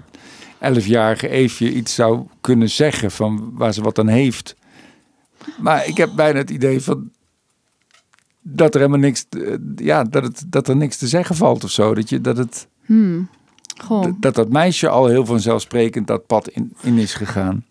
11-jarige 0.62 1.28
Eefje 1.28 1.72
iets 1.72 1.94
zou 1.94 2.26
kunnen 2.40 2.70
zeggen 2.70 3.10
van 3.10 3.50
waar 3.54 3.72
ze 3.72 3.82
wat 3.82 3.98
aan 3.98 4.08
heeft. 4.08 4.56
Maar 5.58 5.86
ik 5.86 5.96
heb 5.96 6.10
bijna 6.16 6.38
het 6.38 6.50
idee 6.50 6.80
van 6.80 7.10
dat 8.42 8.74
er 8.74 8.80
helemaal 8.80 9.00
niks, 9.00 9.26
ja, 9.76 10.04
dat, 10.04 10.22
het, 10.22 10.44
dat 10.46 10.68
er 10.68 10.76
niks 10.76 10.96
te 10.96 11.08
zeggen 11.08 11.36
valt 11.36 11.64
of 11.64 11.70
zo. 11.70 11.94
Dat 11.94 12.08
je 12.08 12.20
dat 12.20 12.36
het. 12.36 12.68
Hmm. 12.84 13.28
Dat 14.20 14.34
dat 14.34 14.48
meisje 14.48 14.88
al 14.88 15.06
heel 15.06 15.26
vanzelfsprekend 15.26 16.06
dat 16.06 16.26
pad 16.26 16.48
in, 16.48 16.72
in 16.80 16.98
is 16.98 17.14
gegaan. 17.14 17.64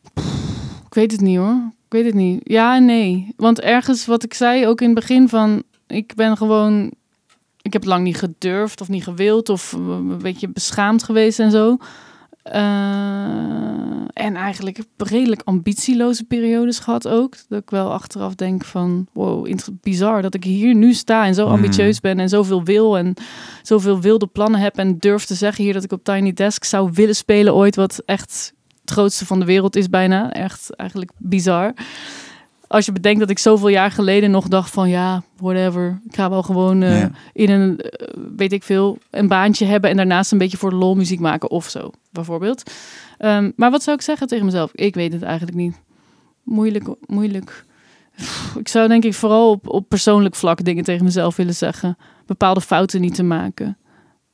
Ik 0.86 0.94
weet 0.94 1.12
het 1.12 1.22
niet 1.22 1.38
hoor. 1.38 1.72
Ik 1.92 1.98
weet 1.98 2.06
het 2.06 2.16
niet. 2.16 2.42
Ja 2.44 2.76
en 2.76 2.86
nee. 2.86 3.34
Want 3.36 3.60
ergens 3.60 4.06
wat 4.06 4.24
ik 4.24 4.34
zei 4.34 4.68
ook 4.68 4.82
in 4.82 4.86
het 4.90 5.00
begin 5.00 5.30
van... 5.30 5.64
Ik 5.88 6.16
ben 6.16 6.38
gewoon... 6.38 6.92
Ik 7.62 7.74
heb 7.74 7.86
lang 7.86 8.04
niet 8.04 8.18
gedurfd 8.18 8.82
of 8.82 8.90
niet 8.90 9.04
gewild 9.04 9.50
of 9.50 9.72
een 9.72 10.18
beetje 10.18 10.50
beschaamd 10.50 11.04
geweest 11.04 11.40
en 11.40 11.52
zo. 11.52 11.78
Uh, 12.46 12.54
en 14.14 14.36
eigenlijk 14.36 14.80
redelijk 14.98 15.42
ambitieloze 15.46 16.24
periodes 16.24 16.80
gehad 16.80 17.08
ook. 17.08 17.36
Dat 17.48 17.62
ik 17.62 17.70
wel 17.70 17.92
achteraf 17.92 18.36
denk 18.36 18.66
van... 18.66 19.08
Wow, 19.14 19.56
bizar 19.82 20.22
dat 20.22 20.34
ik 20.34 20.44
hier 20.44 20.76
nu 20.76 20.94
sta 20.94 21.26
en 21.26 21.34
zo 21.34 21.44
hmm. 21.44 21.54
ambitieus 21.54 22.00
ben 22.00 22.20
en 22.20 22.30
zoveel 22.30 22.64
wil. 22.64 22.98
En 22.98 23.14
zoveel 23.62 24.02
wilde 24.02 24.28
plannen 24.28 24.60
heb 24.60 24.78
en 24.78 24.98
durf 24.98 25.26
te 25.26 25.36
zeggen 25.36 25.64
hier 25.64 25.74
dat 25.74 25.84
ik 25.84 25.92
op 25.92 26.04
Tiny 26.04 26.34
Desk 26.34 26.64
zou 26.64 26.92
willen 26.94 27.16
spelen 27.16 27.56
ooit. 27.56 27.76
Wat 27.76 28.02
echt 28.06 28.54
grootste 28.92 29.26
van 29.26 29.40
de 29.40 29.46
wereld 29.46 29.76
is 29.76 29.90
bijna. 29.90 30.32
Echt 30.32 30.76
eigenlijk 30.76 31.12
bizar. 31.18 31.74
Als 32.68 32.86
je 32.86 32.92
bedenkt 32.92 33.20
dat 33.20 33.30
ik 33.30 33.40
zoveel 33.40 33.68
jaar 33.68 33.92
geleden 33.92 34.32
nog 34.32 34.48
dacht 34.48 34.72
van 34.72 34.90
ja, 34.90 35.24
whatever. 35.38 36.02
Ik 36.06 36.16
ga 36.16 36.30
wel 36.30 36.44
gewoon 36.44 36.82
uh, 36.82 37.06
in 37.34 37.50
een, 37.50 37.80
uh, 37.80 38.24
weet 38.36 38.52
ik 38.52 38.64
veel, 38.64 38.98
een 39.10 39.28
baantje 39.28 39.66
hebben 39.66 39.90
en 39.90 39.98
daarnaast 39.98 40.32
een 40.32 40.38
beetje 40.38 40.58
voor 40.58 40.70
de 40.70 40.76
lol 40.76 40.96
muziek 40.96 41.20
maken 41.20 41.50
of 41.50 41.70
zo, 41.70 41.92
bijvoorbeeld. 42.12 42.72
Um, 43.20 43.54
maar 43.56 43.72
wat 43.72 43.84
zou 43.84 43.96
ik 43.98 44.04
zeggen 44.04 44.28
tegen 44.28 44.46
mezelf? 44.46 44.72
Ik 44.74 44.96
weet 44.96 45.14
het 45.14 45.22
eigenlijk 45.22 45.58
niet. 45.58 45.82
Moeilijk, 46.44 46.88
moeilijk. 47.06 47.66
Ik 48.58 48.68
zou 48.68 48.88
denk 48.88 49.04
ik 49.04 49.14
vooral 49.14 49.50
op, 49.50 49.70
op 49.70 49.90
persoonlijk 49.90 50.36
vlak 50.36 50.64
dingen 50.64 50.84
tegen 50.84 51.04
mezelf 51.04 51.36
willen 51.36 51.56
zeggen. 51.56 51.98
Bepaalde 52.26 52.62
fouten 52.62 53.02
niet 53.02 53.16
te 53.16 53.24
maken. 53.24 53.78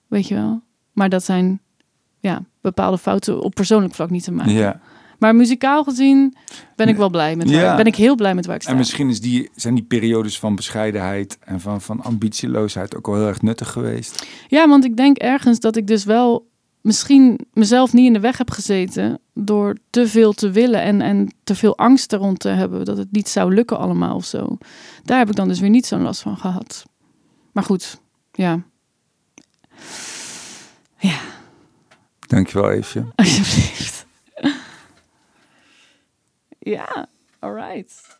Weet 0.07 0.27
je 0.27 0.35
wel? 0.35 0.61
Maar 0.93 1.09
dat 1.09 1.23
zijn 1.23 1.61
ja, 2.19 2.43
bepaalde 2.67 2.97
fouten 2.97 3.41
op 3.41 3.53
persoonlijk 3.53 3.95
vlak 3.95 4.09
niet 4.09 4.23
te 4.23 4.31
maken. 4.31 4.53
Ja. 4.53 4.79
Maar 5.19 5.35
muzikaal 5.35 5.83
gezien 5.83 6.35
ben 6.75 6.87
ik 6.87 6.95
wel 6.95 7.09
blij 7.09 7.35
met 7.35 7.51
waar, 7.51 7.75
ben 7.75 7.85
ik 7.85 7.95
heel 7.95 8.15
blij 8.15 8.35
met 8.35 8.45
waar 8.45 8.55
ik 8.55 8.61
sta. 8.61 8.71
En 8.71 8.77
misschien 8.77 9.09
is 9.09 9.21
die, 9.21 9.49
zijn 9.55 9.75
die 9.75 9.83
periodes 9.83 10.39
van 10.39 10.55
bescheidenheid 10.55 11.37
en 11.39 11.59
van, 11.59 11.81
van 11.81 12.01
ambitieloosheid 12.01 12.95
ook 12.95 13.05
wel 13.05 13.15
heel 13.15 13.27
erg 13.27 13.41
nuttig 13.41 13.71
geweest. 13.71 14.27
Ja, 14.47 14.67
want 14.67 14.85
ik 14.85 14.97
denk 14.97 15.17
ergens 15.17 15.59
dat 15.59 15.75
ik 15.75 15.87
dus 15.87 16.03
wel 16.03 16.47
misschien 16.81 17.39
mezelf 17.53 17.93
niet 17.93 18.05
in 18.05 18.13
de 18.13 18.19
weg 18.19 18.37
heb 18.37 18.51
gezeten 18.51 19.19
door 19.33 19.77
te 19.89 20.07
veel 20.07 20.33
te 20.33 20.51
willen 20.51 20.81
en, 20.81 21.01
en 21.01 21.33
te 21.43 21.55
veel 21.55 21.77
angst 21.77 22.13
rond 22.13 22.39
te 22.39 22.49
hebben 22.49 22.85
dat 22.85 22.97
het 22.97 23.11
niet 23.11 23.29
zou 23.29 23.53
lukken 23.53 23.77
allemaal 23.77 24.15
of 24.15 24.25
zo. 24.25 24.57
Daar 25.03 25.17
heb 25.17 25.29
ik 25.29 25.35
dan 25.35 25.47
dus 25.47 25.59
weer 25.59 25.69
niet 25.69 25.85
zo'n 25.85 26.01
last 26.01 26.21
van 26.21 26.37
gehad. 26.37 26.85
Maar 27.51 27.63
goed, 27.63 28.01
ja. 28.31 28.61
Ja. 30.97 31.19
Dankjewel, 32.27 32.71
Eefje. 32.71 33.05
Alsjeblieft. 33.15 34.05
ja, 36.59 37.07
all 37.39 37.53
right. 37.53 38.16